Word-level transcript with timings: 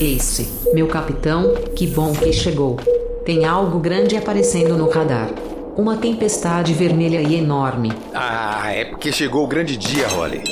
Ace, 0.00 0.48
meu 0.72 0.86
capitão, 0.86 1.54
que 1.74 1.86
bom 1.86 2.12
que 2.12 2.32
chegou. 2.32 2.76
Tem 3.24 3.44
algo 3.44 3.78
grande 3.78 4.16
aparecendo 4.16 4.76
no 4.76 4.88
radar. 4.88 5.30
Uma 5.76 5.96
tempestade 5.96 6.72
vermelha 6.74 7.20
e 7.20 7.34
enorme. 7.34 7.92
Ah, 8.12 8.72
é 8.72 8.84
porque 8.84 9.10
chegou 9.10 9.44
o 9.44 9.46
grande 9.46 9.76
dia, 9.76 10.06
Holly. 10.08 10.42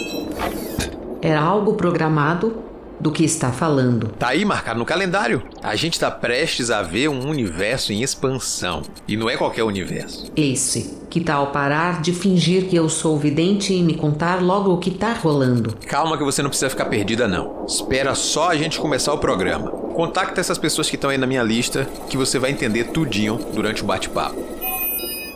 Era 1.21 1.41
algo 1.41 1.75
programado? 1.75 2.72
Do 3.03 3.11
que 3.11 3.25
está 3.25 3.51
falando? 3.51 4.11
Tá 4.17 4.29
aí 4.29 4.45
marcado 4.45 4.79
no 4.79 4.85
calendário. 4.85 5.43
A 5.61 5.75
gente 5.75 5.99
tá 5.99 6.09
prestes 6.09 6.71
a 6.71 6.83
ver 6.83 7.09
um 7.09 7.29
universo 7.29 7.93
em 7.93 8.01
expansão. 8.01 8.83
E 9.09 9.17
não 9.17 9.29
é 9.29 9.37
qualquer 9.37 9.65
universo. 9.65 10.31
Ace, 10.37 10.99
que 11.11 11.21
tal 11.21 11.49
parar 11.49 12.01
de 12.01 12.13
fingir 12.13 12.69
que 12.69 12.77
eu 12.77 12.89
sou 12.89 13.19
vidente 13.19 13.75
e 13.75 13.83
me 13.83 13.95
contar 13.95 14.41
logo 14.41 14.73
o 14.73 14.79
que 14.79 14.93
tá 14.93 15.15
rolando? 15.15 15.75
Calma 15.85 16.17
que 16.17 16.23
você 16.23 16.43
não 16.43 16.49
precisa 16.49 16.71
ficar 16.71 16.85
perdida, 16.85 17.27
não. 17.27 17.65
Espera 17.67 18.15
só 18.15 18.51
a 18.51 18.57
gente 18.57 18.79
começar 18.79 19.13
o 19.13 19.19
programa. 19.19 19.69
Contacta 19.69 20.41
essas 20.41 20.57
pessoas 20.57 20.89
que 20.89 20.95
estão 20.95 21.11
aí 21.11 21.19
na 21.19 21.27
minha 21.27 21.43
lista, 21.43 21.89
que 22.09 22.17
você 22.17 22.39
vai 22.39 22.53
entender 22.53 22.93
tudinho 22.93 23.37
durante 23.53 23.83
o 23.83 23.85
bate-papo. 23.85 24.41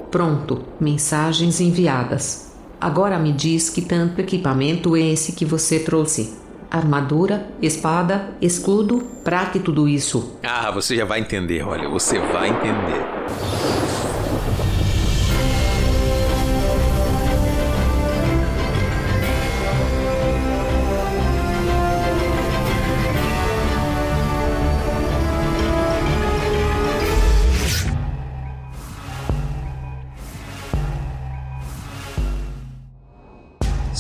Pronto, 0.09 0.63
mensagens 0.79 1.61
enviadas. 1.61 2.47
Agora 2.81 3.19
me 3.19 3.33
diz 3.33 3.69
que 3.69 3.83
tanto 3.83 4.21
equipamento 4.21 4.95
é 4.95 5.01
esse 5.01 5.33
que 5.33 5.45
você 5.45 5.81
trouxe. 5.81 6.46
Armadura, 6.71 7.47
espada, 7.61 8.31
escudo, 8.41 9.07
pra 9.25 9.47
que 9.47 9.59
tudo 9.59 9.89
isso? 9.89 10.39
Ah, 10.43 10.71
você 10.71 10.97
já 10.97 11.05
vai 11.05 11.21
entender, 11.21 11.63
olha, 11.63 11.89
você 11.89 12.19
vai 12.19 12.49
entender. 12.49 13.96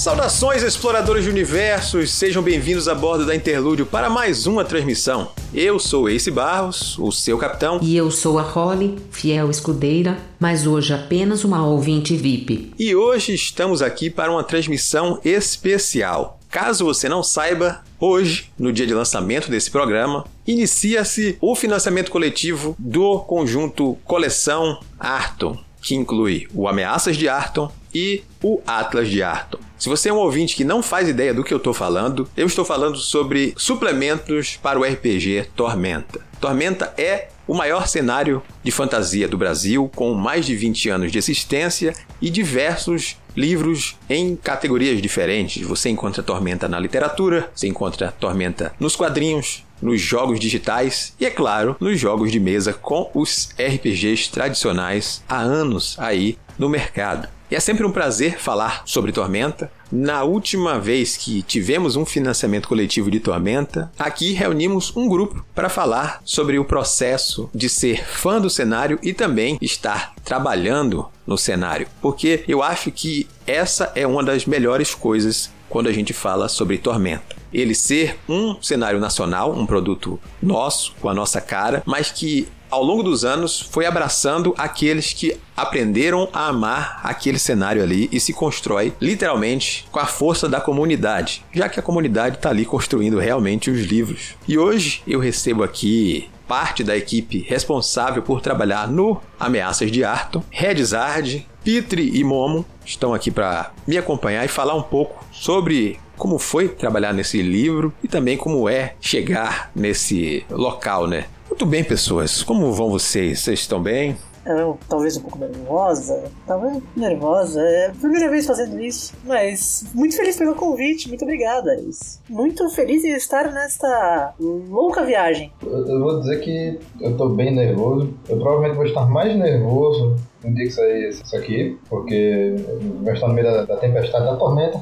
Saudações, 0.06 0.62
exploradores 0.62 1.24
de 1.24 1.30
universos! 1.30 2.12
Sejam 2.12 2.40
bem-vindos 2.40 2.86
a 2.86 2.94
bordo 2.94 3.26
da 3.26 3.34
Interlúdio 3.34 3.84
para 3.84 4.08
mais 4.08 4.46
uma 4.46 4.64
transmissão. 4.64 5.32
Eu 5.52 5.80
sou 5.80 6.08
Ace 6.08 6.30
Barros, 6.30 6.96
o 6.96 7.10
seu 7.10 7.36
capitão. 7.36 7.80
E 7.82 7.96
eu 7.96 8.08
sou 8.12 8.38
a 8.38 8.42
Holly, 8.42 8.96
fiel 9.10 9.50
escudeira, 9.50 10.16
mas 10.38 10.64
hoje 10.64 10.94
apenas 10.94 11.42
uma 11.42 11.66
ouvinte 11.66 12.16
VIP. 12.16 12.72
E 12.78 12.94
hoje 12.94 13.34
estamos 13.34 13.82
aqui 13.82 14.08
para 14.08 14.30
uma 14.30 14.44
transmissão 14.44 15.18
especial. 15.24 16.38
Caso 16.48 16.84
você 16.84 17.08
não 17.08 17.24
saiba, 17.24 17.82
hoje, 17.98 18.52
no 18.56 18.72
dia 18.72 18.86
de 18.86 18.94
lançamento 18.94 19.50
desse 19.50 19.72
programa, 19.72 20.24
inicia-se 20.46 21.36
o 21.40 21.56
financiamento 21.56 22.12
coletivo 22.12 22.76
do 22.78 23.18
conjunto 23.18 23.98
Coleção 24.04 24.78
Arton, 25.00 25.58
que 25.82 25.96
inclui 25.96 26.46
o 26.54 26.68
Ameaças 26.68 27.16
de 27.16 27.28
Arton 27.28 27.72
e 27.96 28.22
o 28.42 28.60
Atlas 28.66 29.08
de 29.08 29.22
Arton. 29.22 29.58
Se 29.78 29.88
você 29.88 30.10
é 30.10 30.12
um 30.12 30.18
ouvinte 30.18 30.54
que 30.54 30.64
não 30.64 30.82
faz 30.82 31.08
ideia 31.08 31.32
do 31.32 31.42
que 31.42 31.54
eu 31.54 31.56
estou 31.56 31.72
falando, 31.72 32.28
eu 32.36 32.46
estou 32.46 32.62
falando 32.62 32.98
sobre 32.98 33.54
suplementos 33.56 34.58
para 34.62 34.78
o 34.78 34.84
RPG 34.84 35.48
Tormenta. 35.56 36.20
Tormenta 36.38 36.92
é 36.98 37.28
o 37.48 37.54
maior 37.54 37.88
cenário 37.88 38.42
de 38.62 38.70
fantasia 38.70 39.26
do 39.26 39.38
Brasil, 39.38 39.90
com 39.94 40.12
mais 40.12 40.44
de 40.44 40.54
20 40.54 40.90
anos 40.90 41.12
de 41.12 41.16
existência 41.16 41.94
e 42.20 42.28
diversos 42.28 43.16
livros 43.34 43.96
em 44.10 44.36
categorias 44.36 45.00
diferentes. 45.00 45.66
Você 45.66 45.88
encontra 45.88 46.22
Tormenta 46.22 46.68
na 46.68 46.78
literatura, 46.78 47.50
você 47.54 47.66
encontra 47.66 48.14
Tormenta 48.20 48.74
nos 48.78 48.94
quadrinhos, 48.94 49.64
nos 49.80 50.02
jogos 50.02 50.38
digitais 50.38 51.14
e, 51.18 51.24
é 51.24 51.30
claro, 51.30 51.76
nos 51.80 51.98
jogos 51.98 52.30
de 52.30 52.40
mesa 52.40 52.74
com 52.74 53.10
os 53.14 53.50
RPGs 53.58 54.30
tradicionais 54.30 55.22
há 55.26 55.38
anos 55.38 55.96
aí 55.98 56.36
no 56.58 56.68
mercado. 56.68 57.35
E 57.48 57.54
é 57.54 57.60
sempre 57.60 57.86
um 57.86 57.92
prazer 57.92 58.40
falar 58.40 58.82
sobre 58.84 59.12
Tormenta. 59.12 59.70
Na 59.92 60.24
última 60.24 60.80
vez 60.80 61.16
que 61.16 61.42
tivemos 61.42 61.94
um 61.94 62.04
financiamento 62.04 62.66
coletivo 62.66 63.08
de 63.08 63.20
Tormenta, 63.20 63.92
aqui 63.96 64.32
reunimos 64.32 64.92
um 64.96 65.08
grupo 65.08 65.46
para 65.54 65.68
falar 65.68 66.20
sobre 66.24 66.58
o 66.58 66.64
processo 66.64 67.48
de 67.54 67.68
ser 67.68 68.04
fã 68.04 68.40
do 68.40 68.50
cenário 68.50 68.98
e 69.00 69.12
também 69.12 69.58
estar 69.62 70.12
trabalhando 70.24 71.06
no 71.24 71.38
cenário, 71.38 71.86
porque 72.02 72.42
eu 72.48 72.64
acho 72.64 72.90
que 72.90 73.28
essa 73.46 73.92
é 73.94 74.04
uma 74.04 74.24
das 74.24 74.44
melhores 74.44 74.92
coisas 74.92 75.50
quando 75.68 75.88
a 75.88 75.92
gente 75.92 76.12
fala 76.12 76.48
sobre 76.48 76.78
Tormenta. 76.78 77.36
Ele 77.52 77.74
ser 77.74 78.18
um 78.28 78.60
cenário 78.60 78.98
nacional, 78.98 79.52
um 79.52 79.66
produto 79.66 80.20
nosso, 80.42 80.94
com 81.00 81.08
a 81.08 81.14
nossa 81.14 81.40
cara, 81.40 81.82
mas 81.86 82.10
que 82.10 82.48
ao 82.70 82.82
longo 82.82 83.02
dos 83.02 83.24
anos 83.24 83.60
foi 83.60 83.86
abraçando 83.86 84.54
aqueles 84.56 85.12
que 85.12 85.36
aprenderam 85.56 86.28
a 86.32 86.48
amar 86.48 87.00
aquele 87.02 87.38
cenário 87.38 87.82
ali 87.82 88.08
e 88.12 88.20
se 88.20 88.32
constrói 88.32 88.92
literalmente 89.00 89.86
com 89.90 89.98
a 89.98 90.06
força 90.06 90.48
da 90.48 90.60
comunidade, 90.60 91.44
já 91.52 91.68
que 91.68 91.80
a 91.80 91.82
comunidade 91.82 92.36
está 92.36 92.50
ali 92.50 92.64
construindo 92.64 93.18
realmente 93.18 93.70
os 93.70 93.80
livros. 93.80 94.34
E 94.46 94.58
hoje 94.58 95.02
eu 95.06 95.18
recebo 95.18 95.62
aqui 95.62 96.28
parte 96.46 96.84
da 96.84 96.96
equipe 96.96 97.44
responsável 97.48 98.22
por 98.22 98.40
trabalhar 98.40 98.88
no 98.88 99.20
Ameaças 99.38 99.90
de 99.90 100.04
Arton, 100.04 100.42
Redzard, 100.50 101.46
Pitre 101.64 102.10
e 102.14 102.22
Momo 102.22 102.64
estão 102.84 103.12
aqui 103.12 103.30
para 103.30 103.72
me 103.86 103.98
acompanhar 103.98 104.44
e 104.44 104.48
falar 104.48 104.74
um 104.74 104.82
pouco 104.82 105.24
sobre 105.32 105.98
como 106.16 106.38
foi 106.38 106.68
trabalhar 106.68 107.12
nesse 107.12 107.42
livro 107.42 107.92
e 108.02 108.08
também 108.08 108.36
como 108.36 108.68
é 108.68 108.94
chegar 109.00 109.70
nesse 109.74 110.46
local, 110.48 111.06
né? 111.06 111.26
Muito 111.56 111.70
bem, 111.70 111.82
pessoas. 111.82 112.42
Como 112.42 112.70
vão 112.70 112.90
vocês? 112.90 113.40
Vocês 113.40 113.60
estão 113.60 113.82
bem? 113.82 114.14
Eu, 114.44 114.78
talvez 114.90 115.16
um 115.16 115.22
pouco 115.22 115.38
nervosa, 115.38 116.24
talvez 116.46 116.82
nervosa, 116.94 117.62
é 117.62 117.86
a 117.86 117.92
primeira 117.92 118.28
vez 118.28 118.46
fazendo 118.46 118.78
isso, 118.78 119.14
mas 119.24 119.86
muito 119.94 120.14
feliz 120.14 120.36
pelo 120.36 120.54
convite, 120.54 121.08
muito 121.08 121.22
obrigada. 121.22 121.82
Muito 122.28 122.68
feliz 122.68 123.02
em 123.04 123.14
estar 123.14 123.50
nesta 123.50 124.34
louca 124.38 125.02
viagem. 125.02 125.50
Eu, 125.62 125.86
eu 125.86 126.00
vou 126.00 126.20
dizer 126.20 126.40
que 126.40 126.78
eu 127.00 127.16
tô 127.16 127.30
bem 127.30 127.54
nervoso, 127.54 128.12
eu 128.28 128.36
provavelmente 128.36 128.76
vou 128.76 128.84
estar 128.84 129.06
mais 129.06 129.34
nervoso 129.34 130.14
no 130.44 130.54
dia 130.54 130.66
que 130.66 130.70
sair 130.70 131.08
isso 131.08 131.36
aqui, 131.36 131.78
porque 131.88 132.54
vai 133.02 133.14
estar 133.14 133.28
no 133.28 133.34
meio 133.34 133.46
da, 133.46 133.64
da 133.64 133.76
tempestade, 133.78 134.26
da 134.26 134.36
tormenta, 134.36 134.78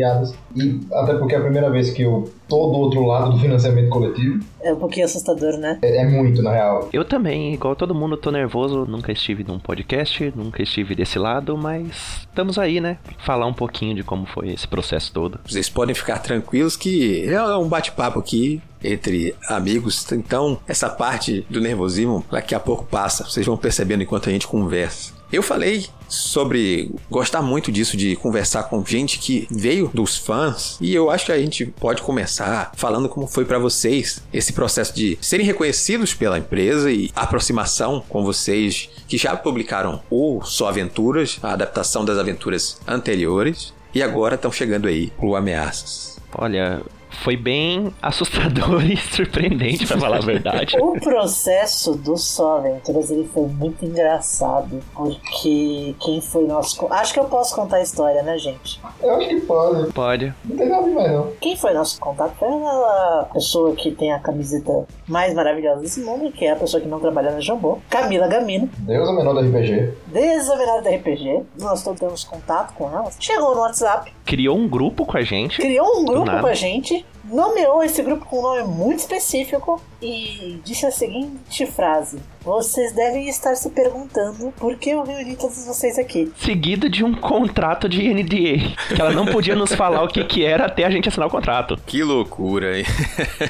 piadas. 0.00 0.34
E 0.56 0.80
até 0.92 1.14
porque 1.14 1.34
é 1.34 1.38
a 1.38 1.42
primeira 1.42 1.70
vez 1.70 1.90
que 1.90 2.02
eu 2.02 2.32
tô 2.48 2.66
do 2.70 2.78
outro 2.78 3.04
lado 3.04 3.32
do 3.32 3.38
financiamento 3.38 3.90
coletivo. 3.90 4.42
É 4.62 4.72
um 4.72 4.76
pouquinho 4.76 5.04
assustador, 5.04 5.58
né? 5.58 5.78
É, 5.82 5.98
é 5.98 6.06
muito, 6.06 6.42
na 6.42 6.52
real. 6.52 6.88
Eu 6.92 7.04
também, 7.04 7.52
igual 7.52 7.76
todo 7.76 7.94
mundo, 7.94 8.16
tô 8.16 8.30
nervoso. 8.30 8.86
Nunca 8.86 9.12
estive 9.12 9.44
num 9.44 9.58
podcast, 9.58 10.32
nunca 10.34 10.62
estive 10.62 10.94
desse 10.94 11.18
lado, 11.18 11.56
mas 11.56 12.26
estamos 12.28 12.58
aí, 12.58 12.80
né? 12.80 12.98
Falar 13.18 13.46
um 13.46 13.54
pouquinho 13.54 13.94
de 13.94 14.02
como 14.02 14.26
foi 14.26 14.50
esse 14.50 14.66
processo 14.66 15.12
todo. 15.12 15.38
Vocês 15.46 15.68
podem 15.68 15.94
ficar 15.94 16.18
tranquilos 16.18 16.76
que 16.76 17.28
é 17.28 17.56
um 17.56 17.68
bate-papo 17.68 18.18
aqui 18.18 18.62
entre 18.82 19.34
amigos. 19.48 20.10
Então, 20.12 20.58
essa 20.66 20.88
parte 20.88 21.44
do 21.50 21.60
nervosismo 21.60 22.24
daqui 22.30 22.54
a 22.54 22.60
pouco 22.60 22.84
passa. 22.84 23.24
Vocês 23.24 23.44
vão 23.44 23.56
percebendo 23.56 24.02
enquanto 24.02 24.28
a 24.28 24.32
gente 24.32 24.48
conversa. 24.48 25.19
Eu 25.32 25.42
falei 25.42 25.86
sobre 26.08 26.90
gostar 27.08 27.40
muito 27.40 27.70
disso 27.70 27.96
de 27.96 28.16
conversar 28.16 28.64
com 28.64 28.84
gente 28.84 29.18
que 29.18 29.46
veio 29.48 29.88
dos 29.94 30.16
fãs 30.16 30.76
e 30.80 30.92
eu 30.92 31.08
acho 31.08 31.26
que 31.26 31.32
a 31.32 31.38
gente 31.38 31.66
pode 31.66 32.02
começar 32.02 32.72
falando 32.74 33.08
como 33.08 33.28
foi 33.28 33.44
para 33.44 33.58
vocês 33.58 34.22
esse 34.32 34.52
processo 34.52 34.92
de 34.92 35.16
serem 35.20 35.46
reconhecidos 35.46 36.14
pela 36.14 36.38
empresa 36.38 36.90
e 36.90 37.12
aproximação 37.14 38.04
com 38.08 38.24
vocês 38.24 38.90
que 39.06 39.16
já 39.16 39.36
publicaram 39.36 40.02
o 40.10 40.42
Só 40.42 40.68
Aventuras, 40.68 41.38
a 41.42 41.52
adaptação 41.52 42.04
das 42.04 42.18
aventuras 42.18 42.80
anteriores 42.86 43.72
e 43.94 44.02
agora 44.02 44.34
estão 44.34 44.50
chegando 44.50 44.88
aí 44.88 45.12
pro 45.16 45.36
Ameaças. 45.36 46.18
Olha, 46.32 46.82
foi 47.10 47.36
bem 47.36 47.92
assustador 48.00 48.84
e 48.90 48.96
surpreendente, 48.96 49.86
pra 49.86 49.98
falar 49.98 50.18
a 50.18 50.20
verdade. 50.20 50.76
o 50.80 50.98
processo 51.00 51.94
do 51.94 52.16
Só 52.16 52.58
Aventuras 52.58 53.10
ele 53.10 53.28
foi 53.32 53.46
muito 53.46 53.84
engraçado, 53.84 54.80
porque 54.94 55.94
quem 56.00 56.20
foi 56.20 56.46
nosso. 56.46 56.86
Acho 56.90 57.12
que 57.12 57.20
eu 57.20 57.24
posso 57.24 57.54
contar 57.54 57.76
a 57.76 57.82
história, 57.82 58.22
né, 58.22 58.38
gente? 58.38 58.80
Eu 59.02 59.16
acho 59.16 59.28
que 59.28 59.40
pode. 59.40 59.92
Pode. 59.92 60.34
Não 60.44 60.56
tem 60.56 60.68
nada 60.68 60.84
demais, 60.84 61.12
não. 61.12 61.32
Quem 61.40 61.56
foi 61.56 61.72
nosso 61.72 61.98
contato 62.00 62.34
foi 62.38 62.48
a 62.48 63.28
pessoa 63.32 63.74
que 63.74 63.90
tem 63.90 64.12
a 64.12 64.18
camiseta 64.18 64.86
mais 65.06 65.34
maravilhosa 65.34 65.80
desse 65.80 66.00
mundo, 66.00 66.30
que 66.32 66.44
é 66.44 66.52
a 66.52 66.56
pessoa 66.56 66.80
que 66.80 66.88
não 66.88 67.00
trabalha 67.00 67.32
na 67.32 67.40
Jambô, 67.40 67.78
Camila 67.88 68.28
Gamino. 68.28 68.68
Deus 68.78 69.08
é 69.08 69.12
o 69.12 69.16
menor 69.16 69.34
do 69.34 69.40
RPG. 69.40 69.94
Deus 70.06 70.48
é 70.48 70.52
o 70.52 70.58
menor 70.58 70.82
do 70.82 70.88
RPG. 70.88 71.42
Nós 71.58 71.82
todos 71.82 72.00
temos 72.00 72.24
contato 72.24 72.74
com 72.74 72.88
ela. 72.90 73.10
Chegou 73.18 73.54
no 73.54 73.60
WhatsApp. 73.62 74.12
Criou 74.24 74.56
um 74.56 74.68
grupo 74.68 75.04
com 75.04 75.16
a 75.16 75.22
gente. 75.22 75.60
Criou 75.60 76.00
um 76.00 76.04
grupo 76.04 76.30
com 76.30 76.46
a 76.46 76.54
gente 76.54 76.99
nomeou 77.30 77.82
esse 77.82 78.02
grupo 78.02 78.26
com 78.26 78.40
um 78.40 78.42
nome 78.42 78.62
muito 78.64 79.00
específico 79.00 79.80
e 80.02 80.60
disse 80.64 80.86
a 80.86 80.90
seguinte 80.90 81.66
frase: 81.66 82.18
Vocês 82.42 82.92
devem 82.92 83.28
estar 83.28 83.54
se 83.54 83.68
perguntando 83.70 84.50
por 84.56 84.76
que 84.76 84.90
eu 84.90 85.02
reuni 85.02 85.36
todos 85.36 85.66
vocês 85.66 85.98
aqui. 85.98 86.32
Seguido 86.38 86.88
de 86.88 87.04
um 87.04 87.14
contrato 87.14 87.88
de 87.88 88.02
NDA, 88.12 88.74
que 88.94 89.00
ela 89.00 89.12
não 89.12 89.26
podia 89.26 89.54
nos 89.54 89.74
falar 89.74 90.02
o 90.02 90.08
que, 90.08 90.24
que 90.24 90.44
era 90.44 90.64
até 90.66 90.84
a 90.84 90.90
gente 90.90 91.08
assinar 91.08 91.28
o 91.28 91.30
contrato. 91.30 91.76
Que 91.86 92.02
loucura, 92.02 92.78
hein? 92.78 92.84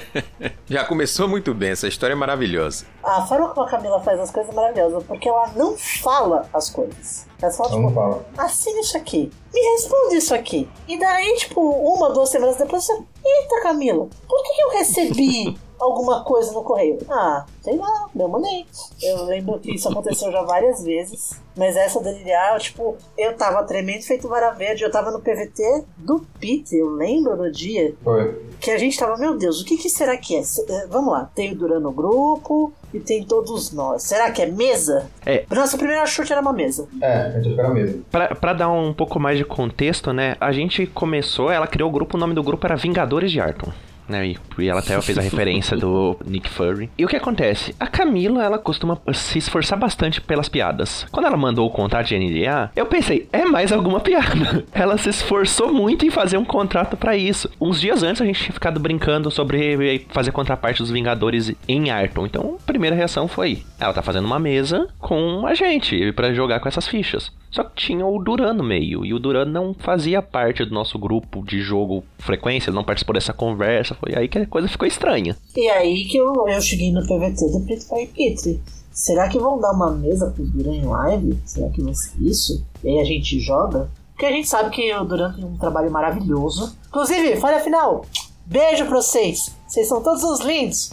Já 0.68 0.84
começou 0.84 1.28
muito 1.28 1.54
bem, 1.54 1.70
essa 1.70 1.86
história 1.86 2.14
é 2.14 2.16
maravilhosa. 2.16 2.84
A 3.02 3.22
forma 3.26 3.48
como 3.50 3.66
a 3.66 3.70
Camila 3.70 4.00
faz 4.00 4.18
as 4.18 4.30
coisas 4.30 4.52
é 4.52 4.56
maravilhosa, 4.56 5.00
porque 5.02 5.28
ela 5.28 5.52
não 5.54 5.76
fala 5.76 6.48
as 6.52 6.68
coisas. 6.68 7.26
Ela 7.40 7.52
só, 7.52 7.64
Ela 7.64 7.76
não 7.76 7.88
tipo, 7.88 7.94
fala. 7.94 8.26
assina 8.38 8.80
isso 8.80 8.96
aqui. 8.96 9.30
Me 9.54 9.60
responde 9.60 10.16
isso 10.16 10.34
aqui. 10.34 10.68
E 10.88 10.98
daí, 10.98 11.36
tipo, 11.36 11.60
uma, 11.60 12.10
duas 12.10 12.28
semanas 12.28 12.56
depois 12.56 12.84
você. 12.84 12.92
Eita, 12.92 13.62
Camila, 13.62 14.08
por 14.28 14.42
que 14.42 14.62
eu 14.62 14.70
recebi 14.78 15.56
alguma 15.80 16.22
coisa 16.24 16.52
no 16.52 16.62
correio? 16.62 16.98
Ah, 17.08 17.44
sei 17.62 17.76
lá, 17.76 18.06
eu 18.14 18.28
mandei. 18.28 18.66
Eu 19.02 19.24
lembro 19.24 19.58
que 19.58 19.74
isso 19.74 19.88
aconteceu 19.88 20.30
já 20.30 20.42
várias 20.42 20.82
vezes. 20.84 21.40
Mas 21.56 21.76
essa 21.76 22.00
da 22.00 22.12
NDA, 22.12 22.58
tipo, 22.58 22.96
eu 23.18 23.36
tava 23.36 23.64
tremendo 23.64 24.02
feito 24.02 24.28
vara 24.28 24.52
verde. 24.52 24.84
Eu 24.84 24.90
tava 24.90 25.10
no 25.10 25.20
PVT 25.20 25.84
do 25.98 26.24
Peter, 26.38 26.78
eu 26.78 26.90
lembro 26.90 27.36
no 27.36 27.50
dia 27.50 27.94
Foi. 28.04 28.40
que 28.60 28.70
a 28.70 28.78
gente 28.78 28.96
tava, 28.98 29.16
meu 29.18 29.36
Deus, 29.36 29.60
o 29.60 29.64
que, 29.64 29.76
que 29.76 29.90
será 29.90 30.16
que 30.16 30.36
é? 30.36 30.40
Eh, 30.40 30.86
Vamos 30.88 31.12
lá, 31.12 31.28
tem 31.34 31.52
o 31.52 31.56
Duran 31.56 31.80
no 31.80 31.90
grupo 31.92 32.72
e 32.94 33.00
tem 33.00 33.24
todos 33.24 33.72
nós. 33.72 34.04
Será 34.04 34.30
que 34.30 34.40
é 34.42 34.46
mesa? 34.46 35.10
É. 35.26 35.44
Nossa 35.50 35.76
primeira 35.76 36.06
chute 36.06 36.32
era 36.32 36.40
uma 36.40 36.52
mesa. 36.52 36.88
É, 37.02 37.22
a 37.22 37.30
gente 37.32 37.50
espera 37.50 37.68
mesmo. 37.70 38.04
Pra, 38.10 38.34
pra 38.34 38.52
dar 38.52 38.70
um 38.70 38.94
pouco 38.94 39.18
mais 39.18 39.36
de 39.36 39.44
contexto, 39.44 40.12
né? 40.12 40.36
A 40.40 40.52
gente 40.52 40.86
começou, 40.86 41.50
ela 41.50 41.66
criou 41.66 41.90
o 41.90 41.92
grupo, 41.92 42.16
o 42.16 42.20
nome 42.20 42.32
do 42.34 42.42
grupo 42.42 42.64
era 42.66 42.76
Vingadores 42.76 43.30
de 43.30 43.40
Arton. 43.40 43.70
Né, 44.10 44.30
e, 44.30 44.38
e 44.58 44.68
ela 44.68 44.80
até 44.80 45.00
fez 45.00 45.16
a 45.16 45.22
referência 45.22 45.76
do 45.76 46.16
Nick 46.26 46.50
Fury. 46.50 46.90
E 46.98 47.04
o 47.04 47.08
que 47.08 47.14
acontece? 47.14 47.72
A 47.78 47.86
Camila, 47.86 48.42
ela 48.42 48.58
costuma 48.58 48.98
se 49.14 49.38
esforçar 49.38 49.78
bastante 49.78 50.20
pelas 50.20 50.48
piadas. 50.48 51.06
Quando 51.12 51.26
ela 51.26 51.36
mandou 51.36 51.64
o 51.64 51.70
contrato 51.70 52.08
de 52.08 52.18
NDA, 52.18 52.72
eu 52.74 52.86
pensei, 52.86 53.28
é 53.32 53.44
mais 53.44 53.70
alguma 53.70 54.00
piada. 54.00 54.64
Ela 54.72 54.96
se 54.98 55.10
esforçou 55.10 55.72
muito 55.72 56.04
em 56.04 56.10
fazer 56.10 56.36
um 56.36 56.44
contrato 56.44 56.96
pra 56.96 57.16
isso. 57.16 57.48
Uns 57.60 57.80
dias 57.80 58.02
antes 58.02 58.20
a 58.20 58.24
gente 58.24 58.42
tinha 58.42 58.52
ficado 58.52 58.80
brincando 58.80 59.30
sobre 59.30 60.06
fazer 60.10 60.32
contraparte 60.32 60.82
dos 60.82 60.90
Vingadores 60.90 61.52
em 61.68 61.90
Arton. 61.90 62.26
Então, 62.26 62.56
a 62.60 62.66
primeira 62.66 62.96
reação 62.96 63.28
foi, 63.28 63.62
ela 63.78 63.92
tá 63.92 64.02
fazendo 64.02 64.24
uma 64.24 64.38
mesa 64.38 64.88
com 64.98 65.46
a 65.46 65.54
gente 65.54 66.12
pra 66.12 66.32
jogar 66.32 66.60
com 66.60 66.68
essas 66.68 66.88
fichas. 66.88 67.30
Só 67.50 67.64
que 67.64 67.74
tinha 67.74 68.06
o 68.06 68.22
Duran 68.22 68.54
no 68.54 68.62
meio, 68.62 69.04
e 69.04 69.12
o 69.12 69.18
Duran 69.18 69.44
não 69.44 69.74
fazia 69.74 70.22
parte 70.22 70.64
do 70.64 70.72
nosso 70.72 70.98
grupo 70.98 71.44
de 71.44 71.60
jogo 71.60 72.04
frequência, 72.18 72.70
ele 72.70 72.76
não 72.76 72.84
participou 72.84 73.14
dessa 73.14 73.32
conversa, 73.32 73.94
foi 73.94 74.14
aí 74.14 74.28
que 74.28 74.38
a 74.38 74.46
coisa 74.46 74.68
ficou 74.68 74.86
estranha. 74.86 75.36
E 75.56 75.68
aí 75.68 76.04
que 76.04 76.16
eu, 76.16 76.48
eu 76.48 76.60
cheguei 76.60 76.92
no 76.92 77.02
PVT 77.02 77.50
do 77.50 77.64
Preto 77.66 77.88
Pai 77.88 78.06
Petri. 78.06 78.60
Será 78.92 79.28
que 79.28 79.38
vão 79.38 79.58
dar 79.58 79.72
uma 79.72 79.90
mesa 79.90 80.30
pro 80.30 80.44
Duran 80.44 80.76
em 80.76 80.84
live? 80.84 81.38
Será 81.44 81.68
que 81.70 81.82
vai 81.82 81.94
ser 81.94 82.20
isso? 82.20 82.64
E 82.84 82.88
aí 82.88 82.98
a 83.00 83.04
gente 83.04 83.40
joga? 83.40 83.90
Porque 84.12 84.26
a 84.26 84.32
gente 84.32 84.48
sabe 84.48 84.70
que 84.70 84.94
o 84.94 85.04
Duran 85.04 85.32
tem 85.32 85.44
um 85.44 85.56
trabalho 85.56 85.90
maravilhoso. 85.90 86.76
Inclusive, 86.88 87.36
falha 87.36 87.60
final. 87.60 88.04
Beijo 88.44 88.84
pra 88.84 88.96
vocês. 88.96 89.56
Vocês 89.66 89.88
são 89.88 90.02
todos 90.02 90.22
uns 90.22 90.40
lindos. 90.40 90.90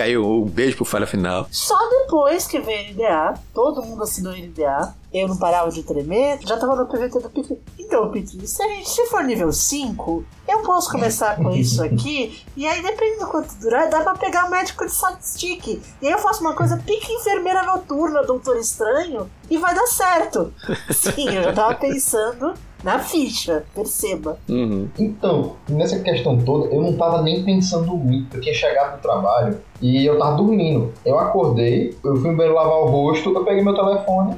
Aí 0.00 0.16
o, 0.16 0.42
o 0.42 0.44
beijo 0.44 0.76
pro 0.76 0.84
falha 0.84 1.06
final. 1.06 1.46
Só 1.50 1.76
depois 1.88 2.46
que 2.46 2.60
veio 2.60 2.90
o 2.90 2.94
NDA, 2.94 3.34
todo 3.54 3.82
mundo 3.82 4.02
assinou 4.02 4.32
o 4.32 4.36
NDA, 4.36 4.94
eu 5.12 5.28
não 5.28 5.36
parava 5.36 5.70
de 5.70 5.82
tremer, 5.82 6.38
já 6.46 6.56
tava 6.56 6.74
no 6.74 6.86
PVT 6.86 7.18
do 7.20 7.28
Petri. 7.28 7.58
Então, 7.78 8.10
Petri, 8.10 8.46
se, 8.46 8.62
a 8.62 8.68
gente, 8.68 8.88
se 8.88 9.06
for 9.06 9.22
nível 9.22 9.52
5, 9.52 10.24
eu 10.48 10.60
posso 10.60 10.90
começar 10.90 11.36
com 11.36 11.50
isso 11.50 11.82
aqui, 11.82 12.42
e 12.56 12.66
aí 12.66 12.82
dependendo 12.82 13.26
do 13.26 13.30
quanto 13.30 13.54
durar, 13.56 13.90
dá 13.90 14.00
pra 14.00 14.14
pegar 14.14 14.48
médico 14.48 14.86
de 14.86 14.92
stick. 15.20 15.66
E 16.00 16.06
aí 16.06 16.12
eu 16.12 16.18
faço 16.18 16.40
uma 16.40 16.54
coisa 16.54 16.78
pique 16.78 17.12
enfermeira 17.12 17.62
noturna, 17.64 18.22
doutor 18.22 18.56
estranho, 18.56 19.30
e 19.50 19.58
vai 19.58 19.74
dar 19.74 19.86
certo. 19.86 20.52
Sim, 20.90 21.28
eu 21.34 21.42
já 21.42 21.52
tava 21.52 21.74
pensando 21.74 22.54
na 22.82 22.98
ficha, 22.98 23.64
perceba. 23.74 24.38
Uhum. 24.48 24.88
Então, 24.98 25.56
nessa 25.68 25.98
questão 26.00 26.38
toda, 26.38 26.66
eu 26.74 26.80
não 26.80 26.94
tava 26.94 27.22
nem 27.22 27.42
pensando 27.42 27.96
muito. 27.96 28.36
Eu 28.36 28.40
tinha 28.40 28.54
chegado 28.54 28.96
do 28.96 29.02
trabalho 29.02 29.58
e 29.80 30.04
eu 30.04 30.18
tava 30.18 30.36
dormindo. 30.36 30.92
Eu 31.04 31.18
acordei, 31.18 31.96
eu 32.04 32.16
fui 32.16 32.30
no 32.30 32.36
banheiro 32.36 32.54
lavar 32.54 32.78
o 32.78 32.86
rosto, 32.86 33.32
eu 33.32 33.44
peguei 33.44 33.62
meu 33.62 33.74
telefone, 33.74 34.36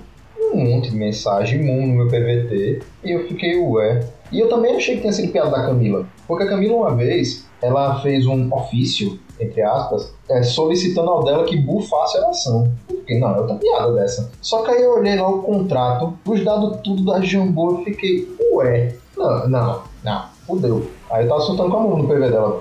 um 0.52 0.64
monte 0.64 0.90
de 0.90 0.96
mensagem, 0.96 1.68
um 1.68 1.86
no 1.86 1.94
meu 1.94 2.08
PVT, 2.08 2.82
e 3.04 3.10
eu 3.10 3.26
fiquei, 3.26 3.56
ué. 3.58 4.06
E 4.30 4.40
eu 4.40 4.48
também 4.48 4.76
achei 4.76 4.96
que 4.96 5.02
tinha 5.02 5.12
sido 5.12 5.32
piada 5.32 5.50
da 5.50 5.66
Camila. 5.66 6.06
Porque 6.26 6.44
a 6.44 6.48
Camila, 6.48 6.76
uma 6.76 6.94
vez, 6.94 7.46
ela 7.62 8.00
fez 8.00 8.26
um 8.26 8.52
ofício, 8.52 9.18
entre 9.38 9.62
aspas, 9.62 10.12
é, 10.30 10.42
solicitando 10.42 11.10
ao 11.10 11.24
dela 11.24 11.44
que 11.44 11.56
bufasse 11.56 12.16
a 12.16 12.20
oração. 12.20 12.72
Eu 12.88 12.98
fiquei, 12.98 13.18
não, 13.18 13.34
é 13.34 13.40
outra 13.40 13.56
piada 13.56 13.92
dessa. 13.92 14.30
Só 14.40 14.62
que 14.62 14.70
aí 14.70 14.82
eu 14.82 14.94
olhei 14.94 15.16
lá 15.16 15.28
o 15.28 15.42
contrato, 15.42 16.18
os 16.26 16.44
dados 16.44 16.78
tudo 16.82 17.04
da 17.04 17.20
Jambô, 17.20 17.72
eu 17.72 17.84
fiquei, 17.84 18.33
ué. 18.56 18.96
Não, 19.16 19.48
não, 19.48 19.82
não, 20.02 20.24
fudeu. 20.46 20.90
Aí 21.10 21.24
eu 21.24 21.28
tava 21.28 21.40
surtando 21.42 21.70
com 21.70 21.76
a 21.76 21.80
mão 21.80 21.98
no 21.98 22.08
PV 22.08 22.30
dela. 22.30 22.60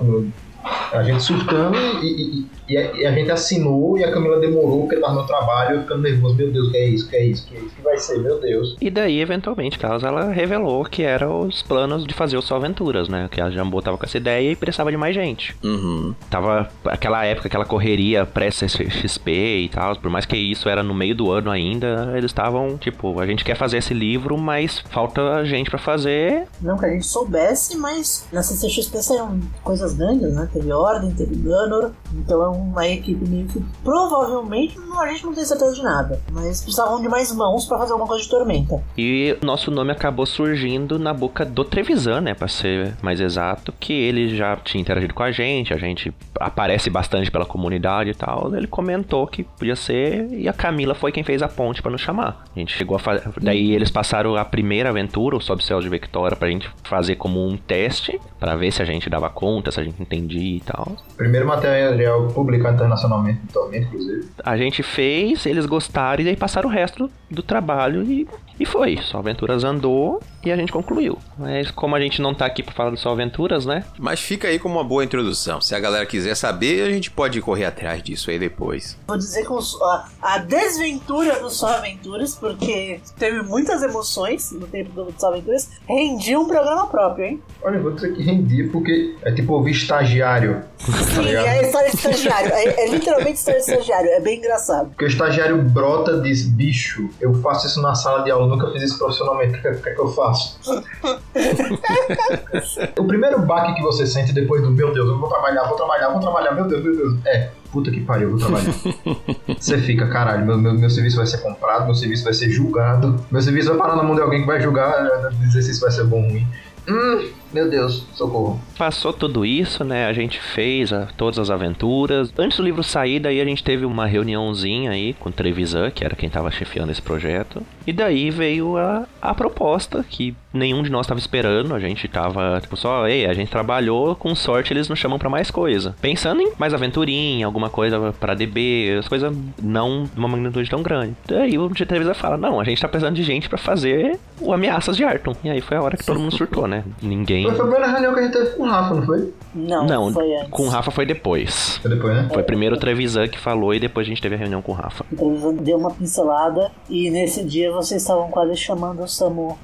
A 0.92 1.02
gente 1.02 1.22
surtando 1.22 1.76
e, 2.02 2.40
e- 2.40 2.50
e 2.68 2.76
a, 2.76 2.92
e 2.92 3.06
a 3.06 3.12
gente 3.12 3.30
assinou 3.30 3.98
e 3.98 4.04
a 4.04 4.12
Camila 4.12 4.38
demorou 4.38 4.82
porque 4.82 4.96
tava 4.96 5.14
no 5.14 5.26
trabalho, 5.26 5.80
ficando 5.82 6.02
nervoso. 6.02 6.34
Meu 6.34 6.50
Deus, 6.50 6.70
que 6.70 6.76
é 6.76 6.86
isso, 6.88 7.08
que 7.08 7.16
é 7.16 7.24
isso, 7.26 7.46
que 7.46 7.56
é 7.56 7.60
isso, 7.60 7.74
que 7.74 7.82
vai 7.82 7.96
ser, 7.98 8.18
meu 8.18 8.40
Deus. 8.40 8.76
E 8.80 8.90
daí, 8.90 9.20
eventualmente, 9.20 9.78
Carlos, 9.78 10.02
ela 10.02 10.30
revelou 10.30 10.84
que 10.84 11.02
eram 11.02 11.42
os 11.42 11.62
planos 11.62 12.06
de 12.06 12.14
fazer 12.14 12.36
o 12.36 12.42
Só 12.42 12.56
Aventuras, 12.56 13.08
né? 13.08 13.28
Que 13.30 13.40
a 13.40 13.50
Jambô 13.50 13.80
tava 13.82 13.98
com 13.98 14.04
essa 14.04 14.16
ideia 14.16 14.52
e 14.52 14.56
precisava 14.56 14.90
de 14.90 14.96
mais 14.96 15.14
gente. 15.14 15.56
Uhum. 15.62 16.14
Tava 16.30 16.68
aquela 16.84 17.24
época, 17.24 17.48
aquela 17.48 17.64
correria 17.64 18.24
pré-XP 18.24 19.30
e 19.30 19.68
tal, 19.68 19.96
por 19.96 20.10
mais 20.10 20.24
que 20.26 20.36
isso 20.36 20.68
era 20.68 20.82
no 20.82 20.94
meio 20.94 21.14
do 21.14 21.30
ano 21.30 21.50
ainda, 21.50 22.12
eles 22.16 22.30
estavam, 22.30 22.76
tipo, 22.76 23.20
a 23.20 23.26
gente 23.26 23.44
quer 23.44 23.56
fazer 23.56 23.78
esse 23.78 23.94
livro, 23.94 24.36
mas 24.38 24.78
falta 24.90 25.44
gente 25.44 25.70
pra 25.70 25.78
fazer. 25.78 26.46
Não 26.60 26.78
que 26.78 26.86
a 26.86 26.90
gente 26.90 27.06
soubesse, 27.06 27.76
mas 27.76 28.26
na 28.32 28.42
CCXP 28.42 29.02
saíram 29.02 29.40
coisas 29.62 29.94
grandes, 29.94 30.32
né? 30.32 30.48
Teve 30.52 30.72
Ordem, 30.72 31.10
teve 31.12 31.34
Gunner, 31.34 31.90
então 32.14 32.42
é 32.42 32.48
uma 32.54 32.86
equipe 32.86 33.28
meio 33.28 33.46
que 33.46 33.62
provavelmente 33.82 34.78
não, 34.78 35.00
a 35.00 35.08
gente 35.08 35.24
não 35.24 35.34
tem 35.34 35.44
certeza 35.44 35.74
de 35.74 35.82
nada, 35.82 36.20
mas 36.32 36.62
precisavam 36.62 37.00
de 37.00 37.08
mais 37.08 37.34
mãos 37.34 37.66
pra 37.66 37.78
fazer 37.78 37.92
alguma 37.92 38.08
coisa 38.08 38.22
de 38.22 38.28
Tormenta. 38.28 38.82
E 38.96 39.36
nosso 39.42 39.70
nome 39.70 39.92
acabou 39.92 40.26
surgindo 40.26 40.98
na 40.98 41.12
boca 41.12 41.44
do 41.44 41.64
Trevisan, 41.64 42.20
né, 42.20 42.34
pra 42.34 42.48
ser 42.48 42.94
mais 43.02 43.20
exato, 43.20 43.72
que 43.78 43.92
ele 43.92 44.36
já 44.36 44.56
tinha 44.56 44.80
interagido 44.80 45.14
com 45.14 45.22
a 45.22 45.30
gente, 45.30 45.72
a 45.72 45.76
gente 45.76 46.12
aparece 46.38 46.90
bastante 46.90 47.30
pela 47.30 47.46
comunidade 47.46 48.10
e 48.10 48.14
tal. 48.14 48.54
Ele 48.54 48.66
comentou 48.66 49.26
que 49.26 49.44
podia 49.44 49.76
ser 49.76 50.28
e 50.32 50.48
a 50.48 50.52
Camila 50.52 50.94
foi 50.94 51.12
quem 51.12 51.22
fez 51.22 51.42
a 51.42 51.48
ponte 51.48 51.82
pra 51.82 51.90
nos 51.90 52.00
chamar. 52.00 52.44
A 52.54 52.58
gente 52.58 52.76
chegou 52.76 52.96
a 52.96 52.98
fazer. 52.98 53.28
Daí 53.40 53.72
eles 53.72 53.90
passaram 53.90 54.36
a 54.36 54.44
primeira 54.44 54.90
aventura, 54.90 55.36
o 55.36 55.40
Sob 55.40 55.62
Céus 55.62 55.84
de 55.84 55.90
Victoria, 55.90 56.36
pra 56.36 56.48
gente 56.48 56.70
fazer 56.82 57.16
como 57.16 57.46
um 57.46 57.56
teste, 57.56 58.20
pra 58.38 58.56
ver 58.56 58.72
se 58.72 58.82
a 58.82 58.84
gente 58.84 59.08
dava 59.08 59.28
conta, 59.28 59.70
se 59.70 59.80
a 59.80 59.84
gente 59.84 60.00
entendia 60.00 60.56
e 60.56 60.60
tal. 60.60 60.92
Primeiro 61.16 61.46
material 61.46 62.28
publicado 62.44 62.74
internacionalmente, 62.74 63.40
atualmente, 63.48 63.86
inclusive. 63.86 64.28
A 64.44 64.56
gente 64.56 64.82
fez, 64.82 65.46
eles 65.46 65.66
gostaram 65.66 66.20
e 66.20 66.24
daí 66.24 66.36
passaram 66.36 66.68
o 66.68 66.72
resto 66.72 67.10
do 67.30 67.42
trabalho 67.42 68.02
e, 68.02 68.28
e 68.58 68.66
foi. 68.66 68.98
Só 69.02 69.18
Aventuras 69.18 69.64
andou 69.64 70.20
e 70.42 70.52
a 70.52 70.56
gente 70.56 70.72
concluiu. 70.72 71.18
Mas 71.38 71.70
como 71.70 71.96
a 71.96 72.00
gente 72.00 72.20
não 72.20 72.34
tá 72.34 72.46
aqui 72.46 72.62
pra 72.62 72.74
falar 72.74 72.90
do 72.90 72.96
Só 72.96 73.10
Aventuras, 73.10 73.64
né? 73.64 73.84
Mas 73.98 74.20
fica 74.20 74.48
aí 74.48 74.58
como 74.58 74.76
uma 74.76 74.84
boa 74.84 75.04
introdução. 75.04 75.60
Se 75.60 75.74
a 75.74 75.80
galera 75.80 76.06
quiser 76.06 76.34
saber, 76.34 76.86
a 76.86 76.90
gente 76.90 77.10
pode 77.10 77.40
correr 77.40 77.64
atrás 77.64 78.02
disso 78.02 78.30
aí 78.30 78.38
depois. 78.38 78.98
Vou 79.06 79.16
dizer 79.16 79.44
com 79.44 79.58
a, 79.58 80.08
a 80.20 80.38
desventura 80.38 81.40
do 81.40 81.50
Só 81.50 81.76
Aventuras, 81.76 82.34
porque 82.34 83.00
teve 83.18 83.42
muitas 83.42 83.82
emoções 83.82 84.52
no 84.52 84.66
tempo 84.66 84.90
do 84.92 85.12
Só 85.18 85.28
Aventuras, 85.28 85.70
rendia 85.88 86.38
um 86.38 86.46
programa 86.46 86.86
próprio, 86.86 87.26
hein? 87.26 87.42
Olha, 87.62 87.76
eu 87.76 87.82
vou 87.82 87.92
dizer 87.92 88.14
que 88.14 88.22
rendia 88.22 88.68
porque 88.70 89.16
é 89.22 89.32
tipo 89.32 89.52
ouvir 89.54 89.72
estagiário. 89.72 90.62
Sim, 90.78 91.22
ligado? 91.22 91.46
é 91.46 91.50
a 91.50 91.62
história 91.62 91.90
de 91.90 91.96
estagiário. 91.96 92.52
É, 92.52 92.84
é 92.84 92.88
literalmente 92.88 93.38
história 93.38 93.60
de 93.60 93.70
estagiário. 93.70 94.10
É 94.10 94.20
bem 94.20 94.38
engraçado. 94.38 94.88
Porque 94.88 95.04
o 95.04 95.08
estagiário 95.08 95.62
brota 95.62 96.12
e 96.12 96.22
diz, 96.22 96.46
bicho, 96.46 97.08
eu 97.20 97.34
faço 97.34 97.66
isso 97.66 97.80
na 97.80 97.94
sala 97.94 98.22
de 98.22 98.30
aula, 98.30 98.43
nunca 98.48 98.70
fiz 98.72 98.82
isso 98.82 98.98
profissionalmente, 98.98 99.58
o 99.58 99.62
que, 99.62 99.74
que 99.74 99.88
é 99.88 99.94
que 99.94 100.00
eu 100.00 100.08
faço? 100.08 100.58
o 102.98 103.04
primeiro 103.04 103.42
baque 103.42 103.74
que 103.74 103.82
você 103.82 104.06
sente 104.06 104.32
depois 104.32 104.62
do, 104.62 104.70
meu 104.70 104.92
Deus, 104.92 105.08
eu 105.08 105.18
vou 105.18 105.28
trabalhar, 105.28 105.64
vou 105.64 105.76
trabalhar, 105.76 106.10
vou 106.10 106.20
trabalhar, 106.20 106.52
meu 106.52 106.66
Deus, 106.66 106.82
meu 106.82 106.96
Deus, 106.96 107.14
é, 107.26 107.50
puta 107.72 107.90
que 107.90 108.00
pariu, 108.00 108.30
eu 108.30 108.36
vou 108.36 108.38
trabalhar. 108.38 108.74
você 109.58 109.78
fica, 109.78 110.06
caralho, 110.08 110.46
meu, 110.46 110.58
meu, 110.58 110.74
meu 110.74 110.90
serviço 110.90 111.16
vai 111.16 111.26
ser 111.26 111.38
comprado, 111.38 111.86
meu 111.86 111.94
serviço 111.94 112.24
vai 112.24 112.34
ser 112.34 112.50
julgado, 112.50 113.18
meu 113.30 113.42
serviço 113.42 113.70
vai 113.70 113.78
parar 113.78 113.96
na 113.96 114.02
mão 114.02 114.14
de 114.14 114.20
alguém 114.20 114.40
que 114.40 114.46
vai 114.46 114.60
julgar, 114.60 115.30
dizer 115.40 115.62
se 115.62 115.70
isso 115.72 115.80
vai 115.80 115.90
ser 115.90 116.04
bom 116.04 116.22
ou 116.22 116.30
ruim. 116.30 116.46
Hum, 116.88 117.28
Meu 117.54 117.70
Deus, 117.70 118.04
socorro. 118.14 118.60
Passou 118.76 119.12
tudo 119.12 119.46
isso, 119.46 119.84
né? 119.84 120.06
A 120.06 120.12
gente 120.12 120.40
fez 120.40 120.92
a, 120.92 121.06
todas 121.16 121.38
as 121.38 121.50
aventuras. 121.50 122.32
Antes 122.36 122.58
do 122.58 122.64
livro 122.64 122.82
sair, 122.82 123.20
daí 123.20 123.40
a 123.40 123.44
gente 123.44 123.62
teve 123.62 123.84
uma 123.84 124.06
reuniãozinha 124.06 124.90
aí 124.90 125.14
com 125.14 125.28
o 125.28 125.32
Trevisan, 125.32 125.88
que 125.92 126.04
era 126.04 126.16
quem 126.16 126.28
tava 126.28 126.50
chefiando 126.50 126.90
esse 126.90 127.00
projeto. 127.00 127.62
E 127.86 127.92
daí 127.92 128.28
veio 128.28 128.76
a, 128.76 129.06
a 129.22 129.32
proposta 129.32 130.04
que 130.08 130.34
nenhum 130.52 130.82
de 130.82 130.90
nós 130.90 131.06
tava 131.06 131.20
esperando. 131.20 131.74
A 131.74 131.78
gente 131.78 132.08
tava, 132.08 132.58
tipo, 132.60 132.76
só, 132.76 133.06
ei, 133.06 133.24
a 133.26 133.34
gente 133.34 133.50
trabalhou, 133.50 134.16
com 134.16 134.34
sorte 134.34 134.72
eles 134.72 134.88
nos 134.88 134.98
chamam 134.98 135.18
para 135.18 135.28
mais 135.30 135.50
coisa. 135.50 135.94
Pensando 136.00 136.40
em 136.42 136.52
mais 136.58 136.74
aventurinha, 136.74 137.46
alguma 137.46 137.70
coisa 137.70 138.12
para 138.18 138.34
DB, 138.34 138.96
as 138.98 139.06
coisas 139.06 139.32
não 139.62 140.04
de 140.04 140.18
uma 140.18 140.28
magnitude 140.28 140.68
tão 140.68 140.82
grande. 140.82 141.14
Daí 141.26 141.56
o 141.56 141.68
Trevisan 141.70 142.14
fala: 142.14 142.36
não, 142.36 142.58
a 142.58 142.64
gente 142.64 142.80
tá 142.80 142.88
precisando 142.88 143.14
de 143.14 143.22
gente 143.22 143.48
para 143.48 143.58
fazer 143.58 144.18
o 144.40 144.52
Ameaças 144.52 144.96
de 144.96 145.04
Arton. 145.04 145.34
E 145.44 145.50
aí 145.50 145.60
foi 145.60 145.76
a 145.76 145.82
hora 145.82 145.96
que 145.96 146.04
todo 146.04 146.18
mundo 146.18 146.36
surtou, 146.36 146.66
né? 146.66 146.82
Ninguém. 147.00 147.43
Foi 147.52 147.60
a 147.60 147.62
primeira 147.62 147.86
reunião 147.88 148.14
que 148.14 148.20
a 148.20 148.22
gente 148.22 148.32
teve 148.32 148.50
com 148.50 148.62
o 148.62 148.66
Rafa, 148.66 148.94
não 148.94 149.02
foi? 149.02 149.34
Não, 149.54 149.86
Não, 149.86 150.12
foi 150.12 150.34
antes. 150.36 150.50
com 150.50 150.62
o 150.64 150.68
Rafa 150.68 150.90
foi 150.90 151.06
depois. 151.06 151.78
Foi 151.80 151.90
depois, 151.90 152.14
né? 152.16 152.28
Foi 152.32 152.42
primeiro 152.42 152.74
o 152.74 152.78
Trevisan 152.78 153.28
que 153.28 153.38
falou 153.38 153.72
e 153.74 153.78
depois 153.78 154.06
a 154.06 154.08
gente 154.08 154.20
teve 154.20 154.34
a 154.34 154.38
reunião 154.38 154.60
com 154.60 154.72
o 154.72 154.74
Rafa. 154.74 155.04
Então 155.12 155.32
ele 155.50 155.60
deu 155.60 155.78
uma 155.78 155.90
pincelada 155.92 156.70
e 156.90 157.08
nesse 157.10 157.44
dia 157.44 157.70
vocês 157.70 158.02
estavam 158.02 158.28
quase 158.30 158.56
chamando 158.56 159.02
o 159.02 159.08
Samu 159.08 159.56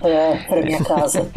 pra, 0.00 0.36
pra 0.48 0.62
minha 0.62 0.82
casa. 0.82 1.28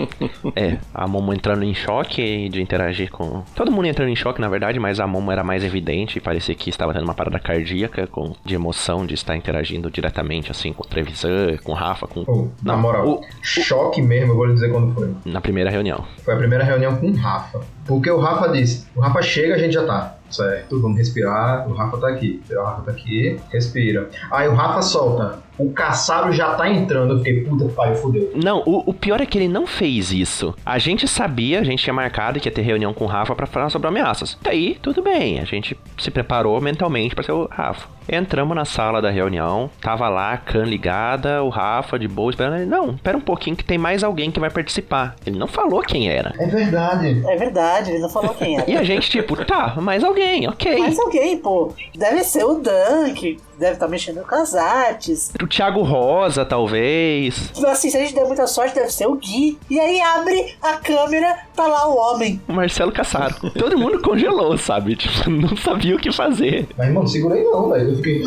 É, 0.55 0.77
a 0.93 1.07
Momo 1.07 1.33
entrando 1.33 1.63
em 1.63 1.73
choque 1.73 2.49
de 2.49 2.61
interagir 2.61 3.11
com. 3.11 3.43
Todo 3.55 3.71
mundo 3.71 3.85
entrando 3.87 4.09
em 4.09 4.15
choque, 4.15 4.39
na 4.41 4.47
verdade, 4.47 4.79
mas 4.79 4.99
a 4.99 5.05
Momo 5.07 5.31
era 5.31 5.43
mais 5.43 5.63
evidente 5.63 6.17
e 6.17 6.21
parecia 6.21 6.55
que 6.55 6.69
estava 6.69 6.93
tendo 6.93 7.03
uma 7.03 7.13
parada 7.13 7.37
cardíaca 7.39 8.07
com, 8.07 8.33
de 8.43 8.55
emoção 8.55 9.05
de 9.05 9.13
estar 9.13 9.35
interagindo 9.35 9.89
diretamente, 9.91 10.49
assim, 10.51 10.71
com 10.73 10.83
o 10.83 10.87
Trevisan, 10.87 11.57
com 11.63 11.71
o 11.71 11.75
Rafa, 11.75 12.07
com. 12.07 12.23
Pô, 12.23 12.47
na 12.63 12.73
Não, 12.73 12.81
moral, 12.81 13.07
o- 13.07 13.21
choque 13.41 14.01
mesmo, 14.01 14.31
eu 14.31 14.35
vou 14.35 14.45
lhe 14.45 14.53
dizer 14.53 14.71
quando 14.71 14.93
foi. 14.93 15.13
Na 15.25 15.41
primeira 15.41 15.68
reunião. 15.69 16.05
Foi 16.23 16.33
a 16.33 16.37
primeira 16.37 16.63
reunião 16.63 16.95
com 16.95 17.07
o 17.07 17.15
Rafa. 17.15 17.61
Porque 17.85 18.09
o 18.09 18.19
Rafa 18.19 18.49
disse, 18.49 18.87
o 18.95 18.99
Rafa 18.99 19.21
chega, 19.21 19.55
a 19.55 19.57
gente 19.57 19.73
já 19.73 19.85
tá. 19.85 20.15
Certo, 20.29 20.79
vamos 20.79 20.97
respirar. 20.97 21.67
O 21.67 21.73
Rafa 21.73 21.97
tá 21.97 22.07
aqui. 22.07 22.41
O 22.51 22.63
Rafa 22.63 22.81
tá 22.83 22.91
aqui, 22.91 23.39
respira. 23.51 24.09
Aí 24.31 24.47
o 24.47 24.53
Rafa 24.53 24.81
solta. 24.81 25.48
O 25.59 25.71
caçaro 25.73 26.31
já 26.31 26.55
tá 26.55 26.69
entrando. 26.69 27.13
Eu 27.13 27.17
fiquei, 27.17 27.41
puta 27.43 27.65
que 27.65 27.73
pariu, 27.73 27.95
fudeu. 27.95 28.31
Não, 28.33 28.63
o, 28.65 28.89
o 28.89 28.93
pior 28.93 29.19
é 29.19 29.25
que 29.25 29.37
ele 29.37 29.49
não 29.49 29.67
fez 29.67 30.11
isso. 30.11 30.55
A 30.65 30.79
gente 30.79 31.07
sabia, 31.07 31.59
a 31.59 31.63
gente 31.63 31.83
tinha 31.83 31.93
marcado 31.93 32.39
que 32.39 32.47
ia 32.47 32.53
ter 32.53 32.61
reunião 32.61 32.93
com 32.93 33.03
o 33.03 33.07
Rafa 33.07 33.35
pra 33.35 33.45
falar 33.45 33.69
sobre 33.69 33.89
ameaças. 33.89 34.37
Daí, 34.41 34.77
tudo 34.81 35.01
bem, 35.01 35.39
a 35.39 35.43
gente 35.43 35.77
se 35.97 36.09
preparou 36.09 36.59
mentalmente 36.61 37.13
pra 37.13 37.23
ser 37.23 37.33
o 37.33 37.47
Rafa. 37.51 37.87
Entramos 38.11 38.55
na 38.55 38.65
sala 38.65 39.01
da 39.01 39.11
reunião, 39.11 39.69
tava 39.79 40.09
lá 40.09 40.33
a 40.33 40.37
Khan 40.37 40.63
ligada, 40.63 41.43
o 41.43 41.49
Rafa 41.49 41.99
de 41.99 42.07
boa 42.07 42.31
esperando. 42.31 42.55
Ele, 42.55 42.65
não, 42.65 42.91
espera 42.91 43.15
um 43.15 43.21
pouquinho 43.21 43.55
que 43.55 43.63
tem 43.63 43.77
mais 43.77 44.03
alguém 44.03 44.31
que 44.31 44.39
vai 44.39 44.49
participar. 44.49 45.15
Ele 45.25 45.37
não 45.37 45.45
falou 45.45 45.81
quem 45.81 46.09
era. 46.09 46.33
É 46.39 46.47
verdade. 46.47 47.21
É 47.27 47.35
verdade, 47.35 47.91
ele 47.91 47.99
não 47.99 48.09
falou 48.09 48.33
quem 48.33 48.57
era. 48.57 48.69
E 48.69 48.75
a 48.75 48.83
gente, 48.83 49.09
tipo, 49.11 49.35
tá, 49.45 49.75
mais 49.79 50.03
alguém, 50.03 50.47
ok. 50.47 50.79
Mas 50.79 50.97
alguém, 50.97 51.37
pô. 51.37 51.71
Deve 51.95 52.23
ser 52.23 52.45
o 52.45 52.55
Dan, 52.55 53.13
que 53.13 53.37
deve 53.59 53.73
estar 53.73 53.87
mexendo 53.87 54.25
com 54.25 54.35
as 54.35 54.55
artes. 54.55 55.31
O 55.41 55.47
Thiago 55.47 55.83
Rosa, 55.83 56.45
talvez. 56.45 57.51
Assim, 57.67 57.89
se 57.89 57.97
a 57.97 58.01
gente 58.01 58.15
der 58.15 58.25
muita 58.25 58.47
sorte, 58.47 58.73
deve 58.73 58.89
ser 58.91 59.07
o 59.07 59.15
Gui. 59.15 59.59
E 59.69 59.79
aí 59.79 60.01
abre 60.01 60.55
a 60.61 60.77
câmera, 60.77 61.37
tá 61.59 61.67
lá 61.67 61.87
o 61.89 61.95
homem. 61.97 62.41
O 62.47 62.53
Marcelo 62.53 62.91
Cassaro. 62.91 63.35
Todo 63.57 63.77
mundo 63.77 63.99
congelou, 64.01 64.57
sabe? 64.57 64.95
Tipo, 64.95 65.29
não 65.29 65.55
sabia 65.57 65.95
o 65.95 65.99
que 65.99 66.11
fazer. 66.11 66.67
Mas, 66.77 66.93
mano, 66.93 67.07
segurei 67.07 67.43
não, 67.43 67.69
velho. 67.69 67.89
Eu 67.89 67.95
fiquei. 67.97 68.23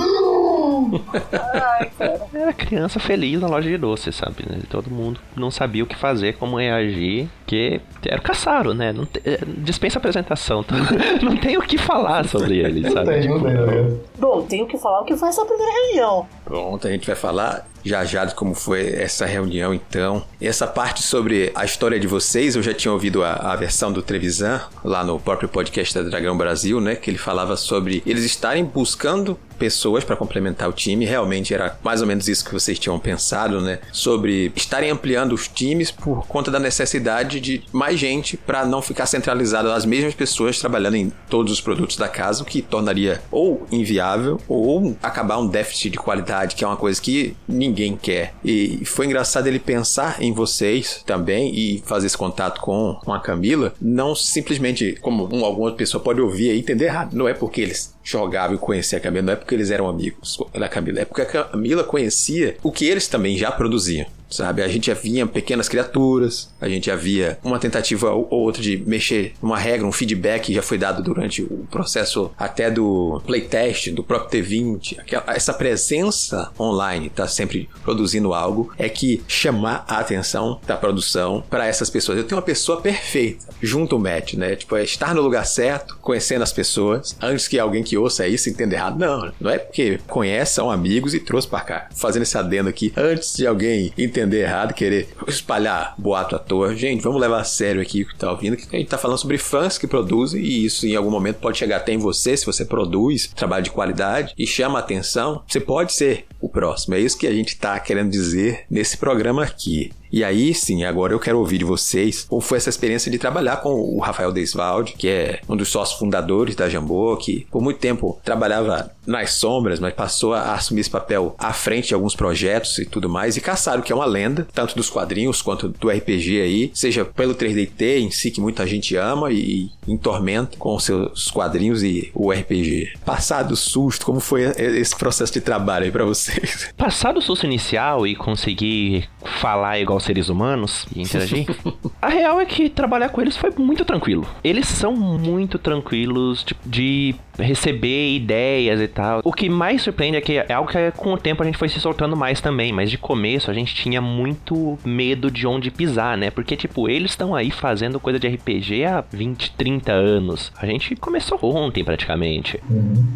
Ai, 1.33 1.91
cara. 1.99 2.27
Era 2.35 2.53
criança 2.53 2.99
feliz 3.01 3.41
na 3.41 3.47
loja 3.49 3.69
de 3.69 3.77
doces, 3.77 4.15
sabe? 4.15 4.45
né? 4.49 4.59
Todo 4.69 4.91
mundo 4.91 5.21
não 5.37 5.51
sabia 5.51 5.83
o 5.83 5.87
que 5.87 5.97
fazer, 5.97 6.35
como 6.37 6.59
reagir, 6.59 7.29
que 7.47 7.81
era 8.07 8.21
o 8.21 8.23
Caçaro, 8.23 8.75
né? 8.75 8.93
Não 8.93 9.05
te- 9.07 9.23
eh, 9.25 9.39
dispensa 9.59 9.99
apresentação, 9.99 10.63
tá? 10.63 10.75
não 11.23 11.37
tem 11.37 11.57
o 11.57 11.63
que 11.63 11.79
falar 11.79 12.27
sobre 12.29 12.59
ele, 12.59 12.81
Não 12.81 12.91
sabe? 12.91 13.11
tem, 13.21 13.29
não 13.29 13.41
tem, 13.41 13.55
tá 13.55 13.61
ligado? 13.65 14.01
Bom, 14.19 14.43
tenho 14.43 14.67
que 14.67 14.79
falar 14.79 15.01
o 15.01 15.05
que 15.05 15.17
foi 15.17 15.29
essa 15.29 15.45
primeira 15.45 15.73
reunião. 15.73 16.27
Pronto, 16.45 16.87
a 16.87 16.91
gente 16.91 17.07
vai 17.07 17.17
falar 17.17 17.67
já 17.85 18.05
já 18.05 18.25
de 18.25 18.35
como 18.35 18.55
foi 18.55 18.95
essa 18.95 19.27
reunião 19.27 19.75
então. 19.75 20.25
Essa 20.41 20.67
parte 20.67 21.03
sobre 21.03 21.51
a 21.55 21.65
história 21.65 21.99
de 21.99 22.07
vocês, 22.07 22.57
eu 22.57 22.63
já 22.63 22.75
tinha 22.75 22.93
ouvido 22.93 23.25
a, 23.25 23.33
a 23.35 23.57
versão 23.57 23.93
do 23.93 24.03
Trevisan 24.03 24.61
lá 24.85 25.05
no 25.05 25.19
próprio 25.19 25.49
podcast 25.49 25.95
da 25.95 26.03
Dragão 26.03 26.37
Brasil, 26.37 26.81
né? 26.81 26.95
Que 26.95 27.11
ele 27.11 27.19
falava 27.19 27.57
sobre 27.57 28.03
eles 28.07 28.25
estarem 28.25 28.65
buscando 28.65 29.39
pessoas 29.59 30.05
para 30.05 30.17
complementar 30.17 30.69
o 30.69 30.73
time. 30.73 31.05
Realmente 31.05 31.55
era 31.55 31.79
mais 31.83 32.01
ou 32.01 32.07
menos 32.07 32.29
isso 32.29 32.45
que 32.45 32.53
vocês 32.53 32.79
tinham 32.79 32.99
pensado, 32.99 33.61
né? 33.61 33.79
Sobre 33.93 34.53
estarem 34.57 34.91
ampliando 34.91 35.33
os 35.33 35.49
times 35.49 35.91
por 35.91 36.27
conta 36.27 36.51
da 36.51 36.59
necessidade 36.59 37.41
de 37.41 37.63
mais 37.73 37.99
gente 37.99 38.37
para 38.37 38.65
não 38.65 38.83
ficar 38.83 39.07
centralizado 39.07 39.71
as 39.71 39.85
mesmas 39.85 40.15
pessoas 40.15 40.59
trabalhando 40.59 40.97
em 40.97 41.13
todos 41.29 41.53
os 41.53 41.61
produtos 41.61 41.97
da 41.97 42.09
casa, 42.09 42.43
o 42.43 42.47
que 42.47 42.63
tornaria 42.63 43.23
ou 43.31 43.67
inviável 43.71 44.41
ou 44.49 44.97
acabar 45.03 45.39
um 45.39 45.47
déficit 45.47 45.91
de 45.91 45.99
qualidade, 45.99 46.55
que 46.57 46.65
é 46.65 46.67
uma 46.67 46.77
coisa 46.77 47.01
que 47.01 47.37
ninguém 47.47 47.97
quer. 47.97 48.35
E 48.45 48.85
foi 48.85 49.07
engraçado 49.07 49.47
ele 49.47 49.59
pensar 49.59 50.23
em 50.23 50.33
vocês 50.33 51.03
também 51.07 51.55
e 51.55 51.83
fazer 51.87 52.07
esse 52.07 52.17
contato 52.17 52.61
com, 52.61 52.99
com 53.05 53.13
a 53.13 53.21
Camila, 53.21 53.75
não 53.81 54.15
simplesmente 54.15 54.99
como 55.01 55.29
um, 55.33 55.45
alguma 55.45 55.73
pessoa 55.73 56.03
pode 56.03 56.21
ouvir 56.21 56.55
e 56.55 56.59
entender 56.59 56.87
errado. 56.87 57.15
Não 57.15 57.29
é 57.29 57.35
porque 57.35 57.61
eles 57.61 57.95
jogavam 58.03 58.57
e 58.57 58.59
conheciam 58.59 58.99
a 58.99 59.03
Camila, 59.03 59.23
não 59.23 59.33
é 59.33 59.37
porque 59.37 59.55
eles 59.55 59.71
eram 59.71 59.89
amigos 59.89 60.39
da 60.53 60.69
Camila, 60.69 61.01
é 61.01 61.05
porque 61.05 61.23
a 61.23 61.27
Camila 61.27 61.85
conhecia 61.85 62.57
o 62.63 62.73
que 62.73 62.87
eles 62.87 63.07
também 63.07 63.37
já 63.37 63.51
produziam. 63.51 64.07
Sabe, 64.33 64.63
a 64.63 64.69
gente 64.69 64.87
já 64.87 64.95
via 64.95 65.27
pequenas 65.27 65.69
criaturas, 65.69 66.51
a 66.61 66.69
gente 66.69 66.87
já 66.87 66.97
via 66.97 67.39
uma 67.45 67.59
tentativa 67.59 68.11
ou 68.13 68.27
outra 68.31 68.63
de 68.63 68.77
mexer 68.87 69.35
uma 69.43 69.59
regra, 69.59 69.87
um 69.87 69.93
feedback 69.93 70.45
que 70.47 70.55
já 70.55 70.63
foi 70.63 70.79
dado 70.79 71.03
durante 71.03 71.43
o 71.43 71.67
processo 71.71 72.31
até 72.39 72.71
do 72.71 73.23
playtest, 73.27 73.91
do 73.91 74.03
próprio 74.03 74.43
T20. 74.43 74.99
Aquela- 75.01 75.25
Essa 75.29 75.53
presença 75.53 76.51
online 76.59 77.11
tá 77.11 77.27
sempre 77.29 77.69
produzindo 77.85 78.33
algo 78.33 78.73
é 78.79 78.89
que 78.89 79.23
chamar 79.29 79.85
a 79.89 79.99
atenção 79.99 80.61
da 80.67 80.77
produção 80.77 81.43
para 81.51 81.67
essas 81.67 81.91
pessoas. 81.91 82.17
Eu 82.19 82.25
tenho 82.25 82.37
uma 82.39 82.43
pessoa 82.45 82.81
perfeita 82.81 83.47
junto 83.61 83.95
ao 83.97 84.01
match, 84.01 84.35
né? 84.35 84.57
Tipo, 84.57 84.77
é 84.77 84.85
estar 84.85 85.15
no 85.15 85.21
lugar 85.23 85.45
certo, 85.45 85.99
conhecendo 86.01 86.43
as 86.43 86.53
pessoas, 86.53 87.17
antes 87.21 87.47
que 87.49 87.59
alguém 87.59 87.83
que 87.83 87.99
ouça 87.99 88.27
isso 88.27 88.49
entenda 88.49 88.75
errado. 88.75 88.99
Não, 88.99 89.33
não 89.41 89.51
é 89.51 89.59
porque 89.59 89.99
conhece, 90.07 90.55
são 90.55 90.71
amigos 90.71 91.15
e 91.15 91.21
trouxe 91.21 91.49
para 91.49 91.61
cá. 91.61 91.89
Fazendo 91.95 92.23
esse 92.23 92.39
adendo 92.39 92.69
aqui, 92.69 92.93
antes 92.97 93.35
de 93.37 93.47
alguém 93.47 93.93
entender 93.99 94.22
errado, 94.31 94.75
querer 94.75 95.09
espalhar 95.27 95.95
boato 95.99 96.37
à 96.37 96.39
toa. 96.39 96.75
Gente, 96.75 97.03
vamos 97.03 97.21
levar 97.21 97.41
a 97.41 97.45
sério 97.45 97.81
aqui 97.81 98.03
o 98.03 98.09
que 98.09 98.17
tá 98.17 98.31
ouvindo, 98.31 98.57
que 98.57 98.75
a 98.75 98.79
gente 98.79 98.89
tá 98.89 98.99
falando 98.99 99.19
sobre 99.19 99.39
fãs 99.39 99.79
que 99.79 99.87
produzem 99.87 100.43
e 100.43 100.65
isso 100.65 100.87
em 100.87 100.97
algum 100.97 101.11
momento 101.11 101.37
pode 101.37 101.59
chegar 101.59 101.79
até 101.79 101.93
em 101.93 101.99
você, 101.99 102.37
se 102.37 102.47
você 102.47 102.65
produz 102.65 103.29
trabalho 103.35 103.65
de 103.65 103.71
qualidade 103.71 104.35
e 104.39 104.47
chama 104.47 104.79
atenção, 104.79 105.43
você 105.47 105.61
pode 105.61 105.93
ser 105.93 106.27
o 106.41 106.49
próximo. 106.49 106.95
É 106.95 107.01
isso 107.01 107.19
que 107.19 107.27
a 107.27 107.33
gente 107.33 107.57
tá 107.57 107.79
querendo 107.79 108.11
dizer 108.11 108.65
nesse 108.71 108.97
programa 108.97 109.43
aqui. 109.43 109.93
E 110.13 110.23
aí, 110.23 110.53
sim, 110.53 110.85
agora 110.85 111.15
eu 111.15 111.19
quero 111.19 111.39
ouvir 111.39 111.59
de 111.59 111.65
vocês 111.65 112.27
como 112.29 112.43
foi 112.43 112.59
essa 112.59 112.69
experiência 112.69 113.11
de 113.11 113.19
trabalhar 113.19 113.57
com 113.57 113.71
o 113.71 113.99
Rafael 113.99 114.31
Desvalde, 114.31 114.93
que 114.93 115.09
é 115.09 115.41
um 115.49 115.57
dos 115.57 115.71
sócios 115.71 115.99
fundadores 115.99 116.55
da 116.55 116.69
Jambô, 116.69 117.17
que 117.17 117.47
por 117.51 117.63
muito 117.63 117.79
tempo 117.79 118.21
trabalhava 118.23 118.91
nas 119.07 119.33
sombras, 119.33 119.81
mas 119.81 119.95
passou 119.95 120.35
a 120.35 120.53
assumir 120.53 120.83
esse 120.83 120.91
papel 120.91 121.35
à 121.39 121.53
frente 121.53 121.89
de 121.89 121.95
alguns 121.95 122.15
projetos 122.15 122.79
e 122.79 122.85
tudo 122.85 123.09
mais. 123.09 123.37
E 123.37 123.41
Caçaro, 123.41 123.83
que 123.83 123.91
é 123.91 123.95
uma 123.95 124.05
lenda, 124.05 124.47
tanto 124.53 124.77
dos 124.77 124.91
quadrinhos 124.91 125.41
quanto 125.41 125.69
do 125.69 125.89
RPG 125.89 126.41
aí, 126.41 126.71
seja 126.75 127.05
pelo 127.05 127.35
3DT 127.35 128.01
em 128.01 128.11
si, 128.11 128.31
que 128.31 128.41
muita 128.41 128.67
gente 128.67 128.95
ama 128.97 129.33
e, 129.33 129.71
e 129.87 129.93
em 129.93 129.97
tormento 129.97 130.59
com 130.59 130.79
seus 130.79 131.31
quadrinhos 131.31 131.83
e 131.83 132.11
o 132.15 132.31
RPG. 132.31 132.93
Passado 133.05 133.53
o 133.53 133.57
susto, 133.57 134.05
como 134.05 134.21
foi 134.21 134.43
esse 134.43 134.95
processo 134.95 135.33
de 135.33 135.41
trabalho 135.41 135.87
aí 135.87 135.91
pra 135.91 136.05
vocês? 136.05 136.73
Passado 136.77 137.19
o 137.19 137.23
susto 137.23 137.47
inicial 137.47 138.07
e 138.07 138.15
conseguir 138.15 139.09
falar 139.41 139.81
igual 139.81 140.02
seres 140.03 140.29
humanos 140.29 140.87
e 140.95 141.03
interagir, 141.03 141.47
a 142.01 142.09
real 142.09 142.41
é 142.41 142.45
que 142.45 142.69
trabalhar 142.69 143.09
com 143.09 143.21
eles 143.21 143.37
foi 143.37 143.51
muito 143.57 143.85
tranquilo. 143.85 144.27
Eles 144.43 144.67
são 144.69 144.95
muito 144.95 145.59
tranquilos 145.59 146.45
de, 146.45 146.57
de 146.65 147.15
receber 147.39 148.15
ideias 148.15 148.81
e 148.81 148.89
tal. 148.89 149.21
O 149.25 149.33
que 149.33 149.49
mais 149.49 149.83
surpreende 149.83 150.17
é 150.17 150.21
que 150.21 150.39
é 150.39 150.53
algo 150.53 150.71
que 150.71 150.91
com 150.93 151.13
o 151.13 151.19
tempo 151.19 151.43
a 151.43 151.47
gente 151.47 151.59
foi 151.59 151.69
se 151.69 151.81
soltando 151.81 152.17
mais 152.17 152.41
também, 152.41 152.73
mas 152.73 152.91
de 152.91 152.99
começo 152.99 153.51
a 153.51 153.55
gente 153.55 153.75
tinha 153.75 154.01
muito 154.01 154.79
medo 154.85 155.31
de 155.31 155.47
onde 155.47 155.71
pisar, 155.71 156.17
né? 156.17 156.31
Porque, 156.31 156.57
tipo, 156.57 156.89
eles 156.89 157.13
estão 157.13 157.35
aí 157.35 157.51
fazendo 157.51 158.01
coisa 158.01 158.19
de 158.19 158.29
RPG 158.29 158.85
há 158.85 159.05
20, 159.11 159.53
30 159.53 159.93
anos. 159.93 160.53
A 160.57 160.67
gente 160.67 160.97
começou 160.97 161.39
ontem 161.43 161.85
praticamente. 161.85 162.61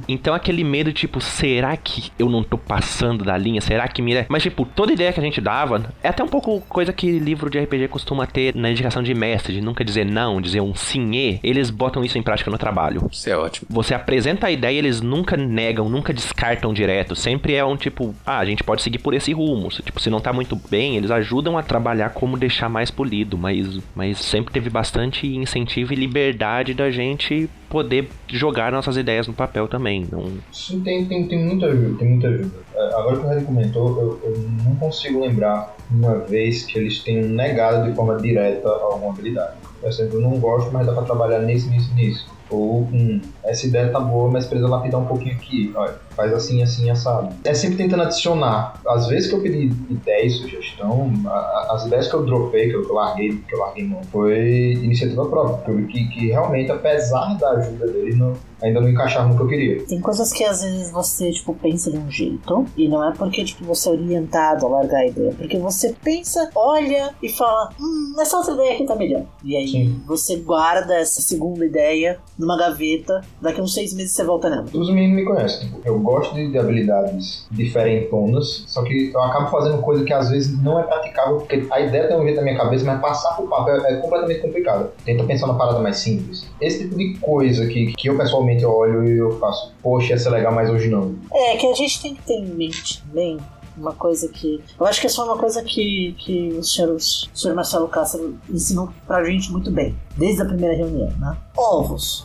Então 0.09 0.35
aquele 0.35 0.65
medo, 0.65 0.93
tipo, 0.93 1.21
será 1.21 1.77
que 1.77 2.11
eu 2.19 2.29
não 2.29 2.43
tô 2.43 2.59
passando 2.59 3.25
da 3.25 3.37
linha? 3.37 3.61
Será 3.61 3.89
que 3.89 4.03
mira. 4.03 4.27
Mas, 4.29 4.43
tipo, 4.43 4.65
toda 4.65 4.93
ideia 4.93 5.13
que 5.13 5.21
a 5.21 5.23
gente 5.23 5.41
dava 5.41 5.93
é 6.03 6.09
até 6.09 6.23
um 6.23 6.29
pouco 6.29 6.61
coisa 6.63 6.93
que 6.93 7.19
livro 7.19 7.51
de 7.51 7.59
RPG 7.59 7.89
costuma 7.89 8.27
ter 8.27 8.55
na 8.55 8.71
indicação 8.71 9.03
de 9.03 9.15
mestre, 9.15 9.55
de 9.55 9.61
nunca 9.61 9.85
dizer 9.85 10.05
não, 10.05 10.41
dizer 10.41 10.61
um 10.61 10.75
sim 10.75 11.15
e, 11.15 11.41
eles 11.43 11.71
botam 11.71 12.05
isso 12.05 12.19
em 12.19 12.23
prática 12.23 12.51
no 12.51 12.59
trabalho. 12.59 13.09
Isso 13.11 13.29
é 13.29 13.37
ótimo. 13.37 13.67
Você 13.71 13.95
apresenta 14.07 14.47
a 14.47 14.51
ideia, 14.53 14.79
eles 14.79 15.01
nunca 15.01 15.37
negam, 15.37 15.89
nunca 15.89 16.15
descartam 16.15 16.73
direto. 16.73 17.17
Sempre 17.17 17.55
é 17.55 17.65
um 17.65 17.77
tipo, 17.77 18.15
ah, 18.25 18.39
a 18.39 18.45
gente 18.45 18.63
pode 18.63 18.81
seguir 18.81 19.01
por 19.01 19.13
esse 19.13 19.33
rumo. 19.33 19.69
Se, 19.73 19.83
tipo, 19.83 19.99
se 20.01 20.09
não 20.09 20.21
tá 20.21 20.33
muito 20.33 20.55
bem, 20.71 20.97
eles 20.97 21.11
ajudam 21.11 21.59
a 21.59 21.63
trabalhar 21.63 22.11
como 22.11 22.37
deixar 22.37 22.69
mais 22.69 22.89
polido, 22.89 23.37
mas, 23.37 23.81
mas 23.97 24.19
sempre 24.19 24.53
teve 24.53 24.71
bastante 24.71 25.27
incentivo 25.27 25.93
e 25.93 25.97
liberdade 25.97 26.73
da 26.73 26.89
gente 26.89 27.51
poder 27.69 28.09
jogar 28.29 28.71
nossas 28.71 28.97
ideias 28.97 29.27
no 29.27 29.35
papel 29.35 29.67
também. 29.67 30.07
Não... 30.11 30.35
Sim, 30.53 30.81
tem, 30.83 31.05
tem, 31.07 31.27
tem 31.27 31.45
muita 31.45 31.67
ajuda, 31.67 31.99
tem 31.99 32.09
muita 32.09 32.29
ajuda. 32.29 32.55
É, 32.77 32.87
Agora 32.95 33.17
que 33.17 33.27
o 33.27 33.29
Harry 33.29 33.45
comentou, 33.45 33.89
eu, 34.01 34.21
eu 34.23 34.39
não 34.65 34.77
consigo 34.77 35.21
lembrar 35.21 35.75
uma 35.91 36.19
vez 36.21 36.65
que 36.65 36.79
eles 36.79 37.01
tenham 37.01 37.29
negado 37.29 37.91
de 37.91 37.97
forma 37.97 38.17
direta 38.19 38.69
alguma 38.69 39.13
habilidade. 39.13 39.57
Por 39.81 39.89
exemplo, 39.89 40.19
eu 40.19 40.21
não 40.21 40.39
gosto, 40.39 40.71
mas 40.73 40.87
dá 40.87 40.93
pra 40.93 41.03
trabalhar 41.03 41.41
nisso, 41.41 41.69
nisso, 41.69 41.93
nisso. 41.95 42.36
Ou, 42.51 42.83
hum, 42.83 43.21
essa 43.45 43.67
ideia 43.67 43.91
tá 43.91 43.99
boa, 44.01 44.31
mas 44.31 44.47
precisa 44.47 44.69
lapidar 44.69 45.01
um 45.01 45.07
pouquinho 45.07 45.35
aqui. 45.35 45.73
Olha, 45.75 45.95
faz 46.15 46.33
assim, 46.33 46.63
assim, 46.63 46.89
assado. 46.91 47.35
É 47.45 47.53
sempre 47.55 47.77
tentando 47.79 48.03
adicionar. 48.05 48.81
Às 48.87 49.09
vezes 49.09 49.29
que 49.29 49.35
eu 49.37 49.43
pedi 49.43 49.71
ideia 49.91 50.25
e 50.27 50.31
sugestão, 50.31 51.13
a- 51.27 51.69
as 51.71 51.87
ideias 51.87 52.09
que 52.09 52.15
eu 52.15 52.25
dropei, 52.25 52.69
que 52.71 52.77
eu, 52.77 52.85
que 52.85 52.91
eu 52.91 52.95
larguei, 52.95 53.29
que 53.49 53.55
eu 53.55 53.59
larguei 53.59 53.85
mão, 53.87 54.01
foi 54.05 54.73
iniciativa 54.75 55.27
própria. 55.27 55.75
Que, 55.87 56.09
que, 56.09 56.27
realmente, 56.29 56.71
apesar 56.71 57.37
da 57.39 57.51
ajuda 57.51 57.87
deles, 57.89 58.17
não, 58.17 58.33
ainda 58.63 58.81
não 58.81 58.89
encaixava 58.89 59.29
no 59.29 59.37
que 59.37 59.43
eu 59.43 59.49
queria. 59.49 59.85
Tem 59.85 60.01
coisas 60.01 60.33
que 60.33 60.45
às 60.45 60.63
vezes 60.63 60.91
você, 60.91 61.31
tipo, 61.31 61.55
pensa 61.55 61.91
de 61.91 61.99
um 61.99 62.11
jeito, 62.11 62.67
e 62.77 62.89
não 62.89 63.07
é 63.07 63.13
porque, 63.13 63.45
tipo, 63.45 63.65
você 63.65 63.89
é 63.89 63.93
orientado 63.93 64.67
a 64.67 64.69
largar 64.69 65.01
a 65.01 65.07
ideia, 65.07 65.33
porque 65.37 65.59
você 65.59 65.95
pensa, 66.03 66.51
olha 66.55 67.15
e 67.23 67.29
fala, 67.29 67.71
hum, 67.81 68.15
essa 68.21 68.37
outra 68.37 68.55
ideia 68.55 68.75
aqui 68.75 68.85
tá 68.85 68.97
melhor. 68.97 69.25
E 69.45 69.57
aí 69.57 69.69
Sim. 69.69 70.03
você 70.07 70.37
guarda 70.37 70.95
essa 70.95 71.21
segunda 71.21 71.65
ideia 71.65 72.19
numa 72.39 72.57
gaveta, 72.57 73.21
daqui 73.41 73.61
uns 73.61 73.75
seis 73.75 73.93
meses 73.95 74.13
você 74.13 74.25
volta 74.25 74.49
nela. 74.49 74.65
Os 74.73 74.91
meninos 74.91 75.17
me 75.17 75.25
conhecem. 75.25 75.69
Tipo, 75.69 75.81
eu 75.85 75.99
gosto 76.01 76.35
de, 76.35 76.51
de 76.51 76.59
habilidades 76.59 77.47
diferentonas, 77.51 78.65
só 78.67 78.83
que 78.83 79.11
eu 79.13 79.23
acabo 79.23 79.51
fazendo 79.51 79.79
coisa 79.83 80.05
que 80.05 80.13
às 80.13 80.31
vezes 80.31 80.63
não 80.63 80.79
é 80.79 80.83
praticável, 80.83 81.37
porque 81.39 81.67
a 81.71 81.81
ideia 81.81 82.09
tem 82.09 82.19
um 82.19 82.23
jeito 82.23 82.37
na 82.37 82.43
minha 82.43 82.57
cabeça, 82.57 82.85
mas 82.85 83.01
passar 83.01 83.35
pro 83.37 83.47
papel 83.47 83.77
é 83.85 83.97
completamente 83.97 84.41
complicado. 84.41 84.91
Tenta 85.05 85.25
pensar 85.25 85.47
numa 85.47 85.59
parada 85.59 85.81
mais 85.81 85.99
simples. 85.99 86.47
Esse 86.61 86.85
tipo 86.85 86.97
de 86.97 87.19
coisa 87.19 87.67
que, 87.67 87.93
que 87.93 88.09
eu 88.09 88.17
pessoalmente 88.17 88.46
olho 88.65 89.07
e 89.07 89.19
eu 89.19 89.39
faço, 89.39 89.73
poxa, 89.83 90.11
ia 90.11 90.19
ser 90.19 90.31
legal, 90.31 90.55
mas 90.55 90.71
hoje 90.71 90.89
não. 90.89 91.15
É, 91.33 91.57
que 91.57 91.67
a 91.67 91.75
gente 91.75 92.01
tem 92.01 92.15
que 92.15 92.23
ter 92.23 92.35
em 92.35 92.47
mente 92.47 93.03
também 93.03 93.39
uma 93.77 93.93
coisa 93.93 94.29
que. 94.29 94.63
Eu 94.79 94.87
acho 94.87 95.01
que 95.01 95.07
essa 95.07 95.17
foi 95.17 95.27
uma 95.27 95.37
coisa 95.37 95.63
que, 95.63 96.15
que 96.19 96.49
o, 96.59 96.63
senhor, 96.63 96.95
o 96.95 97.01
senhor 97.01 97.55
Marcelo 97.55 97.89
Cássio 97.89 98.39
ensinou 98.49 98.89
pra 99.07 99.25
gente 99.25 99.53
muito 99.53 99.71
bem, 99.71 99.97
desde 100.17 100.43
a 100.43 100.45
primeira 100.45 100.75
reunião, 100.75 101.11
né? 101.19 101.37
Ovos. 101.57 102.25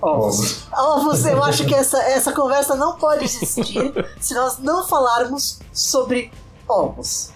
Ovos. 0.00 0.66
Ovos, 0.72 1.24
eu 1.26 1.42
acho 1.42 1.64
que 1.64 1.74
essa, 1.74 1.98
essa 2.02 2.32
conversa 2.32 2.74
não 2.74 2.96
pode 2.96 3.24
existir 3.24 3.92
se 4.20 4.34
nós 4.34 4.58
não 4.58 4.86
falarmos 4.86 5.60
sobre 5.72 6.30
ovos. 6.68 7.31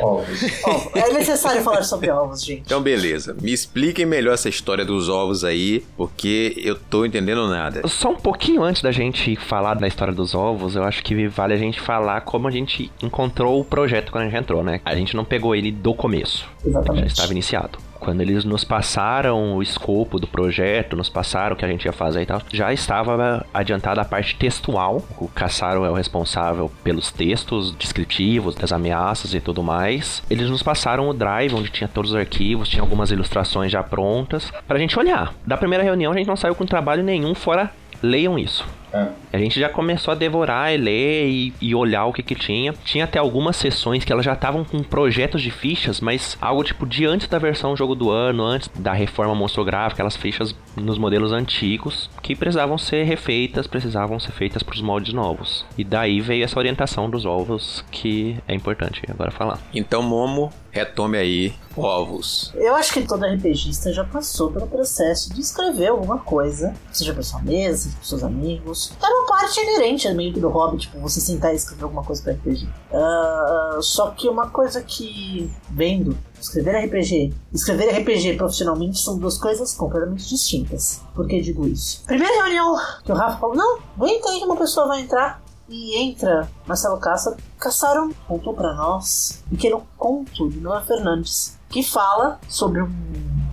Ovos. 0.00 0.42
Ovo. 0.64 0.90
É 0.94 1.12
necessário 1.12 1.62
falar 1.62 1.82
sobre 1.82 2.10
ovos, 2.10 2.44
gente. 2.44 2.62
Então, 2.64 2.80
beleza. 2.80 3.36
Me 3.40 3.52
expliquem 3.52 4.06
melhor 4.06 4.34
essa 4.34 4.48
história 4.48 4.84
dos 4.84 5.08
ovos 5.08 5.44
aí, 5.44 5.84
porque 5.96 6.54
eu 6.56 6.76
tô 6.76 7.04
entendendo 7.04 7.46
nada. 7.48 7.86
Só 7.88 8.10
um 8.10 8.16
pouquinho 8.16 8.62
antes 8.62 8.82
da 8.82 8.92
gente 8.92 9.36
falar 9.36 9.74
da 9.74 9.86
história 9.86 10.12
dos 10.14 10.34
ovos, 10.34 10.76
eu 10.76 10.84
acho 10.84 11.02
que 11.02 11.26
vale 11.28 11.54
a 11.54 11.58
gente 11.58 11.80
falar 11.80 12.22
como 12.22 12.48
a 12.48 12.50
gente 12.50 12.90
encontrou 13.02 13.60
o 13.60 13.64
projeto 13.64 14.10
quando 14.12 14.24
a 14.24 14.26
gente 14.26 14.38
entrou, 14.38 14.62
né? 14.62 14.80
A 14.84 14.94
gente 14.94 15.16
não 15.16 15.24
pegou 15.24 15.54
ele 15.54 15.70
do 15.70 15.94
começo, 15.94 16.46
já 16.62 16.70
Exatamente. 16.70 17.08
estava 17.08 17.32
iniciado. 17.32 17.78
Quando 18.04 18.20
eles 18.20 18.44
nos 18.44 18.64
passaram 18.64 19.56
o 19.56 19.62
escopo 19.62 20.20
do 20.20 20.26
projeto, 20.26 20.94
nos 20.94 21.08
passaram 21.08 21.54
o 21.54 21.58
que 21.58 21.64
a 21.64 21.68
gente 21.68 21.86
ia 21.86 21.92
fazer 21.92 22.20
e 22.20 22.26
tal, 22.26 22.42
já 22.52 22.70
estava 22.70 23.46
adiantada 23.52 24.02
a 24.02 24.04
parte 24.04 24.36
textual. 24.36 25.02
O 25.18 25.26
Caçaro 25.26 25.86
é 25.86 25.90
o 25.90 25.94
responsável 25.94 26.70
pelos 26.82 27.10
textos 27.10 27.74
descritivos, 27.74 28.54
das 28.54 28.72
ameaças 28.72 29.32
e 29.32 29.40
tudo 29.40 29.62
mais. 29.62 30.22
Eles 30.28 30.50
nos 30.50 30.62
passaram 30.62 31.08
o 31.08 31.14
drive, 31.14 31.54
onde 31.54 31.70
tinha 31.70 31.88
todos 31.88 32.10
os 32.10 32.16
arquivos, 32.16 32.68
tinha 32.68 32.82
algumas 32.82 33.10
ilustrações 33.10 33.72
já 33.72 33.82
prontas, 33.82 34.52
pra 34.68 34.78
gente 34.78 34.98
olhar. 34.98 35.32
Da 35.46 35.56
primeira 35.56 35.82
reunião 35.82 36.12
a 36.12 36.16
gente 36.16 36.26
não 36.26 36.36
saiu 36.36 36.54
com 36.54 36.66
trabalho 36.66 37.02
nenhum, 37.02 37.34
fora 37.34 37.70
leiam 38.02 38.38
isso. 38.38 38.66
É. 38.94 39.08
A 39.32 39.38
gente 39.38 39.58
já 39.58 39.68
começou 39.68 40.12
a 40.12 40.14
devorar 40.14 40.72
e 40.72 40.76
ler 40.76 41.28
e, 41.28 41.52
e 41.60 41.74
olhar 41.74 42.06
o 42.06 42.12
que 42.12 42.22
que 42.22 42.36
tinha. 42.36 42.72
Tinha 42.84 43.04
até 43.04 43.18
algumas 43.18 43.56
sessões 43.56 44.04
que 44.04 44.12
elas 44.12 44.24
já 44.24 44.34
estavam 44.34 44.64
com 44.64 44.80
projetos 44.82 45.42
de 45.42 45.50
fichas, 45.50 46.00
mas 46.00 46.38
algo 46.40 46.62
tipo 46.62 46.86
de 46.86 47.04
antes 47.04 47.26
da 47.26 47.38
versão 47.38 47.76
jogo 47.76 47.96
do 47.96 48.10
ano, 48.10 48.44
antes 48.44 48.70
da 48.76 48.92
reforma 48.92 49.34
monstrográfica, 49.34 49.94
aquelas 49.94 50.16
fichas 50.16 50.54
nos 50.76 50.98
modelos 50.98 51.32
antigos 51.32 52.08
que 52.22 52.36
precisavam 52.36 52.78
ser 52.78 53.02
refeitas, 53.02 53.66
precisavam 53.66 54.20
ser 54.20 54.30
feitas 54.30 54.62
para 54.62 54.74
os 54.74 54.80
moldes 54.80 55.12
novos. 55.12 55.64
E 55.76 55.82
daí 55.82 56.20
veio 56.20 56.44
essa 56.44 56.58
orientação 56.58 57.10
dos 57.10 57.24
ovos 57.24 57.84
que 57.90 58.36
é 58.46 58.54
importante 58.54 59.02
agora 59.08 59.32
falar. 59.32 59.58
Então, 59.74 60.02
Momo, 60.02 60.52
retome 60.70 61.18
aí 61.18 61.54
ovos. 61.76 62.52
Eu 62.54 62.74
acho 62.74 62.92
que 62.92 63.02
todo 63.02 63.24
RPGista 63.24 63.92
já 63.92 64.04
passou 64.04 64.50
pelo 64.50 64.66
processo 64.66 65.32
de 65.32 65.40
escrever 65.40 65.88
alguma 65.88 66.18
coisa, 66.18 66.74
seja 66.92 67.12
pra 67.12 67.22
sua 67.22 67.40
mesa, 67.42 67.90
pros 67.90 68.08
seus 68.08 68.22
amigos. 68.22 68.83
É 69.02 69.06
uma 69.06 69.26
parte 69.26 69.60
inerente 69.60 70.12
meio 70.12 70.32
que 70.32 70.40
do 70.40 70.48
hobby, 70.48 70.78
tipo, 70.78 70.98
você 70.98 71.20
sentar 71.20 71.52
e 71.52 71.56
escrever 71.56 71.84
alguma 71.84 72.02
coisa 72.02 72.22
pra 72.22 72.32
RPG. 72.32 72.68
Ah, 72.92 73.78
só 73.80 74.10
que 74.10 74.28
uma 74.28 74.50
coisa 74.50 74.82
que, 74.82 75.50
vendo, 75.70 76.16
escrever 76.40 76.84
RPG, 76.84 77.34
escrever 77.52 77.98
RPG 77.98 78.36
profissionalmente 78.36 79.00
são 79.00 79.18
duas 79.18 79.38
coisas 79.38 79.74
completamente 79.74 80.28
distintas. 80.28 81.00
Por 81.14 81.26
que 81.26 81.40
digo 81.40 81.66
isso? 81.66 82.02
Primeira 82.06 82.42
reunião 82.42 82.76
que 83.04 83.12
o 83.12 83.14
Rafa 83.14 83.38
falou, 83.38 83.56
não, 83.56 83.78
aguenta 83.96 84.30
aí 84.30 84.38
que 84.38 84.44
uma 84.44 84.56
pessoa 84.56 84.86
vai 84.86 85.00
entrar. 85.00 85.42
E 85.66 85.96
entra 85.96 86.46
Marcelo 86.66 86.98
Cássaro. 86.98 87.36
Caçaram 87.58 88.12
contou 88.28 88.52
pra 88.52 88.74
nós 88.74 89.42
um 89.46 89.56
pequeno 89.56 89.82
conto 89.96 90.50
de 90.50 90.60
Noah 90.60 90.84
Fernandes 90.84 91.56
que 91.70 91.82
fala 91.82 92.38
sobre 92.48 92.82
um, 92.82 92.90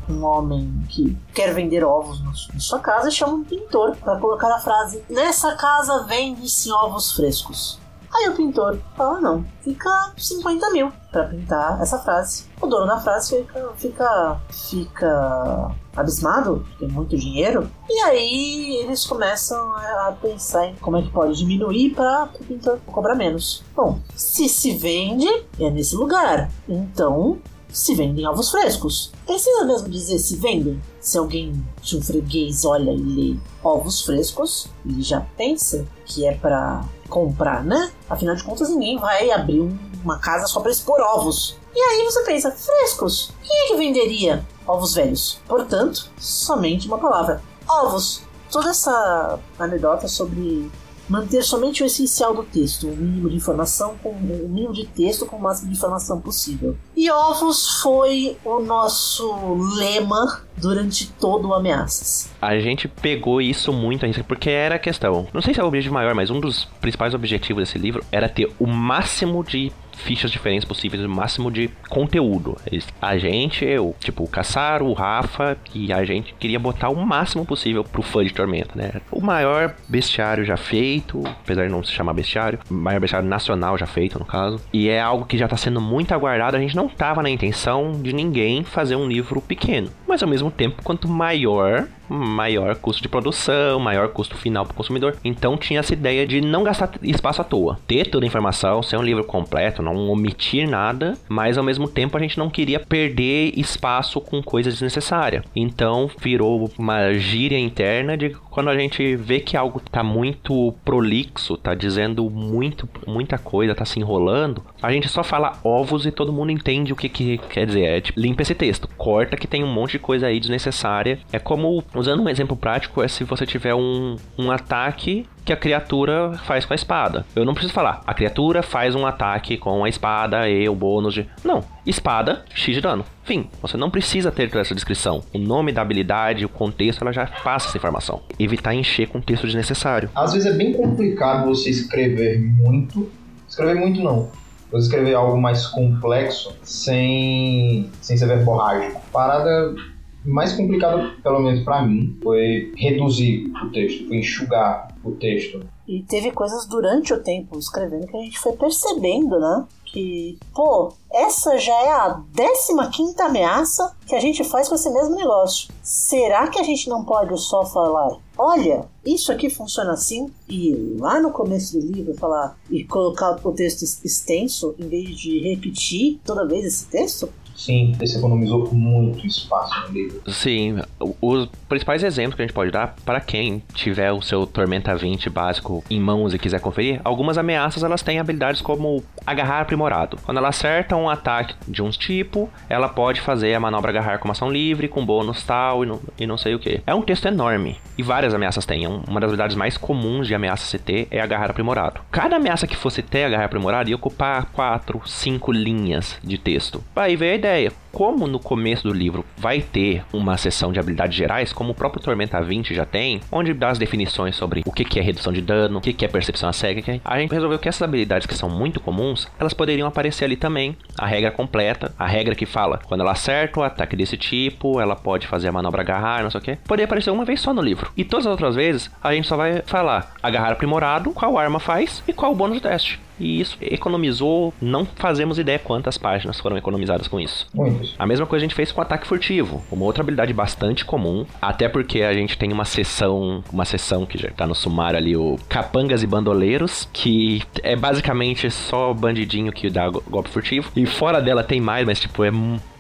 um 0.09 0.23
homem 0.23 0.85
que 0.89 1.17
quer 1.33 1.53
vender 1.53 1.83
ovos 1.83 2.21
em 2.53 2.59
sua 2.59 2.79
casa 2.79 3.11
chama 3.11 3.33
um 3.33 3.43
pintor 3.43 3.95
para 3.97 4.19
colocar 4.19 4.53
a 4.53 4.59
frase: 4.59 5.03
Nessa 5.09 5.55
casa 5.55 6.03
vende-se 6.03 6.71
ovos 6.71 7.11
frescos. 7.13 7.79
Aí 8.13 8.27
o 8.27 8.35
pintor 8.35 8.77
fala: 8.95 9.21
Não, 9.21 9.45
fica 9.61 10.11
50 10.17 10.69
mil 10.71 10.91
para 11.11 11.25
pintar 11.25 11.81
essa 11.81 11.97
frase. 11.99 12.45
O 12.61 12.67
dono 12.67 12.85
da 12.85 12.99
frase 12.99 13.37
fica, 13.37 13.69
fica, 13.77 14.41
fica 14.49 15.71
abismado, 15.95 16.65
tem 16.77 16.87
muito 16.87 17.17
dinheiro. 17.17 17.69
E 17.89 17.99
aí 18.01 18.81
eles 18.83 19.05
começam 19.05 19.57
a 19.73 20.15
pensar 20.21 20.67
em 20.67 20.75
como 20.75 20.97
é 20.97 21.01
que 21.01 21.09
pode 21.09 21.37
diminuir 21.37 21.91
para 21.95 22.29
o 22.39 22.43
pintor 22.43 22.79
cobrar 22.85 23.15
menos. 23.15 23.63
Bom, 23.75 23.99
se 24.15 24.49
se 24.49 24.75
vende, 24.75 25.27
é 25.59 25.69
nesse 25.69 25.95
lugar. 25.95 26.49
Então, 26.67 27.39
se 27.71 27.95
vendem 27.95 28.27
ovos 28.27 28.51
frescos. 28.51 29.11
Precisa 29.25 29.65
mesmo 29.65 29.89
dizer 29.89 30.19
se 30.19 30.35
vendem? 30.35 30.81
Se 30.99 31.17
alguém 31.17 31.53
de 31.81 31.97
um 31.97 32.01
freguês 32.01 32.65
olha 32.65 32.91
e 32.91 32.97
lê 32.97 33.39
ovos 33.63 34.01
frescos, 34.01 34.67
ele 34.85 35.01
já 35.01 35.21
pensa 35.37 35.85
que 36.05 36.25
é 36.25 36.33
para 36.35 36.83
comprar, 37.09 37.63
né? 37.63 37.91
Afinal 38.09 38.35
de 38.35 38.43
contas, 38.43 38.69
ninguém 38.69 38.97
vai 38.97 39.31
abrir 39.31 39.61
um- 39.61 39.77
uma 40.03 40.17
casa 40.19 40.47
só 40.47 40.59
para 40.59 40.71
expor 40.71 40.99
ovos. 40.99 41.55
E 41.75 41.79
aí 41.79 42.03
você 42.05 42.23
pensa, 42.23 42.51
frescos? 42.51 43.31
Quem 43.43 43.57
é 43.57 43.67
que 43.67 43.77
venderia 43.77 44.45
ovos 44.67 44.93
velhos? 44.93 45.39
Portanto, 45.47 46.09
somente 46.19 46.87
uma 46.87 46.97
palavra: 46.97 47.41
ovos. 47.67 48.21
Toda 48.51 48.71
essa 48.71 49.39
anedota 49.57 50.09
sobre 50.09 50.69
manter 51.11 51.43
somente 51.43 51.83
o 51.83 51.85
essencial 51.85 52.33
do 52.33 52.41
texto, 52.41 52.87
o 52.87 52.95
mínimo 52.95 53.29
de 53.29 53.35
informação 53.35 53.95
com 54.01 54.11
o 54.11 54.47
mínimo 54.49 54.71
de 54.71 54.85
texto 54.85 55.25
com 55.25 55.35
o 55.35 55.41
máximo 55.41 55.69
de 55.69 55.75
informação 55.75 56.21
possível. 56.21 56.77
E 56.95 57.11
ovos 57.11 57.81
foi 57.81 58.37
o 58.45 58.61
nosso 58.61 59.29
lema 59.75 60.41
durante 60.55 61.11
todo 61.11 61.49
o 61.49 61.53
Ameaças. 61.53 62.29
A 62.41 62.57
gente 62.59 62.87
pegou 62.87 63.41
isso 63.41 63.73
muito, 63.73 64.05
porque 64.23 64.49
era 64.49 64.75
a 64.75 64.79
questão. 64.79 65.27
Não 65.33 65.41
sei 65.41 65.53
se 65.53 65.59
é 65.59 65.63
o 65.63 65.67
objetivo 65.67 65.93
maior, 65.93 66.15
mas 66.15 66.29
um 66.29 66.39
dos 66.39 66.63
principais 66.79 67.13
objetivos 67.13 67.63
desse 67.63 67.77
livro 67.77 68.03
era 68.09 68.29
ter 68.29 68.49
o 68.57 68.65
máximo 68.65 69.43
de 69.43 69.69
fichas 70.01 70.31
diferentes 70.31 70.65
possíveis, 70.65 71.03
o 71.03 71.09
máximo 71.09 71.51
de 71.51 71.69
conteúdo. 71.89 72.57
A 73.01 73.17
gente, 73.17 73.63
eu, 73.63 73.95
tipo, 73.99 74.23
o 74.23 74.27
Caçaro, 74.27 74.85
o 74.85 74.93
Rafa, 74.93 75.57
e 75.73 75.93
a 75.93 76.03
gente 76.03 76.33
queria 76.33 76.59
botar 76.59 76.89
o 76.89 77.05
máximo 77.05 77.45
possível 77.45 77.83
pro 77.83 78.01
fã 78.01 78.23
de 78.23 78.33
Tormenta, 78.33 78.71
né? 78.75 79.01
O 79.11 79.21
maior 79.21 79.75
bestiário 79.87 80.43
já 80.43 80.57
feito, 80.57 81.21
apesar 81.25 81.65
de 81.65 81.71
não 81.71 81.83
se 81.83 81.91
chamar 81.91 82.13
bestiário, 82.13 82.59
o 82.69 82.73
maior 82.73 82.99
bestiário 82.99 83.27
nacional 83.27 83.77
já 83.77 83.85
feito, 83.85 84.19
no 84.19 84.25
caso. 84.25 84.59
E 84.73 84.89
é 84.89 84.99
algo 84.99 85.25
que 85.25 85.37
já 85.37 85.47
tá 85.47 85.57
sendo 85.57 85.79
muito 85.79 86.13
aguardado. 86.13 86.57
A 86.57 86.59
gente 86.59 86.75
não 86.75 86.87
tava 86.87 87.21
na 87.21 87.29
intenção 87.29 87.91
de 88.01 88.13
ninguém 88.13 88.63
fazer 88.63 88.95
um 88.95 89.07
livro 89.07 89.41
pequeno. 89.41 89.89
Mas 90.07 90.21
ao 90.21 90.29
mesmo 90.29 90.51
tempo, 90.51 90.83
quanto 90.83 91.07
maior, 91.07 91.87
maior 92.09 92.75
custo 92.75 93.01
de 93.01 93.07
produção, 93.07 93.79
maior 93.79 94.09
custo 94.09 94.37
final 94.37 94.65
para 94.65 94.73
o 94.73 94.75
consumidor. 94.75 95.15
Então 95.23 95.57
tinha 95.57 95.79
essa 95.79 95.93
ideia 95.93 96.27
de 96.27 96.41
não 96.41 96.63
gastar 96.63 96.91
espaço 97.01 97.41
à 97.41 97.43
toa, 97.43 97.79
ter 97.87 98.07
toda 98.07 98.25
a 98.25 98.27
informação, 98.27 98.83
ser 98.83 98.97
um 98.97 99.03
livro 99.03 99.23
completo, 99.23 99.81
não 99.81 99.90
omitir 99.97 100.69
nada, 100.69 101.17
mas 101.27 101.57
ao 101.57 101.63
mesmo 101.63 101.87
tempo 101.87 102.17
a 102.17 102.19
gente 102.19 102.37
não 102.37 102.49
queria 102.49 102.79
perder 102.79 103.53
espaço 103.57 104.19
com 104.21 104.41
coisas 104.41 104.73
desnecessárias. 104.73 105.43
Então 105.55 106.09
virou 106.19 106.69
uma 106.77 107.13
gíria 107.13 107.57
interna 107.57 108.17
de 108.17 108.29
quando 108.51 108.69
a 108.69 108.77
gente 108.77 109.15
vê 109.15 109.39
que 109.39 109.57
algo 109.57 109.79
tá 109.79 110.03
muito 110.03 110.75
prolixo, 110.83 111.57
tá 111.57 111.73
dizendo 111.73 112.29
muito, 112.29 112.87
muita 113.07 113.37
coisa, 113.37 113.73
tá 113.73 113.85
se 113.85 113.99
enrolando, 113.99 114.61
a 114.81 114.91
gente 114.91 115.07
só 115.07 115.23
fala 115.23 115.57
ovos 115.63 116.05
e 116.05 116.11
todo 116.11 116.33
mundo 116.33 116.51
entende 116.51 116.91
o 116.91 116.95
que, 116.95 117.09
que 117.09 117.37
quer 117.37 117.65
dizer. 117.65 117.85
É 117.85 118.01
tipo, 118.01 118.19
limpa 118.19 118.41
esse 118.41 118.53
texto, 118.53 118.87
corta 118.97 119.37
que 119.37 119.47
tem 119.47 119.63
um 119.63 119.73
monte 119.73 119.93
de 119.93 119.99
coisa 119.99 120.27
aí 120.27 120.39
desnecessária. 120.39 121.19
É 121.31 121.39
como, 121.39 121.83
usando 121.95 122.21
um 122.21 122.29
exemplo 122.29 122.57
prático, 122.57 123.01
é 123.01 123.07
se 123.07 123.23
você 123.23 123.45
tiver 123.45 123.73
um, 123.73 124.17
um 124.37 124.51
ataque 124.51 125.25
que 125.45 125.53
a 125.53 125.57
criatura 125.57 126.33
faz 126.43 126.65
com 126.65 126.73
a 126.73 126.75
espada. 126.75 127.25
Eu 127.35 127.45
não 127.45 127.53
preciso 127.53 127.73
falar, 127.73 128.01
a 128.05 128.13
criatura 128.13 128.61
faz 128.61 128.95
um 128.95 129.05
ataque 129.05 129.57
com 129.57 129.83
a 129.83 129.89
espada 129.89 130.47
e 130.49 130.67
o 130.67 130.75
bônus 130.75 131.13
de. 131.13 131.27
Não, 131.43 131.63
espada, 131.85 132.45
X 132.53 132.75
de 132.75 132.81
dano. 132.81 133.05
Fim, 133.23 133.47
você 133.61 133.77
não 133.77 133.89
precisa 133.89 134.31
ter 134.31 134.49
toda 134.49 134.61
essa 134.61 134.73
descrição. 134.75 135.23
O 135.33 135.37
nome 135.37 135.71
da 135.71 135.81
habilidade, 135.81 136.45
o 136.45 136.49
contexto, 136.49 137.01
ela 137.01 137.11
já 137.11 137.27
passa 137.27 137.69
essa 137.69 137.77
informação. 137.77 138.21
Evitar 138.39 138.73
encher 138.73 139.07
com 139.07 139.21
texto 139.21 139.45
desnecessário. 139.45 140.09
Às 140.15 140.33
vezes 140.33 140.51
é 140.51 140.55
bem 140.55 140.73
complicado 140.73 141.47
você 141.47 141.69
escrever 141.69 142.39
muito. 142.39 143.09
Escrever 143.47 143.75
muito 143.75 144.01
não. 144.01 144.29
Você 144.71 144.87
escrever 144.87 145.13
algo 145.13 145.39
mais 145.39 145.67
complexo 145.67 146.55
sem, 146.63 147.89
sem 148.01 148.17
ser 148.17 148.25
verborrágico. 148.25 149.01
Parada 149.11 149.75
mais 150.23 150.53
complicada, 150.53 151.13
pelo 151.23 151.39
menos 151.39 151.63
para 151.63 151.81
mim, 151.81 152.17
foi 152.21 152.71
reduzir 152.77 153.51
o 153.63 153.71
texto, 153.71 154.07
foi 154.07 154.17
enxugar 154.17 154.87
o 155.03 155.11
texto. 155.11 155.61
E 155.87 156.03
teve 156.03 156.31
coisas 156.31 156.65
durante 156.67 157.13
o 157.13 157.21
tempo 157.21 157.57
escrevendo 157.57 158.07
que 158.07 158.15
a 158.15 158.21
gente 158.21 158.39
foi 158.39 158.53
percebendo, 158.53 159.39
né? 159.39 159.65
Que, 159.91 160.39
pô, 160.53 160.93
essa 161.11 161.57
já 161.57 161.73
é 161.73 161.91
a 161.91 162.21
15 162.33 163.21
ameaça 163.21 163.93
que 164.07 164.15
a 164.15 164.19
gente 164.19 164.43
faz 164.43 164.69
com 164.69 164.75
esse 164.75 164.89
mesmo 164.89 165.15
negócio. 165.15 165.69
Será 165.83 166.47
que 166.47 166.59
a 166.59 166.63
gente 166.63 166.87
não 166.89 167.03
pode 167.03 167.37
só 167.41 167.65
falar, 167.65 168.17
olha, 168.37 168.85
isso 169.05 169.31
aqui 169.31 169.49
funciona 169.49 169.91
assim, 169.91 170.31
e 170.47 170.95
lá 170.99 171.19
no 171.19 171.31
começo 171.31 171.77
do 171.77 171.85
livro 171.85 172.13
falar 172.13 172.57
e 172.69 172.83
colocar 172.85 173.39
o 173.43 173.51
texto 173.51 173.83
extenso 173.83 174.73
em 174.79 174.87
vez 174.87 175.17
de 175.17 175.39
repetir 175.39 176.19
toda 176.23 176.47
vez 176.47 176.65
esse 176.65 176.85
texto? 176.85 177.27
Sim, 177.61 177.95
esse 178.01 178.17
economizou 178.17 178.73
muito 178.73 179.27
espaço 179.27 179.87
no 179.87 179.93
livro. 179.93 180.19
Sim, 180.27 180.79
os 181.21 181.47
principais 181.69 182.03
exemplos 182.03 182.35
que 182.35 182.41
a 182.41 182.45
gente 182.45 182.55
pode 182.55 182.71
dar 182.71 182.95
para 183.05 183.21
quem 183.21 183.61
tiver 183.75 184.11
o 184.11 184.19
seu 184.19 184.47
Tormenta 184.47 184.95
20 184.95 185.29
básico 185.29 185.83
em 185.87 185.99
mãos 185.99 186.33
e 186.33 186.39
quiser 186.39 186.59
conferir, 186.59 186.99
algumas 187.03 187.37
ameaças 187.37 187.83
elas 187.83 188.01
têm 188.01 188.17
habilidades 188.17 188.61
como 188.61 189.03
agarrar 189.27 189.61
aprimorado. 189.61 190.17
Quando 190.25 190.39
ela 190.39 190.49
acerta 190.49 190.95
um 190.95 191.07
ataque 191.07 191.53
de 191.67 191.83
um 191.83 191.91
tipo, 191.91 192.49
ela 192.67 192.89
pode 192.89 193.21
fazer 193.21 193.53
a 193.53 193.59
manobra 193.59 193.91
agarrar 193.91 194.17
com 194.17 194.31
ação 194.31 194.51
livre, 194.51 194.87
com 194.87 195.05
bônus 195.05 195.43
tal 195.43 195.83
e 195.83 195.87
não, 195.87 195.99
e 196.19 196.25
não 196.25 196.39
sei 196.39 196.55
o 196.55 196.59
que. 196.59 196.81
É 196.87 196.95
um 196.95 197.03
texto 197.03 197.27
enorme 197.27 197.77
e 197.95 198.01
várias 198.01 198.33
ameaças 198.33 198.65
têm. 198.65 198.87
Uma 198.87 199.19
das 199.19 199.29
habilidades 199.29 199.55
mais 199.55 199.77
comuns 199.77 200.25
de 200.25 200.33
ameaça 200.33 200.75
CT 200.75 201.09
é 201.11 201.21
agarrar 201.21 201.51
aprimorado. 201.51 202.01
Cada 202.09 202.37
ameaça 202.37 202.65
que 202.65 202.75
fosse 202.75 203.03
ter 203.03 203.25
agarrar 203.25 203.45
aprimorado 203.45 203.87
ia 203.87 203.95
ocupar 203.95 204.45
4, 204.45 204.99
5 205.05 205.51
linhas 205.51 206.17
de 206.23 206.39
texto. 206.39 206.83
Aí 206.95 207.15
veio 207.15 207.33
a 207.33 207.35
ideia 207.35 207.50
ideia. 207.51 207.71
Como 207.91 208.25
no 208.25 208.39
começo 208.39 208.87
do 208.87 208.93
livro 208.93 209.25
vai 209.37 209.61
ter 209.61 210.03
uma 210.13 210.37
seção 210.37 210.71
de 210.71 210.79
habilidades 210.79 211.15
gerais, 211.15 211.51
como 211.51 211.71
o 211.71 211.75
próprio 211.75 212.01
Tormenta 212.01 212.41
20 212.41 212.73
já 212.73 212.85
tem, 212.85 213.19
onde 213.29 213.53
dá 213.53 213.69
as 213.69 213.77
definições 213.77 214.35
sobre 214.35 214.63
o 214.65 214.71
que 214.71 214.97
é 214.97 215.01
redução 215.01 215.33
de 215.33 215.41
dano, 215.41 215.79
o 215.79 215.81
que 215.81 216.05
é 216.05 216.07
percepção 216.07 216.47
a 216.47 216.53
cega, 216.53 217.01
a 217.03 217.19
gente 217.19 217.33
resolveu 217.33 217.59
que 217.59 217.67
essas 217.67 217.81
habilidades 217.81 218.25
que 218.25 218.33
são 218.33 218.49
muito 218.49 218.79
comuns, 218.79 219.27
elas 219.37 219.53
poderiam 219.53 219.87
aparecer 219.87 220.25
ali 220.25 220.37
também. 220.37 220.77
A 220.97 221.05
regra 221.05 221.31
completa, 221.31 221.93
a 221.99 222.07
regra 222.07 222.33
que 222.33 222.45
fala 222.45 222.79
quando 222.85 223.01
ela 223.01 223.11
acerta 223.11 223.59
o 223.59 223.63
ataque 223.63 223.95
desse 223.95 224.15
tipo, 224.15 224.79
ela 224.79 224.95
pode 224.95 225.27
fazer 225.27 225.49
a 225.49 225.51
manobra 225.51 225.81
agarrar, 225.81 226.23
não 226.23 226.31
sei 226.31 226.39
o 226.39 226.43
que, 226.43 226.55
poderia 226.55 226.85
aparecer 226.85 227.11
uma 227.11 227.25
vez 227.25 227.41
só 227.41 227.53
no 227.53 227.61
livro. 227.61 227.91
E 227.97 228.05
todas 228.05 228.25
as 228.25 228.31
outras 228.31 228.55
vezes, 228.55 228.89
a 229.03 229.13
gente 229.13 229.27
só 229.27 229.35
vai 229.35 229.61
falar 229.65 230.13
agarrar 230.23 230.53
aprimorado, 230.53 231.11
qual 231.11 231.37
arma 231.37 231.59
faz 231.59 232.01
e 232.07 232.13
qual 232.13 232.31
o 232.31 232.35
bônus 232.35 232.61
do 232.61 232.69
teste. 232.69 232.99
E 233.21 233.39
isso 233.39 233.57
economizou, 233.61 234.53
não 234.61 234.85
fazemos 234.85 235.37
ideia 235.37 235.59
quantas 235.59 235.97
páginas 235.97 236.39
foram 236.39 236.57
economizadas 236.57 237.07
com 237.07 237.19
isso. 237.19 237.47
Muitos. 237.53 237.95
A 237.97 238.05
mesma 238.05 238.25
coisa 238.25 238.43
a 238.43 238.47
gente 238.47 238.55
fez 238.55 238.71
com 238.71 238.81
ataque 238.81 239.07
furtivo, 239.07 239.63
uma 239.71 239.85
outra 239.85 240.01
habilidade 240.01 240.33
bastante 240.33 240.83
comum, 240.83 241.25
até 241.41 241.69
porque 241.69 242.01
a 242.01 242.13
gente 242.13 242.37
tem 242.37 242.51
uma 242.51 242.65
sessão, 242.65 243.43
uma 243.51 243.65
sessão 243.65 244.05
que 244.05 244.17
já 244.17 244.29
tá 244.31 244.47
no 244.47 244.55
sumário 244.55 244.97
ali, 244.97 245.15
o 245.15 245.37
Capangas 245.47 246.01
e 246.01 246.07
Bandoleiros, 246.07 246.89
que 246.91 247.43
é 247.61 247.75
basicamente 247.75 248.49
só 248.49 248.93
bandidinho 248.93 249.51
que 249.51 249.69
dá 249.69 249.87
golpe 249.89 250.29
furtivo. 250.29 250.71
E 250.75 250.85
fora 250.85 251.21
dela 251.21 251.43
tem 251.43 251.61
mais, 251.61 251.85
mas 251.85 251.99
tipo, 251.99 252.23
é 252.23 252.31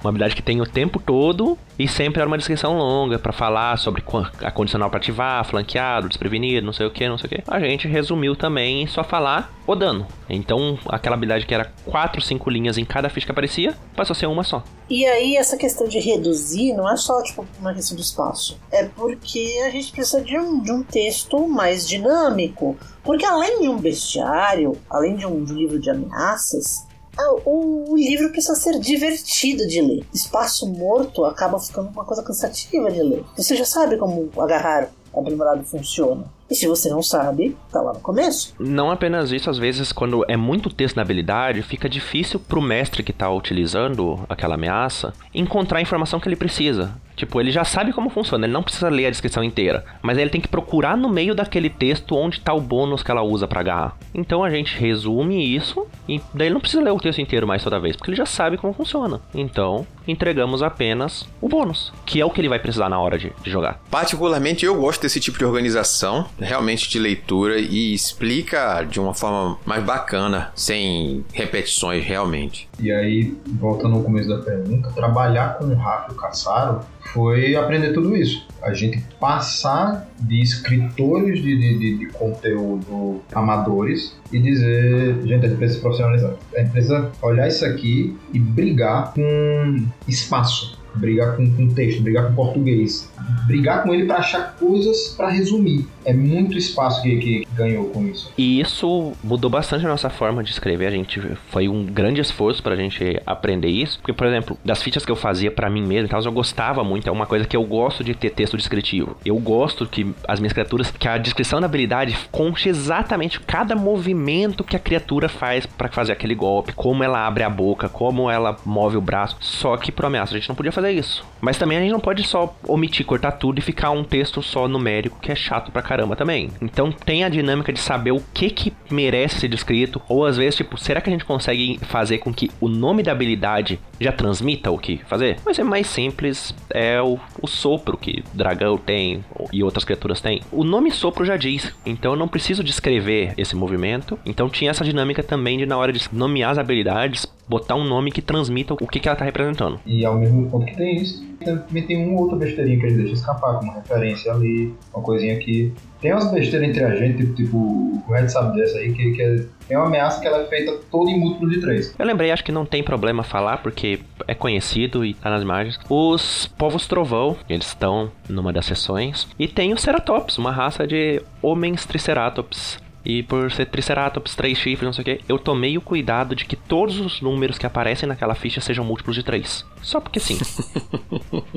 uma 0.01 0.09
habilidade 0.09 0.35
que 0.35 0.41
tem 0.41 0.59
o 0.61 0.65
tempo 0.65 0.99
todo 0.99 1.57
e 1.77 1.87
sempre 1.87 2.19
era 2.19 2.27
uma 2.27 2.37
descrição 2.37 2.77
longa 2.77 3.19
para 3.19 3.31
falar 3.31 3.77
sobre 3.77 4.03
a 4.41 4.51
condicional 4.51 4.89
para 4.89 4.97
ativar, 4.97 5.45
flanqueado, 5.45 6.07
desprevenido, 6.07 6.65
não 6.65 6.73
sei 6.73 6.85
o 6.85 6.91
que, 6.91 7.07
não 7.07 7.17
sei 7.17 7.27
o 7.27 7.29
que. 7.29 7.43
A 7.47 7.59
gente 7.59 7.87
resumiu 7.87 8.35
também 8.35 8.81
em 8.81 8.87
só 8.87 9.03
falar 9.03 9.53
o 9.65 9.75
dano. 9.75 10.07
Então, 10.33 10.79
aquela 10.87 11.15
habilidade 11.15 11.45
que 11.45 11.53
era 11.53 11.71
4, 11.85 12.21
5 12.21 12.49
linhas 12.49 12.77
em 12.77 12.85
cada 12.85 13.09
ficha 13.09 13.25
que 13.25 13.31
aparecia, 13.31 13.75
passou 13.95 14.13
a 14.13 14.17
ser 14.17 14.27
uma 14.27 14.43
só. 14.43 14.63
E 14.89 15.05
aí, 15.05 15.35
essa 15.35 15.57
questão 15.57 15.87
de 15.87 15.99
reduzir 15.99 16.73
não 16.73 16.89
é 16.89 16.95
só 16.95 17.21
tipo, 17.21 17.45
uma 17.59 17.73
questão 17.73 17.95
de 17.95 18.03
espaço. 18.03 18.57
É 18.71 18.85
porque 18.85 19.61
a 19.65 19.69
gente 19.69 19.91
precisa 19.91 20.21
de 20.21 20.37
um, 20.37 20.61
de 20.61 20.71
um 20.71 20.83
texto 20.83 21.47
mais 21.47 21.87
dinâmico. 21.87 22.77
Porque 23.03 23.25
além 23.25 23.61
de 23.61 23.69
um 23.69 23.77
bestiário, 23.77 24.77
além 24.89 25.15
de 25.15 25.25
um, 25.25 25.43
livro 25.43 25.79
de 25.79 25.89
ameaças, 25.89 26.85
ah, 27.17 27.35
o, 27.45 27.95
livro 27.95 28.31
precisa 28.31 28.55
ser 28.55 28.79
divertido 28.79 29.67
de 29.67 29.81
ler. 29.81 30.05
Espaço 30.13 30.67
morto 30.67 31.25
acaba 31.25 31.59
ficando 31.59 31.89
uma 31.89 32.05
coisa 32.05 32.23
cansativa 32.23 32.89
de 32.89 33.01
ler. 33.01 33.23
Você 33.35 33.55
já 33.55 33.65
sabe 33.65 33.97
como 33.97 34.29
agarrar 34.39 34.89
aprimorado 35.19 35.63
funciona. 35.63 36.25
E 36.49 36.55
se 36.55 36.67
você 36.67 36.89
não 36.89 37.01
sabe, 37.01 37.55
tá 37.71 37.81
lá 37.81 37.93
no 37.93 38.01
começo. 38.01 38.53
Não 38.59 38.91
apenas 38.91 39.31
isso, 39.31 39.49
às 39.49 39.57
vezes, 39.57 39.93
quando 39.93 40.25
é 40.27 40.35
muito 40.35 40.69
texto 40.69 40.97
na 40.97 41.01
habilidade, 41.01 41.61
fica 41.61 41.87
difícil 41.87 42.41
pro 42.41 42.61
mestre 42.61 43.03
que 43.03 43.13
tá 43.13 43.29
utilizando 43.29 44.19
aquela 44.27 44.55
ameaça 44.55 45.13
encontrar 45.33 45.79
a 45.79 45.81
informação 45.81 46.19
que 46.19 46.27
ele 46.27 46.35
precisa. 46.35 46.93
Tipo, 47.15 47.39
ele 47.39 47.51
já 47.51 47.63
sabe 47.63 47.93
como 47.93 48.09
funciona, 48.09 48.45
ele 48.45 48.53
não 48.53 48.63
precisa 48.63 48.89
ler 48.89 49.05
a 49.05 49.09
descrição 49.09 49.43
inteira, 49.43 49.85
mas 50.01 50.17
ele 50.17 50.29
tem 50.29 50.41
que 50.41 50.47
procurar 50.47 50.97
no 50.97 51.07
meio 51.07 51.35
daquele 51.35 51.69
texto 51.69 52.15
onde 52.15 52.39
está 52.39 52.53
o 52.53 52.59
bônus 52.59 53.03
que 53.03 53.11
ela 53.11 53.21
usa 53.21 53.47
para 53.47 53.59
agarrar. 53.59 53.97
Então 54.13 54.43
a 54.43 54.49
gente 54.49 54.77
resume 54.77 55.55
isso 55.55 55.85
e 56.09 56.19
daí 56.33 56.47
ele 56.47 56.55
não 56.55 56.61
precisa 56.61 56.81
ler 56.81 56.91
o 56.91 56.97
texto 56.97 57.21
inteiro 57.21 57.45
mais 57.45 57.63
toda 57.63 57.79
vez, 57.79 57.95
porque 57.95 58.09
ele 58.09 58.17
já 58.17 58.25
sabe 58.25 58.57
como 58.57 58.73
funciona. 58.73 59.21
Então, 59.35 59.85
entregamos 60.11 60.61
apenas 60.61 61.27
o 61.39 61.47
bônus, 61.47 61.91
que 62.05 62.19
é 62.21 62.25
o 62.25 62.29
que 62.29 62.41
ele 62.41 62.49
vai 62.49 62.59
precisar 62.59 62.89
na 62.89 62.99
hora 62.99 63.17
de, 63.17 63.31
de 63.43 63.49
jogar. 63.49 63.81
Particularmente 63.89 64.65
eu 64.65 64.75
gosto 64.75 65.01
desse 65.01 65.19
tipo 65.19 65.37
de 65.37 65.45
organização, 65.45 66.25
realmente 66.39 66.89
de 66.89 66.99
leitura 66.99 67.59
e 67.59 67.93
explica 67.93 68.83
de 68.83 68.99
uma 68.99 69.13
forma 69.13 69.57
mais 69.65 69.83
bacana, 69.83 70.51
sem 70.55 71.25
repetições 71.33 72.03
realmente. 72.03 72.69
E 72.79 72.91
aí, 72.91 73.37
voltando 73.59 73.95
ao 73.95 74.03
começo 74.03 74.29
da 74.29 74.39
pergunta, 74.39 74.91
trabalhar 74.91 75.57
com 75.57 75.65
o 75.65 75.75
Rafa 75.75 76.13
Caçaro 76.13 76.81
foi 77.13 77.55
aprender 77.55 77.93
tudo 77.93 78.15
isso. 78.15 78.47
A 78.61 78.73
gente 78.73 79.03
passar 79.19 80.07
de 80.19 80.41
escritores 80.41 81.41
de, 81.41 81.57
de, 81.57 81.97
de, 81.97 82.05
conteúdo 82.07 83.21
amadores 83.33 84.15
e 84.31 84.39
dizer, 84.39 85.15
gente, 85.25 85.45
a 85.45 85.49
gente 85.49 85.57
precisa 85.57 85.75
se 85.75 85.81
profissionalizar. 85.81 86.33
A 86.55 86.59
gente 86.59 86.71
precisa 86.71 87.11
olhar 87.21 87.47
isso 87.47 87.65
aqui 87.65 88.15
e 88.33 88.39
brigar 88.39 89.13
com 89.13 89.85
espaço 90.07 90.80
brigar 90.95 91.35
com, 91.35 91.49
com 91.51 91.67
texto, 91.69 92.01
brigar 92.01 92.27
com 92.27 92.35
português, 92.35 93.11
brigar 93.47 93.83
com 93.83 93.93
ele 93.93 94.05
para 94.05 94.17
achar 94.17 94.55
coisas 94.57 95.09
para 95.15 95.29
resumir. 95.29 95.87
É 96.05 96.13
muito 96.13 96.57
espaço 96.57 97.01
que, 97.01 97.17
que, 97.17 97.47
ganhou 97.53 97.85
com 97.85 98.07
isso. 98.07 98.31
E 98.37 98.59
isso 98.59 99.13
mudou 99.23 99.49
bastante 99.49 99.85
a 99.85 99.89
nossa 99.89 100.09
forma 100.09 100.43
de 100.43 100.51
escrever. 100.51 100.87
A 100.87 100.91
gente 100.91 101.19
foi 101.49 101.67
um 101.67 101.85
grande 101.85 102.21
esforço 102.21 102.61
para 102.61 102.73
a 102.73 102.77
gente 102.77 103.21
aprender 103.25 103.67
isso, 103.67 103.99
porque 103.99 104.13
por 104.13 104.27
exemplo, 104.27 104.57
das 104.63 104.81
fichas 104.81 105.05
que 105.05 105.11
eu 105.11 105.15
fazia 105.15 105.51
para 105.51 105.69
mim 105.69 105.85
mesmo, 105.85 106.05
então 106.05 106.19
eu 106.19 106.31
gostava 106.31 106.83
muito. 106.83 107.07
É 107.07 107.11
uma 107.11 107.25
coisa 107.25 107.45
que 107.45 107.55
eu 107.55 107.63
gosto 107.63 108.03
de 108.03 108.13
ter 108.13 108.31
texto 108.31 108.57
descritivo. 108.57 109.15
Eu 109.25 109.37
gosto 109.37 109.85
que 109.85 110.13
as 110.27 110.39
minhas 110.39 110.53
criaturas, 110.53 110.91
que 110.91 111.07
a 111.07 111.17
descrição 111.17 111.59
da 111.59 111.65
habilidade 111.65 112.17
conte 112.31 112.69
exatamente 112.69 113.39
cada 113.39 113.75
movimento 113.75 114.63
que 114.63 114.75
a 114.75 114.79
criatura 114.79 115.29
faz 115.29 115.65
para 115.65 115.89
fazer 115.89 116.11
aquele 116.11 116.35
golpe, 116.35 116.73
como 116.73 117.03
ela 117.03 117.25
abre 117.25 117.43
a 117.43 117.49
boca, 117.49 117.89
como 117.89 118.29
ela 118.29 118.57
move 118.65 118.97
o 118.97 119.01
braço. 119.01 119.37
Só 119.39 119.77
que 119.77 119.91
pro 119.91 120.07
ameaça 120.07 120.33
a 120.33 120.37
gente 120.37 120.49
não 120.49 120.55
podia 120.55 120.71
fazer 120.71 120.80
fazer 120.81 120.91
isso. 120.91 121.23
Mas 121.39 121.57
também 121.57 121.77
a 121.77 121.81
gente 121.81 121.91
não 121.91 121.99
pode 121.99 122.23
só 122.23 122.55
omitir, 122.67 123.05
cortar 123.05 123.31
tudo 123.31 123.59
e 123.59 123.61
ficar 123.61 123.89
um 123.91 124.03
texto 124.03 124.41
só 124.41 124.67
numérico, 124.67 125.19
que 125.19 125.31
é 125.31 125.35
chato 125.35 125.71
pra 125.71 125.81
caramba 125.81 126.15
também. 126.15 126.51
Então 126.61 126.91
tem 126.91 127.23
a 127.23 127.29
dinâmica 127.29 127.73
de 127.73 127.79
saber 127.79 128.11
o 128.11 128.21
que 128.33 128.49
que 128.49 128.73
merece 128.89 129.39
ser 129.39 129.47
descrito, 129.47 130.01
ou 130.07 130.25
às 130.25 130.37
vezes, 130.37 130.55
tipo, 130.55 130.77
será 130.77 131.01
que 131.01 131.09
a 131.09 131.13
gente 131.13 131.25
consegue 131.25 131.79
fazer 131.81 132.19
com 132.19 132.33
que 132.33 132.51
o 132.59 132.67
nome 132.67 133.01
da 133.01 133.11
habilidade 133.11 133.79
já 133.99 134.11
transmita 134.11 134.69
o 134.69 134.77
que 134.77 134.97
fazer? 135.07 135.37
Mas 135.43 135.57
é 135.57 135.63
mais 135.63 135.87
simples, 135.87 136.53
é 136.69 137.01
o, 137.01 137.19
o 137.41 137.47
sopro 137.47 137.97
que 137.97 138.23
dragão 138.33 138.77
tem 138.77 139.23
e 139.51 139.63
outras 139.63 139.83
criaturas 139.83 140.21
têm. 140.21 140.41
O 140.51 140.63
nome 140.63 140.91
sopro 140.91 141.25
já 141.25 141.37
diz, 141.37 141.73
então 141.85 142.13
eu 142.13 142.17
não 142.17 142.27
preciso 142.27 142.63
descrever 142.63 143.33
esse 143.37 143.55
movimento. 143.55 144.17
Então 144.25 144.49
tinha 144.49 144.69
essa 144.69 144.83
dinâmica 144.83 145.23
também 145.23 145.57
de 145.57 145.65
na 145.65 145.77
hora 145.77 145.91
de 145.91 146.07
nomear 146.11 146.51
as 146.51 146.57
habilidades, 146.57 147.25
botar 147.47 147.75
um 147.75 147.83
nome 147.83 148.11
que 148.11 148.21
transmita 148.21 148.73
o 148.73 148.87
que, 148.87 148.99
que 148.99 149.09
ela 149.09 149.17
tá 149.17 149.25
representando. 149.25 149.79
E 149.85 150.05
ao 150.05 150.15
mesmo 150.15 150.43
tempo 150.43 150.70
que 150.71 150.77
tem 150.77 150.95
isso, 150.97 151.23
também 151.43 151.85
tem 151.85 152.07
uma 152.07 152.19
outra 152.19 152.37
besteirinha 152.37 152.79
que 152.79 152.85
ele 152.85 152.97
deixa 152.97 153.13
escapar, 153.13 153.59
como 153.59 153.71
referência 153.73 154.31
ali, 154.31 154.73
uma 154.93 155.03
coisinha 155.03 155.35
aqui. 155.35 155.73
Tem 155.99 156.11
umas 156.11 156.31
besteiras 156.31 156.69
entre 156.69 156.83
a 156.83 156.95
gente, 156.95 157.27
tipo, 157.33 157.57
o 157.57 158.11
Red 158.11 158.29
sabe 158.29 158.59
dessa 158.59 158.77
aí, 158.79 158.91
que, 158.91 159.11
que 159.11 159.21
é, 159.21 159.45
é 159.69 159.77
uma 159.77 159.87
ameaça 159.87 160.19
que 160.19 160.27
ela 160.27 160.41
é 160.41 160.45
feita 160.47 160.79
toda 160.89 161.11
em 161.11 161.19
múltiplo 161.19 161.49
de 161.49 161.61
três. 161.61 161.93
Eu 161.97 162.05
lembrei, 162.05 162.31
acho 162.31 162.43
que 162.43 162.51
não 162.51 162.65
tem 162.65 162.81
problema 162.83 163.23
falar, 163.23 163.57
porque 163.57 163.99
é 164.27 164.33
conhecido 164.33 165.05
e 165.05 165.13
tá 165.13 165.29
nas 165.29 165.43
imagens. 165.43 165.79
Os 165.89 166.47
povos 166.57 166.87
trovão, 166.87 167.37
eles 167.47 167.67
estão 167.67 168.11
numa 168.27 168.51
das 168.51 168.65
sessões. 168.65 169.27
E 169.37 169.47
tem 169.47 169.73
o 169.73 169.77
Ceratops, 169.77 170.37
uma 170.37 170.51
raça 170.51 170.87
de 170.87 171.21
homens 171.41 171.85
triceratops. 171.85 172.79
E 173.03 173.23
por 173.23 173.51
ser 173.51 173.65
Triceratops, 173.65 174.35
três 174.35 174.57
chifres, 174.57 174.85
não 174.85 174.93
sei 174.93 175.01
o 175.01 175.05
que, 175.05 175.21
eu 175.27 175.39
tomei 175.39 175.77
o 175.77 175.81
cuidado 175.81 176.35
de 176.35 176.45
que 176.45 176.55
todos 176.55 176.99
os 176.99 177.21
números 177.21 177.57
que 177.57 177.65
aparecem 177.65 178.07
naquela 178.07 178.35
ficha 178.35 178.61
sejam 178.61 178.85
múltiplos 178.85 179.15
de 179.15 179.23
3. 179.23 179.65
Só 179.81 179.99
porque 179.99 180.19
sim. 180.19 180.37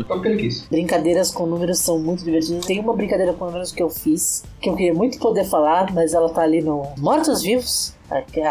Só 0.06 0.14
porque 0.14 0.28
ele 0.28 0.42
quis. 0.42 0.66
Brincadeiras 0.68 1.30
com 1.30 1.46
números 1.46 1.78
são 1.78 1.98
muito 1.98 2.24
divertidas. 2.24 2.64
Tem 2.64 2.80
uma 2.80 2.94
brincadeira 2.94 3.32
com 3.34 3.44
números 3.46 3.72
que 3.72 3.82
eu 3.82 3.90
fiz, 3.90 4.44
que 4.60 4.70
eu 4.70 4.76
queria 4.76 4.94
muito 4.94 5.18
poder 5.18 5.44
falar, 5.44 5.92
mas 5.92 6.14
ela 6.14 6.30
tá 6.30 6.42
ali 6.42 6.62
no 6.62 6.82
Mortos 6.98 7.42
Vivos. 7.42 7.94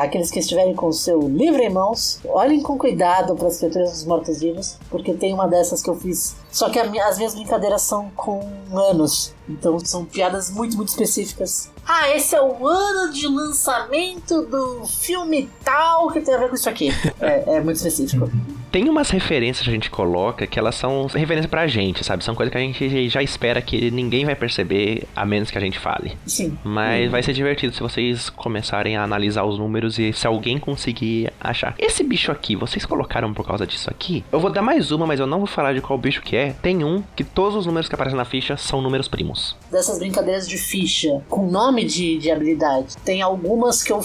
Aqueles 0.02 0.32
que 0.32 0.40
estiverem 0.40 0.74
com 0.74 0.88
o 0.88 0.94
seu 0.94 1.22
livro 1.28 1.62
em 1.62 1.70
mãos, 1.70 2.20
olhem 2.26 2.62
com 2.62 2.78
cuidado 2.78 3.36
para 3.36 3.48
as 3.48 3.60
criaturas 3.60 3.92
dos 3.92 4.06
mortos-vivos, 4.06 4.78
porque 4.90 5.14
tem 5.14 5.32
uma 5.34 5.48
dessas 5.48 5.82
que 5.82 5.90
eu 5.90 5.96
fiz. 5.96 6.36
Só 6.54 6.70
que 6.70 6.80
as 6.80 7.18
minhas 7.18 7.34
brincadeiras 7.34 7.82
são 7.82 8.12
com 8.16 8.48
anos, 8.72 9.34
então 9.50 9.80
são 9.80 10.06
piadas 10.06 10.52
muito, 10.52 10.78
muito 10.78 10.90
específicas. 10.90 11.72
Ah, 11.86 12.10
esse 12.16 12.36
é 12.36 12.42
o 12.42 12.66
ano 12.66 13.12
de 13.12 13.28
lançamento 13.28 14.44
do 14.44 14.86
filme 14.86 15.50
tal 15.66 16.12
que 16.12 16.22
tem 16.22 16.34
a 16.34 16.38
ver 16.38 16.50
com 16.50 16.56
isso 16.56 16.70
aqui. 16.70 16.92
É, 17.20 17.56
é 17.56 17.62
muito 17.62 17.78
específico. 17.78 18.30
Tem 18.72 18.90
umas 18.90 19.12
referências 19.12 19.64
que 19.64 19.70
a 19.70 19.74
gente 19.74 19.92
coloca 19.92 20.48
que 20.48 20.58
elas 20.58 20.74
são 20.74 21.06
referências 21.06 21.46
pra 21.46 21.68
gente, 21.68 22.04
sabe? 22.04 22.24
São 22.24 22.34
coisas 22.34 22.52
que 22.52 22.58
a 22.58 22.62
gente 22.62 23.08
já 23.08 23.22
espera 23.22 23.62
que 23.62 23.92
ninguém 23.92 24.26
vai 24.26 24.36
perceber, 24.36 25.08
a 25.16 25.24
menos 25.24 25.52
que 25.52 25.58
a 25.60 25.62
gente 25.62 25.78
fale. 25.78 26.18
Sim. 26.26 26.58
Mas 26.64 27.12
vai 27.12 27.22
ser 27.22 27.34
divertido 27.34 27.74
se 27.74 27.80
vocês 27.80 28.32
começarem 28.32 28.98
a 28.98 29.04
analisar 29.04 29.44
os 29.44 29.60
números 29.60 30.00
e 30.00 30.12
se 30.12 30.26
alguém 30.26 30.58
conseguir 30.58 31.32
achar. 31.40 31.76
Esse 31.78 32.04
bicho 32.04 32.32
aqui, 32.32 32.56
vocês 32.56 32.84
colocaram 32.84 33.32
por 33.32 33.46
causa 33.46 33.68
disso 33.68 33.92
aqui? 33.92 34.26
Eu 34.32 34.40
vou 34.40 34.50
dar 34.50 34.64
mais 34.64 34.92
uma, 34.92 35.06
mas 35.06 35.20
eu 35.20 35.28
não 35.28 35.38
vou 35.38 35.48
falar 35.48 35.74
de 35.74 35.82
qual 35.82 36.00
bicho 36.00 36.22
que 36.24 36.36
é. 36.36 36.43
Tem 36.52 36.84
um 36.84 37.04
que 37.16 37.24
todos 37.24 37.56
os 37.56 37.66
números 37.66 37.88
que 37.88 37.96
aparecem 37.96 38.18
na 38.18 38.26
ficha 38.26 38.58
são 38.58 38.82
números 38.82 39.08
primos. 39.08 39.56
Dessas 39.72 40.00
brincadeiras 40.00 40.48
de 40.48 40.58
ficha 40.58 41.22
com 41.30 41.50
nome 41.50 41.86
de, 41.86 42.18
de 42.18 42.32
habilidade, 42.32 42.96
tem 43.06 43.22
algumas 43.22 43.84
que, 43.84 43.92
eu, 43.92 44.02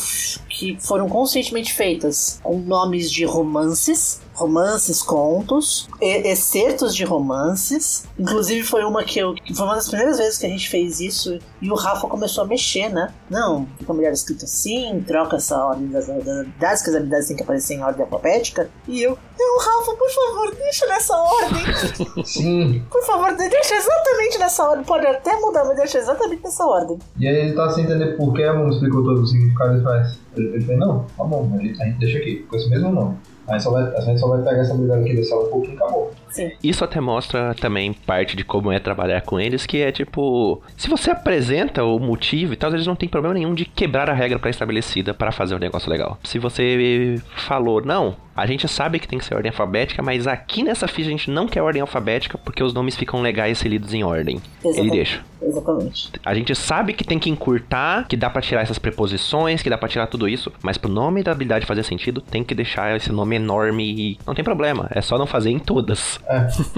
que 0.48 0.76
foram 0.80 1.08
conscientemente 1.08 1.72
feitas 1.72 2.40
com 2.42 2.58
nomes 2.58 3.10
de 3.10 3.24
romances 3.24 4.20
romances, 4.38 5.02
contos, 5.02 5.88
excertos 6.00 6.94
de 6.94 7.04
romances. 7.04 8.04
Inclusive 8.18 8.62
foi 8.62 8.84
uma 8.84 9.02
que 9.02 9.18
eu. 9.18 9.34
Foi 9.54 9.66
uma 9.66 9.74
das 9.74 9.88
primeiras 9.88 10.18
vezes 10.18 10.38
que 10.38 10.46
a 10.46 10.48
gente 10.48 10.68
fez 10.68 11.00
isso 11.00 11.38
e 11.60 11.70
o 11.70 11.74
Rafa 11.74 12.06
começou 12.06 12.44
a 12.44 12.46
mexer, 12.46 12.88
né? 12.88 13.12
Não, 13.28 13.66
fica 13.78 13.92
melhor 13.92 14.12
escrito 14.12 14.44
assim, 14.44 15.02
troca 15.06 15.36
essa 15.36 15.56
ordem 15.58 15.88
das 15.88 16.08
habilidades, 16.08 16.82
que 16.82 16.90
as 16.90 16.96
habilidades 16.96 17.26
têm 17.26 17.36
que 17.36 17.42
aparecer 17.42 17.74
em 17.74 17.82
ordem 17.82 18.02
alfabética. 18.02 18.70
E 18.86 19.02
eu, 19.02 19.18
não, 19.38 19.58
Rafa, 19.58 19.92
por 19.96 20.10
favor, 20.10 20.54
deixa 20.54 20.86
nessa 20.86 21.16
ordem. 21.16 21.64
Sim. 22.24 22.82
Por 22.90 23.04
favor, 23.04 23.34
deixa 23.36 23.74
exatamente 23.74 24.38
nessa 24.38 24.68
ordem. 24.68 24.84
Pode 24.84 25.06
até 25.06 25.34
mudar, 25.40 25.64
mas 25.64 25.76
deixa 25.76 25.98
exatamente 25.98 26.44
nessa 26.44 26.64
ordem. 26.64 26.98
E 27.18 27.26
aí 27.26 27.34
ele 27.34 27.54
tá 27.54 27.70
sem 27.70 27.84
entender 27.84 28.16
por 28.16 28.32
que 28.34 28.44
a 28.44 28.54
mão 28.54 28.68
explicou 28.70 29.02
todo 29.02 29.20
o 29.20 29.26
significado 29.26 29.78
e 29.78 29.82
faz. 29.82 30.18
Ele, 30.36 30.48
ele 30.54 30.64
fez, 30.64 30.78
não, 30.78 31.04
tá 31.16 31.24
bom, 31.24 31.50
a 31.58 31.62
gente 31.62 31.98
deixa 31.98 32.18
aqui, 32.18 32.46
com 32.48 32.56
esse 32.56 32.70
mesmo 32.70 32.92
nome. 32.92 33.16
A 33.48 33.52
gente 33.52 33.62
só 33.62 33.70
vai, 33.70 33.82
a 33.82 34.00
gente 34.00 34.20
só 34.20 34.28
vai 34.28 34.42
pegar 34.42 34.60
essa 34.60 34.74
habilidade 34.74 35.04
aqui 35.04 35.16
dessa 35.16 35.36
um 35.36 35.48
pouquinho 35.48 35.74
e 35.74 35.76
acabou. 35.76 36.12
Sim. 36.30 36.52
Isso 36.62 36.84
até 36.84 37.00
mostra 37.00 37.54
também 37.54 37.92
parte 37.92 38.36
de 38.36 38.44
como 38.44 38.70
é 38.70 38.78
trabalhar 38.78 39.22
com 39.22 39.40
eles, 39.40 39.64
que 39.64 39.80
é 39.80 39.90
tipo, 39.90 40.62
se 40.76 40.88
você 40.88 41.10
apresenta 41.10 41.82
o 41.82 41.98
motivo 41.98 42.52
e 42.52 42.56
tal, 42.56 42.72
eles 42.72 42.86
não 42.86 42.94
tem 42.94 43.08
problema 43.08 43.34
nenhum 43.34 43.54
de 43.54 43.64
quebrar 43.64 44.10
a 44.10 44.12
regra 44.12 44.38
pré-estabelecida 44.38 45.14
para 45.14 45.32
fazer 45.32 45.54
um 45.54 45.58
negócio 45.58 45.90
legal. 45.90 46.18
Se 46.22 46.38
você 46.38 47.20
falou, 47.34 47.82
não, 47.82 48.16
a 48.38 48.46
gente 48.46 48.68
sabe 48.68 49.00
que 49.00 49.08
tem 49.08 49.18
que 49.18 49.24
ser 49.24 49.34
ordem 49.34 49.50
alfabética, 49.50 50.00
mas 50.00 50.26
aqui 50.28 50.62
nessa 50.62 50.86
ficha 50.86 51.08
a 51.08 51.10
gente 51.10 51.28
não 51.28 51.48
quer 51.48 51.60
ordem 51.60 51.82
alfabética 51.82 52.38
porque 52.38 52.62
os 52.62 52.72
nomes 52.72 52.94
ficam 52.94 53.20
legais 53.20 53.58
ser 53.58 53.68
lidos 53.68 53.92
em 53.92 54.04
ordem. 54.04 54.40
Exatamente. 54.64 54.80
Ele 54.80 54.90
deixa. 54.90 55.24
Exatamente. 55.42 56.12
A 56.24 56.34
gente 56.34 56.54
sabe 56.54 56.92
que 56.92 57.04
tem 57.04 57.18
que 57.18 57.30
encurtar, 57.30 58.06
que 58.06 58.16
dá 58.16 58.28
pra 58.30 58.42
tirar 58.42 58.62
essas 58.62 58.78
preposições, 58.78 59.62
que 59.62 59.70
dá 59.70 59.78
pra 59.78 59.88
tirar 59.88 60.06
tudo 60.06 60.28
isso, 60.28 60.52
mas 60.62 60.76
pro 60.76 60.90
nome 60.90 61.22
da 61.22 61.32
habilidade 61.32 61.66
fazer 61.66 61.82
sentido, 61.82 62.20
tem 62.20 62.44
que 62.44 62.54
deixar 62.54 62.96
esse 62.96 63.10
nome 63.10 63.36
enorme 63.36 63.84
e 63.84 64.18
não 64.26 64.34
tem 64.34 64.44
problema, 64.44 64.88
é 64.90 65.00
só 65.00 65.18
não 65.18 65.26
fazer 65.26 65.50
em 65.50 65.58
todas. 65.58 66.20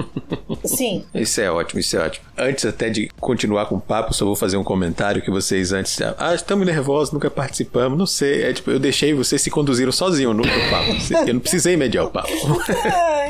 Sim. 0.64 1.04
Isso 1.14 1.40
é 1.40 1.50
ótimo, 1.50 1.80
isso 1.80 1.96
é 1.96 2.06
ótimo. 2.06 2.26
Antes 2.36 2.64
até 2.64 2.90
de 2.90 3.10
continuar 3.20 3.66
com 3.66 3.76
o 3.76 3.80
papo, 3.80 4.12
só 4.14 4.24
vou 4.24 4.36
fazer 4.36 4.56
um 4.56 4.64
comentário 4.64 5.22
que 5.22 5.30
vocês 5.30 5.72
antes. 5.72 5.98
Ah, 6.18 6.34
estamos 6.34 6.66
nervosos, 6.66 7.12
nunca 7.12 7.30
participamos, 7.30 7.98
não 7.98 8.06
sei. 8.06 8.42
É 8.42 8.52
tipo, 8.52 8.70
eu 8.70 8.78
deixei 8.78 9.14
vocês 9.14 9.40
se 9.40 9.50
conduziram 9.50 9.92
sozinhos 9.92 10.36
no 10.36 10.42
papo. 10.42 10.90
Eu 11.26 11.34
não 11.34 11.40
precisei 11.50 11.76
mediar 11.76 12.04
o 12.04 12.10
papo. 12.10 12.30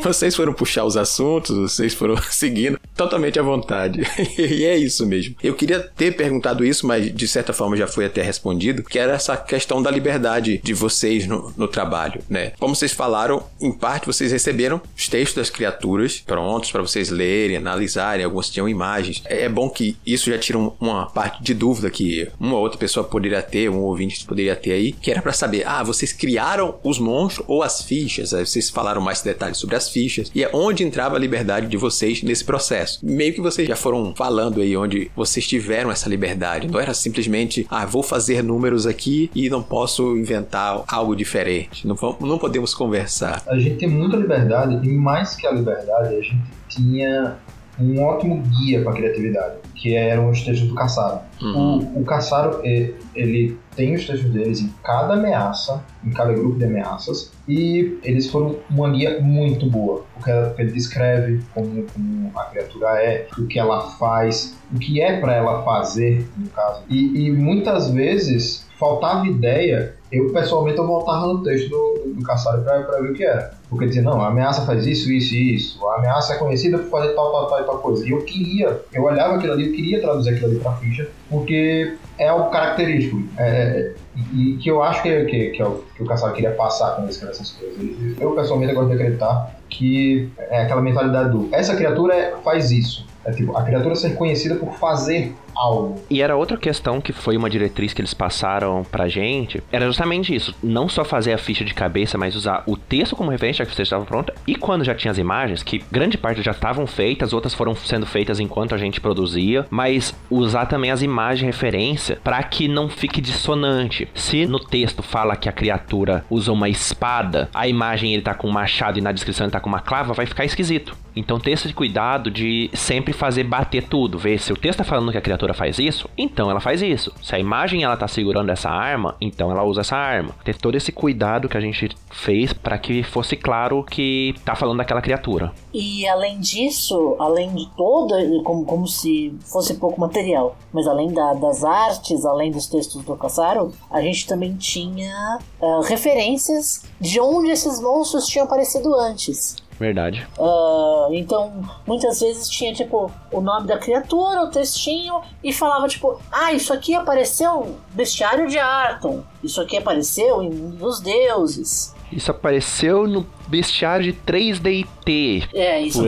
Vocês 0.02 0.34
foram 0.34 0.52
puxar 0.52 0.84
os 0.84 0.96
assuntos, 0.96 1.56
vocês 1.56 1.94
foram 1.94 2.16
seguindo 2.30 2.78
totalmente 2.94 3.38
à 3.38 3.42
vontade. 3.42 4.02
e 4.38 4.64
é 4.64 4.76
isso 4.76 5.06
mesmo. 5.06 5.34
Eu 5.42 5.54
queria 5.54 5.80
ter 5.80 6.16
perguntado 6.16 6.64
isso, 6.64 6.86
mas 6.86 7.14
de 7.14 7.28
certa 7.28 7.52
forma 7.52 7.76
já 7.76 7.86
foi 7.86 8.06
até 8.06 8.22
respondido, 8.22 8.82
que 8.82 8.98
era 8.98 9.12
essa 9.12 9.36
questão 9.36 9.82
da 9.82 9.90
liberdade 9.90 10.60
de 10.62 10.74
vocês 10.74 11.26
no, 11.26 11.52
no 11.56 11.68
trabalho, 11.68 12.22
né? 12.28 12.52
Como 12.58 12.74
vocês 12.74 12.92
falaram, 12.92 13.42
em 13.60 13.72
parte 13.72 14.06
vocês 14.06 14.32
receberam 14.32 14.80
os 14.96 15.08
textos 15.08 15.36
das 15.36 15.50
criaturas 15.50 16.22
prontos 16.26 16.70
para 16.70 16.82
vocês 16.82 17.10
lerem, 17.10 17.56
analisarem, 17.56 18.24
alguns 18.24 18.50
tinham 18.50 18.68
imagens. 18.68 19.22
É, 19.26 19.44
é 19.44 19.48
bom 19.48 19.68
que 19.68 19.96
isso 20.04 20.30
já 20.30 20.38
tira 20.38 20.58
um, 20.58 20.72
uma 20.80 21.06
parte 21.06 21.42
de 21.42 21.54
dúvida 21.54 21.90
que 21.90 22.28
uma 22.38 22.58
outra 22.58 22.78
pessoa 22.78 23.04
poderia 23.04 23.42
ter, 23.42 23.70
um 23.70 23.80
ouvinte 23.80 24.24
poderia 24.24 24.56
ter 24.56 24.72
aí, 24.72 24.92
que 24.92 25.10
era 25.10 25.22
para 25.22 25.32
saber, 25.32 25.66
ah, 25.66 25.82
vocês 25.82 26.12
criaram 26.12 26.76
os 26.82 26.98
monstros 26.98 27.44
ou 27.48 27.62
as 27.62 27.82
fichas? 27.82 28.09
Aí 28.18 28.46
vocês 28.46 28.70
falaram 28.70 29.00
mais 29.00 29.22
detalhes 29.22 29.58
sobre 29.58 29.76
as 29.76 29.88
fichas 29.88 30.30
e 30.34 30.42
é 30.42 30.50
onde 30.52 30.84
entrava 30.84 31.16
a 31.16 31.18
liberdade 31.18 31.66
de 31.66 31.76
vocês 31.76 32.22
nesse 32.22 32.44
processo. 32.44 32.98
Meio 33.02 33.32
que 33.32 33.40
vocês 33.40 33.66
já 33.68 33.76
foram 33.76 34.14
falando 34.16 34.60
aí 34.60 34.76
onde 34.76 35.10
vocês 35.14 35.46
tiveram 35.46 35.90
essa 35.90 36.08
liberdade. 36.08 36.68
Não 36.68 36.80
era 36.80 36.94
simplesmente, 36.94 37.66
ah, 37.70 37.86
vou 37.86 38.02
fazer 38.02 38.42
números 38.42 38.86
aqui 38.86 39.30
e 39.34 39.48
não 39.48 39.62
posso 39.62 40.16
inventar 40.16 40.82
algo 40.88 41.14
diferente. 41.14 41.86
Não, 41.86 41.96
não 42.20 42.38
podemos 42.38 42.74
conversar. 42.74 43.42
A 43.46 43.58
gente 43.58 43.76
tem 43.76 43.88
muita 43.88 44.16
liberdade 44.16 44.86
e 44.86 44.92
mais 44.92 45.34
que 45.34 45.46
a 45.46 45.52
liberdade, 45.52 46.14
a 46.14 46.20
gente 46.20 46.60
tinha 46.68 47.36
um 47.80 48.02
ótimo 48.02 48.42
guia 48.42 48.82
para 48.82 48.92
criatividade, 48.92 49.56
que 49.74 49.94
eram 49.94 50.30
os 50.30 50.42
textos 50.42 50.68
do 50.68 50.74
Caçaro. 50.74 51.20
Uhum. 51.40 51.78
O, 51.94 52.00
o 52.00 52.04
Caçaro, 52.04 52.60
ele 52.62 53.58
tem 53.74 53.94
os 53.94 54.06
textos 54.06 54.30
deles 54.30 54.60
em 54.60 54.72
cada 54.84 55.14
ameaça, 55.14 55.82
em 56.04 56.10
cada 56.10 56.32
grupo 56.32 56.58
de 56.58 56.64
ameaças, 56.64 57.32
e 57.48 57.98
eles 58.02 58.28
foram 58.28 58.56
uma 58.68 58.90
guia 58.90 59.20
muito 59.20 59.66
boa, 59.66 60.04
porque 60.14 60.30
ele 60.60 60.72
descreve 60.72 61.40
como, 61.54 61.84
como 61.92 62.30
a 62.36 62.44
criatura 62.44 63.02
é, 63.02 63.26
o 63.38 63.46
que 63.46 63.58
ela 63.58 63.90
faz, 63.92 64.56
o 64.72 64.78
que 64.78 65.00
é 65.00 65.18
para 65.18 65.34
ela 65.34 65.62
fazer, 65.62 66.28
no 66.36 66.48
caso. 66.48 66.82
E, 66.88 67.26
e 67.26 67.32
muitas 67.32 67.90
vezes 67.90 68.68
faltava 68.78 69.26
ideia, 69.26 69.94
eu 70.12 70.32
pessoalmente 70.32 70.78
eu 70.78 70.86
voltava 70.86 71.26
no 71.26 71.42
texto 71.42 71.68
do, 71.68 72.14
do 72.14 72.22
Caçaro 72.22 72.62
para 72.62 73.00
ver 73.00 73.10
o 73.10 73.14
que 73.14 73.24
era. 73.24 73.52
Porque 73.68 73.86
dizia, 73.86 74.02
não, 74.02 74.20
a 74.20 74.28
ameaça 74.28 74.66
faz 74.66 74.84
isso, 74.86 75.12
isso 75.12 75.34
e 75.34 75.54
isso. 75.54 75.86
A 75.86 75.98
ameaça 75.98 76.34
é 76.34 76.38
conhecida 76.38 76.78
por 76.78 76.90
fazer 76.90 77.14
tal, 77.14 77.30
tal, 77.30 77.46
tal 77.46 77.60
e 77.60 77.64
tal 77.64 77.78
coisa. 77.78 78.06
E 78.06 78.10
eu 78.10 78.24
queria, 78.24 78.80
eu 78.92 79.04
olhava 79.04 79.36
aquilo 79.36 79.52
ali, 79.52 79.68
eu 79.68 79.72
queria 79.72 80.00
traduzir 80.00 80.30
aquilo 80.30 80.50
ali 80.50 80.58
pra 80.58 80.72
ficha, 80.72 81.08
porque 81.28 81.96
é 82.18 82.28
algo 82.28 82.50
característico. 82.50 83.22
É, 83.36 83.44
é, 83.48 83.94
e 84.34 84.56
que 84.56 84.68
eu 84.68 84.82
acho 84.82 85.02
que, 85.02 85.24
que, 85.26 85.50
que, 85.50 85.62
é 85.62 85.66
o, 85.66 85.84
que 85.96 86.02
o 86.02 86.32
queria 86.32 86.50
passar 86.50 86.96
quando 86.96 87.08
escreve 87.10 87.32
essas 87.32 87.52
coisas. 87.52 88.20
Eu, 88.20 88.32
pessoalmente, 88.32 88.74
gosto 88.74 88.88
de 88.88 88.94
acreditar 88.94 89.56
que 89.68 90.28
é 90.36 90.62
aquela 90.62 90.82
mentalidade 90.82 91.30
do 91.30 91.48
essa 91.52 91.76
criatura 91.76 92.38
faz 92.42 92.72
isso. 92.72 93.06
É 93.24 93.32
tipo, 93.32 93.56
a 93.56 93.62
criatura 93.62 93.94
ser 93.94 94.16
conhecida 94.16 94.54
por 94.56 94.72
fazer 94.74 95.34
algo. 95.54 96.00
E 96.08 96.22
era 96.22 96.36
outra 96.36 96.56
questão 96.56 97.00
que 97.00 97.12
foi 97.12 97.36
uma 97.36 97.50
diretriz 97.50 97.92
que 97.92 98.00
eles 98.00 98.14
passaram 98.14 98.84
pra 98.84 99.08
gente. 99.08 99.62
Era 99.70 99.86
justamente 99.86 100.34
isso. 100.34 100.54
Não 100.62 100.88
só 100.88 101.04
fazer 101.04 101.32
a 101.32 101.38
ficha 101.38 101.64
de 101.64 101.74
cabeça, 101.74 102.16
mas 102.16 102.34
usar 102.34 102.62
o 102.66 102.76
texto 102.76 103.14
como 103.14 103.30
referência, 103.30 103.64
já 103.64 103.70
que 103.70 103.76
você 103.76 103.82
estava 103.82 104.04
pronta. 104.04 104.34
E 104.46 104.54
quando 104.54 104.84
já 104.84 104.94
tinha 104.94 105.10
as 105.10 105.18
imagens, 105.18 105.62
que 105.62 105.84
grande 105.90 106.16
parte 106.16 106.42
já 106.42 106.52
estavam 106.52 106.86
feitas, 106.86 107.32
outras 107.32 107.54
foram 107.54 107.74
sendo 107.74 108.06
feitas 108.06 108.40
enquanto 108.40 108.74
a 108.74 108.78
gente 108.78 109.00
produzia. 109.00 109.66
Mas 109.70 110.14
usar 110.30 110.66
também 110.66 110.90
as 110.90 111.02
imagens 111.02 111.40
de 111.40 111.46
referência 111.46 112.18
para 112.22 112.42
que 112.42 112.68
não 112.68 112.88
fique 112.88 113.20
dissonante. 113.20 114.08
Se 114.14 114.46
no 114.46 114.58
texto 114.58 115.02
fala 115.02 115.36
que 115.36 115.48
a 115.48 115.52
criatura 115.52 116.24
usa 116.30 116.52
uma 116.52 116.68
espada, 116.68 117.48
a 117.54 117.68
imagem 117.68 118.12
ele 118.12 118.22
tá 118.22 118.34
com 118.34 118.48
um 118.48 118.52
machado 118.52 118.98
e 118.98 119.02
na 119.02 119.12
descrição 119.12 119.46
ele 119.46 119.52
tá 119.52 119.60
com 119.60 119.68
uma 119.68 119.80
clava, 119.80 120.12
vai 120.12 120.26
ficar 120.26 120.44
esquisito. 120.44 120.96
Então 121.14 121.38
ter 121.38 121.52
esse 121.52 121.72
cuidado 121.72 122.30
de 122.30 122.70
sempre 122.74 123.12
fazer 123.12 123.44
bater 123.44 123.84
tudo, 123.88 124.18
ver 124.18 124.38
se 124.38 124.52
o 124.52 124.56
texto 124.56 124.78
tá 124.78 124.84
falando 124.84 125.10
que 125.10 125.18
a 125.18 125.22
criatura 125.22 125.54
faz 125.54 125.78
isso, 125.78 126.08
então 126.16 126.50
ela 126.50 126.60
faz 126.60 126.82
isso. 126.82 127.12
Se 127.22 127.34
a 127.34 127.38
imagem 127.38 127.82
ela 127.84 127.96
tá 127.96 128.08
segurando 128.08 128.50
essa 128.50 128.70
arma, 128.70 129.16
então 129.20 129.50
ela 129.50 129.62
usa 129.62 129.80
essa 129.80 129.96
arma. 129.96 130.34
Ter 130.44 130.56
todo 130.56 130.76
esse 130.76 130.92
cuidado 130.92 131.48
que 131.48 131.56
a 131.56 131.60
gente 131.60 131.90
fez 132.10 132.52
para 132.52 132.78
que 132.78 133.02
fosse 133.02 133.36
claro 133.36 133.84
que 133.84 134.34
tá 134.44 134.54
falando 134.54 134.78
daquela 134.78 135.02
criatura. 135.02 135.52
E 135.72 136.06
além 136.06 136.40
disso, 136.40 137.16
além 137.18 137.54
de 137.54 137.68
todo, 137.76 138.14
como, 138.42 138.64
como 138.64 138.86
se 138.86 139.34
fosse 139.40 139.74
pouco 139.74 140.00
material, 140.00 140.56
mas 140.72 140.86
além 140.86 141.12
da, 141.12 141.34
das 141.34 141.64
artes, 141.64 142.24
além 142.24 142.50
dos 142.50 142.66
textos 142.66 143.02
do 143.04 143.16
Cassaro, 143.16 143.72
a 143.90 144.00
gente 144.00 144.26
também 144.26 144.54
tinha 144.56 145.38
uh, 145.60 145.80
referências 145.80 146.84
de 147.00 147.20
onde 147.20 147.50
esses 147.50 147.80
monstros 147.80 148.26
tinham 148.26 148.44
aparecido 148.44 148.94
antes. 148.94 149.56
Verdade. 149.80 150.28
Uh, 150.38 151.08
então, 151.14 151.50
muitas 151.86 152.20
vezes 152.20 152.46
tinha, 152.50 152.74
tipo, 152.74 153.10
o 153.32 153.40
nome 153.40 153.66
da 153.66 153.78
criatura, 153.78 154.42
o 154.42 154.50
textinho, 154.50 155.22
e 155.42 155.54
falava, 155.54 155.88
tipo, 155.88 156.20
ah, 156.30 156.52
isso 156.52 156.70
aqui 156.70 156.94
apareceu 156.94 157.64
no 157.64 157.76
Bestiário 157.94 158.46
de 158.46 158.58
Arton, 158.58 159.22
isso 159.42 159.58
aqui 159.58 159.78
apareceu 159.78 160.42
em 160.42 160.50
Dos 160.50 161.00
Deuses. 161.00 161.94
Isso 162.12 162.30
apareceu 162.30 163.06
no 163.06 163.24
bestiário 163.46 164.04
de 164.04 164.12
3DT. 164.12 165.48
É, 165.54 165.80
isso. 165.80 166.02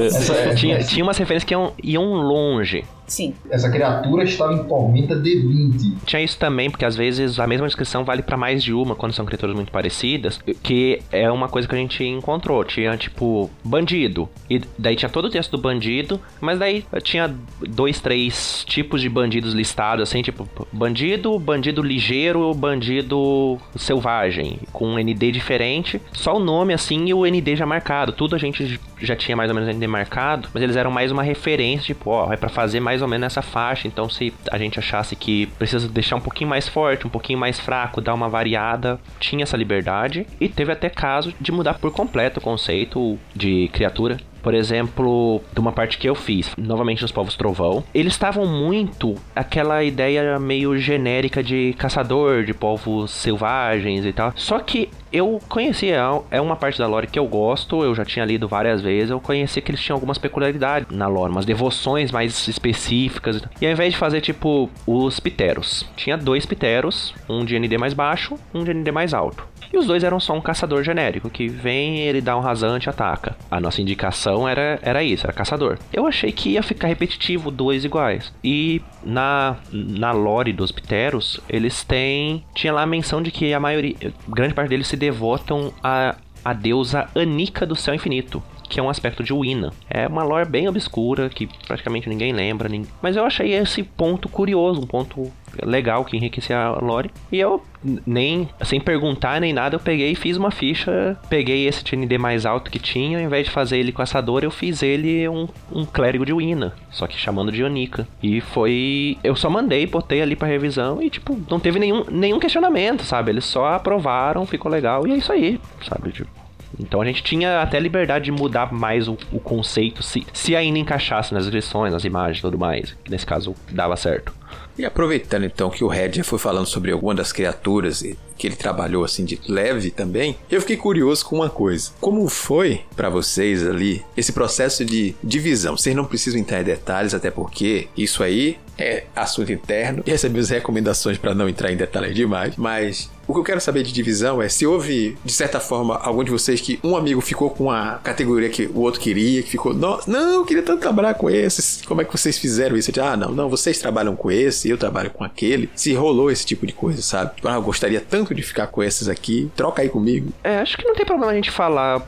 tinha, 0.57 0.83
tinha 0.83 1.05
umas 1.05 1.17
referências 1.17 1.45
que 1.45 1.55
iam, 1.55 1.73
iam 1.83 2.13
longe. 2.15 2.85
Sim. 3.07 3.35
Essa 3.51 3.71
criatura 3.71 4.25
estava 4.25 4.55
em 4.55 4.65
tormenta 4.65 5.17
de 5.17 5.41
20. 5.41 5.97
Tinha 6.07 6.23
isso 6.23 6.39
também, 6.39 6.71
porque 6.71 6.85
às 6.85 6.97
vezes 6.97 7.39
a 7.39 7.47
mesma 7.47 7.67
descrição 7.67 8.05
vale 8.05 8.23
para 8.23 8.37
mais 8.37 8.63
de 8.63 8.73
uma 8.73 8.95
quando 8.95 9.13
são 9.13 9.25
criaturas 9.25 9.55
muito 9.55 9.71
parecidas, 9.71 10.39
que 10.63 11.01
é 11.11 11.31
uma 11.31 11.49
coisa 11.49 11.69
que 11.69 11.75
a 11.75 11.79
gente 11.79 12.05
encontrou. 12.05 12.65
Tinha 12.65 12.97
tipo 12.97 13.51
bandido, 13.65 14.29
e 14.49 14.61
daí 14.79 14.97
tinha 14.97 15.09
todo 15.09 15.27
o 15.27 15.31
texto 15.31 15.53
do 15.53 15.59
bandido, 15.59 16.21
mas 16.41 16.59
daí 16.59 16.85
tinha 17.03 17.35
dois, 17.61 18.01
três 18.01 18.65
tipos 18.67 19.01
de 19.01 19.09
bandidos 19.09 19.53
listados, 19.53 20.09
assim, 20.09 20.23
tipo 20.23 20.49
bandido, 20.73 21.39
bandido 21.39 21.83
ligeiro, 21.83 22.53
bandido 22.55 23.59
selvagem, 23.77 24.59
com 24.73 24.89
um 24.89 24.99
ND 24.99 25.31
diferente, 25.33 26.01
só 26.13 26.37
o 26.37 26.41
nome 26.41 26.73
assim 26.73 27.07
e 27.07 27.15
o 27.15 27.27
ND 27.27 27.57
já 27.57 27.67
marcado. 27.67 28.13
Tudo 28.13 28.35
a 28.35 28.39
gente 28.39 28.81
já 29.03 29.17
tinha 29.17 29.37
mais 29.37 29.51
ou 29.51 29.55
menos 29.55 29.75
ND 29.75 29.87
marcado, 29.87 30.49
mas 30.53 30.63
eles 30.63 30.77
eram 30.77 30.91
mais 30.91 31.11
uma 31.11 31.23
referência, 31.23 31.87
tipo, 31.87 32.11
ó, 32.11 32.33
é 32.33 32.37
para 32.37 32.49
fazer 32.49 32.81
mais 32.81 33.03
ou 33.03 33.09
menos 33.09 33.23
nessa 33.23 33.43
faixa. 33.43 33.87
Então, 33.87 34.09
se 34.09 34.33
a 34.51 34.59
gente 34.59 34.79
achasse 34.79 35.15
que 35.17 35.47
precisa 35.59 35.89
deixar 35.89 36.17
um 36.17 36.21
pouquinho 36.21 36.49
mais 36.49 36.69
forte, 36.69 37.07
um 37.07 37.11
pouquinho 37.11 37.39
mais 37.39 37.61
fraco, 37.61 38.01
dar 38.01 38.15
uma 38.15 38.29
variada, 38.29 38.99
tinha 39.19 39.43
essa 39.43 39.57
liberdade. 39.57 40.27
E 40.41 40.49
teve 40.49 40.73
até 40.73 40.89
caso 40.89 41.35
de 41.41 41.53
mudar 41.53 41.75
por 41.75 41.93
completo 41.93 42.41
o 42.41 42.43
conceito 42.43 43.19
de 43.35 43.69
criatura 43.73 44.19
por 44.43 44.55
exemplo, 44.55 45.41
de 45.53 45.61
uma 45.61 45.73
parte 45.73 45.99
que 45.99 46.09
eu 46.09 46.15
fiz, 46.15 46.55
novamente 46.57 47.03
nos 47.03 47.13
povos 47.13 47.37
trovão, 47.37 47.85
eles 47.95 48.13
estavam 48.13 48.47
muito 48.47 49.15
aquela 49.35 49.83
ideia 49.85 50.39
meio 50.39 50.77
genérica 50.79 51.43
de 51.43 51.75
caçador, 51.79 52.45
de 52.45 52.53
povos 52.53 53.11
selvagens 53.11 54.05
e 54.05 54.13
tal. 54.13 54.33
Só 54.37 54.59
que 54.59 54.91
eu 55.13 55.39
conhecia, 55.49 55.99
é 56.31 56.41
uma 56.41 56.57
parte 56.57 56.79
da 56.79 56.87
lore 56.87 57.07
que 57.07 57.19
eu 57.19 57.27
gosto, 57.27 57.83
eu 57.85 57.95
já 57.95 58.05
tinha 58.05 58.25
lido 58.25 58.49
várias 58.49 58.81
vezes, 58.81 59.11
eu 59.11 59.21
conhecia 59.21 59.61
que 59.61 59.71
eles 59.71 59.81
tinham 59.81 59.97
algumas 59.97 60.19
peculiaridades 60.19 60.89
na 60.91 61.07
lore, 61.07 61.31
umas 61.31 61.45
devoções 61.45 62.11
mais 62.11 62.49
específicas. 62.49 63.43
E 63.61 63.67
ao 63.67 63.73
invés 63.73 63.93
de 63.93 63.99
fazer 63.99 64.21
tipo 64.21 64.71
os 64.87 65.21
piteros, 65.21 65.87
tinha 65.97 66.17
dois 66.17 66.47
piteros, 66.47 67.15
um 67.29 67.45
de 67.45 67.59
ND 67.59 67.77
mais 67.77 67.93
baixo, 67.93 68.37
um 68.55 68.65
de 68.65 68.73
ND 68.73 68.91
mais 68.91 69.13
alto. 69.13 69.52
E 69.73 69.79
os 69.79 69.87
dois 69.87 70.05
eram 70.05 70.21
só 70.21 70.35
um 70.35 70.41
caçador 70.41 70.83
genérico, 70.83 71.31
que 71.31 71.49
vem, 71.49 72.01
ele 72.01 72.21
dá 72.21 72.37
um 72.37 72.41
rasante 72.41 72.91
ataca. 72.91 73.37
A 73.51 73.59
nossa 73.59 73.81
indicação 73.81 74.49
era, 74.49 74.79
era 74.83 75.03
isso, 75.03 75.27
era 75.27 75.33
caçador. 75.33 75.79
Eu 75.93 76.07
achei 76.07 76.31
que 76.31 76.51
ia 76.51 76.63
ficar 76.63 76.89
repetitivo, 76.89 77.51
dois 77.51 77.85
iguais. 77.85 78.33
E 78.45 78.83
na, 79.03 79.57
na 79.73 80.13
lore 80.13 80.53
dos 80.53 80.71
Pteros, 80.71 81.41
eles 81.49 81.83
têm. 81.85 82.45
Tinha 82.55 82.73
lá 82.73 82.83
a 82.83 82.87
menção 82.87 83.23
de 83.23 83.31
que 83.31 83.55
a 83.55 83.61
maioria. 83.61 83.97
Grande 84.29 84.55
parte 84.55 84.69
deles 84.69 84.87
se 84.87 84.97
devotam 84.97 85.73
a, 85.83 86.17
a 86.45 86.53
deusa 86.53 87.09
Anika 87.15 87.65
do 87.65 87.75
céu 87.75 87.95
infinito 87.95 88.43
que 88.73 88.81
é 88.81 88.83
um 88.83 88.89
aspecto 88.89 89.23
de 89.23 89.35
Wina. 89.35 89.71
É 89.89 90.09
uma 90.09 90.25
lore 90.25 90.49
bem 90.49 90.67
obscura, 90.67 91.29
que 91.29 91.47
praticamente 91.67 92.09
ninguém 92.09 92.33
lembra. 92.33 92.71
Mas 93.03 93.17
eu 93.17 93.25
achei 93.25 93.53
esse 93.53 93.83
ponto 93.83 94.31
curioso, 94.31 94.81
um 94.81 94.87
ponto 94.87 95.31
legal 95.63 96.07
que 96.07 96.17
enriquecia 96.17 96.59
a 96.59 96.81
lore. 96.81 97.11
E 97.31 97.39
eu, 97.39 97.63
nem 98.07 98.49
sem 98.63 98.81
perguntar 98.81 99.43
nem 99.43 99.53
nada, 99.53 99.77
eu 99.77 99.81
peguei 99.81 100.13
e 100.13 100.15
fiz 100.15 100.39
uma 100.39 100.51
ficha. 100.51 101.19
Peguei 101.29 101.69
esse 101.69 101.85
TND 101.85 102.17
mais 102.17 102.47
alto 102.47 102.71
que 102.71 102.79
tinha, 102.79 103.19
ao 103.19 103.25
invés 103.25 103.45
de 103.45 103.51
fazer 103.51 103.77
ele 103.77 103.93
caçador, 103.93 104.43
eu 104.43 104.51
fiz 104.51 104.83
ele 104.83 105.29
um, 105.29 105.47
um 105.71 105.85
clérigo 105.85 106.25
de 106.25 106.33
Wina, 106.33 106.73
só 106.91 107.07
que 107.07 107.19
chamando 107.19 107.53
de 107.53 107.63
Onika. 107.63 108.09
E 108.23 108.41
foi. 108.41 109.19
Eu 109.23 109.37
só 109.37 109.51
mandei, 109.51 109.87
botei 109.87 110.23
ali 110.23 110.35
pra 110.35 110.49
revisão 110.49 111.03
e, 111.03 111.11
tipo, 111.11 111.39
não 111.51 111.61
teve 111.61 111.79
nenhum, 111.79 112.05
nenhum 112.11 112.41
questionamento, 112.41 113.03
sabe? 113.03 113.33
Eles 113.33 113.45
só 113.45 113.75
aprovaram, 113.75 114.47
ficou 114.47 114.73
legal 114.73 115.07
e 115.07 115.13
é 115.13 115.17
isso 115.17 115.31
aí, 115.31 115.61
sabe? 115.87 116.11
Tipo, 116.11 116.42
então 116.79 117.01
a 117.01 117.05
gente 117.05 117.23
tinha 117.23 117.61
até 117.61 117.79
liberdade 117.79 118.27
de 118.27 118.33
mudar 118.33 118.73
mais 118.73 119.09
o, 119.09 119.17
o 119.33 119.39
conceito, 119.39 120.03
se, 120.03 120.27
se 120.33 120.57
ainda 120.57 120.79
encaixasse 120.79 121.33
nas 121.35 121.45
descrições, 121.45 121.93
nas 121.93 122.05
imagens 122.05 122.39
e 122.39 122.43
tudo 122.43 122.59
mais. 122.59 122.95
Nesse 123.09 123.27
caso, 123.27 123.55
dava 123.71 123.97
certo. 123.97 124.33
E 124.79 124.85
aproveitando 124.87 125.45
então 125.45 125.71
que 125.71 125.85
o 125.85 125.89
Red 125.89 126.13
já 126.15 126.25
foi 126.25 126.39
falando 126.39 126.67
sobre 126.67 126.91
alguma 126.91 127.15
das 127.15 127.31
criaturas 127.31 128.03
que 128.39 128.47
ele 128.47 128.57
trabalhou 128.57 129.05
assim 129.05 129.25
de 129.25 129.39
leve 129.47 129.91
também, 129.91 130.37
eu 130.51 130.61
fiquei 130.61 130.77
curioso 130.77 131.25
com 131.27 131.37
uma 131.37 131.51
coisa. 131.51 131.91
Como 132.01 132.27
foi 132.29 132.81
para 132.97 133.11
vocês 133.11 133.67
ali 133.67 134.03
esse 134.17 134.33
processo 134.33 134.85
de 134.85 135.15
divisão? 135.23 135.77
Vocês 135.77 135.95
não 135.95 136.05
precisam 136.05 136.41
entrar 136.41 136.61
em 136.61 136.65
detalhes, 136.65 137.15
até 137.15 137.31
porque 137.31 137.89
isso 137.97 138.23
aí 138.23 138.59
é 138.83 139.07
assunto 139.15 139.53
interno 139.53 140.03
e 140.07 140.11
recebemos 140.11 140.51
recomendações 140.51 141.19
para 141.19 141.35
não 141.35 141.49
entrar 141.49 141.73
em 141.73 141.77
detalhes 141.77 142.15
demais, 142.15 142.57
mas 142.57 143.11
o 143.27 143.33
que 143.33 143.39
eu 143.39 143.45
quero 143.45 143.61
saber 143.61 143.83
de 143.83 143.93
divisão 143.93 144.43
é 144.43 144.49
se 144.49 144.67
houve, 144.67 145.17
de 145.25 145.33
certa 145.33 145.61
forma, 145.61 145.97
algum 145.97 146.25
de 146.25 146.31
vocês 146.31 146.61
que 146.61 146.81
um 146.83 146.97
amigo 146.97 147.21
ficou 147.21 147.51
com 147.51 147.71
a 147.71 148.01
categoria 148.03 148.49
que 148.49 148.67
o 148.67 148.81
outro 148.81 149.01
queria, 149.01 149.43
que 149.43 149.51
ficou, 149.51 149.73
não, 149.73 150.01
eu 150.07 150.45
queria 150.45 150.63
tanto 150.63 150.81
trabalhar 150.81 151.15
com 151.15 151.31
esses. 151.31 151.83
Como 151.87 152.01
é 152.01 152.05
que 152.05 152.13
vocês 152.13 152.39
fizeram 152.39 152.77
isso? 152.77 152.91
ah, 153.01 153.17
não, 153.17 153.31
não, 153.31 153.49
vocês 153.49 153.79
trabalham 153.79 154.15
com 154.15 154.31
esse, 154.31 154.69
eu 154.69 154.77
trabalho 154.77 155.11
com 155.11 155.25
aquele. 155.25 155.71
Se 155.75 155.95
rolou 155.95 156.31
esse 156.31 156.45
tipo 156.45 156.67
de 156.67 156.73
coisa, 156.73 157.01
sabe? 157.01 157.33
Ah, 157.45 157.55
eu 157.55 157.63
gostaria 157.63 158.01
tanto 158.01 158.35
de 158.35 158.43
ficar 158.43 158.67
com 158.67 158.83
esses 158.83 159.09
aqui, 159.09 159.51
troca 159.57 159.83
aí 159.83 159.89
comigo. 159.89 160.33
É, 160.43 160.59
acho 160.59 160.77
que 160.77 160.85
não 160.85 160.95
tem 160.95 161.07
problema 161.07 161.33
a 161.33 161.35
gente 161.35 161.51
falar 161.51 162.03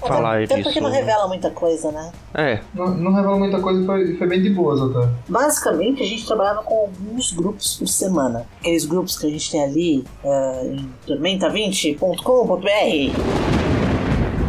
falar 0.00 0.42
Até 0.42 0.56
disso. 0.56 0.64
porque 0.64 0.80
não 0.80 0.90
revela 0.90 1.28
muita 1.28 1.50
coisa, 1.50 1.92
né? 1.92 2.12
É. 2.34 2.60
Não, 2.74 2.94
não 2.94 3.12
revela 3.12 3.36
muita 3.36 3.60
coisa 3.60 3.82
e 3.82 3.86
foi, 3.86 4.16
foi 4.16 4.26
bem 4.26 4.42
de 4.42 4.50
boas 4.50 4.80
até. 4.80 5.08
Basicamente, 5.28 6.02
a 6.02 6.06
gente 6.06 6.26
trabalhava 6.26 6.62
com 6.62 6.74
alguns 6.74 7.32
grupos 7.32 7.76
por 7.76 7.88
semana. 7.88 8.46
Aqueles 8.60 8.84
grupos 8.84 9.18
que 9.18 9.26
a 9.26 9.30
gente 9.30 9.50
tem 9.50 9.62
ali 9.62 10.04
uh, 10.24 10.74
em 10.74 10.90
tormenta20.com.br. 11.06 12.62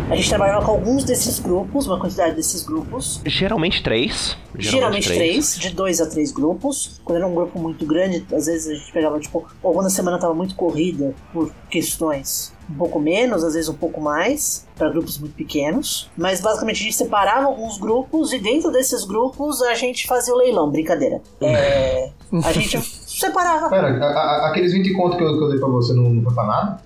A 0.09 0.15
gente 0.15 0.29
trabalhava 0.29 0.63
com 0.63 0.71
alguns 0.71 1.03
desses 1.03 1.39
grupos, 1.39 1.87
uma 1.87 1.99
quantidade 1.99 2.35
desses 2.35 2.61
grupos. 2.61 3.19
Geralmente 3.25 3.81
três. 3.81 4.37
Geralmente, 4.55 4.71
geralmente 4.71 5.07
três. 5.07 5.19
três. 5.19 5.59
de 5.59 5.75
dois 5.75 6.01
a 6.01 6.07
três 6.07 6.31
grupos. 6.31 7.01
Quando 7.03 7.17
era 7.17 7.27
um 7.27 7.33
grupo 7.33 7.57
muito 7.57 7.83
grande, 7.85 8.23
às 8.31 8.45
vezes 8.45 8.67
a 8.67 8.75
gente 8.75 8.91
pegava, 8.91 9.19
tipo, 9.19 9.43
ou 9.63 9.73
quando 9.73 9.87
a 9.87 9.89
semana 9.89 10.17
estava 10.17 10.35
muito 10.35 10.55
corrida 10.55 11.15
por 11.31 11.51
questões 11.69 12.52
um 12.69 12.75
pouco 12.75 12.99
menos, 12.99 13.43
às 13.43 13.53
vezes 13.53 13.69
um 13.69 13.73
pouco 13.73 13.99
mais, 14.01 14.65
para 14.75 14.89
grupos 14.89 15.17
muito 15.17 15.35
pequenos. 15.35 16.09
Mas 16.17 16.41
basicamente 16.41 16.81
a 16.81 16.83
gente 16.83 16.95
separava 16.95 17.45
alguns 17.47 17.77
grupos 17.77 18.33
e 18.33 18.39
dentro 18.39 18.71
desses 18.71 19.05
grupos 19.05 19.61
a 19.61 19.73
gente 19.73 20.07
fazia 20.07 20.33
o 20.33 20.37
leilão, 20.37 20.69
brincadeira. 20.71 21.21
É, 21.41 22.09
a 22.43 22.51
gente 22.51 22.79
separava. 23.07 23.69
Pera, 23.69 23.87
a, 23.87 24.07
a, 24.07 24.49
aqueles 24.49 24.73
20 24.73 24.93
contos 24.93 25.17
que 25.17 25.23
eu, 25.23 25.37
que 25.37 25.43
eu 25.43 25.49
dei 25.49 25.59
pra 25.59 25.69
você 25.69 25.93
não, 25.93 26.09
não 26.09 26.23
foi 26.23 26.33
pra 26.33 26.43
nada? 26.45 26.81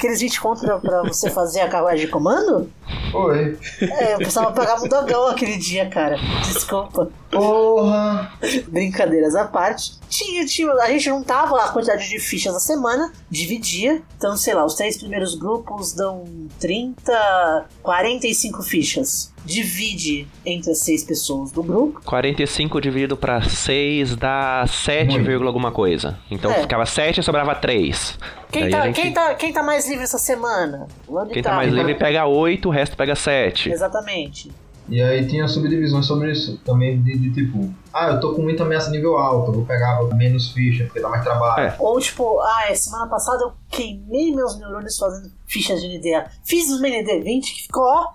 Aqueles 0.00 0.20
20 0.20 0.40
contos 0.40 0.62
pra, 0.62 0.78
pra 0.78 1.02
você 1.02 1.28
fazer 1.28 1.60
a 1.60 1.68
carruagem 1.68 2.06
de 2.06 2.10
comando? 2.10 2.72
Oi. 3.12 3.58
É, 3.82 4.14
eu 4.14 4.16
precisava 4.16 4.50
pagar 4.50 4.82
um 4.82 4.88
dogão 4.88 5.26
aquele 5.26 5.58
dia, 5.58 5.90
cara. 5.90 6.16
Desculpa. 6.42 7.10
Porra! 7.30 8.32
Brincadeiras 8.68 9.34
à 9.34 9.44
parte. 9.44 10.00
Tinha, 10.08 10.46
tinha, 10.46 10.72
a 10.72 10.88
gente 10.88 11.04
juntava 11.04 11.62
a 11.62 11.68
quantidade 11.68 12.08
de 12.08 12.18
fichas 12.18 12.54
da 12.54 12.60
semana, 12.60 13.12
dividia. 13.28 14.00
Então, 14.16 14.34
sei 14.38 14.54
lá, 14.54 14.64
os 14.64 14.74
três 14.74 14.96
primeiros 14.96 15.34
grupos 15.34 15.92
dão 15.92 16.24
30, 16.58 17.66
45 17.82 18.62
fichas. 18.62 19.29
Divide 19.44 20.26
entre 20.44 20.70
as 20.70 20.78
seis 20.78 21.02
pessoas 21.04 21.50
do 21.52 21.62
grupo. 21.62 22.00
45 22.04 22.80
dividido 22.80 23.16
pra 23.16 23.40
6 23.42 24.16
dá 24.16 24.64
7, 24.66 25.10
Muito. 25.12 25.26
vírgula 25.26 25.48
alguma 25.48 25.72
coisa. 25.72 26.18
Então 26.30 26.50
É. 26.50 26.60
ficava 26.60 26.84
7 26.86 27.20
e 27.20 27.22
sobrava 27.22 27.54
3. 27.54 28.18
Quem 28.52 28.62
Daí 28.62 28.70
tá, 28.70 28.82
gente- 28.86 29.00
quem, 29.00 29.12
tá, 29.12 29.34
quem 29.34 29.52
tá 29.52 29.62
mais 29.62 29.88
livre 29.88 30.04
essa 30.04 30.18
semana? 30.18 30.86
Quem 31.32 31.42
tá 31.42 31.50
tal. 31.50 31.56
mais 31.58 31.72
livre 31.72 31.94
pega 31.94 32.26
8, 32.26 32.68
o 32.68 32.70
resto 32.72 32.96
pega 32.96 33.14
7. 33.14 33.70
Exatamente. 33.70 34.50
E 34.90 35.00
aí 35.00 35.26
tinha 35.26 35.46
subdivisões 35.46 36.04
sobre 36.04 36.32
isso 36.32 36.58
também, 36.64 37.00
de, 37.00 37.16
de 37.16 37.32
tipo, 37.32 37.72
ah, 37.94 38.08
eu 38.08 38.20
tô 38.20 38.34
com 38.34 38.42
muita 38.42 38.64
ameaça 38.64 38.90
nível 38.90 39.16
alto, 39.16 39.52
vou 39.52 39.64
pegar 39.64 40.02
menos 40.14 40.50
ficha, 40.50 40.84
porque 40.84 41.00
dá 41.00 41.08
mais 41.08 41.22
trabalho. 41.22 41.68
É. 41.68 41.76
Ou 41.78 41.98
tipo, 42.00 42.40
ah, 42.40 42.66
é, 42.68 42.74
semana 42.74 43.06
passada 43.06 43.44
eu 43.44 43.52
queimei 43.70 44.34
meus 44.34 44.58
neurônios 44.58 44.98
fazendo 44.98 45.30
fichas 45.46 45.80
de 45.80 45.96
NDA. 45.96 46.28
Fiz 46.44 46.68
os 46.70 46.82
ND20 46.82 47.40
que 47.42 47.62
ficou, 47.62 47.84
ó. 47.84 48.08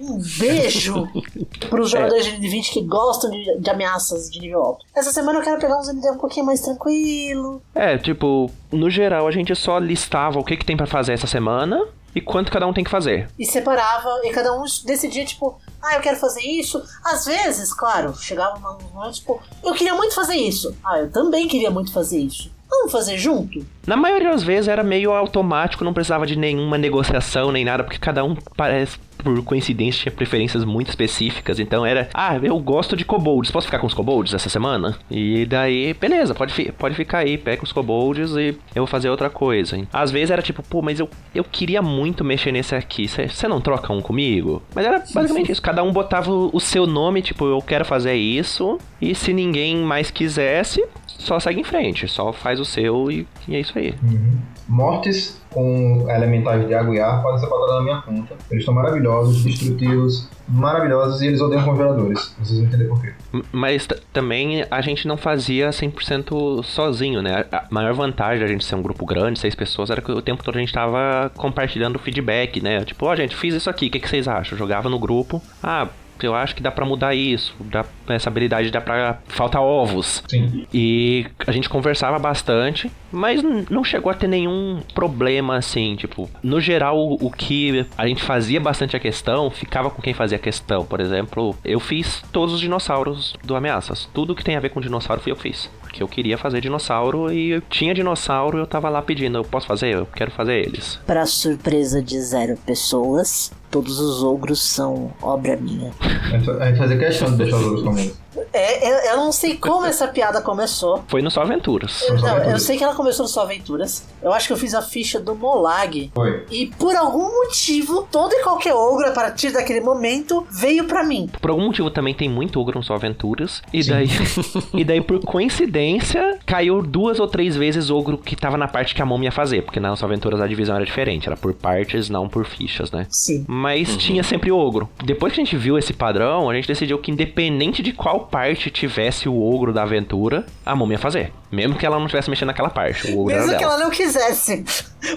Um 0.00 0.18
beijo 0.38 1.06
pros 1.68 1.90
jogadores 1.90 2.24
de 2.24 2.32
ND20 2.32 2.72
que 2.72 2.82
gostam 2.84 3.30
de, 3.30 3.58
de 3.58 3.70
ameaças 3.70 4.30
de 4.30 4.40
nível 4.40 4.62
alto. 4.62 4.86
Essa 4.96 5.12
semana 5.12 5.40
eu 5.40 5.42
quero 5.42 5.60
pegar 5.60 5.78
uns 5.78 5.92
ND 5.92 6.10
um 6.10 6.18
pouquinho 6.18 6.46
mais 6.46 6.62
tranquilo. 6.62 7.60
É, 7.74 7.98
tipo, 7.98 8.50
no 8.72 8.88
geral 8.88 9.28
a 9.28 9.30
gente 9.30 9.54
só 9.54 9.78
listava 9.78 10.38
o 10.38 10.44
que, 10.44 10.56
que 10.56 10.64
tem 10.64 10.76
pra 10.76 10.86
fazer 10.86 11.12
essa 11.12 11.26
semana 11.26 11.86
e 12.14 12.20
quanto 12.20 12.50
cada 12.50 12.66
um 12.66 12.72
tem 12.72 12.84
que 12.84 12.90
fazer. 12.90 13.28
E 13.38 13.44
separava, 13.44 14.20
e 14.24 14.30
cada 14.30 14.52
um 14.52 14.64
decidia, 14.84 15.24
tipo, 15.24 15.60
ah, 15.82 15.94
eu 15.94 16.00
quero 16.00 16.16
fazer 16.16 16.42
isso. 16.42 16.82
Às 17.04 17.24
vezes, 17.24 17.72
claro, 17.72 18.14
chegava 18.16 18.56
um 18.56 18.94
momento, 18.94 19.14
tipo, 19.14 19.42
eu 19.64 19.72
queria 19.74 19.94
muito 19.94 20.14
fazer 20.14 20.36
isso. 20.36 20.76
Ah, 20.84 20.98
eu 20.98 21.10
também 21.10 21.48
queria 21.48 21.70
muito 21.70 21.92
fazer 21.92 22.18
isso. 22.18 22.50
Vamos 22.68 22.92
fazer 22.92 23.18
junto? 23.18 23.66
Na 23.84 23.96
maioria 23.96 24.30
das 24.30 24.44
vezes 24.44 24.68
era 24.68 24.84
meio 24.84 25.12
automático, 25.12 25.84
não 25.84 25.92
precisava 25.92 26.24
de 26.24 26.36
nenhuma 26.36 26.78
negociação 26.78 27.50
nem 27.50 27.64
nada, 27.64 27.82
porque 27.82 27.98
cada 27.98 28.22
um 28.22 28.36
parece, 28.56 28.96
por 29.22 29.42
coincidência, 29.44 30.02
tinha 30.02 30.12
preferências 30.12 30.64
muito 30.64 30.88
específicas. 30.88 31.58
Então 31.60 31.84
era, 31.84 32.08
ah, 32.14 32.36
eu 32.42 32.58
gosto 32.58 32.96
de 32.96 33.04
kobolds, 33.04 33.50
posso 33.50 33.66
ficar 33.66 33.78
com 33.78 33.86
os 33.86 33.94
kobolds 33.94 34.34
essa 34.34 34.48
semana? 34.48 34.96
E 35.10 35.44
daí, 35.46 35.94
beleza, 35.94 36.34
pode, 36.34 36.52
fi- 36.52 36.72
pode 36.72 36.94
ficar 36.94 37.18
aí, 37.18 37.36
pega 37.38 37.62
os 37.64 37.72
kobolds 37.72 38.32
e 38.32 38.48
eu 38.74 38.82
vou 38.82 38.86
fazer 38.86 39.08
outra 39.10 39.30
coisa. 39.30 39.80
Às 39.92 40.10
vezes 40.10 40.30
era 40.30 40.42
tipo, 40.42 40.62
pô, 40.62 40.82
mas 40.82 41.00
eu, 41.00 41.08
eu 41.34 41.44
queria 41.44 41.80
muito 41.82 42.24
mexer 42.24 42.52
nesse 42.52 42.74
aqui, 42.74 43.06
você 43.08 43.48
não 43.48 43.60
troca 43.60 43.92
um 43.92 44.00
comigo? 44.00 44.62
Mas 44.74 44.84
era 44.86 44.98
basicamente 45.14 45.52
isso, 45.52 45.62
cada 45.62 45.82
um 45.82 45.92
botava 45.92 46.30
o 46.30 46.50
o 46.52 46.60
seu 46.60 46.86
nome, 46.86 47.22
tipo, 47.22 47.46
eu 47.46 47.62
quero 47.62 47.84
fazer 47.84 48.14
isso, 48.14 48.76
e 49.00 49.14
se 49.14 49.32
ninguém 49.32 49.76
mais 49.78 50.10
quisesse, 50.10 50.84
só 51.06 51.38
segue 51.38 51.60
em 51.60 51.64
frente, 51.64 52.06
só 52.08 52.32
faz 52.32 52.58
o 52.60 52.64
seu 52.64 53.10
e, 53.10 53.26
e 53.48 53.54
é 53.56 53.60
isso 53.60 53.78
aí. 53.78 53.94
Uhum. 54.02 54.38
Mortes 54.70 55.40
com 55.50 56.06
elementais 56.08 56.64
de 56.68 56.72
água 56.74 56.94
e 56.94 57.00
ar 57.00 57.20
podem 57.22 57.40
ser 57.40 57.48
botadas 57.48 57.74
na 57.78 57.82
minha 57.82 58.02
conta. 58.02 58.36
Eles 58.48 58.64
são 58.64 58.72
maravilhosos, 58.72 59.42
destrutivos, 59.42 60.28
maravilhosos 60.48 61.20
e 61.22 61.26
eles 61.26 61.40
odeiam 61.40 61.64
congeladores. 61.64 62.32
Vocês 62.38 62.58
vão 62.60 62.68
entender 62.68 62.84
por 62.84 63.00
quê. 63.02 63.12
M- 63.32 63.42
Mas 63.50 63.88
também 64.12 64.64
a 64.70 64.80
gente 64.80 65.08
não 65.08 65.16
fazia 65.16 65.70
100% 65.70 66.62
sozinho, 66.62 67.20
né? 67.20 67.44
A 67.50 67.64
maior 67.68 67.92
vantagem 67.94 68.40
da 68.40 68.46
gente 68.46 68.64
ser 68.64 68.76
um 68.76 68.82
grupo 68.82 69.04
grande, 69.04 69.40
seis 69.40 69.56
pessoas, 69.56 69.90
era 69.90 70.00
que 70.00 70.12
o 70.12 70.22
tempo 70.22 70.44
todo 70.44 70.56
a 70.56 70.60
gente 70.60 70.72
tava 70.72 71.32
compartilhando 71.36 71.98
feedback, 71.98 72.60
né? 72.62 72.84
Tipo, 72.84 73.06
ó, 73.06 73.16
gente, 73.16 73.34
fiz 73.34 73.52
isso 73.54 73.68
aqui, 73.68 73.88
o 73.88 73.90
que, 73.90 73.98
que 73.98 74.08
vocês 74.08 74.28
acham? 74.28 74.52
Eu 74.52 74.58
jogava 74.58 74.88
no 74.88 75.00
grupo, 75.00 75.42
ah, 75.60 75.88
eu 76.26 76.34
acho 76.34 76.54
que 76.54 76.62
dá 76.62 76.70
pra 76.70 76.84
mudar 76.84 77.14
isso, 77.14 77.54
dá, 77.60 77.84
essa 78.08 78.28
habilidade 78.28 78.70
dá 78.70 78.80
pra... 78.80 79.18
falta 79.28 79.60
ovos. 79.60 80.22
Sim. 80.28 80.66
E 80.72 81.26
a 81.46 81.52
gente 81.52 81.68
conversava 81.68 82.18
bastante, 82.18 82.90
mas 83.10 83.42
não 83.42 83.84
chegou 83.84 84.10
a 84.10 84.14
ter 84.14 84.28
nenhum 84.28 84.80
problema 84.94 85.56
assim, 85.56 85.96
tipo, 85.96 86.30
no 86.42 86.60
geral 86.60 86.98
o, 86.98 87.26
o 87.26 87.30
que 87.30 87.86
a 87.96 88.06
gente 88.06 88.22
fazia 88.22 88.60
bastante 88.60 88.96
a 88.96 89.00
questão, 89.00 89.50
ficava 89.50 89.90
com 89.90 90.00
quem 90.02 90.14
fazia 90.14 90.36
a 90.36 90.40
questão. 90.40 90.84
Por 90.84 91.00
exemplo, 91.00 91.56
eu 91.64 91.80
fiz 91.80 92.22
todos 92.32 92.54
os 92.54 92.60
dinossauros 92.60 93.36
do 93.44 93.56
Ameaças. 93.56 94.08
Tudo 94.12 94.34
que 94.34 94.44
tem 94.44 94.56
a 94.56 94.60
ver 94.60 94.70
com 94.70 94.80
dinossauro 94.80 95.20
fui 95.20 95.32
eu 95.32 95.36
que 95.36 95.42
fiz. 95.42 95.70
Porque 95.90 96.04
eu 96.04 96.08
queria 96.08 96.38
fazer 96.38 96.60
dinossauro 96.60 97.32
e 97.32 97.50
eu 97.50 97.60
tinha 97.62 97.92
dinossauro 97.92 98.58
e 98.58 98.60
eu 98.60 98.66
tava 98.66 98.88
lá 98.88 99.02
pedindo, 99.02 99.38
eu 99.38 99.44
posso 99.44 99.66
fazer? 99.66 99.92
Eu 99.92 100.06
quero 100.06 100.30
fazer 100.30 100.54
eles. 100.54 101.00
Para 101.04 101.26
surpresa 101.26 102.00
de 102.00 102.20
zero 102.20 102.56
pessoas, 102.64 103.50
todos 103.68 103.98
os 103.98 104.22
ogros 104.22 104.62
são 104.62 105.12
obra 105.20 105.56
minha. 105.56 105.90
A 106.00 106.66
gente, 106.66 106.78
fazia 106.78 106.96
questão 106.96 107.32
de 107.32 107.38
deixar 107.38 107.56
os 107.56 107.64
outros 107.64 107.82
comuns. 107.82 108.12
É, 108.52 108.88
eu, 108.88 109.12
eu 109.12 109.16
não 109.16 109.32
sei 109.32 109.56
como 109.56 109.86
essa 109.86 110.08
piada 110.08 110.40
começou. 110.40 111.04
Foi 111.08 111.22
no 111.22 111.30
Só 111.30 111.42
Aventuras. 111.42 111.92
Só 111.92 112.14
Não, 112.14 112.38
eu 112.38 112.58
sei 112.58 112.76
que 112.76 112.84
ela 112.84 112.94
começou 112.94 113.24
no 113.24 113.28
Só 113.28 113.42
Aventuras. 113.42 114.04
Eu 114.22 114.32
acho 114.32 114.46
que 114.46 114.52
eu 114.52 114.56
fiz 114.56 114.74
a 114.74 114.82
ficha 114.82 115.20
do 115.20 115.34
Molag. 115.34 116.10
Foi. 116.14 116.44
E 116.50 116.66
por 116.66 116.94
algum 116.96 117.44
motivo, 117.44 118.06
todo 118.10 118.32
e 118.32 118.42
qualquer 118.42 118.74
ogro, 118.74 119.06
a 119.08 119.12
partir 119.12 119.52
daquele 119.52 119.80
momento, 119.80 120.46
veio 120.50 120.84
pra 120.84 121.04
mim. 121.04 121.30
Por 121.40 121.50
algum 121.50 121.66
motivo 121.66 121.90
também 121.90 122.12
tem 122.12 122.28
muito 122.28 122.60
ogro 122.60 122.78
no 122.78 122.84
Só 122.84 122.94
Aventuras. 122.94 123.62
E 123.72 123.84
daí, 123.84 124.08
e 124.74 124.84
daí, 124.84 125.00
por 125.00 125.20
coincidência, 125.20 126.38
caiu 126.44 126.82
duas 126.82 127.20
ou 127.20 127.28
três 127.28 127.56
vezes 127.56 127.88
ogro 127.90 128.18
que 128.18 128.34
tava 128.34 128.56
na 128.56 128.66
parte 128.66 128.94
que 128.94 129.02
a 129.02 129.06
mão 129.06 129.22
ia 129.22 129.32
fazer. 129.32 129.62
Porque 129.62 129.78
na 129.78 129.94
Só 129.94 130.06
Aventuras 130.06 130.40
a 130.40 130.46
divisão 130.46 130.74
era 130.74 130.84
diferente. 130.84 131.28
Era 131.28 131.36
por 131.36 131.54
partes, 131.54 132.10
não 132.10 132.28
por 132.28 132.44
fichas, 132.44 132.90
né? 132.90 133.06
Sim. 133.08 133.44
Mas 133.46 133.96
tinha 133.96 134.22
sempre 134.22 134.50
ogro. 134.50 134.88
Depois 135.04 135.32
que 135.32 135.40
a 135.40 135.44
gente 135.44 135.56
viu 135.56 135.78
esse 135.78 135.92
padrão, 135.92 136.50
a 136.50 136.54
gente 136.54 136.66
decidiu 136.66 136.98
que 136.98 137.10
independente 137.10 137.82
de 137.82 137.92
qual 137.92 138.20
parte 138.26 138.39
tivesse 138.70 139.28
o 139.28 139.42
ogro 139.42 139.72
da 139.72 139.82
aventura, 139.82 140.44
a 140.64 140.74
mão 140.74 140.90
ia 140.90 140.98
fazer. 140.98 141.32
Mesmo 141.50 141.76
que 141.76 141.84
ela 141.84 141.96
não 141.98 142.06
estivesse 142.06 142.30
mexendo 142.30 142.46
naquela 142.48 142.70
parte. 142.70 143.10
O 143.10 143.20
ogro 143.22 143.34
Mesmo 143.34 143.50
era 143.50 143.58
que 143.58 143.64
dela. 143.64 143.74
ela 143.74 143.84
não 143.84 143.90
quisesse. 143.90 144.64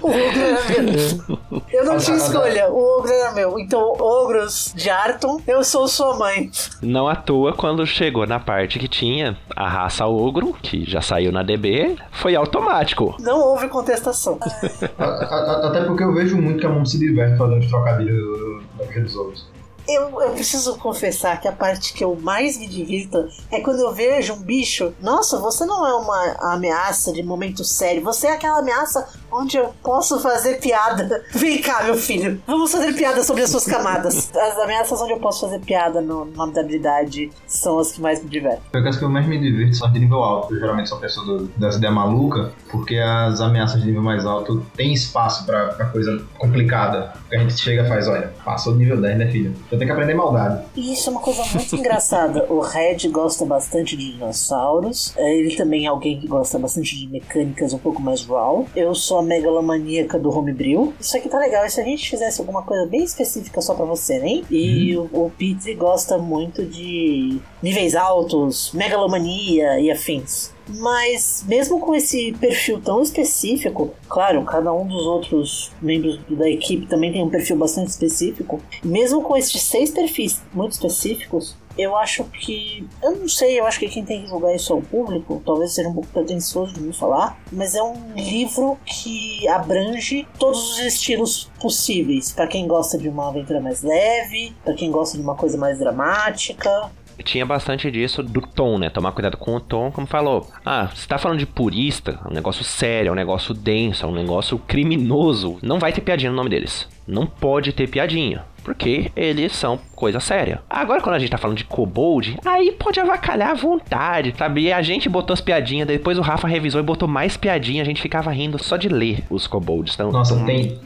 O 0.01 0.07
ogro 0.07 0.39
era 0.41 0.63
meu. 0.63 1.63
Eu 1.71 1.85
não 1.85 1.97
tinha 1.97 2.17
escolha. 2.17 2.69
O 2.69 2.99
ogro 2.99 3.11
era 3.11 3.31
meu. 3.33 3.59
Então, 3.59 3.81
ogros 3.99 4.73
de 4.75 4.89
Arton, 4.89 5.41
eu 5.47 5.63
sou 5.63 5.87
sua 5.87 6.15
mãe. 6.17 6.49
Não 6.81 7.07
à 7.07 7.15
toa, 7.15 7.53
quando 7.53 7.85
chegou 7.85 8.25
na 8.25 8.39
parte 8.39 8.79
que 8.79 8.87
tinha 8.87 9.37
a 9.55 9.67
raça 9.67 10.05
ogro, 10.07 10.55
que 10.61 10.83
já 10.89 11.01
saiu 11.01 11.31
na 11.31 11.43
DB, 11.43 11.95
foi 12.11 12.35
automático. 12.35 13.15
Não 13.19 13.39
houve 13.39 13.67
contestação. 13.67 14.39
Até 14.97 15.83
porque 15.85 16.03
eu 16.03 16.13
vejo 16.13 16.37
muito 16.37 16.59
que 16.59 16.65
a 16.65 16.69
mão 16.69 16.85
se 16.85 16.97
diverte 16.97 17.37
fazendo 17.37 17.59
os 17.59 17.67
trocadilhos 17.67 18.15
do- 18.15 18.37
do- 18.37 18.63
da 18.77 18.85
Guerra 18.85 19.01
dos 19.01 19.15
Ogros. 19.15 19.47
Eu, 19.87 20.21
eu 20.21 20.31
preciso 20.31 20.77
confessar 20.77 21.39
que 21.41 21.47
a 21.47 21.51
parte 21.51 21.93
que 21.93 22.03
eu 22.03 22.15
mais 22.15 22.57
me 22.57 22.67
divirto 22.67 23.27
é 23.51 23.59
quando 23.59 23.79
eu 23.79 23.91
vejo 23.93 24.33
um 24.33 24.41
bicho. 24.41 24.93
Nossa, 25.01 25.39
você 25.39 25.65
não 25.65 25.85
é 25.85 25.93
uma 25.93 26.53
ameaça 26.53 27.11
de 27.11 27.21
momento 27.21 27.63
sério. 27.63 28.01
Você 28.03 28.27
é 28.27 28.33
aquela 28.33 28.59
ameaça 28.59 29.07
onde 29.31 29.57
eu 29.57 29.73
posso 29.83 30.19
fazer 30.19 30.59
piada. 30.59 31.23
Vem 31.33 31.61
cá, 31.61 31.83
meu 31.83 31.95
filho. 31.95 32.41
Vamos 32.47 32.71
fazer 32.71 32.93
piada 32.93 33.23
sobre 33.23 33.43
as 33.43 33.49
suas 33.49 33.65
camadas. 33.65 34.31
As 34.35 34.57
ameaças 34.57 35.01
onde 35.01 35.13
eu 35.13 35.19
posso 35.19 35.41
fazer 35.41 35.59
piada 35.59 36.01
no 36.01 36.25
nome 36.25 36.53
da 36.53 36.61
habilidade 36.61 37.31
são 37.47 37.79
as 37.79 37.91
que 37.91 38.01
mais 38.01 38.23
me 38.23 38.29
divertem. 38.29 38.61
As 38.87 38.97
que 38.97 39.03
eu 39.03 39.09
mais 39.09 39.27
me 39.27 39.39
divirto 39.39 39.75
são 39.75 39.91
de 39.91 39.99
nível 39.99 40.23
alto. 40.23 40.53
Eu 40.53 40.59
geralmente 40.59 40.89
sou 40.89 40.99
pessoa 40.99 41.25
do, 41.25 41.47
dessa 41.57 41.77
ideia 41.77 41.91
maluca, 41.91 42.51
porque 42.71 42.97
as 42.97 43.41
ameaças 43.41 43.81
de 43.81 43.87
nível 43.87 44.03
mais 44.03 44.25
alto 44.25 44.65
têm 44.75 44.93
espaço 44.93 45.45
pra, 45.45 45.73
coisa 45.91 46.23
complicada. 46.37 47.13
A 47.31 47.37
gente 47.37 47.57
chega 47.57 47.83
e 47.83 47.87
faz, 47.87 48.07
olha, 48.07 48.33
passou 48.45 48.73
do 48.73 48.79
nível 48.79 49.01
10, 49.01 49.17
né, 49.17 49.27
filha? 49.31 49.51
Então 49.73 49.79
tem 49.79 49.87
que 49.87 49.91
aprender 49.91 50.13
maldade. 50.13 50.63
E 50.75 50.93
isso 50.93 51.09
é 51.09 51.11
uma 51.11 51.21
coisa 51.21 51.43
muito 51.45 51.73
engraçada. 51.75 52.45
O 52.47 52.59
Red 52.59 53.07
gosta 53.09 53.43
bastante 53.43 53.97
de 53.97 54.11
dinossauros. 54.13 55.15
É, 55.17 55.35
Ele 55.35 55.55
também 55.55 55.85
é 55.85 55.87
alguém 55.87 56.19
que 56.19 56.27
gosta 56.27 56.59
bastante 56.59 56.95
de 56.95 57.07
mecânicas 57.07 57.73
um 57.73 57.79
pouco 57.79 57.99
mais 57.99 58.23
raw. 58.23 58.67
Eu 58.75 58.93
sou 58.93 59.17
a 59.17 59.23
megalomaníaca 59.23 60.19
do 60.19 60.29
homebrew. 60.29 60.93
Isso 60.99 61.17
aqui 61.17 61.27
tá 61.27 61.39
legal. 61.39 61.65
E 61.65 61.71
se 61.71 61.81
a 61.81 61.83
gente 61.83 62.07
fizesse 62.07 62.39
alguma 62.39 62.61
coisa 62.61 62.85
bem 62.85 63.03
específica 63.03 63.61
só 63.61 63.73
pra 63.73 63.85
você, 63.85 64.19
né? 64.19 64.43
E 64.51 64.95
o, 64.95 65.09
o 65.11 65.31
Petri 65.35 65.73
gosta 65.73 66.19
muito 66.19 66.63
de 66.63 67.39
níveis 67.61 67.95
altos, 67.95 68.71
megalomania 68.73 69.79
e 69.79 69.89
afins. 69.89 70.52
Mas 70.67 71.43
mesmo 71.47 71.79
com 71.79 71.93
esse 71.95 72.33
perfil 72.33 72.79
tão 72.81 73.01
específico, 73.01 73.93
claro, 74.07 74.43
cada 74.43 74.73
um 74.73 74.87
dos 74.87 75.05
outros 75.05 75.71
membros 75.81 76.19
da 76.29 76.49
equipe 76.49 76.85
também 76.87 77.11
tem 77.11 77.23
um 77.23 77.29
perfil 77.29 77.57
bastante 77.57 77.89
específico. 77.89 78.61
Mesmo 78.83 79.21
com 79.21 79.35
esses 79.35 79.61
seis 79.61 79.91
perfis 79.91 80.41
muito 80.53 80.73
específicos, 80.73 81.55
eu 81.77 81.97
acho 81.97 82.23
que. 82.25 82.87
Eu 83.01 83.15
não 83.15 83.27
sei, 83.27 83.59
eu 83.59 83.65
acho 83.65 83.79
que 83.79 83.89
quem 83.89 84.05
tem 84.05 84.21
que 84.21 84.29
julgar 84.29 84.55
isso 84.55 84.71
é 84.73 84.75
o 84.75 84.81
público. 84.81 85.41
Talvez 85.45 85.73
seja 85.73 85.89
um 85.89 85.93
pouco 85.93 86.09
pretensioso 86.09 86.73
de 86.73 86.81
me 86.81 86.93
falar. 86.93 87.39
Mas 87.51 87.75
é 87.75 87.81
um 87.81 88.13
livro 88.15 88.77
que 88.85 89.47
abrange 89.47 90.27
todos 90.37 90.73
os 90.73 90.79
estilos 90.79 91.49
possíveis. 91.59 92.31
Pra 92.31 92.47
quem 92.47 92.67
gosta 92.67 92.97
de 92.97 93.09
uma 93.09 93.29
aventura 93.29 93.59
mais 93.59 93.81
leve, 93.81 94.55
pra 94.63 94.73
quem 94.73 94.91
gosta 94.91 95.17
de 95.17 95.23
uma 95.23 95.35
coisa 95.35 95.57
mais 95.57 95.79
dramática. 95.79 96.91
Tinha 97.23 97.45
bastante 97.45 97.89
disso 97.91 98.23
do 98.23 98.41
tom, 98.41 98.77
né? 98.77 98.89
Tomar 98.89 99.11
cuidado 99.11 99.37
com 99.37 99.55
o 99.55 99.59
tom, 99.59 99.91
como 99.91 100.07
falou. 100.07 100.49
Ah, 100.65 100.89
você 100.93 101.07
tá 101.07 101.17
falando 101.17 101.39
de 101.39 101.45
purista, 101.45 102.19
é 102.25 102.29
um 102.29 102.33
negócio 102.33 102.63
sério, 102.63 103.09
é 103.09 103.11
um 103.11 103.15
negócio 103.15 103.53
denso, 103.53 104.05
é 104.05 104.07
um 104.07 104.13
negócio 104.13 104.57
criminoso. 104.59 105.57
Não 105.61 105.79
vai 105.79 105.91
ter 105.91 106.01
piadinha 106.01 106.31
no 106.31 106.37
nome 106.37 106.49
deles. 106.49 106.87
Não 107.07 107.25
pode 107.25 107.71
ter 107.73 107.87
piadinha. 107.87 108.45
Porque 108.63 109.11
eles 109.15 109.51
são 109.51 109.77
coisa 109.93 110.21
séria. 110.21 110.61
Agora, 110.69 111.01
quando 111.01 111.15
a 111.15 111.19
gente 111.19 111.29
tá 111.29 111.37
falando 111.37 111.57
de 111.57 111.65
kobold, 111.65 112.37
aí 112.45 112.71
pode 112.71 112.97
avacalhar 112.99 113.51
à 113.51 113.53
vontade, 113.53 114.33
sabe? 114.37 114.61
E 114.61 114.71
a 114.71 114.81
gente 114.81 115.09
botou 115.09 115.33
as 115.33 115.41
piadinhas, 115.41 115.85
depois 115.85 116.17
o 116.17 116.21
Rafa 116.21 116.47
revisou 116.47 116.79
e 116.79 116.83
botou 116.83 117.07
mais 117.07 117.35
piadinha, 117.35 117.81
a 117.81 117.85
gente 117.85 118.01
ficava 118.01 118.31
rindo 118.31 118.61
só 118.63 118.77
de 118.77 118.87
ler 118.87 119.23
os 119.29 119.47
kobolds. 119.47 119.95
Então, 119.95 120.11
Nossa, 120.11 120.41
tem, 120.45 120.79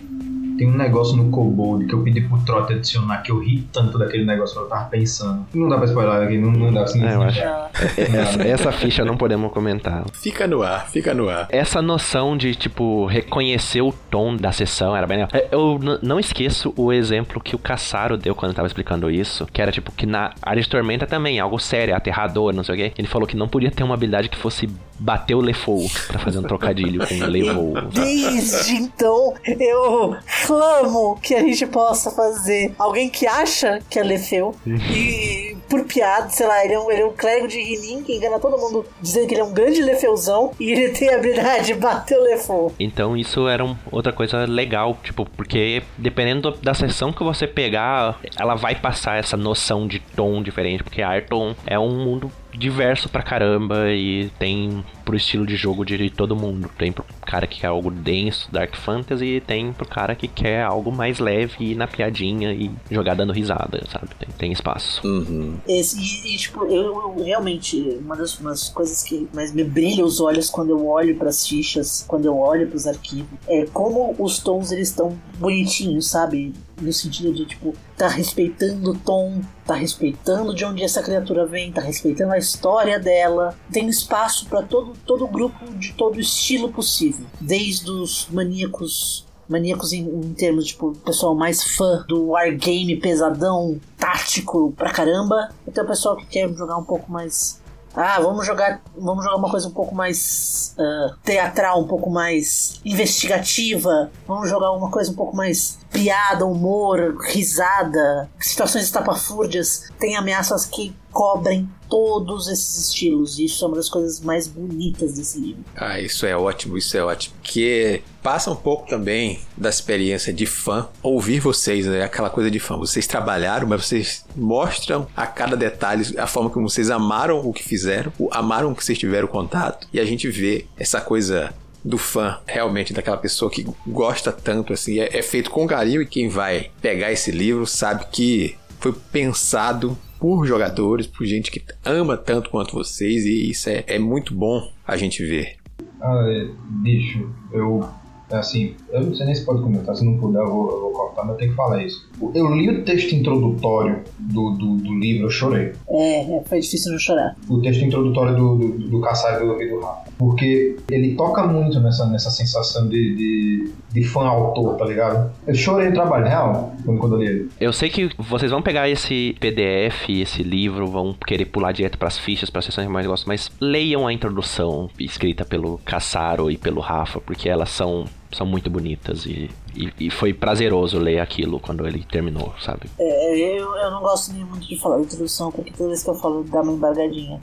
Tem 0.58 0.68
um 0.68 0.76
negócio 0.76 1.16
no 1.16 1.30
Kobold 1.30 1.86
que 1.86 1.93
eu 1.93 2.01
pedi 2.01 2.22
pro 2.22 2.38
Trot 2.39 2.74
adicionar 2.74 3.18
que 3.22 3.32
eu 3.32 3.39
ri 3.39 3.68
tanto 3.72 3.97
daquele 3.97 4.26
negócio 4.26 4.55
que 4.58 4.64
eu 4.64 4.68
tava 4.68 4.86
pensando. 4.89 5.45
Não 5.53 5.70
dá 5.70 5.78
pra 5.78 5.86
spoiler 5.86 6.24
aqui, 6.24 6.38
não, 6.38 6.51
não 6.51 6.74
dá 6.74 6.84
assim. 6.84 7.05
É, 7.05 7.14
eu 7.14 7.22
acho. 7.22 7.41
Ah, 7.43 7.70
Essa, 7.97 8.41
essa 8.43 8.72
ficha 8.72 9.05
não 9.05 9.16
podemos 9.18 9.51
comentar. 9.51 10.03
Fica 10.14 10.47
no 10.47 10.64
ar, 10.64 10.88
fica 10.89 11.14
no 11.14 11.30
ar. 11.30 11.47
Essa 11.49 11.82
noção 11.82 12.36
de, 12.36 12.55
tipo, 12.55 13.05
reconhecer 13.05 13.82
o 13.82 13.93
tom 14.10 14.36
da 14.36 14.51
sessão 14.51 14.95
era 14.95 15.05
bem 15.05 15.18
legal. 15.18 15.30
É, 15.34 15.47
Eu 15.51 15.80
não 16.01 16.20
esqueço 16.20 16.74
o 16.76 16.91
exemplo 16.91 17.39
que 17.41 17.55
o 17.55 17.60
Caçaro 17.60 18.18
deu 18.18 18.34
quando 18.34 18.53
tava 18.53 18.68
explicando 18.68 19.10
isso, 19.12 19.45
que 19.51 19.62
era, 19.62 19.72
tipo, 19.72 19.91
que 19.91 20.05
na 20.05 20.34
área 20.41 20.62
de 20.62 20.68
tormenta 20.70 21.05
também, 21.05 21.39
algo 21.39 21.60
sério, 21.60 21.95
aterrador, 21.95 22.53
não 22.53 22.64
sei 22.64 22.76
o 22.76 22.78
quê. 22.78 22.93
Ele 22.97 23.08
falou 23.08 23.28
que 23.28 23.38
não 23.38 23.47
podia 23.47 23.70
ter 23.72 23.84
uma 23.84 23.93
habilidade 23.93 24.30
que 24.30 24.38
fosse 24.38 24.70
bater 25.00 25.36
o 25.36 25.41
Lefou, 25.41 25.86
pra 26.08 26.20
fazer 26.20 26.39
um 26.39 26.43
trocadilho 26.43 27.06
com 27.08 27.26
Levou. 27.26 27.74
Desde 27.91 28.76
então, 28.76 29.34
eu 29.45 30.16
clamo 30.45 31.20
que 31.22 31.36
a 31.36 31.39
gente 31.39 31.66
possa 31.68 32.12
fazer 32.12 32.74
alguém 32.78 33.10
que 33.10 33.26
acha 33.28 33.80
que 33.89 34.00
é 34.00 34.04
Lefeu 34.04 34.56
e, 34.66 35.56
por 35.70 35.84
piada, 35.86 36.30
sei 36.30 36.48
lá, 36.48 36.64
ele 36.64 36.74
é 36.74 36.80
um, 36.80 36.91
ele 36.91 37.02
é 37.02 37.06
um 37.06 37.12
clérigo 37.14 37.48
de 37.48 37.62
Rinin 37.62 38.04
que 38.04 38.14
engana 38.16 38.39
todo 38.39 38.58
mundo 38.58 38.86
dizendo 39.02 39.28
que 39.28 39.34
ele 39.34 39.41
é 39.41 39.43
um 39.43 39.54
grande 39.54 39.82
Lefeuzão 39.82 40.52
e 40.60 40.72
ele 40.72 40.89
tem 40.98 41.10
a 41.10 41.16
habilidade 41.18 41.68
de 41.68 41.74
bater 41.76 42.18
o 42.18 42.24
Lefou. 42.24 42.74
Então 42.80 43.16
isso 43.16 43.48
era 43.48 43.64
um- 43.64 43.76
outra 43.91 44.12
coisa 44.14 44.45
legal, 44.45 44.98
tipo, 45.04 45.26
porque 45.26 45.84
dependendo 45.98 46.52
da 46.62 46.74
sessão 46.74 47.12
que 47.12 47.24
você 47.24 47.45
pegar, 47.48 48.20
ela 48.39 48.56
vai 48.56 48.76
passar 48.76 49.18
essa 49.18 49.36
noção 49.38 49.88
de 49.88 50.00
tom 50.00 50.41
diferente, 50.41 50.84
porque 50.84 51.02
Arton 51.02 51.56
é 51.66 51.78
um 51.78 51.89
mundo 52.04 52.32
diverso 52.58 53.08
pra 53.10 53.24
caramba 53.24 53.89
e 53.91 54.30
tem 54.39 54.84
pro 55.08 55.16
estilo 55.16 55.45
de 55.45 55.55
jogo 55.55 55.86
de 55.86 56.10
todo 56.10 56.36
mundo. 56.36 56.70
Tem 56.78 56.91
pro 56.91 57.05
cara 57.26 57.47
que 57.47 57.62
quer 57.62 57.68
algo 57.68 57.89
denso, 57.89 58.51
Dark 58.51 58.76
Fantasy, 58.76 59.38
e 59.38 59.41
tem 59.41 59.72
pro 59.72 59.88
cara 59.88 60.14
que 60.14 60.28
quer 60.28 60.64
algo 60.64 60.91
mais 60.91 61.20
leve 61.20 61.55
e 61.62 61.72
ir 61.72 61.76
na 61.76 61.88
piadinha 61.88 62.51
e 62.51 62.70
jogar 62.91 63.16
dando 63.16 63.32
risada, 63.32 63.82
sabe? 63.89 64.10
Tem, 64.20 64.30
tem 64.38 64.51
espaço. 64.51 65.01
Uhum. 65.08 65.55
Esse, 65.66 65.97
e, 65.97 66.36
e, 66.36 66.38
tipo, 66.38 66.66
eu, 66.66 67.16
eu 67.18 67.24
realmente, 67.24 67.97
uma 68.01 68.18
das 68.18 68.38
umas 68.38 68.68
coisas 68.68 69.01
que 69.01 69.30
mais 69.34 69.53
me 69.53 69.64
brilha 69.64 70.03
os 70.03 70.20
olhos 70.20 70.49
quando 70.49 70.72
eu 70.72 70.86
olho 70.86 71.16
pras 71.16 71.47
fichas, 71.47 72.03
quando 72.05 72.26
eu 72.26 72.38
olho 72.38 72.68
pros 72.68 72.86
arquivos, 72.86 73.39
é 73.47 73.66
como 73.68 74.14
os 74.20 74.39
tons 74.39 74.74
eles 74.74 74.89
estão 74.89 75.18
bonitinhos, 75.39 76.10
sabe? 76.10 76.53
No 76.82 76.93
sentido 76.93 77.34
de, 77.34 77.45
tipo, 77.45 77.74
tá 77.97 78.08
respeitando 78.08 78.91
o 78.91 78.95
tom, 78.95 79.41
tá 79.66 79.74
respeitando 79.74 80.53
de 80.53 80.64
onde 80.64 80.84
essa 80.84 81.01
criatura 81.01 81.45
vem, 81.45 81.72
tá 81.72 81.82
respeitando 81.82 82.34
a 82.34 82.38
história 82.38 82.99
dela. 82.99 83.58
Tem 83.72 83.88
espaço 83.88 84.45
pra 84.45 84.62
todo, 84.62 84.93
todo 85.06 85.28
grupo 85.28 85.66
de 85.74 85.93
todo 85.93 86.20
estilo 86.20 86.70
possível. 86.72 87.26
Desde 87.39 87.89
os 87.89 88.28
maníacos 88.32 89.28
maníacos 89.48 89.93
em, 89.93 90.04
em 90.04 90.34
termos 90.34 90.66
de 90.66 90.72
tipo, 90.72 90.91
pessoal 91.06 91.34
mais 91.34 91.64
fã 91.64 92.04
do 92.08 92.30
wargame 92.30 92.98
pesadão, 92.98 93.80
tático 93.98 94.74
pra 94.76 94.91
caramba, 94.91 95.50
até 95.68 95.82
o 95.82 95.88
pessoal 95.88 96.18
que 96.18 96.26
quer 96.26 96.50
jogar 96.54 96.78
um 96.78 96.84
pouco 96.84 97.12
mais. 97.12 97.62
Ah, 97.95 98.20
vamos 98.20 98.45
jogar, 98.45 98.82
vamos 98.95 99.24
jogar 99.24 99.38
uma 99.38 99.50
coisa 99.50 99.68
um 99.68 99.72
pouco 99.72 99.95
mais 99.95 100.76
ah, 100.78 101.16
teatral, 101.24 101.82
um 101.82 101.88
pouco 101.88 102.12
mais 102.12 102.80
investigativa. 102.86 104.12
Vamos 104.28 104.50
jogar 104.50 104.72
uma 104.74 104.91
coisa 104.91 105.10
um 105.10 105.16
pouco 105.16 105.36
mais 105.36 105.80
piada, 105.91 106.45
humor, 106.45 107.18
risada, 107.24 108.30
situações 108.39 108.84
estapafúrdias. 108.84 109.89
Tem 109.98 110.16
ameaças 110.16 110.66
que 110.66 110.95
cobrem 111.18 111.68
todos 111.89 112.47
esses 112.47 112.89
estilos. 112.89 113.39
E 113.39 113.45
isso 113.45 113.65
é 113.65 113.68
uma 113.68 113.78
das 113.78 113.89
coisas 113.89 114.20
mais 114.20 114.45
bonitas 114.45 115.15
desse 115.15 115.39
livro. 115.39 115.63
Ah, 115.76 115.99
isso 115.99 116.28
é 116.28 116.38
ótimo, 116.38 116.78
isso 116.78 116.95
é 116.95 117.03
ótimo. 117.03 117.36
Que 117.41 118.03
passa 118.22 118.51
um 118.51 118.55
pouco 118.55 118.88
também 118.88 119.39
da 119.57 119.68
experiência 119.68 120.32
de 120.32 120.45
fã, 120.45 120.88
ouvir 121.01 121.39
vocês, 121.39 121.88
né? 121.88 122.03
Aquela 122.03 122.30
coisa 122.30 122.51
de 122.51 122.59
fã. 122.59 122.78
Vocês 122.78 123.07
trabalharam, 123.07 123.68
mas 123.68 123.88
vocês 123.88 124.26
mostram 124.36 125.07
a 125.15 125.26
cada 125.26 125.57
detalhe 125.57 126.15
a 126.20 126.28
forma 126.28 126.51
como 126.51 126.70
vocês 126.70 126.91
amaram 126.91 127.39
o 127.39 127.51
que 127.51 127.63
fizeram, 127.63 128.13
amaram 128.30 128.72
o 128.72 128.76
que 128.76 128.86
vocês 128.86 128.99
tiveram 128.99 129.28
contato. 129.28 129.88
E 129.91 129.99
a 129.99 130.05
gente 130.05 130.30
vê 130.30 130.68
essa 130.78 131.01
coisa 131.01 131.51
do 131.84 131.97
fã, 131.97 132.38
realmente, 132.45 132.93
daquela 132.93 133.18
pessoa 133.18 133.49
que 133.49 133.65
gosta 133.88 134.32
tanto, 134.32 134.72
assim, 134.72 134.99
é, 134.99 135.18
é 135.18 135.22
feito 135.24 135.49
com 135.49 135.65
carinho 135.65 136.01
e 136.01 136.05
quem 136.05 136.28
vai 136.30 136.70
pegar 136.80 137.11
esse 137.11 137.32
livro 137.32 137.65
sabe 137.65 138.05
que 138.11 138.55
foi 138.80 138.93
pensado 139.11 139.97
por 140.19 140.45
jogadores, 140.45 141.07
por 141.07 141.25
gente 141.25 141.51
que 141.51 141.63
ama 141.86 142.17
tanto 142.17 142.49
quanto 142.49 142.73
vocês 142.73 143.25
e 143.25 143.49
isso 143.49 143.69
é, 143.69 143.84
é 143.88 143.99
muito 143.99 144.34
bom 144.34 144.71
a 144.86 144.97
gente 144.97 145.23
ver. 145.23 145.57
Ah, 146.01 146.47
bicho, 146.82 147.30
eu. 147.51 147.88
Assim, 148.32 148.75
eu 148.91 149.03
não 149.03 149.15
sei 149.15 149.25
nem 149.25 149.36
se 149.36 149.45
pode 149.45 149.61
comentar, 149.61 149.95
se 149.95 150.03
não 150.03 150.17
puder 150.17 150.41
eu 150.41 150.49
vou, 150.49 150.71
eu 150.71 150.82
vou 150.82 150.91
cortar, 150.91 151.23
mas 151.23 151.32
eu 151.32 151.38
tenho 151.38 151.51
que 151.51 151.55
falar 151.55 151.84
isso. 151.84 152.07
Eu 152.34 152.53
li 152.53 152.69
o 152.69 152.84
texto 152.84 153.13
introdutório 153.13 154.03
do, 154.19 154.51
do, 154.51 154.75
do 154.75 154.95
livro, 154.95 155.28
eu 155.28 155.30
chorei. 155.30 155.73
É, 155.89 156.38
é, 156.38 156.43
foi 156.43 156.59
difícil 156.59 156.91
não 156.91 156.99
chorar. 156.99 157.36
O 157.49 157.61
texto 157.61 157.84
introdutório 157.84 158.36
do, 158.36 158.55
do, 158.55 158.67
do 158.69 158.86
e 158.86 158.89
do, 158.89 159.69
do 159.69 159.80
Rafa. 159.80 160.11
Porque 160.17 160.75
ele 160.89 161.15
toca 161.15 161.45
muito 161.45 161.80
nessa, 161.80 162.05
nessa 162.07 162.32
sensação 162.32 162.88
de, 162.89 163.15
de, 163.15 163.71
de 163.91 164.03
fã-autor, 164.03 164.75
tá 164.75 164.86
ligado? 164.86 165.32
Eu 165.45 165.55
chorei 165.55 165.89
no 165.89 165.93
trabalho, 165.93 166.25
real, 166.25 166.75
quando, 166.84 166.99
quando 166.99 167.15
eu 167.15 167.19
li 167.19 167.28
ele. 167.28 167.49
Eu 167.59 167.71
sei 167.71 167.89
que 167.89 168.09
vocês 168.17 168.51
vão 168.51 168.61
pegar 168.61 168.89
esse 168.89 169.36
PDF, 169.39 170.09
esse 170.09 170.43
livro, 170.43 170.88
vão 170.88 171.13
querer 171.13 171.45
pular 171.45 171.71
direto 171.71 171.97
pras 171.97 172.17
fichas, 172.17 172.49
pras 172.49 172.65
sessões 172.65 172.88
que 172.88 172.93
mais 172.93 173.05
gostam, 173.05 173.28
mas 173.28 173.51
leiam 173.59 174.07
a 174.07 174.13
introdução 174.13 174.89
escrita 174.99 175.45
pelo 175.45 175.78
Cassaro 175.80 176.49
e 176.49 176.57
pelo 176.57 176.82
Rafa, 176.82 177.21
porque 177.21 177.47
elas 177.47 177.69
são, 177.69 178.05
são 178.32 178.45
muito 178.45 178.69
bonitas 178.69 179.25
e, 179.25 179.49
e, 179.75 179.93
e 179.99 180.09
foi 180.09 180.34
prazeroso 180.34 180.99
ler 180.99 181.19
aquilo 181.19 181.59
quando 181.59 181.88
ele 181.88 182.03
terminou, 182.03 182.53
sabe? 182.59 182.89
É, 182.99 183.38
eu, 183.38 183.75
eu 183.75 183.91
não 183.91 184.01
gosto 184.01 184.34
nem 184.34 184.43
muito 184.43 184.67
de 184.67 184.78
falar 184.80 184.97
de 184.97 185.03
introdução, 185.03 185.51
porque 185.51 185.71
toda 185.71 185.89
vez 185.89 186.03
que 186.03 186.09
eu 186.09 186.15
falo 186.15 186.43
dá 186.43 186.61
uma 186.61 186.73
embargadinha. 186.73 187.39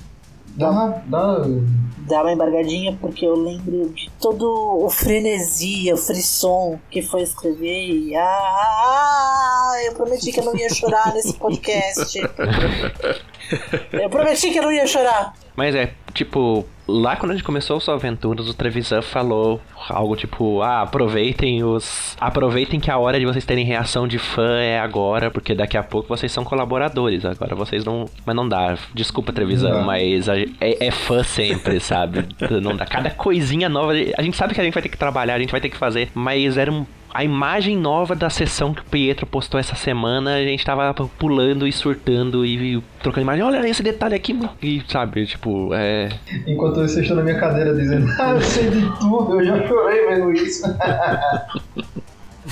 Dá, 0.56 1.02
dá. 1.06 1.44
Dá 2.06 2.20
uma 2.20 2.32
embargadinha 2.32 2.96
porque 3.00 3.26
eu 3.26 3.34
lembro 3.34 3.88
de 3.88 4.08
todo 4.20 4.44
o 4.84 4.88
frenesi, 4.88 5.92
o 5.92 5.96
frisson 5.96 6.78
que 6.90 7.02
foi 7.02 7.22
escrever 7.22 7.88
e. 7.88 8.14
Ah, 8.14 9.72
eu 9.84 9.94
prometi 9.94 10.30
que 10.30 10.38
eu 10.38 10.44
não 10.44 10.56
ia 10.56 10.72
chorar 10.72 11.12
nesse 11.12 11.34
podcast. 11.34 12.20
Eu 13.92 14.08
prometi 14.10 14.50
que 14.50 14.58
eu 14.58 14.62
não 14.62 14.72
ia 14.72 14.86
chorar. 14.86 15.32
Mas 15.56 15.74
é, 15.74 15.92
tipo, 16.12 16.66
lá 16.88 17.14
quando 17.14 17.30
a 17.30 17.34
gente 17.34 17.44
começou 17.44 17.76
o 17.76 17.80
Só 17.80 17.94
Aventuras, 17.94 18.48
o 18.48 18.54
Trevisan 18.54 19.00
falou 19.02 19.60
algo 19.88 20.16
tipo, 20.16 20.60
ah, 20.62 20.82
aproveitem 20.82 21.62
os. 21.62 22.16
Aproveitem 22.20 22.80
que 22.80 22.90
a 22.90 22.98
hora 22.98 23.20
de 23.20 23.24
vocês 23.24 23.44
terem 23.44 23.64
reação 23.64 24.08
de 24.08 24.18
fã 24.18 24.58
é 24.58 24.80
agora, 24.80 25.30
porque 25.30 25.54
daqui 25.54 25.76
a 25.76 25.82
pouco 25.84 26.08
vocês 26.08 26.32
são 26.32 26.42
colaboradores. 26.42 27.24
Agora 27.24 27.54
vocês 27.54 27.84
não. 27.84 28.06
Mas 28.26 28.34
não 28.34 28.48
dá. 28.48 28.76
Desculpa, 28.92 29.32
Trevisan, 29.32 29.82
mas 29.82 30.28
a- 30.28 30.36
é, 30.38 30.86
é 30.86 30.90
fã 30.90 31.22
sempre, 31.22 31.78
sabe? 31.78 32.26
Não 32.60 32.74
dá. 32.76 32.84
Cada 32.84 33.10
coisinha 33.10 33.68
nova. 33.68 33.92
A 34.18 34.22
gente 34.22 34.36
sabe 34.36 34.54
que 34.54 34.60
a 34.60 34.64
gente 34.64 34.74
vai 34.74 34.82
ter 34.82 34.88
que 34.88 34.96
trabalhar, 34.98 35.34
a 35.34 35.38
gente 35.38 35.50
vai 35.52 35.60
ter 35.60 35.68
que 35.68 35.76
fazer, 35.76 36.10
mas 36.14 36.56
era 36.58 36.72
um. 36.72 36.84
A 37.14 37.22
imagem 37.22 37.76
nova 37.76 38.16
da 38.16 38.28
sessão 38.28 38.74
que 38.74 38.80
o 38.80 38.84
Pietro 38.84 39.24
postou 39.24 39.60
essa 39.60 39.76
semana, 39.76 40.34
a 40.34 40.42
gente 40.42 40.64
tava 40.64 40.92
pulando 41.16 41.64
e 41.64 41.70
surtando 41.70 42.44
e, 42.44 42.82
trocando 43.00 43.22
imagem. 43.22 43.44
Olha 43.44 43.68
esse 43.68 43.84
detalhe 43.84 44.16
aqui, 44.16 44.36
e 44.60 44.82
sabe, 44.88 45.24
tipo, 45.24 45.72
é. 45.72 46.08
Enquanto 46.44 46.74
vocês 46.80 46.98
estão 46.98 47.16
na 47.16 47.22
minha 47.22 47.38
cadeira 47.38 47.72
dizendo, 47.72 48.10
ah, 48.18 48.30
eu 48.30 48.40
sei 48.40 48.68
de 48.68 48.98
tudo, 48.98 49.40
eu 49.40 49.46
já 49.46 49.68
chorei 49.68 50.06
vendo 50.08 50.32
isso. 50.32 50.64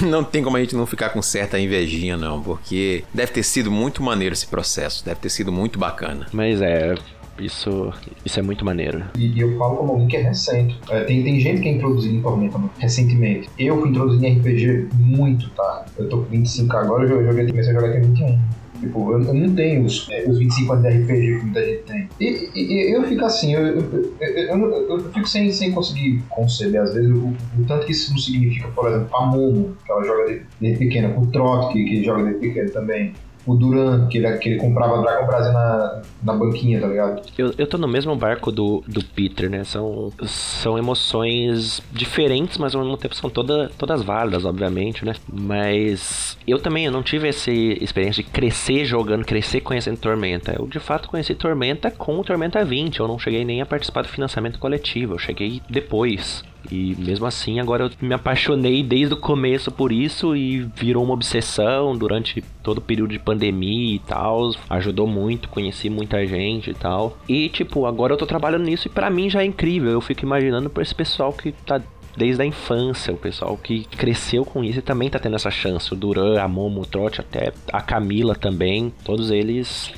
Não 0.01 0.23
tem 0.25 0.43
como 0.43 0.57
a 0.57 0.61
gente 0.61 0.75
não 0.75 0.87
ficar 0.87 1.11
com 1.11 1.21
certa 1.21 1.59
invejinha, 1.59 2.17
não, 2.17 2.41
porque 2.41 3.05
deve 3.13 3.33
ter 3.33 3.43
sido 3.43 3.71
muito 3.71 4.03
maneiro 4.03 4.33
esse 4.33 4.47
processo, 4.47 5.05
deve 5.05 5.21
ter 5.21 5.29
sido 5.29 5.53
muito 5.53 5.79
bacana. 5.79 6.27
Mas 6.33 6.63
é. 6.63 6.95
Isso, 7.39 7.93
isso 8.25 8.39
é 8.39 8.43
muito 8.43 8.65
maneiro. 8.65 9.05
E, 9.17 9.33
e 9.33 9.41
eu 9.41 9.57
falo 9.59 9.77
como 9.77 9.93
alguém 9.93 10.09
que 10.09 10.17
é 10.17 10.23
recente. 10.23 10.79
É, 10.91 11.05
tem, 11.05 11.23
tem 11.23 11.41
gente 11.41 11.63
que 11.63 11.69
é 11.69 11.73
introduzido 11.73 12.15
em 12.15 12.23
Tormenta 12.23 12.61
recentemente. 12.79 13.49
Eu 13.59 13.81
fui 13.81 13.91
introduzido 13.91 14.25
em 14.25 14.39
RPG 14.39 14.89
muito 14.95 15.51
tarde. 15.51 15.91
Eu 15.99 16.09
tô 16.09 16.19
com 16.19 16.25
25 16.25 16.77
agora, 16.77 17.05
eu 17.05 17.25
joguei, 17.25 17.47
comecei 17.47 17.73
a 17.73 17.75
jogar 17.75 17.89
até 17.89 18.01
21. 18.01 18.39
Tipo, 18.83 19.13
eu, 19.13 19.23
eu 19.23 19.35
não 19.35 19.55
tenho 19.55 19.85
os, 19.85 20.09
é, 20.11 20.29
os 20.29 20.39
25 20.39 20.73
anos 20.73 20.85
de 20.85 20.99
RPG 20.99 21.39
que 21.39 21.45
muita 21.45 21.65
gente 21.65 21.83
tem. 21.85 22.09
E, 22.21 22.51
e- 22.53 22.97
eu 22.97 23.05
fico 23.05 23.25
assim, 23.25 23.55
eu, 23.55 23.65
eu, 23.65 24.89
eu, 24.89 25.13
fico 25.13 25.29
sem, 25.29 25.53
sem 25.53 25.71
conseguir 25.71 26.21
conceber, 26.29 26.81
às 26.83 26.93
vezes, 26.93 27.09
o, 27.13 27.29
o 27.29 27.65
tanto 27.69 27.87
que 27.87 27.93
isso 27.93 28.11
não 28.11 28.19
significa, 28.19 28.67
por 28.69 28.89
exemplo, 28.89 29.17
a 29.17 29.27
Momo, 29.27 29.77
que 29.87 29.93
ela 29.93 30.03
joga 30.03 30.41
desde, 30.61 30.79
pequena, 30.79 31.17
o 31.17 31.27
Trot, 31.29 31.73
que, 31.73 31.85
que 31.85 32.03
joga 32.03 32.25
desde 32.25 32.41
pequeno 32.41 32.71
também. 32.71 33.13
O 33.47 33.57
Duran, 33.57 34.07
que 34.07 34.19
ele, 34.19 34.39
que 34.39 34.49
ele 34.51 34.59
comprava 34.59 35.03
Dragon 35.03 35.27
Brasil 35.27 35.53
na, 35.53 36.03
na 36.23 36.33
banquinha, 36.33 36.81
tá 36.81 36.87
ligado? 36.87 37.23
Eu, 37.37 37.53
eu 37.59 37.67
tô 37.67 37.77
no 37.77 37.89
mesmo 37.89 38.15
barco 38.15 38.53
do, 38.53 38.85
do 38.87 39.05
Peter, 39.05 39.51
né? 39.51 39.65
São, 39.65 40.13
são 40.25 40.79
emoções 40.79 41.83
diferentes, 41.93 42.57
mas 42.59 42.75
ao 42.75 42.83
mesmo 42.83 42.97
tempo 42.97 43.17
são 43.17 43.29
toda, 43.29 43.71
todas 43.77 44.03
válidas, 44.03 44.45
obviamente, 44.45 45.05
né? 45.05 45.15
Mas 45.33 46.39
eu 46.47 46.59
também 46.59 46.87
eu 46.87 46.93
não 46.93 47.03
tive 47.03 47.29
essa 47.29 47.51
experiência 47.51 48.23
de 48.23 48.31
crescer 48.31 48.85
jogando, 48.85 49.25
crescer 49.25 49.61
conhecendo 49.61 49.99
Tormenta. 49.99 50.55
Eu 50.57 50.67
de 50.67 50.79
fato 50.79 51.09
conheci 51.09 51.35
Tormenta 51.35 51.91
com 51.91 52.19
o 52.19 52.25
Tormenta 52.25 52.65
20. 52.65 53.01
Eu 53.01 53.09
não 53.09 53.19
cheguei 53.19 53.45
nem 53.45 53.61
a 53.61 53.67
participar 53.67 54.03
do 54.03 54.09
financiamento 54.09 54.59
coletivo, 54.59 55.15
eu 55.15 55.19
cheguei 55.19 55.61
depois. 55.69 56.45
E 56.71 56.95
mesmo 56.99 57.27
assim, 57.27 57.61
agora 57.61 57.85
eu 57.85 57.91
me 58.01 58.15
apaixonei 58.15 58.83
desde 58.83 59.15
o 59.15 59.17
começo 59.17 59.71
por 59.71 59.93
isso 59.93 60.37
e 60.37 60.61
virou 60.77 61.05
uma 61.05 61.15
obsessão 61.15 61.97
durante 61.97 62.43
todo 62.63 62.79
o 62.79 62.83
período 62.83 63.11
de 63.11 63.19
pandemia 63.19 63.97
e 63.97 63.99
tal. 63.99 64.53
Ajudou 64.71 65.07
muito, 65.07 65.49
conheci 65.49 65.91
muita 65.91 66.27
gente 66.27 66.71
e 66.71 66.75
tal. 66.75 67.19
E, 67.29 67.49
tipo, 67.49 67.87
agora 67.87 68.13
eu 68.13 68.17
tô 68.17 68.27
trabalhando 68.27 68.65
nisso 68.65 68.89
e 68.89 68.91
para 68.91 69.11
mim 69.11 69.29
já 69.29 69.43
é 69.43 69.45
incrível. 69.45 69.91
Eu 69.91 70.01
fico 70.01 70.25
imaginando 70.25 70.71
por 70.71 70.83
esse 70.83 70.95
pessoal 70.95 71.33
que 71.33 71.53
tá 71.53 71.81
desde 72.17 72.43
a 72.43 72.47
infância, 72.47 73.13
o 73.13 73.17
pessoal 73.17 73.57
que 73.57 73.85
cresceu 73.85 74.45
com 74.45 74.63
isso 74.63 74.79
e 74.79 74.83
também 74.83 75.09
tá 75.09 75.19
tendo 75.19 75.37
essa 75.37 75.51
chance. 75.51 75.93
O 75.93 75.97
Duran, 75.97 76.41
a 76.41 76.49
Momo, 76.49 76.83
o 76.83 76.87
Trote, 76.87 77.21
até 77.21 77.53
a 77.73 77.81
Camila 77.81 78.35
também. 78.35 78.93
Todos 79.05 79.31
eles. 79.31 79.93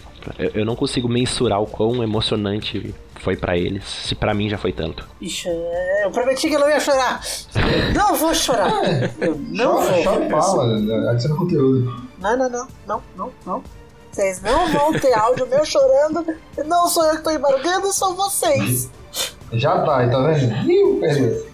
Eu 0.54 0.64
não 0.64 0.74
consigo 0.74 1.08
mensurar 1.08 1.60
o 1.60 1.66
quão 1.66 2.02
emocionante 2.02 2.94
foi 3.24 3.36
para 3.36 3.56
eles, 3.56 3.82
se 3.84 4.14
para 4.14 4.34
mim 4.34 4.48
já 4.48 4.58
foi 4.58 4.70
tanto. 4.72 5.08
Ixi, 5.20 5.48
eu 6.02 6.10
prometi 6.10 6.48
que 6.48 6.54
eu 6.54 6.60
não 6.60 6.68
ia 6.68 6.78
chorar. 6.78 7.20
não 7.94 8.14
vou 8.14 8.34
chorar. 8.34 8.70
Eu 9.20 9.34
não 9.48 9.74
chora, 9.76 10.02
vou. 10.02 10.04
chora 10.04 10.28
fala, 10.42 11.10
adiciona 11.10 11.36
conteúdo. 11.36 12.04
Não, 12.20 12.36
não, 12.36 12.48
não, 12.50 12.68
não, 12.86 13.02
não, 13.16 13.32
não. 13.46 13.64
Vocês 14.12 14.40
não 14.42 14.68
vão 14.70 14.92
ter 14.92 15.12
áudio 15.18 15.46
meu 15.48 15.64
chorando. 15.64 16.24
Não 16.66 16.86
sou 16.86 17.04
eu 17.06 17.16
que 17.16 17.22
tô 17.22 17.30
embargando, 17.30 17.92
são 17.92 18.14
vocês. 18.14 18.88
Já 19.52 19.78
tá, 19.84 20.06
tá 20.08 20.20
vendo? 20.22 20.70
Ih, 20.70 21.00
perdeu. 21.00 21.46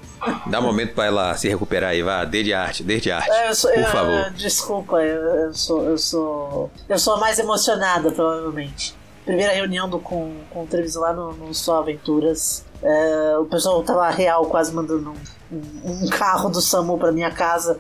Dá 0.47 0.61
um 0.61 0.65
momento 0.65 0.95
pra 0.95 1.07
ela 1.07 1.35
se 1.35 1.49
recuperar 1.49 1.91
aí, 1.91 2.03
vá. 2.03 2.25
Dê 2.27 2.43
de 2.43 2.53
arte, 2.53 2.83
dê 2.83 3.01
de 3.01 3.11
arte. 3.11 3.31
É, 3.31 3.49
eu 3.49 3.55
sou- 3.55 3.71
por 3.71 3.81
eu- 3.81 3.87
favor. 3.87 4.31
Desculpa, 4.33 4.97
eu, 5.03 5.23
eu 5.47 5.55
sou. 5.55 5.83
Eu 5.85 5.97
sou. 5.97 6.71
Eu 6.89 6.99
sou 6.99 7.15
a 7.15 7.19
mais 7.21 7.39
emocionada, 7.39 8.11
provavelmente. 8.13 8.95
Primeira 9.25 9.53
reunião 9.53 9.89
do, 9.89 9.99
com, 9.99 10.35
com 10.51 10.65
o 10.65 10.67
Trevis 10.67 10.95
lá 10.95 11.13
no, 11.13 11.33
no 11.33 11.55
Só 11.55 11.81
Aventuras. 11.81 12.65
é, 12.83 13.37
o 13.39 13.45
pessoal 13.45 13.83
tava 13.83 14.09
real, 14.11 14.47
quase 14.47 14.73
mandando 14.75 15.13
um, 15.53 15.57
um- 15.85 16.09
carro 16.09 16.49
do 16.49 16.61
SAMU 16.61 16.99
pra 16.99 17.13
minha 17.13 17.31
casa. 17.31 17.79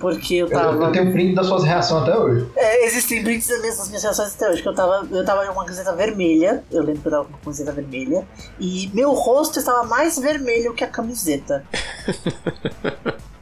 Porque 0.00 0.34
eu 0.34 0.46
Eu, 0.48 0.52
tava. 0.52 0.84
eu 0.86 0.92
tenho 0.92 1.12
print 1.12 1.34
das 1.34 1.46
suas 1.46 1.62
reações 1.62 2.02
até 2.02 2.18
hoje. 2.18 2.48
É, 2.56 2.86
existem 2.86 3.22
prints 3.22 3.46
das 3.46 3.60
minhas, 3.60 3.76
das 3.78 3.88
minhas 3.88 4.02
reações 4.02 4.34
até 4.34 4.50
hoje, 4.50 4.60
que 4.60 4.68
eu 4.68 4.74
tava, 4.74 5.06
eu 5.10 5.24
tava 5.24 5.46
com 5.46 5.52
uma 5.52 5.64
camiseta 5.64 5.94
vermelha, 5.94 6.64
eu 6.72 6.82
lembro 6.82 7.02
que 7.02 7.06
eu 7.06 7.12
tava 7.12 7.24
com 7.24 7.30
uma 7.30 7.38
camiseta 7.38 7.70
vermelha, 7.70 8.26
e 8.58 8.90
meu 8.92 9.12
rosto 9.12 9.60
estava 9.60 9.84
mais 9.84 10.18
vermelho 10.18 10.74
que 10.74 10.82
a 10.82 10.88
camiseta. 10.88 11.64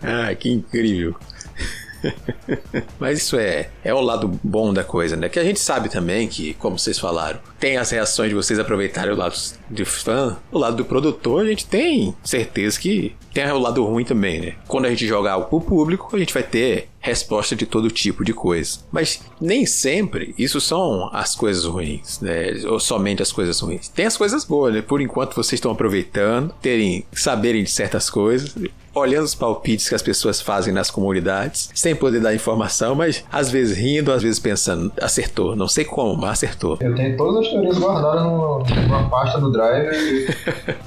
Ah, 0.03 0.35
que 0.35 0.51
incrível. 0.51 1.15
Mas 2.99 3.19
isso 3.19 3.37
é, 3.37 3.71
é 3.85 3.93
o 3.93 4.01
lado 4.01 4.39
bom 4.43 4.73
da 4.73 4.85
coisa, 4.85 5.17
né? 5.17 5.29
Que 5.29 5.39
a 5.39 5.45
gente 5.45 5.61
sabe 5.61 5.89
também 5.89 6.29
que, 6.29 6.55
como 6.55 6.79
vocês 6.79 6.99
falaram, 6.99 7.41
tem 7.59 7.77
as 7.77 7.91
reações 7.91 8.31
de 8.31 8.35
vocês 8.35 8.59
aproveitarem 8.59 9.13
o 9.13 9.17
lado 9.17 9.35
de 9.71 9.85
fã, 9.85 10.39
o 10.51 10.59
lado 10.59 10.77
do 10.77 10.85
produtor, 10.85 11.43
a 11.43 11.49
gente 11.49 11.67
tem 11.67 12.15
certeza 12.23 12.79
que 12.79 13.15
tem 13.33 13.51
o 13.51 13.59
lado 13.59 13.85
ruim 13.85 14.05
também, 14.05 14.41
né? 14.41 14.55
Quando 14.67 14.87
a 14.87 14.91
gente 14.91 15.07
jogar 15.07 15.39
pro 15.43 15.61
público, 15.61 16.15
a 16.15 16.19
gente 16.19 16.35
vai 16.35 16.43
ter 16.43 16.89
resposta 17.01 17.57
de 17.57 17.67
todo 17.67 17.91
tipo 17.91 18.25
de 18.25 18.33
coisa. 18.33 18.79
Mas 18.93 19.23
nem 19.41 19.65
sempre 19.67 20.35
isso 20.39 20.61
são 20.61 21.09
as 21.13 21.35
coisas 21.35 21.65
ruins, 21.65 22.21
né? 22.21 22.53
Ou 22.69 22.79
somente 22.79 23.23
as 23.23 23.33
coisas 23.33 23.59
ruins. 23.61 23.89
Tem 23.89 24.07
as 24.07 24.17
coisas 24.17 24.45
boas, 24.45 24.75
né? 24.75 24.83
Por 24.83 25.01
enquanto 25.01 25.35
vocês 25.35 25.55
estão 25.55 25.73
aproveitando, 25.73 26.53
terem, 26.61 27.05
saberem 27.13 27.65
de 27.65 27.71
certas 27.71 28.11
coisas, 28.11 28.55
olhando 28.93 29.25
os 29.25 29.37
palpites 29.37 29.89
que 29.89 29.95
as 29.95 30.03
pessoas 30.03 30.41
fazem 30.41 30.75
nas 30.75 30.91
comunidades, 30.91 31.71
sem 31.73 31.95
poder 31.95 32.21
dar 32.21 32.35
informação, 32.35 32.95
mas 32.97 33.25
às 33.31 33.49
vezes 33.49 33.77
rindo, 33.79 34.13
às 34.13 34.21
vezes 34.21 34.41
pensando, 34.41 34.91
acertou, 35.01 35.55
não 35.55 35.69
sei 35.69 35.85
como, 35.85 36.17
mas 36.21 36.31
acertou. 36.33 36.77
Eu 36.81 36.93
tenho 36.97 37.17
todas 37.17 37.47
as 37.47 37.53
teorias 37.53 37.79
guardadas 37.79 38.25
no- 38.25 38.59
numa 38.89 39.09
pasta 39.09 39.39
do 39.39 39.53
Drive 39.53 39.95
e 39.95 40.27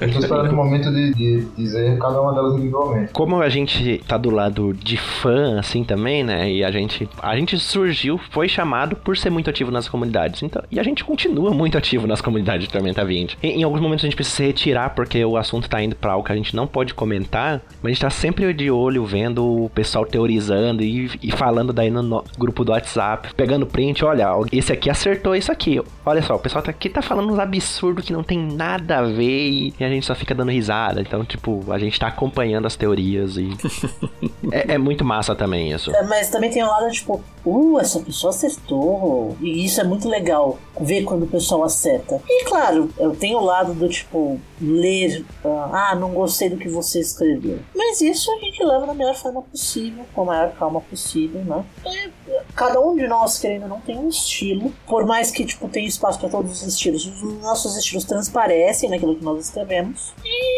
eu 0.02 0.08
estou 0.08 0.22
esperando 0.22 0.52
o 0.52 0.56
momento 0.56 0.92
de, 0.92 1.14
de 1.14 1.46
dizer 1.58 1.98
cada 1.98 2.22
uma 2.22 2.34
delas 2.34 2.54
individualmente. 2.56 3.14
Como 3.14 3.42
a 3.42 3.48
gente 3.48 4.04
tá 4.06 4.18
do 4.18 4.30
lado 4.30 4.74
de 4.74 4.98
fã, 4.98 5.58
assim, 5.58 5.86
também, 5.86 6.03
né? 6.04 6.52
E 6.52 6.64
a 6.64 6.72
gente, 6.72 7.08
a 7.22 7.36
gente 7.36 7.58
surgiu, 7.60 8.18
foi 8.32 8.48
chamado 8.48 8.96
por 8.96 9.18
ser 9.18 9.30
muito 9.30 9.50
ativo 9.50 9.72
nas 9.72 9.88
comunidades. 9.88 10.42
Então, 10.44 10.64
e 10.72 10.80
a 10.80 10.84
gente 10.84 11.04
continua 11.04 11.52
muito 11.52 11.78
ativo 11.78 12.08
nas 12.08 12.22
comunidades 12.22 12.68
de 12.68 12.74
Tormenta 12.74 13.04
20. 13.04 13.38
Em, 13.42 13.60
em 13.60 13.64
alguns 13.64 13.82
momentos 13.82 14.04
a 14.04 14.08
gente 14.08 14.16
precisa 14.16 14.38
se 14.38 14.44
retirar 14.44 14.90
porque 14.92 15.24
o 15.24 15.38
assunto 15.38 15.70
tá 15.70 15.82
indo 15.82 15.96
pra 15.96 16.14
algo 16.14 16.26
que 16.26 16.32
a 16.32 16.36
gente 16.36 16.56
não 16.56 16.68
pode 16.68 16.94
comentar, 16.94 17.62
mas 17.82 17.86
a 17.86 17.88
gente 17.90 18.02
tá 18.02 18.10
sempre 18.10 18.54
de 18.54 18.70
olho 18.70 19.06
vendo 19.06 19.66
o 19.66 19.70
pessoal 19.70 20.06
teorizando 20.06 20.84
e, 20.84 21.10
e 21.22 21.32
falando 21.32 21.72
daí 21.72 21.90
no, 21.90 22.02
no 22.02 22.24
grupo 22.38 22.64
do 22.64 22.72
WhatsApp, 22.72 23.34
pegando 23.36 23.66
print, 23.66 24.04
olha, 24.04 24.28
esse 24.52 24.72
aqui 24.72 24.90
acertou 24.90 25.36
isso 25.36 25.52
aqui. 25.52 25.82
Olha 26.06 26.22
só, 26.22 26.36
o 26.36 26.40
pessoal 26.40 26.64
tá 26.64 26.72
aqui 26.72 26.90
tá 26.90 27.02
falando 27.02 27.32
uns 27.32 27.40
absurdos 27.40 28.06
que 28.06 28.14
não 28.14 28.24
tem 28.24 28.38
nada 28.38 29.00
a 29.00 29.04
ver 29.04 29.50
e, 29.50 29.74
e 29.80 29.84
a 29.84 29.90
gente 29.90 30.06
só 30.06 30.16
fica 30.16 30.36
dando 30.36 30.52
risada. 30.52 31.02
Então, 31.02 31.24
tipo, 31.24 31.72
a 31.72 31.80
gente 31.80 32.00
tá 32.00 32.08
acompanhando 32.08 32.66
as 32.66 32.76
teorias 32.76 33.38
e 33.38 33.50
é, 34.52 34.74
é 34.74 34.78
muito 34.78 35.04
massa 35.06 35.36
também 35.36 35.72
isso. 35.72 35.92
É, 35.94 36.04
Mas 36.04 36.30
também 36.30 36.50
tem 36.50 36.64
um 36.64 36.68
lado 36.68 36.92
tipo, 36.92 37.24
uh, 37.46 37.80
essa 37.80 38.00
pessoa 38.00 38.32
acertou. 38.32 39.36
E 39.42 39.66
isso 39.66 39.80
é 39.80 39.84
muito 39.84 40.08
legal, 40.10 40.58
ver 40.80 41.04
quando 41.04 41.24
o 41.24 41.28
pessoal 41.28 41.64
acerta. 41.64 42.22
E 42.28 42.46
claro, 42.46 42.90
eu 42.98 43.16
tenho 43.16 43.38
o 43.38 43.44
lado 43.44 43.74
do 43.74 43.88
tipo, 43.88 44.40
ler, 44.62 45.26
ah, 45.44 45.92
ah, 45.92 45.96
não 45.96 46.12
gostei 46.14 46.50
do 46.50 46.58
que 46.58 46.68
você 46.68 47.00
escreveu. 47.00 47.60
Mas 47.76 48.02
isso 48.02 48.32
a 48.32 48.40
gente 48.40 48.64
leva 48.64 48.88
da 48.88 48.94
melhor 48.94 49.16
forma 49.16 49.42
possível, 49.42 50.06
com 50.14 50.22
a 50.22 50.26
maior 50.26 50.52
calma 50.54 50.82
possível, 50.82 51.44
né? 51.44 51.64
E, 51.86 52.12
cada 52.56 52.80
um 52.80 52.96
de 52.96 53.08
nós, 53.08 53.40
querendo 53.40 53.68
não, 53.68 53.82
tem 53.82 53.98
um 53.98 54.10
estilo. 54.10 54.72
Por 54.88 55.06
mais 55.06 55.32
que, 55.32 55.46
tipo, 55.46 55.68
tem 55.68 55.86
espaço 55.86 56.20
para 56.20 56.30
todos 56.30 56.62
os 56.62 56.68
estilos. 56.68 57.06
Os 57.06 57.42
nossos 57.42 57.76
estilos 57.78 58.06
transparecem 58.06 58.90
naquilo 58.90 59.16
que 59.16 59.24
nós 59.24 59.46
escrevemos. 59.46 60.14
E 60.24 60.53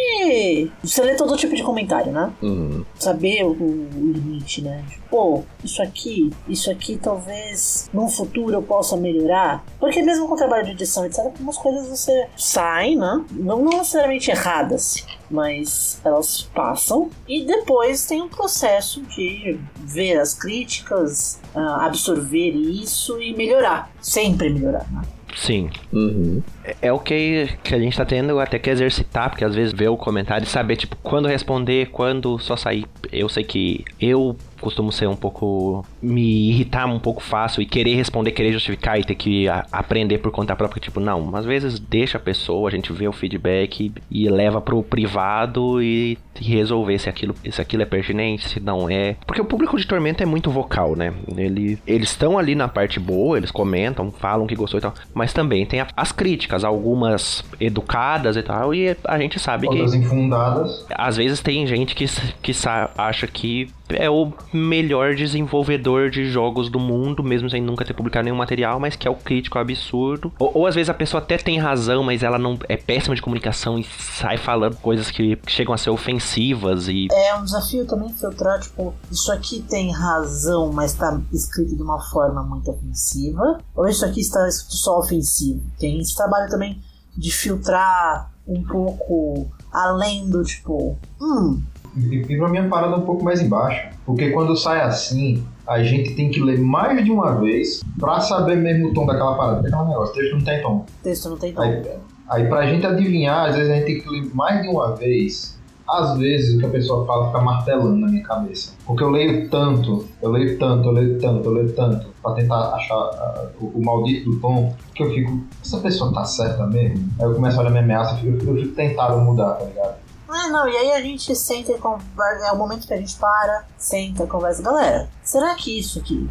você 0.83 1.01
lê 1.01 1.15
todo 1.15 1.35
tipo 1.37 1.55
de 1.55 1.63
comentário, 1.63 2.11
né? 2.11 2.31
Uhum. 2.41 2.85
saber 2.97 3.43
o, 3.43 3.51
o 3.51 4.11
limite, 4.11 4.61
né? 4.61 4.83
Tipo, 4.89 5.05
Pô, 5.15 5.43
isso 5.63 5.81
aqui, 5.81 6.29
isso 6.45 6.69
aqui 6.69 6.97
talvez 6.97 7.89
num 7.93 8.09
futuro 8.09 8.53
eu 8.53 8.61
possa 8.61 8.97
melhorar. 8.97 9.63
Porque 9.79 10.01
mesmo 10.01 10.27
com 10.27 10.33
o 10.33 10.37
trabalho 10.37 10.65
de 10.65 10.71
edição, 10.71 11.05
etc., 11.05 11.19
algumas 11.19 11.57
coisas 11.57 11.87
você 11.87 12.27
saem, 12.35 12.97
né? 12.97 13.23
Não, 13.31 13.63
não 13.63 13.77
necessariamente 13.77 14.29
erradas, 14.29 15.05
mas 15.29 16.01
elas 16.03 16.41
passam. 16.53 17.09
E 17.27 17.45
depois 17.45 18.05
tem 18.05 18.21
um 18.21 18.27
processo 18.27 19.01
de 19.03 19.57
ver 19.79 20.19
as 20.19 20.33
críticas, 20.33 21.39
ah, 21.55 21.85
absorver 21.85 22.49
isso 22.49 23.21
e 23.21 23.33
melhorar. 23.33 23.89
Sempre 24.01 24.49
melhorar, 24.49 24.85
né? 24.91 25.01
Sim. 25.35 25.69
Uhum. 25.91 26.41
É- 26.63 26.75
É 26.83 26.93
o 26.93 26.99
que, 26.99 27.49
que 27.63 27.75
a 27.75 27.79
gente 27.79 27.95
tá 27.97 28.05
tendo 28.05 28.39
até 28.39 28.57
que 28.57 28.69
exercitar, 28.69 29.29
porque 29.29 29.43
às 29.43 29.53
vezes 29.53 29.73
ver 29.73 29.89
o 29.89 29.97
comentário 29.97 30.45
e 30.45 30.47
saber, 30.47 30.77
tipo, 30.77 30.95
quando 31.03 31.27
responder, 31.27 31.87
quando 31.91 32.39
só 32.39 32.55
sair. 32.55 32.85
Eu 33.11 33.27
sei 33.29 33.43
que 33.43 33.83
eu 33.99 34.35
costumo 34.65 34.91
ser 34.91 35.07
um 35.07 35.15
pouco. 35.15 35.85
me 36.01 36.49
irritar 36.49 36.85
um 36.87 36.99
pouco 36.99 37.21
fácil 37.23 37.61
e 37.61 37.65
querer 37.65 37.95
responder, 37.95 38.31
querer 38.31 38.51
justificar 38.51 38.99
e 38.99 39.03
ter 39.03 39.15
que 39.15 39.47
a- 39.47 39.65
aprender 39.71 40.17
por 40.17 40.31
conta 40.31 40.55
própria. 40.55 40.79
Tipo, 40.81 40.99
não, 40.99 41.35
às 41.35 41.45
vezes 41.45 41.79
deixa 41.79 42.17
a 42.17 42.21
pessoa, 42.21 42.67
a 42.69 42.71
gente 42.71 42.91
vê 42.91 43.07
o 43.07 43.13
feedback 43.13 43.91
e 44.11 44.29
leva 44.29 44.59
pro 44.59 44.83
privado 44.83 45.81
e 45.81 46.17
resolver 46.37 46.97
se 46.99 47.07
aquilo, 47.07 47.33
se 47.49 47.61
aquilo 47.61 47.83
é 47.83 47.85
pertinente, 47.85 48.49
se 48.49 48.59
não 48.59 48.89
é. 48.89 49.15
Porque 49.25 49.41
o 49.41 49.45
público 49.45 49.77
de 49.77 49.87
Tormenta 49.87 50.23
é 50.23 50.25
muito 50.25 50.51
vocal, 50.51 50.95
né? 50.95 51.13
Ele, 51.37 51.77
eles 51.87 52.09
estão 52.09 52.37
ali 52.37 52.55
na 52.55 52.67
parte 52.67 52.99
boa, 52.99 53.37
eles 53.37 53.51
comentam, 53.51 54.11
falam 54.11 54.45
que 54.45 54.55
gostou 54.55 54.77
e 54.79 54.81
tal. 54.81 54.93
Mas 55.13 55.31
também 55.31 55.65
tem 55.65 55.79
a- 55.79 55.87
as 55.95 56.11
críticas, 56.11 56.63
algumas 56.63 57.43
educadas 57.59 58.35
e 58.35 58.43
tal, 58.43 58.73
e 58.73 58.95
a 59.05 59.17
gente 59.19 59.39
sabe 59.39 59.67
que 59.67 59.73
Outras 59.73 59.93
infundadas. 59.93 60.85
às 60.95 61.17
vezes 61.17 61.39
tem 61.41 61.65
gente 61.67 61.95
que, 61.95 62.05
que 62.41 62.51
acha 62.97 63.27
que 63.27 63.69
é 63.89 64.09
o 64.09 64.31
melhor 64.55 65.15
desenvolvedor 65.15 66.09
de 66.09 66.25
jogos 66.25 66.69
do 66.69 66.79
mundo, 66.79 67.23
mesmo 67.23 67.49
sem 67.49 67.61
nunca 67.61 67.85
ter 67.85 67.93
publicado 67.93 68.25
nenhum 68.25 68.37
material, 68.37 68.79
mas 68.79 68.95
que 68.95 69.07
é 69.07 69.11
o 69.11 69.15
crítico 69.15 69.59
absurdo. 69.59 70.31
Ou, 70.39 70.51
ou 70.53 70.67
às 70.67 70.75
vezes 70.75 70.89
a 70.89 70.93
pessoa 70.93 71.21
até 71.21 71.37
tem 71.37 71.59
razão, 71.59 72.03
mas 72.03 72.23
ela 72.23 72.39
não 72.39 72.57
é 72.67 72.77
péssima 72.77 73.15
de 73.15 73.21
comunicação 73.21 73.77
e 73.77 73.83
sai 73.83 74.37
falando 74.37 74.75
coisas 74.77 75.11
que 75.11 75.37
chegam 75.47 75.73
a 75.73 75.77
ser 75.77 75.89
ofensivas 75.89 76.87
e 76.87 77.07
É 77.11 77.35
um 77.35 77.43
desafio 77.43 77.85
também 77.85 78.09
filtrar, 78.09 78.59
tipo, 78.59 78.93
isso 79.11 79.31
aqui 79.31 79.61
tem 79.69 79.91
razão, 79.91 80.71
mas 80.71 80.93
tá 80.93 81.19
escrito 81.33 81.75
de 81.75 81.81
uma 81.81 81.99
forma 82.09 82.43
muito 82.43 82.71
ofensiva, 82.71 83.59
ou 83.75 83.87
isso 83.87 84.05
aqui 84.05 84.21
está 84.21 84.47
escrito 84.47 84.75
só 84.75 84.99
ofensivo. 84.99 85.61
Tem 85.79 85.99
esse 85.99 86.15
trabalho 86.15 86.49
também 86.49 86.81
de 87.17 87.31
filtrar 87.31 88.31
um 88.47 88.63
pouco 88.63 89.47
além 89.71 90.29
do 90.29 90.43
tipo, 90.43 90.97
hum, 91.19 91.61
E, 91.95 92.17
e 92.17 92.37
pra 92.37 92.49
mim 92.49 92.59
a 92.59 92.67
parada 92.67 92.93
é 92.93 92.97
um 92.97 93.05
pouco 93.05 93.23
mais 93.23 93.41
embaixo. 93.41 93.89
Porque 94.05 94.29
quando 94.31 94.55
sai 94.55 94.81
assim, 94.81 95.43
a 95.67 95.81
gente 95.81 96.15
tem 96.15 96.29
que 96.29 96.41
ler 96.41 96.59
mais 96.59 97.03
de 97.03 97.11
uma 97.11 97.35
vez 97.35 97.81
pra 97.99 98.19
saber 98.19 98.55
mesmo 98.55 98.89
o 98.89 98.93
tom 98.93 99.05
daquela 99.05 99.35
parada. 99.35 99.61
Porque 99.61 99.73
aquele 99.73 99.89
negócio, 99.89 100.13
o 100.13 100.15
texto 100.15 100.33
não 100.33 100.43
tem 100.43 100.61
tom. 100.61 100.85
texto 101.01 101.29
não 101.29 101.37
tem 101.37 101.53
tom. 101.53 101.61
Aí, 101.61 101.83
aí 102.29 102.47
pra 102.47 102.67
gente 102.67 102.85
adivinhar, 102.85 103.49
às 103.49 103.55
vezes 103.55 103.71
a 103.71 103.75
gente 103.75 103.85
tem 103.85 104.01
que 104.01 104.09
ler 104.09 104.29
mais 104.33 104.61
de 104.61 104.67
uma 104.67 104.95
vez. 104.95 105.55
Às 105.87 106.17
vezes 106.17 106.55
o 106.55 106.59
que 106.59 106.65
a 106.65 106.69
pessoa 106.69 107.05
fala 107.05 107.27
fica 107.27 107.41
martelando 107.41 107.95
na 107.97 108.07
minha 108.07 108.23
cabeça. 108.23 108.73
Porque 108.87 109.03
eu 109.03 109.09
leio 109.11 109.47
tanto, 109.49 110.07
eu 110.19 110.31
leio 110.31 110.57
tanto, 110.57 110.89
eu 110.89 110.91
leio 110.91 111.19
tanto, 111.19 111.45
eu 111.45 111.53
leio 111.53 111.71
tanto, 111.73 112.07
pra 112.23 112.33
tentar 112.33 112.73
achar 112.73 112.95
ah, 112.95 113.47
o, 113.61 113.67
o 113.67 113.85
maldito 113.85 114.31
do 114.31 114.39
tom, 114.39 114.73
que 114.95 115.03
eu 115.03 115.11
fico, 115.11 115.39
essa 115.63 115.77
pessoa 115.77 116.11
tá 116.11 116.25
certa 116.25 116.65
mesmo? 116.65 117.07
Aí 117.19 117.25
eu 117.27 117.35
começo 117.35 117.57
a 117.57 117.61
olhar 117.61 117.69
minha 117.69 117.83
ameaça 117.83 118.15
e 118.15 118.31
fico, 118.31 118.49
eu 118.49 118.55
fico 118.55 118.75
tentado 118.75 119.21
mudar, 119.21 119.51
tá 119.51 119.65
ligado? 119.65 120.04
Ah, 120.37 120.49
não, 120.49 120.67
e 120.67 120.75
aí 120.75 120.91
a 120.91 121.01
gente 121.01 121.33
senta 121.33 121.71
e 121.71 121.77
conversa. 121.77 122.47
É 122.47 122.51
o 122.51 122.57
momento 122.57 122.85
que 122.85 122.93
a 122.93 122.97
gente 122.97 123.15
para, 123.15 123.65
senta, 123.77 124.27
conversa. 124.27 124.61
Galera, 124.61 125.09
será 125.23 125.55
que 125.55 125.79
isso 125.79 125.99
aqui 125.99 126.29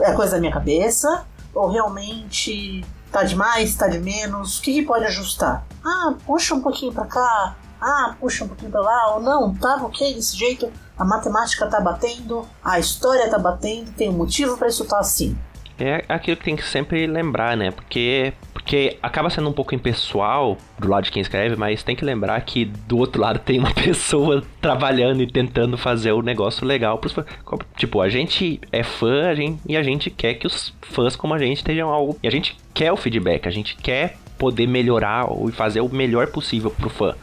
é 0.00 0.12
coisa 0.12 0.36
da 0.36 0.38
minha 0.38 0.52
cabeça? 0.52 1.26
Ou 1.52 1.68
realmente 1.68 2.84
tá 3.10 3.24
demais, 3.24 3.74
tá 3.74 3.88
de 3.88 3.98
menos? 3.98 4.58
O 4.58 4.62
que, 4.62 4.74
que 4.74 4.82
pode 4.82 5.04
ajustar? 5.06 5.66
Ah, 5.84 6.14
puxa 6.24 6.54
um 6.54 6.60
pouquinho 6.60 6.92
pra 6.92 7.04
cá. 7.06 7.56
Ah, 7.80 8.14
puxa 8.20 8.44
um 8.44 8.48
pouquinho 8.48 8.70
pra 8.70 8.80
lá. 8.80 9.14
Ou 9.14 9.20
não, 9.20 9.52
tá, 9.56 9.74
ok 9.82 10.14
desse 10.14 10.36
jeito. 10.36 10.72
A 10.96 11.04
matemática 11.04 11.66
tá 11.66 11.80
batendo, 11.80 12.48
a 12.62 12.78
história 12.78 13.28
tá 13.28 13.40
batendo, 13.40 13.92
tem 13.92 14.08
um 14.08 14.12
motivo 14.12 14.56
para 14.56 14.68
isso 14.68 14.84
estar 14.84 14.96
tá 14.96 15.00
assim. 15.00 15.36
É 15.78 16.04
aquilo 16.08 16.36
que 16.36 16.44
tem 16.44 16.56
que 16.56 16.64
sempre 16.64 17.06
lembrar, 17.06 17.56
né? 17.56 17.70
Porque, 17.70 18.32
porque 18.52 18.96
acaba 19.02 19.28
sendo 19.28 19.48
um 19.48 19.52
pouco 19.52 19.74
impessoal 19.74 20.56
do 20.78 20.88
lado 20.88 21.04
de 21.04 21.10
quem 21.10 21.20
escreve, 21.20 21.54
mas 21.56 21.82
tem 21.82 21.94
que 21.94 22.04
lembrar 22.04 22.40
que 22.40 22.64
do 22.64 22.98
outro 22.98 23.20
lado 23.20 23.38
tem 23.38 23.58
uma 23.58 23.72
pessoa 23.74 24.42
trabalhando 24.60 25.22
e 25.22 25.26
tentando 25.26 25.76
fazer 25.76 26.12
o 26.12 26.22
negócio 26.22 26.66
legal 26.66 26.98
pros 26.98 27.12
fãs. 27.12 27.26
Tipo, 27.76 28.00
a 28.00 28.08
gente 28.08 28.60
é 28.72 28.82
fã 28.82 29.28
a 29.28 29.34
gente, 29.34 29.60
e 29.68 29.76
a 29.76 29.82
gente 29.82 30.10
quer 30.10 30.34
que 30.34 30.46
os 30.46 30.74
fãs 30.80 31.14
como 31.14 31.34
a 31.34 31.38
gente 31.38 31.58
estejam 31.58 31.90
algo. 31.90 32.18
E 32.22 32.28
a 32.28 32.30
gente 32.30 32.56
quer 32.72 32.92
o 32.92 32.96
feedback, 32.96 33.46
a 33.46 33.50
gente 33.50 33.76
quer 33.76 34.16
poder 34.38 34.66
melhorar 34.66 35.26
e 35.48 35.52
fazer 35.52 35.80
o 35.80 35.88
melhor 35.88 36.28
possível 36.28 36.70
pro 36.70 36.88
fã. 36.88 37.14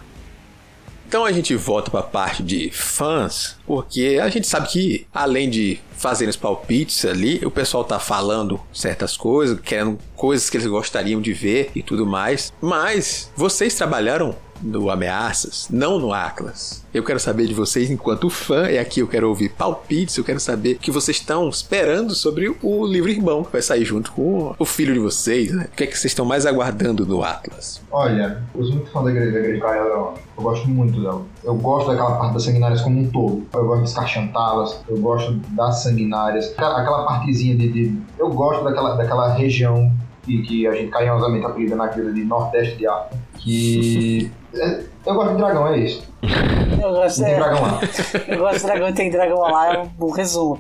Então 1.08 1.26
a 1.26 1.32
gente 1.32 1.56
volta 1.56 1.92
para 1.92 2.00
a 2.00 2.04
parte 2.04 2.42
de 2.42 2.70
fãs, 2.72 3.58
porque 3.66 4.20
a 4.22 4.30
gente 4.30 4.48
sabe 4.48 4.68
que 4.70 5.08
além 5.14 5.50
de 5.50 5.80
fazerem 5.96 6.30
os 6.30 6.36
palpites 6.36 7.06
ali, 7.06 7.40
o 7.46 7.52
pessoal 7.52 7.84
tá 7.84 8.00
falando 8.00 8.60
certas 8.74 9.16
coisas, 9.16 9.60
querendo 9.60 10.00
coisas 10.16 10.50
que 10.50 10.58
eles 10.58 10.68
gostariam 10.68 11.22
de 11.22 11.32
ver 11.34 11.72
e 11.76 11.84
tudo 11.84 12.06
mais. 12.06 12.52
Mas 12.62 13.32
vocês 13.36 13.76
trabalharam 13.76 14.36
no 14.64 14.90
Ameaças, 14.90 15.68
não 15.70 16.00
no 16.00 16.14
Atlas. 16.14 16.84
Eu 16.94 17.04
quero 17.04 17.20
saber 17.20 17.48
de 17.48 17.54
vocês, 17.54 17.92
enquanto 17.92 18.30
fã, 18.30 18.70
e 18.70 18.78
aqui 18.78 19.00
eu 19.02 19.08
quero 19.08 19.28
ouvir 19.28 19.50
palpites, 19.50 20.18
eu 20.18 20.24
quero 20.24 20.40
saber 20.40 20.74
o 20.76 20.80
que 20.80 20.92
vocês 20.92 21.18
estão 21.18 21.50
esperando 21.50 22.16
sobre 22.16 22.56
o 22.62 22.86
livro 22.86 23.10
Irmão, 23.10 23.44
que 23.44 23.52
vai 23.52 23.62
sair 23.62 23.84
junto 23.84 24.12
com 24.12 24.56
o 24.58 24.66
filho 24.66 24.94
de 24.94 25.00
vocês, 25.00 25.52
né? 25.52 25.68
O 25.72 25.76
que 25.76 25.84
é 25.84 25.88
que 25.88 25.98
vocês 25.98 26.12
estão 26.12 26.26
mais 26.26 26.46
aguardando 26.46 27.06
no 27.06 27.24
Atlas? 27.24 27.82
Olha, 27.92 28.42
eu 28.56 28.64
sou 28.64 28.76
muito 28.76 28.92
fã 28.92 29.04
da 29.04 29.12
igreja, 29.12 29.38
igreja 29.40 29.66
eu, 29.66 30.14
eu 30.38 30.44
gosto 30.44 30.70
muito 30.70 31.02
dela. 31.02 31.22
Eu 31.44 31.56
gosto 31.56 31.90
daquela 31.90 32.18
parte 32.18 32.34
das 32.34 32.44
sanguinárias 32.44 32.82
como 32.82 33.02
um 33.02 33.10
todo. 33.10 33.46
Eu 33.54 33.66
gosto 33.66 33.82
das 33.82 33.94
carchantalas, 33.94 34.80
eu 34.88 34.98
gosto 34.98 35.34
das 35.50 35.84
sanguinárias. 35.84 36.54
Aquela, 36.58 37.06
partezinha 37.06 37.56
de, 37.56 37.70
de, 37.70 38.02
Eu 38.18 38.30
gosto 38.30 38.64
daquela, 38.64 38.96
daquela 38.96 39.34
região 39.34 39.92
e 40.28 40.42
que 40.42 40.68
a 40.68 40.74
gente 40.74 40.90
carinhosamente 40.90 41.46
apelida 41.46 41.76
na 41.76 41.88
vida 41.88 42.14
de 42.14 42.24
Nordeste 42.24 42.78
de 42.78 42.88
África, 42.88 43.18
que 43.44 44.32
é, 44.54 44.84
eu 45.06 45.16
gosto 45.16 45.32
de 45.32 45.38
dragão, 45.38 45.68
é 45.68 45.80
isso. 45.80 46.04
Eu 46.22 46.92
gosto, 46.92 47.24
tem 47.24 47.36
dragão 47.36 47.62
lá. 47.62 47.80
Eu 48.28 48.40
gosto 48.40 48.60
de 48.60 48.66
dragão 48.66 48.90
e 48.90 48.94
tem 48.94 49.12
dragão 49.12 49.40
lá, 49.40 49.76
é 49.76 49.90
um 50.00 50.12
resumo. 50.12 50.60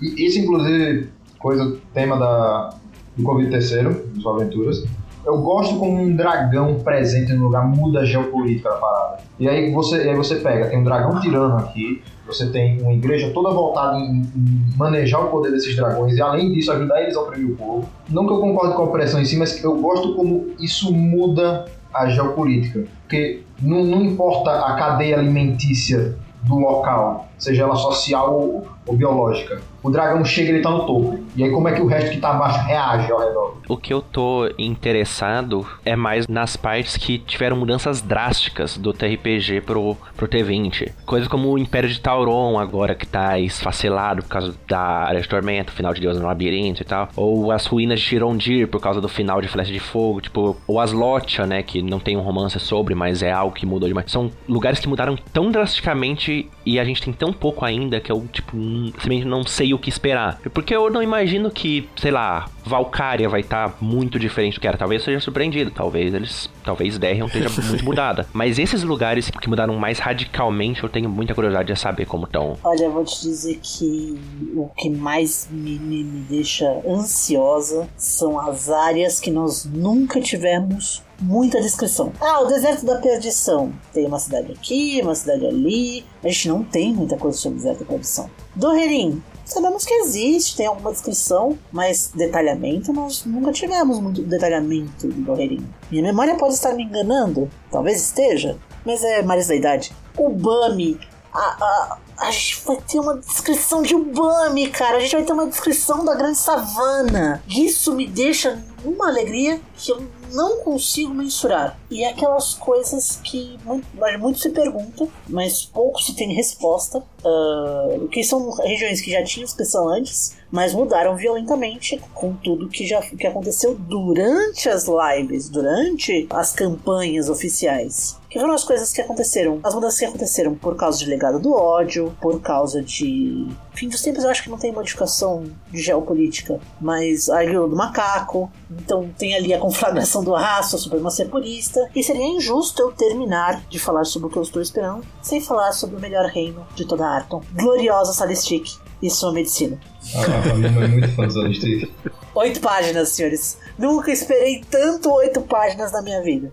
E 0.00 0.26
isso, 0.26 0.38
inclusive, 0.38 1.08
coisa, 1.38 1.76
tema 1.94 2.18
da, 2.18 2.74
do 3.16 3.22
Covid 3.24 3.50
terceiro, 3.50 4.06
das 4.14 4.26
aventuras. 4.26 4.84
Eu 5.24 5.38
gosto 5.38 5.78
como 5.78 6.00
um 6.00 6.16
dragão 6.16 6.80
presente 6.80 7.32
no 7.32 7.44
lugar 7.44 7.66
muda 7.66 8.00
a 8.00 8.04
geopolítica 8.04 8.70
da 8.70 8.76
parada. 8.76 9.18
E 9.38 9.48
aí 9.48 9.72
você, 9.72 9.96
aí 9.96 10.16
você 10.16 10.36
pega, 10.36 10.68
tem 10.68 10.80
um 10.80 10.84
dragão 10.84 11.20
tirano 11.20 11.56
aqui, 11.58 12.02
você 12.26 12.50
tem 12.50 12.80
uma 12.82 12.92
igreja 12.92 13.30
toda 13.32 13.50
voltada 13.50 13.98
em, 13.98 14.22
em, 14.22 14.76
manejar 14.76 15.24
o 15.24 15.28
poder 15.28 15.52
desses 15.52 15.76
dragões 15.76 16.16
e 16.16 16.22
além 16.22 16.52
disso 16.52 16.72
ajudar 16.72 17.02
eles 17.02 17.16
a 17.16 17.20
oprimir 17.20 17.52
o 17.52 17.56
povo. 17.56 17.88
Não 18.08 18.26
que 18.26 18.32
eu 18.32 18.38
concorde 18.38 18.74
com 18.74 18.82
a 18.82 18.84
opressão 18.86 19.20
em 19.20 19.24
si, 19.24 19.36
mas 19.36 19.62
eu 19.62 19.80
gosto 19.80 20.14
como 20.14 20.50
isso 20.58 20.92
muda 20.92 21.66
a 21.92 22.08
geopolítica. 22.08 22.84
Porque 23.02 23.42
não, 23.60 23.84
não 23.84 24.02
importa 24.02 24.50
a 24.66 24.74
cadeia 24.76 25.18
alimentícia 25.18 26.16
do 26.42 26.56
local, 26.56 27.28
seja 27.42 27.64
ela 27.64 27.74
social 27.74 28.32
ou, 28.32 28.68
ou 28.86 28.96
biológica. 28.96 29.60
O 29.82 29.90
dragão 29.90 30.24
chega 30.24 30.50
e 30.50 30.54
ele 30.54 30.62
tá 30.62 30.70
no 30.70 30.86
topo. 30.86 31.18
E 31.34 31.42
aí 31.42 31.50
como 31.50 31.66
é 31.68 31.72
que 31.72 31.82
o 31.82 31.86
resto 31.86 32.12
que 32.12 32.18
tá 32.18 32.30
abaixo 32.30 32.64
reage 32.64 33.10
ao 33.10 33.18
redor? 33.18 33.56
O 33.68 33.76
que 33.76 33.92
eu 33.92 34.00
tô 34.00 34.48
interessado 34.56 35.66
é 35.84 35.96
mais 35.96 36.28
nas 36.28 36.56
partes 36.56 36.96
que 36.96 37.18
tiveram 37.18 37.56
mudanças 37.56 38.00
drásticas 38.00 38.76
do 38.76 38.92
TRPG 38.92 39.60
pro, 39.60 39.96
pro 40.16 40.28
T20. 40.28 40.92
Coisas 41.04 41.28
como 41.28 41.50
o 41.50 41.58
Império 41.58 41.88
de 41.88 42.00
Tauron 42.00 42.58
agora 42.60 42.94
que 42.94 43.06
tá 43.06 43.38
esfacelado 43.40 44.22
por 44.22 44.28
causa 44.28 44.54
da 44.68 44.78
Área 44.78 45.20
de 45.20 45.28
Tormento, 45.28 45.72
final 45.72 45.92
de 45.92 46.00
Deus 46.00 46.16
no 46.16 46.26
Labirinto 46.26 46.82
e 46.82 46.84
tal. 46.84 47.08
Ou 47.16 47.50
as 47.50 47.66
ruínas 47.66 47.98
de 47.98 48.06
Chirondir 48.06 48.68
por 48.68 48.80
causa 48.80 49.00
do 49.00 49.08
final 49.08 49.40
de 49.40 49.48
Flecha 49.48 49.72
de 49.72 49.80
Fogo. 49.80 50.20
Tipo, 50.20 50.56
ou 50.66 50.78
as 50.78 50.92
Lotia, 50.92 51.44
né, 51.44 51.62
que 51.62 51.82
não 51.82 51.98
tem 51.98 52.16
um 52.16 52.20
romance 52.20 52.58
sobre, 52.60 52.94
mas 52.94 53.20
é 53.20 53.32
algo 53.32 53.54
que 53.54 53.66
mudou 53.66 53.88
demais. 53.88 54.10
São 54.12 54.30
lugares 54.48 54.78
que 54.78 54.88
mudaram 54.88 55.16
tão 55.32 55.50
drasticamente 55.50 56.48
e 56.64 56.78
a 56.78 56.84
gente 56.84 57.02
tem 57.02 57.12
tão 57.12 57.31
pouco 57.32 57.64
ainda 57.64 58.00
que 58.00 58.10
eu, 58.10 58.26
tipo, 58.32 58.56
simplesmente 58.56 59.24
não 59.24 59.44
sei 59.44 59.74
o 59.74 59.78
que 59.78 59.88
esperar. 59.88 60.40
Porque 60.52 60.74
eu 60.74 60.90
não 60.90 61.02
imagino 61.02 61.50
que, 61.50 61.88
sei 61.96 62.10
lá, 62.10 62.48
Valkyria 62.64 63.28
vai 63.28 63.40
estar 63.40 63.70
tá 63.70 63.76
muito 63.80 64.18
diferente 64.18 64.54
do 64.54 64.60
que 64.60 64.66
era. 64.66 64.76
Talvez 64.76 65.02
seja 65.02 65.20
surpreendido, 65.20 65.70
talvez 65.70 66.14
eles. 66.14 66.50
Talvez 66.64 66.96
Derrion 66.98 67.26
esteja 67.26 67.48
muito 67.68 67.84
mudada. 67.84 68.26
Mas 68.32 68.58
esses 68.58 68.82
lugares 68.82 69.30
que 69.30 69.48
mudaram 69.48 69.76
mais 69.76 69.98
radicalmente, 69.98 70.82
eu 70.82 70.88
tenho 70.88 71.08
muita 71.08 71.34
curiosidade 71.34 71.72
de 71.72 71.78
saber 71.78 72.06
como 72.06 72.24
estão. 72.24 72.56
Olha, 72.62 72.84
eu 72.84 72.92
vou 72.92 73.04
te 73.04 73.20
dizer 73.22 73.58
que 73.62 74.18
o 74.54 74.68
que 74.76 74.90
mais 74.90 75.48
me, 75.50 75.78
me, 75.78 76.04
me 76.04 76.20
deixa 76.20 76.66
ansiosa 76.86 77.88
são 77.96 78.38
as 78.38 78.70
áreas 78.70 79.18
que 79.18 79.30
nós 79.30 79.64
nunca 79.64 80.20
tivemos 80.20 81.02
muita 81.22 81.60
descrição. 81.60 82.12
Ah, 82.20 82.40
o 82.40 82.46
deserto 82.46 82.84
da 82.84 82.96
perdição. 82.96 83.72
Tem 83.92 84.06
uma 84.06 84.18
cidade 84.18 84.52
aqui, 84.52 85.00
uma 85.02 85.14
cidade 85.14 85.46
ali. 85.46 86.04
A 86.22 86.28
gente 86.28 86.48
não 86.48 86.62
tem 86.62 86.92
muita 86.92 87.16
coisa 87.16 87.38
sobre 87.38 87.58
o 87.58 87.62
deserto 87.62 87.80
da 87.80 87.86
perdição. 87.86 88.30
Doherim. 88.54 89.22
Sabemos 89.44 89.84
que 89.84 89.92
existe, 89.94 90.56
tem 90.56 90.66
alguma 90.66 90.92
descrição, 90.92 91.58
mas 91.70 92.10
detalhamento 92.14 92.92
nós 92.92 93.24
nunca 93.24 93.52
tivemos 93.52 93.98
muito 93.98 94.22
detalhamento 94.22 95.08
do 95.08 95.20
Doherim. 95.22 95.66
Minha 95.90 96.04
memória 96.04 96.36
pode 96.36 96.54
estar 96.54 96.72
me 96.74 96.84
enganando, 96.84 97.50
talvez 97.70 98.00
esteja, 98.00 98.56
mas 98.84 99.02
é 99.02 99.20
mais 99.22 99.48
da 99.48 99.54
idade. 99.54 99.92
O 100.16 100.30
Bami, 100.30 100.98
a, 101.32 101.38
a, 101.38 101.98
a 102.18 102.30
gente 102.30 102.62
vai 102.64 102.76
ter 102.76 103.00
uma 103.00 103.16
descrição 103.16 103.82
de 103.82 103.94
Ubami, 103.94 104.68
cara. 104.68 104.98
A 104.98 105.00
gente 105.00 105.16
vai 105.16 105.24
ter 105.24 105.32
uma 105.32 105.46
descrição 105.46 106.04
da 106.04 106.14
grande 106.14 106.38
savana. 106.38 107.42
Isso 107.48 107.94
me 107.94 108.06
deixa 108.06 108.62
uma 108.84 109.08
alegria 109.08 109.60
que 109.76 109.90
eu 109.90 110.02
não 110.32 110.60
consigo 110.60 111.14
mensurar. 111.14 111.78
E 111.90 112.02
é 112.02 112.10
aquelas 112.10 112.54
coisas 112.54 113.20
que 113.22 113.58
muito, 113.64 113.86
muito 114.18 114.38
se 114.38 114.50
perguntam, 114.50 115.08
mas 115.28 115.64
pouco 115.64 116.00
se 116.00 116.14
tem 116.14 116.32
resposta. 116.34 117.02
Uh, 117.24 118.08
que 118.08 118.24
são 118.24 118.50
regiões 118.50 119.00
que 119.00 119.10
já 119.10 119.22
tinham 119.22 119.44
inscrição 119.44 119.88
antes, 119.88 120.36
mas 120.50 120.74
mudaram 120.74 121.16
violentamente 121.16 122.00
com 122.12 122.34
tudo 122.34 122.68
que 122.68 122.84
já 122.84 123.00
que 123.00 123.26
aconteceu 123.26 123.76
durante 123.76 124.68
as 124.68 124.86
lives, 124.88 125.48
durante 125.48 126.26
as 126.30 126.52
campanhas 126.52 127.28
oficiais 127.28 128.20
que 128.32 128.40
foram 128.40 128.54
as 128.54 128.64
coisas 128.64 128.90
que 128.90 129.00
aconteceram, 129.02 129.60
as 129.62 129.74
mudanças 129.74 129.98
que 129.98 130.06
aconteceram 130.06 130.54
por 130.54 130.74
causa 130.74 130.98
de 130.98 131.04
legado 131.04 131.38
do 131.38 131.52
ódio, 131.52 132.16
por 132.18 132.40
causa 132.40 132.82
de. 132.82 133.46
Fim 133.74 133.88
dos 133.88 134.00
tempos 134.00 134.24
eu 134.24 134.30
acho 134.30 134.42
que 134.42 134.48
não 134.48 134.56
tem 134.56 134.72
modificação 134.72 135.44
de 135.70 135.82
geopolítica, 135.82 136.58
mas 136.80 137.28
a 137.28 137.44
ilha 137.44 137.60
do 137.60 137.76
macaco, 137.76 138.50
então 138.70 139.10
tem 139.18 139.34
ali 139.34 139.52
a 139.52 139.58
conflagração 139.58 140.24
do 140.24 140.32
raço, 140.32 140.76
a 140.76 140.78
supremacia 140.78 141.26
purista, 141.26 141.90
e 141.94 142.02
seria 142.02 142.24
injusto 142.24 142.80
eu 142.80 142.92
terminar 142.92 143.62
de 143.68 143.78
falar 143.78 144.04
sobre 144.04 144.28
o 144.28 144.30
que 144.30 144.38
eu 144.38 144.42
estou 144.42 144.62
esperando 144.62 145.04
sem 145.20 145.40
falar 145.40 145.72
sobre 145.72 145.96
o 145.96 146.00
melhor 146.00 146.24
reino 146.24 146.66
de 146.74 146.86
toda 146.86 147.11
Arton, 147.16 147.42
gloriosa 147.54 148.12
Salistic 148.12 148.76
e 149.02 149.10
sua 149.10 149.32
medicina. 149.32 149.78
Ah, 150.14 150.84
é 150.84 150.88
muito 150.88 151.08
fã 151.14 151.28
Salistic. 151.28 151.90
Oito 152.34 152.60
páginas, 152.60 153.10
senhores. 153.10 153.58
Nunca 153.78 154.10
esperei 154.10 154.62
tanto 154.70 155.12
oito 155.12 155.42
páginas 155.42 155.92
na 155.92 156.00
minha 156.00 156.22
vida. 156.22 156.50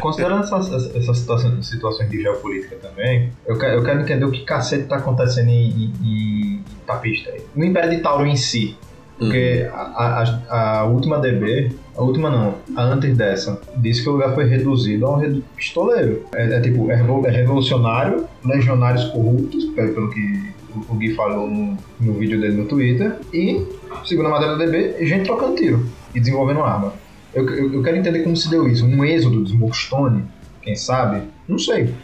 Considerando 0.00 0.44
essas, 0.44 0.94
essas 0.94 1.18
situações, 1.18 1.66
situações 1.66 2.10
de 2.10 2.20
geopolítica 2.20 2.76
também, 2.76 3.32
eu 3.46 3.58
quero, 3.58 3.78
eu 3.78 3.84
quero 3.84 4.00
entender 4.00 4.24
o 4.24 4.30
que 4.30 4.44
cacete 4.44 4.84
tá 4.84 4.96
acontecendo 4.96 5.48
em, 5.48 5.70
em, 5.70 5.92
em 6.02 6.64
Tapista. 6.86 7.32
No 7.54 7.64
Império 7.64 7.90
de 7.90 8.02
Tauro 8.02 8.26
em 8.26 8.36
si. 8.36 8.76
Porque 9.20 9.68
uhum. 9.70 9.76
a, 9.76 10.24
a, 10.48 10.78
a, 10.80 10.84
última 10.84 11.18
DB, 11.18 11.72
a 11.94 12.02
última 12.02 12.30
não, 12.30 12.54
a 12.74 12.82
antes 12.84 13.14
dessa, 13.14 13.60
disse 13.76 14.02
que 14.02 14.08
o 14.08 14.12
lugar 14.12 14.34
foi 14.34 14.46
reduzido 14.46 15.04
a 15.04 15.18
um 15.18 15.42
pistoleiro. 15.54 16.24
É, 16.34 16.54
é 16.54 16.60
tipo, 16.60 16.90
é, 16.90 16.94
é 16.94 17.30
revolucionário, 17.30 18.24
legionários 18.42 19.04
corruptos, 19.04 19.66
pelo 19.74 20.08
que 20.08 20.54
o 20.88 20.94
Gui 20.94 21.14
falou 21.14 21.50
no, 21.50 21.76
no 22.00 22.14
vídeo 22.14 22.40
dele 22.40 22.56
no 22.56 22.64
Twitter, 22.64 23.16
e, 23.30 23.62
segundo 24.06 24.28
a 24.28 24.30
matéria 24.30 24.56
da 24.56 24.64
DB, 24.64 25.04
gente 25.04 25.26
trocando 25.26 25.54
tiro 25.54 25.86
e 26.14 26.20
desenvolvendo 26.20 26.62
arma. 26.62 26.94
Eu, 27.34 27.46
eu, 27.46 27.74
eu, 27.74 27.82
quero 27.82 27.98
entender 27.98 28.22
como 28.22 28.34
se 28.34 28.48
deu 28.48 28.66
isso. 28.66 28.86
Um 28.86 29.04
êxodo 29.04 29.40
dos 29.40 29.50
Smokestone, 29.50 30.24
quem 30.62 30.74
sabe? 30.74 31.24
Não 31.46 31.58
sei. 31.58 31.94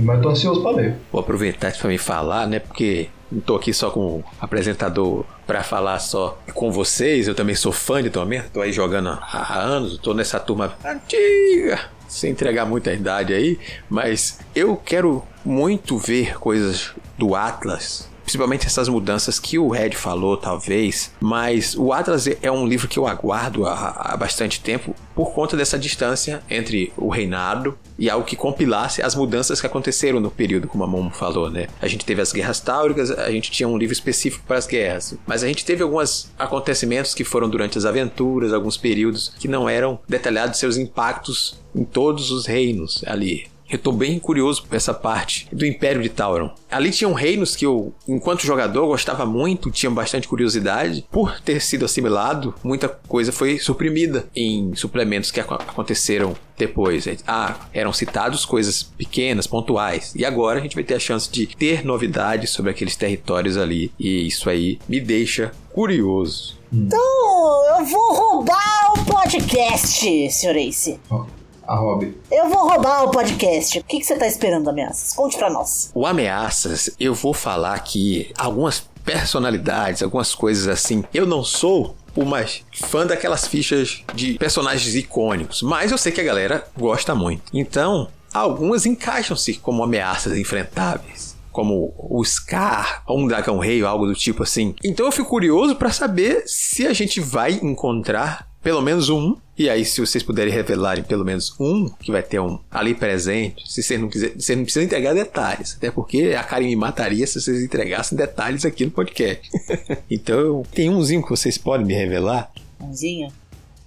Mas 0.00 0.20
tô 0.20 0.28
ansioso 0.28 0.62
para 0.62 0.76
ver. 0.76 0.94
Vou 1.10 1.20
aproveitar 1.20 1.70
isso 1.70 1.80
para 1.80 1.90
me 1.90 1.98
falar, 1.98 2.46
né? 2.46 2.60
Porque 2.60 3.08
não 3.32 3.40
tô 3.40 3.56
aqui 3.56 3.72
só 3.72 3.90
com 3.90 4.22
apresentador 4.40 5.24
para 5.46 5.62
falar 5.62 5.98
só 5.98 6.38
com 6.54 6.70
vocês. 6.70 7.26
Eu 7.26 7.34
também 7.34 7.54
sou 7.54 7.72
fã 7.72 8.02
de 8.02 8.10
Tormenta, 8.10 8.50
tô 8.52 8.60
aí 8.60 8.72
jogando 8.72 9.08
há 9.08 9.58
anos, 9.58 9.98
tô 9.98 10.12
nessa 10.12 10.38
turma 10.38 10.74
antiga 10.84 11.80
sem 12.12 12.30
entregar 12.30 12.66
muita 12.66 12.92
idade 12.92 13.32
aí, 13.32 13.58
mas 13.88 14.38
eu 14.54 14.76
quero 14.76 15.24
muito 15.42 15.96
ver 15.96 16.38
coisas 16.38 16.92
do 17.16 17.34
Atlas 17.34 18.11
principalmente 18.32 18.66
essas 18.66 18.88
mudanças 18.88 19.38
que 19.38 19.58
o 19.58 19.68
Red 19.68 19.90
falou, 19.90 20.38
talvez. 20.38 21.12
Mas 21.20 21.76
o 21.76 21.92
Atlas 21.92 22.26
é 22.40 22.50
um 22.50 22.66
livro 22.66 22.88
que 22.88 22.98
eu 22.98 23.06
aguardo 23.06 23.66
há, 23.66 23.90
há 23.94 24.16
bastante 24.16 24.58
tempo 24.58 24.94
por 25.14 25.34
conta 25.34 25.54
dessa 25.54 25.78
distância 25.78 26.42
entre 26.48 26.90
o 26.96 27.10
reinado 27.10 27.78
e 27.98 28.08
algo 28.08 28.24
que 28.24 28.34
compilasse 28.34 29.02
as 29.02 29.14
mudanças 29.14 29.60
que 29.60 29.66
aconteceram 29.66 30.18
no 30.18 30.30
período, 30.30 30.66
como 30.66 30.82
a 30.82 30.86
Momo 30.86 31.10
falou, 31.10 31.50
né? 31.50 31.66
A 31.80 31.86
gente 31.86 32.06
teve 32.06 32.22
as 32.22 32.32
guerras 32.32 32.58
táuricas, 32.58 33.10
a 33.10 33.30
gente 33.30 33.50
tinha 33.50 33.68
um 33.68 33.76
livro 33.76 33.92
específico 33.92 34.44
para 34.46 34.56
as 34.56 34.66
guerras, 34.66 35.14
mas 35.26 35.44
a 35.44 35.46
gente 35.46 35.62
teve 35.62 35.82
alguns 35.82 36.32
acontecimentos 36.38 37.12
que 37.12 37.24
foram 37.24 37.50
durante 37.50 37.76
as 37.76 37.84
aventuras, 37.84 38.54
alguns 38.54 38.78
períodos 38.78 39.34
que 39.38 39.46
não 39.46 39.68
eram 39.68 40.00
detalhados 40.08 40.58
seus 40.58 40.78
impactos 40.78 41.60
em 41.74 41.84
todos 41.84 42.30
os 42.30 42.46
reinos 42.46 43.04
ali. 43.06 43.51
Eu 43.72 43.78
tô 43.78 43.90
bem 43.90 44.18
curioso 44.18 44.64
por 44.66 44.76
essa 44.76 44.92
parte 44.92 45.48
do 45.50 45.64
Império 45.64 46.02
de 46.02 46.10
Tauron. 46.10 46.50
Ali 46.70 46.90
tinham 46.90 47.14
reinos 47.14 47.56
que 47.56 47.64
eu, 47.64 47.94
enquanto 48.06 48.44
jogador, 48.44 48.86
gostava 48.86 49.24
muito, 49.24 49.70
tinha 49.70 49.90
bastante 49.90 50.28
curiosidade. 50.28 51.06
Por 51.10 51.40
ter 51.40 51.58
sido 51.58 51.86
assimilado, 51.86 52.54
muita 52.62 52.86
coisa 52.86 53.32
foi 53.32 53.58
suprimida 53.58 54.26
em 54.36 54.74
suplementos 54.74 55.30
que 55.30 55.40
aconteceram 55.40 56.36
depois. 56.58 57.06
Ah, 57.26 57.66
eram 57.72 57.94
citados 57.94 58.44
coisas 58.44 58.82
pequenas, 58.82 59.46
pontuais. 59.46 60.12
E 60.14 60.22
agora 60.22 60.58
a 60.58 60.62
gente 60.62 60.74
vai 60.74 60.84
ter 60.84 60.96
a 60.96 61.00
chance 61.00 61.30
de 61.32 61.46
ter 61.46 61.82
novidades 61.82 62.50
sobre 62.50 62.70
aqueles 62.70 62.94
territórios 62.94 63.56
ali. 63.56 63.90
E 63.98 64.26
isso 64.26 64.50
aí 64.50 64.78
me 64.86 65.00
deixa 65.00 65.50
curioso. 65.72 66.58
Então, 66.70 67.78
eu 67.78 67.86
vou 67.86 68.14
roubar 68.14 68.92
o 68.98 69.04
podcast, 69.06 70.30
Sr. 70.30 70.56
Ace. 70.58 71.00
Oh 71.10 71.24
a 71.66 71.76
Rob. 71.76 72.16
Eu 72.30 72.48
vou 72.48 72.68
roubar 72.68 73.04
o 73.04 73.10
podcast. 73.10 73.78
O 73.78 73.84
que, 73.84 73.98
que 73.98 74.04
você 74.04 74.16
tá 74.16 74.26
esperando, 74.26 74.68
Ameaças? 74.68 75.14
Conte 75.14 75.36
pra 75.36 75.50
nós. 75.50 75.90
O 75.94 76.06
Ameaças, 76.06 76.90
eu 76.98 77.14
vou 77.14 77.32
falar 77.32 77.74
aqui 77.74 78.32
algumas 78.36 78.80
personalidades, 79.04 80.02
algumas 80.02 80.34
coisas 80.34 80.68
assim. 80.68 81.04
Eu 81.12 81.26
não 81.26 81.42
sou 81.44 81.96
o 82.14 82.24
mais 82.24 82.62
fã 82.72 83.06
daquelas 83.06 83.46
fichas 83.46 84.02
de 84.14 84.34
personagens 84.34 84.94
icônicos, 84.94 85.62
mas 85.62 85.90
eu 85.90 85.98
sei 85.98 86.12
que 86.12 86.20
a 86.20 86.24
galera 86.24 86.66
gosta 86.76 87.14
muito. 87.14 87.42
Então, 87.52 88.08
algumas 88.32 88.86
encaixam-se 88.86 89.54
como 89.54 89.82
ameaças 89.82 90.36
enfrentáveis. 90.36 91.32
Como 91.50 91.92
o 91.98 92.24
Scar, 92.24 93.02
ou 93.06 93.18
um 93.18 93.26
dragão 93.26 93.58
rei, 93.58 93.82
ou 93.82 93.88
algo 93.88 94.06
do 94.06 94.14
tipo 94.14 94.42
assim. 94.42 94.74
Então 94.82 95.04
eu 95.04 95.12
fico 95.12 95.28
curioso 95.28 95.76
para 95.76 95.90
saber 95.90 96.44
se 96.46 96.86
a 96.86 96.94
gente 96.94 97.20
vai 97.20 97.52
encontrar 97.62 98.48
pelo 98.62 98.80
menos 98.80 99.08
um. 99.08 99.36
E 99.58 99.68
aí, 99.68 99.84
se 99.84 100.00
vocês 100.00 100.22
puderem 100.22 100.52
revelarem 100.52 101.04
pelo 101.04 101.24
menos 101.24 101.54
um, 101.60 101.88
que 101.88 102.10
vai 102.10 102.22
ter 102.22 102.40
um 102.40 102.58
ali 102.70 102.94
presente, 102.94 103.70
se 103.70 103.82
vocês 103.82 104.00
não 104.00 104.08
quiserem, 104.08 104.38
você 104.38 104.56
não 104.56 104.62
precisa 104.62 104.84
entregar 104.84 105.14
detalhes. 105.14 105.74
Até 105.76 105.90
porque 105.90 106.34
a 106.38 106.42
Karen 106.42 106.66
me 106.66 106.76
mataria 106.76 107.26
se 107.26 107.40
vocês 107.40 107.62
entregassem 107.62 108.16
detalhes 108.16 108.64
aqui 108.64 108.84
no 108.84 108.90
podcast. 108.90 109.50
então, 110.10 110.62
tem 110.72 110.88
umzinho 110.88 111.22
que 111.22 111.30
vocês 111.30 111.58
podem 111.58 111.86
me 111.86 111.94
revelar? 111.94 112.50
Umzinho? 112.80 113.30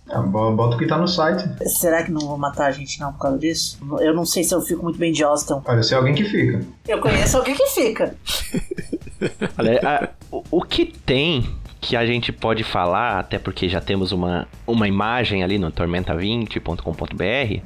Ah, 0.08 0.22
bota 0.22 0.76
o 0.76 0.78
que 0.78 0.86
tá 0.86 0.98
no 1.00 1.08
site. 1.08 1.44
Será 1.68 2.04
que 2.04 2.12
não 2.12 2.22
vou 2.22 2.38
matar 2.38 2.68
a 2.68 2.72
gente 2.72 3.00
não 3.00 3.12
por 3.12 3.20
causa 3.20 3.40
disso? 3.40 3.80
Eu 4.00 4.14
não 4.14 4.24
sei 4.24 4.44
se 4.44 4.54
eu 4.54 4.62
fico 4.62 4.84
muito 4.84 5.00
bem 5.00 5.12
de 5.12 5.24
Austin. 5.24 5.62
Olha, 5.66 5.82
se 5.82 5.96
é 5.96 5.98
alguém 5.98 6.14
que 6.14 6.24
fica. 6.24 6.64
Eu 6.88 7.02
conheço 7.02 7.38
alguém 7.38 7.56
que 7.56 7.66
fica. 7.70 8.16
Olha, 9.58 9.80
a, 9.84 10.10
o, 10.32 10.44
o 10.52 10.62
que 10.62 10.86
tem 10.86 11.44
que 11.86 11.96
a 11.96 12.04
gente 12.04 12.32
pode 12.32 12.64
falar, 12.64 13.20
até 13.20 13.38
porque 13.38 13.70
já 13.70 13.80
temos 13.80 14.12
uma, 14.12 14.48
uma 14.66 14.88
imagem 14.88 15.44
ali 15.44 15.60
no 15.60 15.72
tormenta20.com.br, 15.72 17.62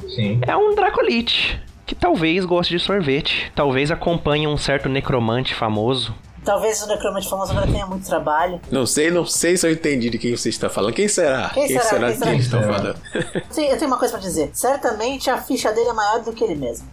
é 0.45 0.57
um 0.57 0.75
Dracolite. 0.75 1.61
Que 1.85 1.95
talvez 1.95 2.43
goste 2.45 2.77
de 2.77 2.83
sorvete. 2.83 3.49
Talvez 3.55 3.89
acompanhe 3.89 4.45
um 4.45 4.57
certo 4.57 4.89
necromante 4.89 5.55
famoso. 5.55 6.13
Talvez 6.43 6.83
o 6.83 6.87
necromante 6.87 7.27
famoso 7.29 7.51
agora 7.51 7.65
tenha 7.65 7.85
muito 7.85 8.05
trabalho. 8.05 8.59
Não 8.69 8.85
sei, 8.85 9.09
não 9.09 9.25
sei 9.25 9.55
se 9.57 9.65
eu 9.65 9.71
entendi 9.71 10.09
de 10.09 10.19
quem 10.19 10.35
você 10.35 10.49
está 10.49 10.69
falando. 10.69 10.93
Quem 10.93 11.07
será? 11.07 11.49
Quem, 11.49 11.67
quem 11.67 11.79
será? 11.79 11.89
será? 11.89 12.07
Quem 12.07 12.17
será? 12.17 12.31
Quem 12.31 12.39
está 12.39 12.61
falando? 12.61 12.95
Sim, 13.49 13.65
eu 13.65 13.77
tenho 13.77 13.89
uma 13.89 13.97
coisa 13.97 14.13
para 14.13 14.21
dizer. 14.21 14.51
Certamente 14.53 15.29
a 15.29 15.37
ficha 15.41 15.71
dele 15.71 15.89
é 15.89 15.93
maior 15.93 16.21
do 16.21 16.33
que 16.33 16.43
ele 16.43 16.55
mesmo. 16.55 16.87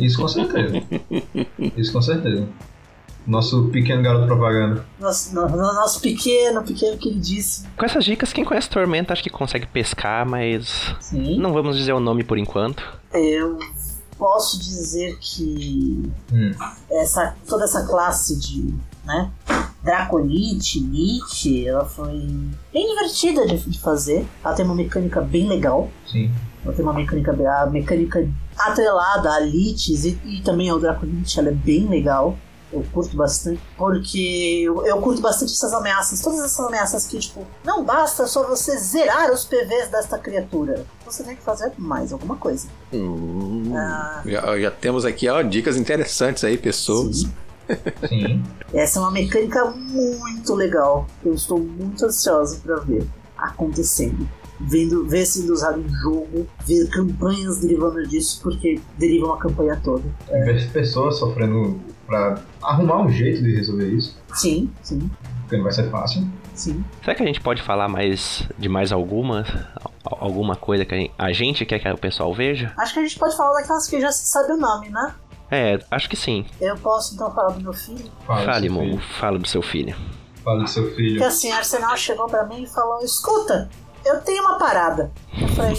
Isso 0.00 0.18
com 0.18 0.26
certeza. 0.26 0.82
Isso 1.76 1.92
com 1.92 2.02
certeza. 2.02 2.48
Nosso 3.26 3.68
pequeno 3.68 4.02
garoto 4.02 4.26
propaganda. 4.26 4.84
Nosso, 4.98 5.34
no, 5.34 5.48
nosso 5.48 6.00
pequeno, 6.00 6.62
pequeno 6.62 6.96
queridíssimo. 6.96 7.68
Com 7.76 7.84
essas 7.84 8.04
dicas, 8.04 8.32
quem 8.32 8.44
conhece 8.44 8.68
Tormenta 8.68 9.12
acho 9.12 9.22
que 9.22 9.30
consegue 9.30 9.66
pescar, 9.66 10.28
mas. 10.28 10.94
Sim. 11.00 11.38
Não 11.38 11.52
vamos 11.52 11.76
dizer 11.76 11.92
o 11.92 12.00
nome 12.00 12.24
por 12.24 12.36
enquanto. 12.36 12.82
Eu 13.12 13.58
posso 14.18 14.58
dizer 14.58 15.16
que 15.20 16.02
hum. 16.32 16.50
essa, 16.90 17.34
toda 17.48 17.64
essa 17.64 17.86
classe 17.86 18.38
de. 18.38 18.74
né? 19.04 19.30
Draconite, 19.82 20.80
Nietzsche, 20.80 21.66
ela 21.66 21.84
foi 21.84 22.28
bem 22.72 22.88
divertida 22.88 23.46
de, 23.46 23.58
de, 23.58 23.80
fazer. 23.80 24.26
Ela 24.44 24.54
tem 24.54 24.64
uma 24.64 24.74
mecânica 24.74 25.20
bem 25.20 25.48
legal. 25.48 25.90
Sim. 26.06 26.30
Ela 26.64 26.74
tem 26.74 26.84
uma 26.84 26.94
mecânica, 26.94 27.32
a 27.32 27.66
mecânica 27.66 28.28
atrelada 28.56 29.32
a 29.32 29.40
Lites 29.40 30.04
e, 30.04 30.20
e 30.24 30.40
também 30.42 30.70
ao 30.70 30.78
Draconite, 30.78 31.38
ela 31.38 31.48
é 31.48 31.52
bem 31.52 31.88
legal 31.88 32.36
eu 32.72 32.84
curto 32.92 33.16
bastante, 33.16 33.60
porque 33.76 34.62
eu, 34.64 34.84
eu, 34.86 34.98
curto 34.98 35.20
bastante 35.20 35.52
essas 35.52 35.72
ameaças, 35.72 36.20
todas 36.20 36.40
essas 36.40 36.66
ameaças 36.66 37.06
que, 37.06 37.18
tipo, 37.18 37.46
não 37.64 37.84
basta 37.84 38.26
só 38.26 38.46
você 38.46 38.76
zerar 38.78 39.30
os 39.30 39.44
PVs 39.44 39.88
desta 39.90 40.18
criatura, 40.18 40.84
você 41.04 41.22
tem 41.22 41.36
que 41.36 41.42
fazer 41.42 41.72
mais 41.76 42.12
alguma 42.12 42.36
coisa. 42.36 42.66
Hum, 42.92 43.72
ah, 43.76 44.22
já, 44.24 44.58
já, 44.58 44.70
temos 44.70 45.04
aqui 45.04 45.28
ó, 45.28 45.42
dicas 45.42 45.76
interessantes 45.76 46.44
aí, 46.44 46.56
pessoas. 46.56 47.18
Sim. 47.18 47.32
Sim. 48.08 48.42
Essa 48.74 48.98
é 48.98 49.02
uma 49.02 49.10
mecânica 49.10 49.64
muito 49.66 50.54
legal, 50.54 51.06
que 51.22 51.28
eu 51.28 51.34
estou 51.34 51.58
muito 51.58 52.04
ansioso 52.04 52.60
para 52.60 52.76
ver 52.76 53.06
acontecendo 53.36 54.28
vendo, 54.64 55.06
ver 55.06 55.26
sendo 55.26 55.52
usado 55.52 55.80
em 55.80 55.88
jogo, 55.88 56.46
ver 56.66 56.88
campanhas 56.88 57.58
derivando 57.58 58.06
disso, 58.06 58.40
porque 58.42 58.80
deriva 58.98 59.26
uma 59.26 59.38
campanha 59.38 59.80
toda. 59.82 60.04
É. 60.28 60.44
Ver 60.44 60.70
pessoas 60.70 61.18
sofrendo 61.18 61.80
para 62.12 62.38
arrumar 62.62 63.00
um 63.00 63.10
jeito 63.10 63.42
de 63.42 63.56
resolver 63.56 63.88
isso. 63.88 64.18
Sim, 64.34 64.70
sim. 64.82 65.10
Porque 65.40 65.56
não 65.56 65.64
vai 65.64 65.72
ser 65.72 65.90
fácil. 65.90 66.28
Sim. 66.54 66.84
Será 67.00 67.14
que 67.14 67.22
a 67.22 67.26
gente 67.26 67.40
pode 67.40 67.62
falar 67.62 67.88
mais 67.88 68.46
de 68.58 68.68
mais 68.68 68.92
alguma? 68.92 69.46
Alguma 70.04 70.54
coisa 70.54 70.84
que 70.84 71.10
a 71.16 71.32
gente, 71.32 71.64
quer 71.64 71.78
que 71.78 71.88
o 71.88 71.96
pessoal 71.96 72.34
veja? 72.34 72.72
Acho 72.76 72.92
que 72.92 73.00
a 73.00 73.02
gente 73.02 73.18
pode 73.18 73.34
falar 73.34 73.54
daquelas 73.54 73.88
que 73.88 73.98
já 73.98 74.12
se 74.12 74.26
sabe 74.26 74.52
o 74.52 74.58
nome, 74.58 74.90
né? 74.90 75.14
É, 75.50 75.78
acho 75.90 76.08
que 76.08 76.16
sim. 76.16 76.44
Eu 76.60 76.76
posso 76.76 77.14
então 77.14 77.32
falar 77.32 77.52
do 77.52 77.60
meu 77.62 77.72
filho? 77.72 78.10
Fala 78.26 78.44
Fale, 78.44 78.68
Momo, 78.68 79.00
fala 79.18 79.38
do 79.38 79.48
seu 79.48 79.62
filho. 79.62 79.94
Fala 80.44 80.64
do 80.64 80.68
seu 80.68 80.94
filho. 80.94 81.18
Que 81.18 81.24
assim, 81.24 81.50
a 81.50 81.58
Arsenal 81.58 81.96
chegou 81.96 82.26
pra 82.26 82.44
mim 82.44 82.64
e 82.64 82.66
falou: 82.66 83.02
escuta, 83.02 83.70
eu 84.04 84.20
tenho 84.20 84.42
uma 84.42 84.58
parada. 84.58 85.10
Eu 85.40 85.48
falei, 85.48 85.76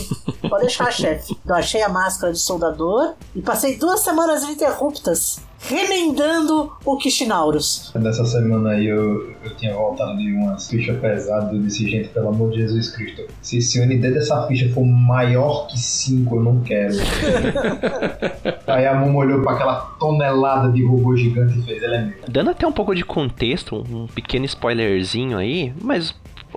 pode 0.49 0.63
deixar, 0.63 0.91
chefe. 0.93 1.37
Eu 1.45 1.55
achei 1.55 1.81
a 1.81 1.89
máscara 1.89 2.33
de 2.33 2.39
soldador 2.39 3.13
e 3.35 3.41
passei 3.41 3.77
duas 3.77 4.01
semanas 4.01 4.43
ininterruptas 4.43 5.41
remendando 5.69 6.71
o 6.85 6.97
Kishinaurus. 6.97 7.91
Nessa 7.95 8.25
semana 8.25 8.71
aí 8.71 8.87
eu, 8.87 9.33
eu 9.43 9.55
tinha 9.55 9.73
voltado 9.73 10.17
de 10.17 10.31
uma 10.33 10.59
ficha 10.59 10.93
pesada. 10.95 11.53
Eu 11.53 11.61
disse, 11.61 11.89
gente, 11.89 12.09
pelo 12.09 12.29
amor 12.29 12.51
de 12.51 12.57
Jesus 12.57 12.89
Cristo, 12.89 13.23
se, 13.41 13.61
se 13.61 13.79
o 13.79 13.85
ND 13.85 14.11
dessa 14.11 14.45
ficha 14.47 14.69
for 14.73 14.83
maior 14.83 15.67
que 15.67 15.79
5, 15.79 16.35
eu 16.35 16.43
não 16.43 16.59
quero. 16.61 16.93
aí 18.67 18.85
a 18.85 18.93
Momo 18.95 19.19
olhou 19.19 19.41
para 19.41 19.53
aquela 19.53 19.75
tonelada 19.99 20.71
de 20.71 20.85
robô 20.85 21.15
gigante 21.15 21.57
e 21.57 21.63
fez, 21.63 21.81
ela 21.81 21.95
é 21.95 22.01
minha. 22.01 22.17
Dando 22.27 22.49
até 22.49 22.67
um 22.67 22.71
pouco 22.71 22.93
de 22.93 23.05
contexto, 23.05 23.83
um 23.89 24.07
pequeno 24.07 24.45
spoilerzinho 24.45 25.37
aí, 25.37 25.73
mas 25.81 26.13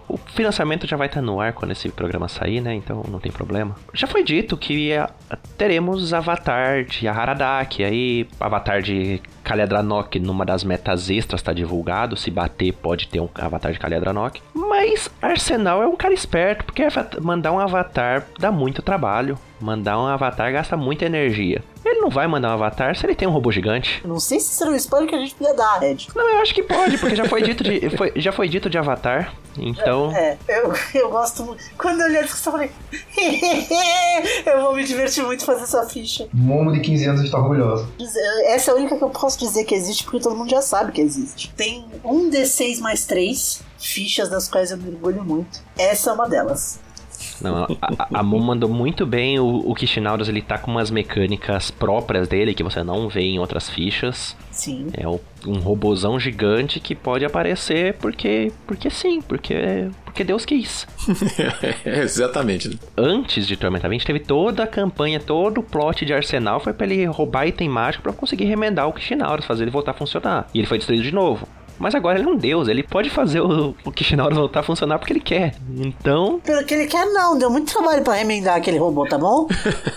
o 0.09 0.17
financiamento 0.17 0.87
já 0.87 0.97
vai 0.97 1.07
estar 1.07 1.21
no 1.21 1.41
ar 1.41 1.53
quando 1.53 1.73
esse 1.73 1.89
programa 1.89 2.29
sair, 2.29 2.61
né? 2.61 2.75
Então 2.75 3.05
não 3.09 3.19
tem 3.19 3.33
problema. 3.33 3.75
Já 3.93 4.07
foi 4.07 4.23
dito 4.23 4.57
que 4.57 4.93
teremos 5.57 6.13
Avatar 6.13 6.85
de 6.85 7.09
Haradaki, 7.09 7.85
aí 7.85 8.29
Avatar 8.39 8.83
de 8.83 9.21
Kaledranok 9.43 10.19
numa 10.19 10.45
das 10.45 10.65
metas 10.65 11.11
extras 11.11 11.43
tá 11.43 11.53
divulgado. 11.53 12.17
Se 12.17 12.31
bater, 12.31 12.73
pode 12.73 13.09
ter 13.09 13.21
um 13.21 13.29
Avatar 13.35 13.73
de 13.73 13.79
Kaledranok. 13.79 14.41
Mas 14.55 15.11
Arsenal 15.21 15.83
é 15.83 15.87
um 15.87 15.97
cara 15.97 16.15
esperto, 16.15 16.65
porque 16.65 16.83
mandar 17.21 17.53
um 17.53 17.59
Avatar 17.59 18.27
dá 18.39 18.51
muito 18.51 18.83
trabalho. 18.83 19.39
Mandar 19.61 19.99
um 19.99 20.07
avatar 20.07 20.53
gasta 20.53 20.77
muita 20.77 21.05
energia. 21.05 21.63
Ele 21.85 22.01
não 22.01 22.11
vai 22.11 22.27
mandar 22.27 22.51
um 22.51 22.55
avatar 22.55 22.97
se 22.97 23.07
ele 23.07 23.15
tem 23.15 23.27
um 23.27 23.31
robô 23.31 23.51
gigante. 23.53 24.03
Não 24.05 24.19
sei 24.19 24.41
se 24.41 24.55
será 24.55 24.71
um 24.71 24.77
spoiler 24.77 25.09
que 25.09 25.15
a 25.15 25.19
gente 25.19 25.35
podia 25.35 25.55
dar, 25.55 25.83
Ed. 25.83 26.09
Não, 26.15 26.29
eu 26.29 26.41
acho 26.41 26.53
que 26.53 26.63
pode, 26.63 26.99
porque 26.99 27.15
já 27.15 27.25
foi 27.25 27.43
dito 27.43 27.63
de, 27.63 27.89
foi, 27.97 28.13
já 28.17 28.33
foi 28.33 28.49
dito 28.49 28.69
de 28.69 28.77
avatar. 28.77 29.33
Então. 29.57 30.15
É, 30.15 30.37
é 30.49 30.61
eu, 30.61 30.75
eu 30.95 31.11
gosto 31.11 31.45
muito. 31.45 31.63
Quando 31.79 32.01
eu 32.01 32.07
olhei 32.07 32.19
a 32.19 32.23
discussão, 32.23 32.53
eu 32.61 32.69
falei. 32.69 32.71
eu 34.45 34.63
vou 34.63 34.75
me 34.75 34.85
divertir 34.85 35.25
muito 35.25 35.45
fazer 35.45 35.63
essa 35.63 35.87
ficha. 35.87 36.29
Momo 36.33 36.73
de 36.73 36.81
15 36.81 37.05
anos 37.07 37.23
está 37.23 37.39
orgulhoso. 37.39 37.89
Essa 38.47 38.73
é 38.73 38.75
a 38.75 38.77
única 38.77 38.97
que 38.97 39.05
eu 39.05 39.11
posso 39.11 39.39
dizer 39.39 39.65
que 39.65 39.75
existe, 39.75 40.05
porque 40.05 40.21
todo 40.21 40.37
mundo 40.37 40.51
já 40.51 40.61
sabe 40.61 40.93
que 40.93 41.01
existe. 41.01 41.53
Tem 41.57 41.87
um 42.05 42.29
D6 42.31 42.81
mais 42.81 43.07
3 43.07 43.63
fichas 43.79 44.29
das 44.29 44.49
quais 44.49 44.71
eu 44.71 44.77
me 44.77 44.89
orgulho 44.89 45.25
muito. 45.25 45.61
Essa 45.79 46.11
é 46.11 46.13
uma 46.13 46.29
delas. 46.29 46.81
Não, 47.41 47.65
a, 47.81 48.21
a, 48.21 48.23
Moon 48.23 48.41
mandou 48.41 48.69
muito 48.69 49.07
bem. 49.07 49.39
O, 49.39 49.71
o 49.71 49.75
Kishinauros, 49.75 50.29
ele 50.29 50.43
tá 50.43 50.59
com 50.59 50.71
umas 50.71 50.91
mecânicas 50.91 51.71
próprias 51.71 52.29
dele 52.29 52.55
que 52.55 52.63
você 52.63 52.83
não 52.83 53.09
vê 53.09 53.23
em 53.23 53.39
outras 53.39 53.69
fichas. 53.69 54.37
Sim. 54.51 54.89
É 54.95 55.07
um, 55.07 55.19
um 55.47 55.59
robozão 55.59 56.19
gigante 56.19 56.81
que 56.81 56.95
pode 56.95 57.25
aparecer 57.25 57.95
porque, 57.95 58.53
porque 58.67 58.89
sim, 58.91 59.21
porque, 59.21 59.89
porque 60.05 60.25
Deus 60.25 60.45
quis. 60.45 60.87
Exatamente. 61.85 62.79
Antes 62.97 63.47
de 63.47 63.57
Tormenta 63.57 63.89
20, 63.89 64.05
teve 64.05 64.21
toda 64.21 64.63
a 64.63 64.67
campanha, 64.67 65.21
todo 65.21 65.59
o 65.59 65.63
plot 65.63 66.05
de 66.05 66.15
Arsenal 66.15 66.61
foi 66.61 66.73
pra 66.73 66.87
ele 66.87 67.05
roubar 67.07 67.47
item 67.47 67.69
mágico 67.69 68.03
pra 68.03 68.13
conseguir 68.13 68.45
remendar 68.45 68.89
o 68.89 68.93
Kishinauros, 68.93 69.47
fazer 69.47 69.65
ele 69.65 69.71
voltar 69.71 69.93
a 69.93 69.95
funcionar. 69.95 70.49
E 70.55 70.59
ele 70.59 70.67
foi 70.67 70.79
destruído 70.79 71.03
de 71.05 71.13
novo. 71.13 71.47
Mas 71.79 71.95
agora 71.95 72.19
ele 72.19 72.29
é 72.29 72.31
um 72.33 72.37
deus, 72.37 72.69
ele 72.69 72.83
pode 72.83 73.11
fazer 73.11 73.41
o, 73.41 73.71
o 73.85 73.93
voltar 74.35 74.61
a 74.61 74.63
funcionar 74.63 74.99
porque 74.99 75.13
ele 75.13 75.21
quer. 75.21 75.55
Então, 75.77 76.41
Pelo 76.41 76.65
que 76.65 76.75
ele 76.75 76.87
quer, 76.87 77.07
não. 77.07 77.39
Deu 77.39 77.51
muito 77.51 77.73
trabalho 77.73 78.03
pra 78.03 78.15
remendar 78.15 78.57
aquele 78.57 78.79
robô, 78.79 79.07
tá 79.07 79.19
bom? 79.19 79.47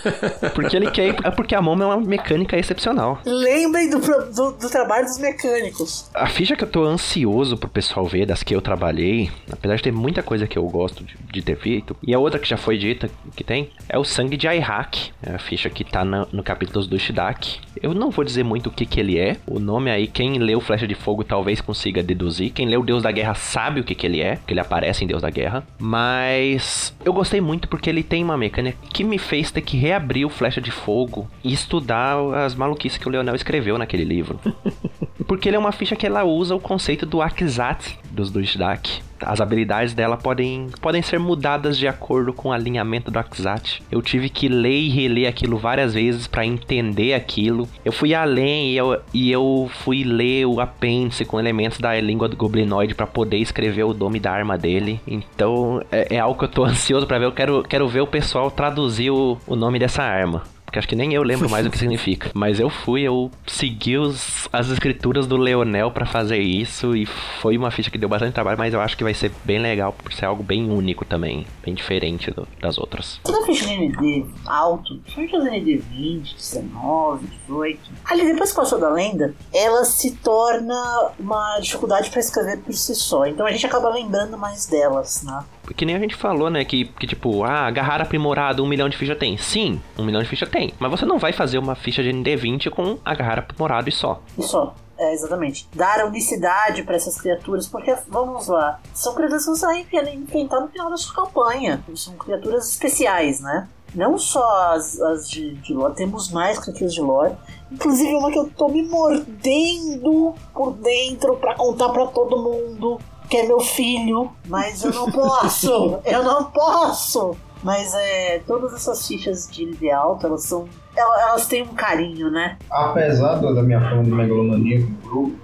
porque 0.54 0.76
ele 0.76 0.90
quer, 0.90 1.16
é 1.24 1.30
porque 1.30 1.54
a 1.54 1.62
Momo 1.62 1.82
é 1.82 1.86
uma 1.86 1.96
mecânica 2.00 2.56
excepcional. 2.56 3.18
Lembrem 3.24 3.90
do, 3.90 3.98
do, 3.98 4.52
do 4.52 4.70
trabalho 4.70 5.04
dos 5.04 5.18
mecânicos. 5.18 6.08
A 6.14 6.26
ficha 6.26 6.56
que 6.56 6.64
eu 6.64 6.70
tô 6.70 6.84
ansioso 6.84 7.56
pro 7.56 7.68
pessoal 7.68 8.06
ver, 8.06 8.26
das 8.26 8.42
que 8.42 8.54
eu 8.54 8.60
trabalhei, 8.60 9.30
apesar 9.50 9.76
de 9.76 9.82
ter 9.82 9.92
muita 9.92 10.22
coisa 10.22 10.46
que 10.46 10.58
eu 10.58 10.64
gosto 10.64 11.04
de, 11.04 11.16
de 11.32 11.42
ter 11.42 11.56
feito, 11.56 11.96
e 12.02 12.14
a 12.14 12.18
outra 12.18 12.38
que 12.38 12.48
já 12.48 12.56
foi 12.56 12.76
dita 12.78 13.10
que 13.36 13.44
tem, 13.44 13.70
é 13.88 13.98
o 13.98 14.04
Sangue 14.04 14.36
de 14.36 14.46
Aihak, 14.48 15.10
é 15.22 15.34
a 15.34 15.38
ficha 15.38 15.68
que 15.70 15.84
tá 15.84 16.04
na- 16.04 16.26
no 16.32 16.42
capítulo 16.42 16.84
do 16.86 16.98
Shidak. 16.98 17.58
Eu 17.82 17.94
não 17.94 18.10
vou 18.10 18.24
dizer 18.24 18.44
muito 18.44 18.68
o 18.68 18.72
que 18.72 18.84
que 18.86 19.00
ele 19.00 19.18
é, 19.18 19.36
o 19.46 19.58
nome 19.58 19.90
aí, 19.90 20.06
quem 20.06 20.38
leu 20.38 20.60
Flecha 20.60 20.86
de 20.86 20.94
Fogo 20.94 21.24
talvez 21.24 21.60
consiga 21.70 22.02
deduzir, 22.02 22.50
quem 22.50 22.66
leu 22.66 22.82
Deus 22.82 23.04
da 23.04 23.12
Guerra 23.12 23.34
sabe 23.34 23.80
o 23.80 23.84
que 23.84 23.94
que 23.94 24.04
ele 24.04 24.20
é, 24.20 24.38
que 24.44 24.52
ele 24.52 24.58
aparece 24.58 25.04
em 25.04 25.06
Deus 25.06 25.22
da 25.22 25.30
Guerra, 25.30 25.64
mas 25.78 26.92
eu 27.04 27.12
gostei 27.12 27.40
muito 27.40 27.68
porque 27.68 27.88
ele 27.88 28.02
tem 28.02 28.24
uma 28.24 28.36
mecânica 28.36 28.76
que 28.92 29.04
me 29.04 29.18
fez 29.18 29.52
ter 29.52 29.60
que 29.60 29.76
reabrir 29.76 30.26
o 30.26 30.28
Flecha 30.28 30.60
de 30.60 30.72
Fogo 30.72 31.30
e 31.44 31.52
estudar 31.52 32.16
as 32.44 32.56
maluquices 32.56 32.98
que 32.98 33.06
o 33.06 33.10
Leonel 33.10 33.36
escreveu 33.36 33.78
naquele 33.78 34.04
livro. 34.04 34.40
Porque 35.28 35.48
ele 35.48 35.54
é 35.56 35.58
uma 35.60 35.70
ficha 35.70 35.94
que 35.94 36.04
ela 36.04 36.24
usa 36.24 36.56
o 36.56 36.60
conceito 36.60 37.06
do 37.06 37.22
Akizat 37.22 37.96
dos 38.10 38.32
Dushdak. 38.32 39.00
As 39.22 39.40
habilidades 39.40 39.94
dela 39.94 40.16
podem, 40.16 40.68
podem 40.80 41.02
ser 41.02 41.18
mudadas 41.18 41.78
de 41.78 41.86
acordo 41.86 42.32
com 42.32 42.48
o 42.48 42.52
alinhamento 42.52 43.10
do 43.10 43.18
Akizat. 43.18 43.82
Eu 43.90 44.02
tive 44.02 44.28
que 44.28 44.48
ler 44.48 44.80
e 44.80 44.88
reler 44.88 45.28
aquilo 45.28 45.58
várias 45.58 45.94
vezes 45.94 46.26
para 46.26 46.44
entender 46.44 47.14
aquilo. 47.14 47.68
Eu 47.84 47.92
fui 47.92 48.14
além 48.14 48.70
e 48.70 48.76
eu, 48.76 49.00
e 49.12 49.30
eu 49.30 49.70
fui 49.82 50.04
ler 50.04 50.46
o 50.46 50.60
apêndice 50.60 51.24
com 51.24 51.38
elementos 51.38 51.78
da 51.78 51.98
língua 52.00 52.28
do 52.28 52.36
goblinoide 52.36 52.94
para 52.94 53.06
poder 53.06 53.38
escrever 53.38 53.84
o 53.84 53.94
nome 53.94 54.18
da 54.18 54.32
arma 54.32 54.56
dele. 54.56 55.00
Então 55.06 55.82
é, 55.90 56.16
é 56.16 56.18
algo 56.18 56.38
que 56.38 56.44
eu 56.44 56.48
tô 56.48 56.64
ansioso 56.64 57.06
para 57.06 57.18
ver. 57.18 57.26
Eu 57.26 57.32
quero, 57.32 57.62
quero 57.62 57.88
ver 57.88 58.00
o 58.00 58.06
pessoal 58.06 58.50
traduzir 58.50 59.10
o, 59.10 59.38
o 59.46 59.56
nome 59.56 59.78
dessa 59.78 60.02
arma. 60.02 60.42
Porque 60.70 60.78
acho 60.78 60.86
que 60.86 60.94
nem 60.94 61.12
eu 61.12 61.24
lembro 61.24 61.50
mais 61.50 61.66
o 61.66 61.70
que 61.70 61.76
significa. 61.78 62.30
Mas 62.32 62.60
eu 62.60 62.70
fui, 62.70 63.02
eu 63.02 63.28
segui 63.44 63.98
os, 63.98 64.48
as 64.52 64.68
escrituras 64.68 65.26
do 65.26 65.36
Leonel 65.36 65.90
pra 65.90 66.06
fazer 66.06 66.38
isso. 66.38 66.94
E 66.94 67.04
foi 67.06 67.58
uma 67.58 67.72
ficha 67.72 67.90
que 67.90 67.98
deu 67.98 68.08
bastante 68.08 68.32
trabalho, 68.34 68.56
mas 68.56 68.72
eu 68.72 68.80
acho 68.80 68.96
que 68.96 69.02
vai 69.02 69.12
ser 69.12 69.32
bem 69.44 69.58
legal 69.58 69.92
por 69.92 70.12
ser 70.12 70.26
algo 70.26 70.44
bem 70.44 70.70
único 70.70 71.04
também. 71.04 71.44
Bem 71.64 71.74
diferente 71.74 72.30
do- 72.30 72.46
das 72.60 72.78
outras. 72.78 73.18
Toda 73.24 73.44
ficha 73.44 73.66
de 73.66 73.72
ND 73.74 74.26
alto, 74.46 74.96
principalmente 74.98 75.36
as 75.36 75.44
ND 75.60 75.76
20, 75.90 76.34
19, 76.36 77.26
18. 77.26 77.80
Ali, 78.04 78.24
depois 78.24 78.50
que 78.50 78.56
passou 78.56 78.78
da 78.78 78.90
lenda, 78.90 79.34
ela 79.52 79.84
se 79.84 80.12
torna 80.18 81.10
uma 81.18 81.58
dificuldade 81.58 82.10
pra 82.10 82.20
escrever 82.20 82.58
por 82.58 82.72
si 82.72 82.94
só. 82.94 83.26
Então 83.26 83.44
a 83.44 83.50
gente 83.50 83.66
acaba 83.66 83.88
lembrando 83.88 84.38
mais 84.38 84.66
delas, 84.66 85.24
né? 85.24 85.42
Que 85.76 85.86
nem 85.86 85.96
a 85.96 85.98
gente 85.98 86.14
falou, 86.14 86.50
né? 86.50 86.64
Que, 86.64 86.84
que 86.84 87.06
tipo, 87.06 87.44
ah, 87.44 87.66
agarrar 87.66 88.00
aprimorado, 88.00 88.62
um 88.62 88.68
milhão 88.68 88.88
de 88.88 88.96
ficha 88.96 89.14
tem. 89.14 89.36
Sim, 89.36 89.80
um 89.98 90.04
milhão 90.04 90.22
de 90.22 90.28
ficha 90.28 90.46
tem. 90.46 90.72
Mas 90.78 90.90
você 90.90 91.06
não 91.06 91.18
vai 91.18 91.32
fazer 91.32 91.58
uma 91.58 91.74
ficha 91.74 92.02
de 92.02 92.10
ND20 92.10 92.70
com 92.70 92.98
agarrar 93.04 93.38
aprimorado 93.38 93.88
e 93.88 93.92
só. 93.92 94.22
E 94.38 94.42
só. 94.42 94.74
É, 94.98 95.14
exatamente. 95.14 95.66
Dar 95.74 96.04
unicidade 96.04 96.82
pra 96.82 96.94
essas 96.94 97.18
criaturas, 97.18 97.66
porque, 97.66 97.96
vamos 98.08 98.48
lá, 98.48 98.78
são 98.92 99.14
criaturas 99.14 99.44
que 99.46 99.50
você 99.50 99.64
vai 99.64 100.14
enfrentar 100.14 100.60
no 100.60 100.68
final 100.68 100.90
da 100.90 100.96
sua 100.98 101.24
campanha. 101.24 101.82
São 101.94 102.14
criaturas 102.14 102.68
especiais, 102.68 103.40
né? 103.40 103.66
Não 103.94 104.18
só 104.18 104.72
as, 104.74 105.00
as 105.00 105.28
de, 105.28 105.54
de 105.54 105.72
lore, 105.72 105.94
temos 105.94 106.30
mais 106.30 106.58
criaturas 106.58 106.92
de 106.92 107.00
lore. 107.00 107.34
Inclusive 107.72 108.14
uma 108.14 108.30
que 108.30 108.38
eu 108.38 108.50
tô 108.50 108.68
me 108.68 108.82
mordendo 108.82 110.34
por 110.52 110.72
dentro 110.74 111.36
pra 111.36 111.54
contar 111.54 111.88
pra 111.88 112.06
todo 112.06 112.36
mundo, 112.42 113.00
que 113.30 113.36
é 113.36 113.46
meu 113.46 113.60
filho. 113.60 114.30
Mas 114.48 114.82
eu 114.84 114.92
não 114.92 115.10
posso! 115.10 115.98
eu 116.04 116.22
não 116.22 116.44
posso! 116.44 117.36
Mas 117.62 117.92
é, 117.94 118.38
todas 118.46 118.72
essas 118.72 119.06
fichas 119.06 119.46
de 119.50 119.66
nível 119.66 119.94
alto, 119.94 120.26
elas 120.26 120.44
são. 120.44 120.66
Elas, 120.96 121.20
elas 121.22 121.46
têm 121.46 121.62
um 121.62 121.74
carinho, 121.74 122.30
né? 122.30 122.56
Apesar 122.70 123.34
da 123.36 123.62
minha 123.62 123.80
fama 123.80 124.02
de 124.02 124.10
megalomania 124.10 124.80
com 124.80 124.86
o 124.92 125.10
grupo, 125.10 125.36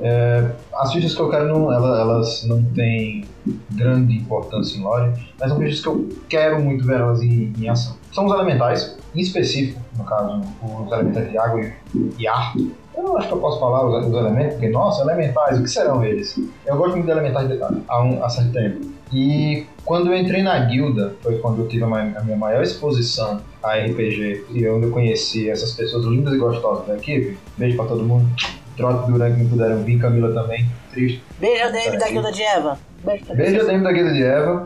é, 0.00 0.50
as 0.76 0.92
fichas 0.92 1.14
que 1.16 1.20
eu 1.20 1.28
quero, 1.28 1.48
não, 1.48 1.72
ela- 1.72 2.00
elas 2.00 2.44
não 2.44 2.62
têm 2.62 3.24
grande 3.72 4.14
importância 4.16 4.78
em 4.78 4.82
lore, 4.82 5.12
mas 5.38 5.48
são 5.50 5.58
fichas 5.58 5.80
que 5.80 5.88
eu 5.88 6.08
quero 6.28 6.62
muito 6.62 6.86
ver 6.86 7.00
elas 7.00 7.20
em, 7.22 7.52
em 7.58 7.68
ação. 7.68 7.96
São 8.12 8.24
os 8.26 8.32
elementais, 8.32 8.96
em 9.12 9.20
específico, 9.20 9.80
no 9.98 10.04
caso, 10.04 10.42
os 10.62 10.92
elementais 10.92 11.28
de 11.28 11.36
água 11.36 11.60
e, 11.60 12.10
e 12.20 12.28
ar. 12.28 12.54
Eu 12.96 13.16
acho 13.18 13.28
que 13.28 13.34
eu 13.34 13.38
posso 13.38 13.58
falar 13.60 13.86
os, 13.86 14.06
os 14.06 14.12
elementos, 14.14 14.54
porque, 14.54 14.68
nossa, 14.68 15.02
elementais, 15.02 15.58
o 15.58 15.62
que 15.62 15.70
serão 15.70 16.04
eles? 16.04 16.38
Eu 16.66 16.76
gosto 16.76 16.92
muito 16.92 17.06
de 17.06 17.10
elementais 17.10 17.48
de, 17.48 17.58
há, 17.88 18.02
um, 18.02 18.22
há 18.24 18.28
certo 18.28 18.52
tempo. 18.52 18.94
E 19.12 19.66
quando 19.84 20.12
eu 20.12 20.16
entrei 20.18 20.42
na 20.42 20.58
guilda, 20.60 21.14
foi 21.22 21.38
quando 21.38 21.62
eu 21.62 21.68
tive 21.68 21.84
a, 21.84 21.86
minha 21.86 22.36
maior 22.36 22.62
exposição 22.62 23.40
a 23.62 23.76
RPG 23.76 24.46
e 24.50 24.68
onde 24.68 24.86
eu 24.86 24.90
conheci 24.90 25.48
essas 25.48 25.72
pessoas 25.72 26.04
lindas 26.06 26.34
e 26.34 26.38
gostosas 26.38 26.86
da 26.86 26.96
equipe. 26.96 27.38
Beijo 27.56 27.76
pra 27.76 27.86
todo 27.86 28.02
mundo. 28.02 28.26
Trote 28.76 29.10
Duran 29.10 29.32
que 29.32 29.42
não 29.42 29.50
puderam 29.50 29.82
vir, 29.84 30.00
Camila 30.00 30.32
também. 30.32 30.66
Triste. 30.90 31.22
Beijo, 31.38 31.70
DM 31.72 31.96
da 31.98 32.08
Guilda 32.08 32.32
de 32.32 32.42
Eva. 32.42 32.78
Beijo 33.04 33.24
Beijo 33.34 33.82
da 33.82 33.92
guilda 33.92 34.12
de 34.12 34.22
Eva. 34.24 34.64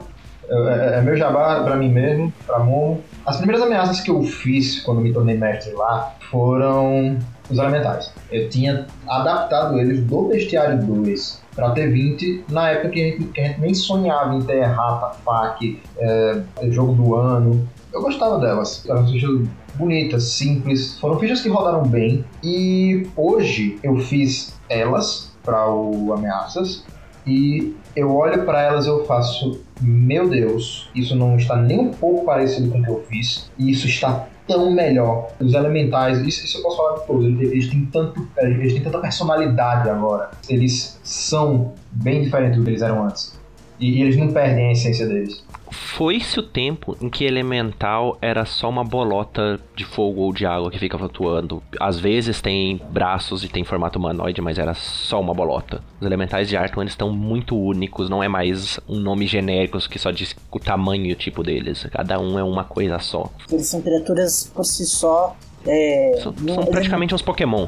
É, 0.48 0.54
é- 0.54 0.98
é 0.98 1.00
meu 1.02 1.14
jabá 1.16 1.62
pra 1.62 1.76
mim 1.76 1.90
mesmo, 1.90 2.32
pra 2.46 2.58
Momo. 2.60 3.02
As 3.26 3.36
primeiras 3.36 3.62
ameaças 3.62 4.00
que 4.00 4.10
eu 4.10 4.22
fiz 4.22 4.80
quando 4.80 5.00
me 5.02 5.12
tornei 5.12 5.36
mestre 5.36 5.74
lá 5.74 6.14
foram 6.30 7.18
os 7.50 7.58
elementais. 7.58 8.12
Eu 8.30 8.48
tinha 8.48 8.86
adaptado 9.06 9.78
eles 9.78 10.00
do 10.04 10.22
Bestiário 10.22 10.84
2 10.84 11.42
pra 11.54 11.70
ter 11.70 11.90
20 11.90 12.44
na 12.50 12.70
época 12.70 12.90
que 12.90 13.00
a 13.00 13.04
gente, 13.04 13.24
que 13.24 13.40
a 13.40 13.44
gente 13.48 13.60
nem 13.60 13.74
sonhava 13.74 14.34
em 14.34 14.42
ter 14.42 14.62
Rata, 14.62 15.16
FAC, 15.24 15.80
é, 15.98 16.42
jogo 16.70 16.92
do 16.92 17.14
ano. 17.16 17.68
Eu 17.92 18.02
gostava 18.02 18.38
delas. 18.38 18.84
Eram 18.88 19.06
fichas 19.06 19.48
bonitas, 19.74 20.24
simples. 20.24 20.98
Foram 20.98 21.18
fichas 21.18 21.40
que 21.40 21.48
rodaram 21.48 21.82
bem. 21.82 22.24
E 22.44 23.06
hoje 23.16 23.78
eu 23.82 23.96
fiz 23.98 24.54
elas 24.68 25.32
para 25.42 25.68
o 25.68 26.12
Ameaças. 26.12 26.84
E 27.26 27.76
eu 27.94 28.14
olho 28.14 28.44
para 28.44 28.62
elas 28.62 28.86
e 28.86 28.88
eu 28.88 29.04
faço, 29.04 29.60
meu 29.80 30.28
Deus, 30.28 30.88
isso 30.94 31.14
não 31.14 31.36
está 31.36 31.56
nem 31.56 31.78
um 31.78 31.90
pouco 31.90 32.24
parecido 32.24 32.70
com 32.70 32.78
o 32.78 32.84
que 32.84 32.90
eu 32.90 33.04
fiz. 33.08 33.50
E 33.58 33.70
isso 33.70 33.86
está 33.86 34.26
tão 34.48 34.72
melhor. 34.72 35.30
Os 35.38 35.54
elementais, 35.54 36.18
isso, 36.26 36.44
isso 36.44 36.58
eu 36.58 36.62
posso 36.62 36.76
falar 36.78 36.98
de 36.98 37.06
todos, 37.06 37.26
eles, 37.26 37.68
têm 37.68 37.86
tanto, 37.86 38.26
eles 38.38 38.72
têm 38.72 38.82
tanta 38.82 38.98
personalidade 38.98 39.88
agora. 39.88 40.30
Eles 40.48 40.98
são 41.04 41.74
bem 41.92 42.22
diferentes 42.22 42.58
do 42.58 42.64
que 42.64 42.70
eles 42.70 42.82
eram 42.82 43.04
antes. 43.04 43.38
E, 43.78 43.98
e 43.98 44.02
eles 44.02 44.16
não 44.16 44.32
perdem 44.32 44.68
a 44.68 44.72
essência 44.72 45.06
deles. 45.06 45.44
Foi-se 45.70 46.38
o 46.38 46.42
tempo 46.42 46.96
em 47.00 47.08
que 47.08 47.24
elemental 47.24 48.16
era 48.20 48.44
só 48.44 48.68
uma 48.68 48.84
bolota 48.84 49.60
de 49.74 49.84
fogo 49.84 50.22
ou 50.22 50.32
de 50.32 50.46
água 50.46 50.70
que 50.70 50.78
fica 50.78 50.98
flutuando. 50.98 51.62
Às 51.80 51.98
vezes 51.98 52.40
tem 52.40 52.80
braços 52.90 53.44
e 53.44 53.48
tem 53.48 53.64
formato 53.64 53.98
humanoide, 53.98 54.40
mas 54.40 54.58
era 54.58 54.74
só 54.74 55.20
uma 55.20 55.34
bolota. 55.34 55.82
Os 56.00 56.06
elementais 56.06 56.48
de 56.48 56.56
Arton 56.56 56.82
eles 56.82 56.92
estão 56.92 57.10
muito 57.12 57.56
únicos, 57.56 58.08
não 58.08 58.22
é 58.22 58.28
mais 58.28 58.78
um 58.88 58.98
nome 58.98 59.26
genérico 59.26 59.78
que 59.88 59.98
só 59.98 60.10
diz 60.10 60.34
o 60.50 60.58
tamanho 60.58 61.06
e 61.06 61.12
o 61.12 61.16
tipo 61.16 61.42
deles. 61.42 61.86
Cada 61.90 62.18
um 62.18 62.38
é 62.38 62.42
uma 62.42 62.64
coisa 62.64 62.98
só. 62.98 63.30
Eles 63.50 63.66
são 63.66 63.80
criaturas 63.82 64.50
por 64.54 64.64
si 64.64 64.86
só. 64.86 65.36
É, 65.66 66.20
São, 66.22 66.34
são 66.54 66.64
praticamente 66.66 67.14
uns 67.14 67.20
Pokémon. 67.22 67.66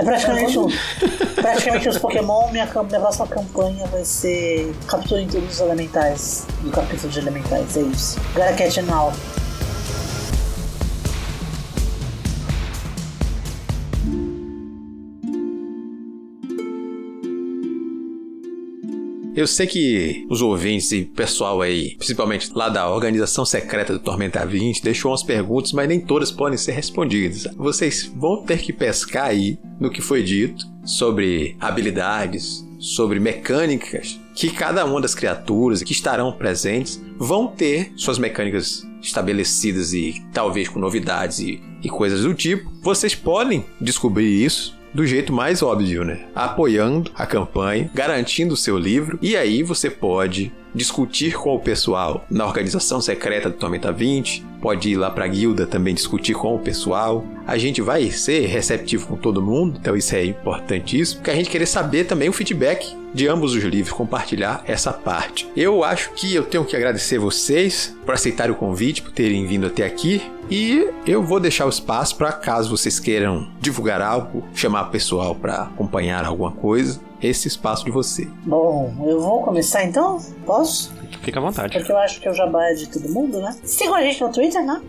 É 0.00 0.04
praticamente 0.04 0.58
um. 0.58 0.68
praticamente 1.36 1.88
os 1.88 1.98
Pokémon. 1.98 2.50
Minha, 2.50 2.66
minha 2.66 3.00
próxima 3.00 3.26
campanha 3.26 3.86
vai 3.88 4.04
ser 4.04 4.74
capturem 4.86 5.28
todos 5.28 5.54
os 5.54 5.60
elementais 5.60 6.46
do 6.62 6.70
capítulo 6.70 7.12
de 7.12 7.18
elementais. 7.18 7.76
É 7.76 7.82
isso. 7.82 8.18
Gotta 8.34 8.54
catch 8.54 8.76
them 8.76 8.86
Eu 19.40 19.46
sei 19.46 19.66
que 19.66 20.26
os 20.28 20.42
ouvintes 20.42 20.92
e 20.92 21.02
pessoal 21.02 21.62
aí, 21.62 21.96
principalmente 21.96 22.50
lá 22.54 22.68
da 22.68 22.90
organização 22.90 23.42
secreta 23.42 23.90
do 23.90 23.98
Tormenta 23.98 24.44
20, 24.44 24.82
deixou 24.82 25.12
umas 25.12 25.22
perguntas, 25.22 25.72
mas 25.72 25.88
nem 25.88 25.98
todas 25.98 26.30
podem 26.30 26.58
ser 26.58 26.72
respondidas. 26.72 27.44
Vocês 27.56 28.12
vão 28.14 28.42
ter 28.44 28.58
que 28.58 28.70
pescar 28.70 29.28
aí 29.28 29.58
no 29.80 29.88
que 29.88 30.02
foi 30.02 30.22
dito 30.22 30.66
sobre 30.84 31.56
habilidades, 31.58 32.62
sobre 32.78 33.18
mecânicas 33.18 34.20
que 34.34 34.50
cada 34.50 34.84
uma 34.84 35.00
das 35.00 35.14
criaturas 35.14 35.82
que 35.82 35.92
estarão 35.92 36.32
presentes 36.32 37.00
vão 37.18 37.46
ter 37.46 37.94
suas 37.96 38.18
mecânicas 38.18 38.86
estabelecidas 39.00 39.94
e 39.94 40.22
talvez 40.34 40.68
com 40.68 40.78
novidades 40.78 41.38
e, 41.38 41.62
e 41.82 41.88
coisas 41.88 42.24
do 42.24 42.34
tipo. 42.34 42.70
Vocês 42.82 43.14
podem 43.14 43.64
descobrir 43.80 44.44
isso 44.44 44.78
do 44.94 45.06
jeito 45.06 45.32
mais 45.32 45.62
óbvio, 45.62 46.04
né? 46.04 46.20
Apoiando 46.34 47.10
a 47.14 47.26
campanha, 47.26 47.90
garantindo 47.94 48.54
o 48.54 48.56
seu 48.56 48.78
livro, 48.78 49.18
e 49.22 49.36
aí 49.36 49.62
você 49.62 49.90
pode 49.90 50.52
discutir 50.74 51.34
com 51.34 51.54
o 51.54 51.60
pessoal 51.60 52.24
na 52.30 52.46
organização 52.46 53.00
secreta 53.00 53.50
do 53.50 53.56
Tormenta 53.56 53.92
20, 53.92 54.44
pode 54.60 54.90
ir 54.90 54.96
lá 54.96 55.10
para 55.10 55.24
a 55.24 55.28
guilda 55.28 55.66
também 55.66 55.94
discutir 55.94 56.34
com 56.34 56.54
o 56.54 56.60
pessoal. 56.60 57.24
A 57.46 57.58
gente 57.58 57.82
vai 57.82 58.10
ser 58.10 58.46
receptivo 58.46 59.06
com 59.06 59.16
todo 59.16 59.42
mundo, 59.42 59.78
então 59.80 59.96
isso 59.96 60.14
é 60.14 60.24
importantíssimo, 60.24 61.18
porque 61.18 61.30
a 61.30 61.34
gente 61.34 61.50
querer 61.50 61.66
saber 61.66 62.04
também 62.04 62.28
o 62.28 62.32
feedback 62.32 62.99
de 63.14 63.28
ambos 63.28 63.54
os 63.54 63.62
livros, 63.62 63.92
compartilhar 63.92 64.62
essa 64.66 64.92
parte. 64.92 65.48
Eu 65.56 65.84
acho 65.84 66.12
que 66.12 66.34
eu 66.34 66.44
tenho 66.44 66.64
que 66.64 66.76
agradecer 66.76 67.18
vocês 67.18 67.96
por 68.04 68.14
aceitarem 68.14 68.52
o 68.52 68.56
convite, 68.56 69.02
por 69.02 69.12
terem 69.12 69.46
vindo 69.46 69.66
até 69.66 69.84
aqui. 69.84 70.22
E 70.50 70.88
eu 71.06 71.22
vou 71.22 71.38
deixar 71.38 71.66
o 71.66 71.68
espaço 71.68 72.16
para 72.16 72.32
caso 72.32 72.76
vocês 72.76 72.98
queiram 72.98 73.48
divulgar 73.60 74.02
algo, 74.02 74.44
chamar 74.52 74.88
o 74.88 74.90
pessoal 74.90 75.34
para 75.34 75.62
acompanhar 75.62 76.24
alguma 76.24 76.50
coisa, 76.50 77.00
esse 77.22 77.46
espaço 77.46 77.84
de 77.84 77.90
você. 77.90 78.26
Bom, 78.44 78.92
eu 79.06 79.20
vou 79.20 79.42
começar 79.42 79.84
então? 79.84 80.18
Posso? 80.44 80.92
Fica 81.22 81.38
à 81.38 81.42
vontade. 81.42 81.76
Porque 81.76 81.92
eu 81.92 81.98
acho 81.98 82.20
que 82.20 82.26
é 82.26 82.30
o 82.30 82.34
jabá 82.34 82.64
é 82.64 82.74
de 82.74 82.88
todo 82.88 83.08
mundo, 83.10 83.40
né? 83.40 83.54
Sigam 83.62 83.94
a 83.94 84.02
gente 84.02 84.20
no 84.20 84.32
Twitter, 84.32 84.64
né? 84.64 84.80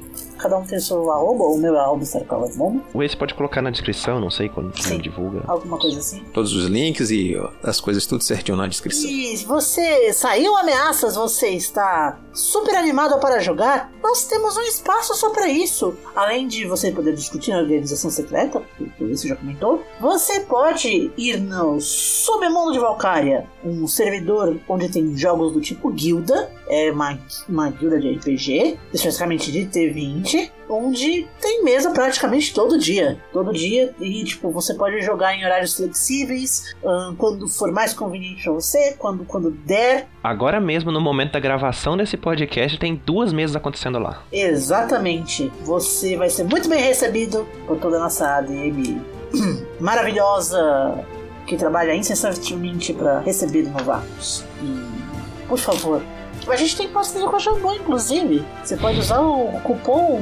Cada 0.42 0.58
um 0.58 0.66
tem 0.66 0.78
o 0.80 0.82
seu 0.82 1.12
arroba, 1.12 1.44
o 1.44 1.58
meu 1.58 1.76
é 1.76 1.80
arroba 1.80 2.04
Starcala 2.04 2.50
O 2.94 3.04
esse 3.04 3.16
pode 3.16 3.36
colocar 3.36 3.62
na 3.62 3.70
descrição, 3.70 4.20
não 4.20 4.32
sei 4.32 4.50
quando 4.50 4.76
Sim. 4.82 4.98
divulga. 5.00 5.44
Alguma 5.48 5.78
coisa 5.78 6.00
assim. 6.00 6.24
Todos 6.34 6.54
os 6.54 6.66
links 6.66 7.12
e 7.12 7.36
as 7.64 7.80
coisas 7.80 8.06
tudo 8.08 8.24
certinho 8.24 8.58
na 8.58 8.68
descrição. 8.68 9.10
E 9.10 9.38
se 9.38 9.46
você 9.46 10.12
saiu 10.14 10.58
ameaças, 10.58 11.16
você 11.16 11.50
está 11.50 12.18
super 12.34 12.76
animado 12.76 13.20
para 13.20 13.40
jogar, 13.40 13.92
nós 14.02 14.26
temos 14.26 14.58
um 14.58 14.62
espaço 14.62 15.14
só 15.16 15.30
para 15.30 15.48
isso. 15.48 15.96
Além 16.16 16.48
de 16.48 16.66
você 16.66 16.92
poder 16.92 17.14
discutir 17.14 17.52
na 17.52 17.60
organização 17.60 18.10
secreta, 18.10 18.62
que 18.78 19.04
o 19.04 19.12
Esse 19.12 19.28
já 19.28 19.36
comentou, 19.36 19.84
você 20.00 20.40
pode 20.42 21.12
ir 21.18 21.38
no 21.38 21.80
Submundo 21.80 22.72
de 22.72 22.80
Valkyria, 22.80 23.46
um 23.64 23.88
servidor 23.88 24.58
onde 24.68 24.90
tem 24.90 25.16
jogos 25.16 25.54
do 25.54 25.62
tipo 25.62 25.92
guilda, 25.92 26.50
é 26.68 26.92
uma, 26.92 27.20
uma 27.48 27.70
guilda 27.70 28.00
de 28.00 28.10
RPG, 28.16 28.80
especificamente 28.94 29.52
de 29.52 29.66
T20, 29.66 30.31
onde 30.70 31.28
tem 31.40 31.64
mesa 31.64 31.92
praticamente 31.92 32.54
todo 32.54 32.78
dia. 32.78 33.18
Todo 33.32 33.54
dia, 33.54 33.94
e 34.00 34.24
tipo, 34.24 34.52
você 34.52 34.74
pode 34.74 35.02
jogar 35.02 35.36
em 35.36 35.46
horários 35.46 35.76
flexíveis, 35.76 36.76
quando 37.18 37.48
for 37.48 37.72
mais 37.72 37.94
conveniente 37.94 38.44
para 38.44 38.54
você, 38.54 38.96
quando, 38.98 39.26
quando 39.26 39.52
der. 39.52 40.08
Agora 40.24 40.60
mesmo, 40.60 40.92
no 40.92 41.02
momento 41.02 41.34
da 41.34 41.40
gravação 41.40 41.98
desse 41.98 42.18
podcast, 42.18 42.78
tem 42.78 42.96
duas 43.06 43.34
mesas 43.34 43.56
acontecendo 43.56 44.00
lá. 44.00 44.24
Exatamente. 44.32 45.52
Você 45.64 46.16
vai 46.16 46.30
ser 46.30 46.44
muito 46.44 46.70
bem 46.70 46.82
recebido 46.82 47.48
por 47.68 47.78
toda 47.78 47.98
a 47.98 48.00
nossa 48.02 48.38
ADM 48.38 49.02
maravilhosa 49.80 51.06
que 51.46 51.58
trabalha 51.58 51.96
incessantemente 51.96 52.94
para 52.94 53.20
receber 53.20 53.64
novatos. 53.64 54.46
E, 54.62 55.48
por 55.48 55.58
favor, 55.58 56.02
a 56.48 56.56
gente 56.56 56.76
tem 56.78 56.88
parceria 56.90 57.28
com 57.28 57.36
a 57.36 57.40
Jambô, 57.40 57.74
inclusive. 57.74 58.44
Você 58.64 58.78
pode 58.78 59.00
usar 59.00 59.20
o 59.22 59.60
cupom. 59.64 60.22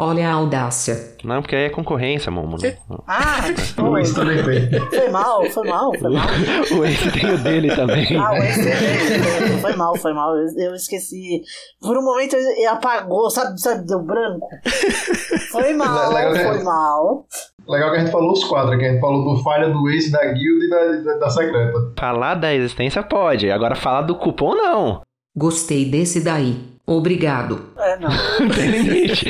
Olha 0.00 0.28
a 0.30 0.34
audácia. 0.34 1.16
Não, 1.24 1.42
porque 1.42 1.56
aí 1.56 1.64
é 1.64 1.70
concorrência, 1.70 2.30
Momo. 2.30 2.56
né? 2.62 2.76
Ah, 3.06 3.40
O 3.82 3.98
Ace 3.98 4.14
também 4.14 4.40
tem. 4.44 4.80
foi 4.90 5.08
mal, 5.10 5.44
foi 5.46 5.68
mal, 5.68 5.92
foi 5.98 6.10
mal. 6.10 6.26
O 6.78 6.84
Ace 6.84 7.10
tem 7.10 7.28
o 7.34 7.38
dele 7.38 7.74
também. 7.74 8.16
Ah, 8.16 8.30
o 8.30 8.36
SD 8.36 9.58
foi 9.60 9.74
mal, 9.74 9.96
foi 9.96 10.12
mal. 10.14 10.36
Eu, 10.36 10.46
eu 10.56 10.74
esqueci. 10.76 11.42
Por 11.80 11.98
um 11.98 12.02
momento 12.04 12.36
ele 12.36 12.64
apagou, 12.66 13.28
sabe, 13.28 13.60
sabe, 13.60 13.84
deu 13.88 14.00
branco. 14.00 14.46
Foi 15.50 15.72
mal, 15.74 16.12
Legal 16.12 16.32
que- 16.32 16.44
foi 16.44 16.62
mal. 16.62 17.26
Legal 17.68 17.90
que 17.90 17.96
a 17.96 18.00
gente 18.00 18.12
falou 18.12 18.32
os 18.32 18.44
quatro 18.44 18.72
aqui. 18.74 18.84
A 18.86 18.92
gente 18.92 19.00
falou 19.00 19.34
do 19.34 19.42
falha 19.42 19.68
do 19.68 19.90
Ace, 19.90 20.12
da 20.12 20.24
guilda 20.26 20.64
e 20.64 20.70
da, 20.70 21.12
da, 21.12 21.18
da 21.18 21.28
secreta. 21.30 21.92
Falar 21.98 22.34
da 22.36 22.54
existência 22.54 23.02
pode, 23.02 23.50
agora 23.50 23.74
falar 23.74 24.02
do 24.02 24.14
cupom 24.14 24.54
não. 24.54 25.02
Gostei 25.36 25.84
desse 25.84 26.20
daí. 26.20 26.78
Obrigado. 26.86 27.70
É, 27.76 27.98
não. 27.98 28.08
Não 28.40 28.54
tem 28.54 28.70
limite. 28.70 29.24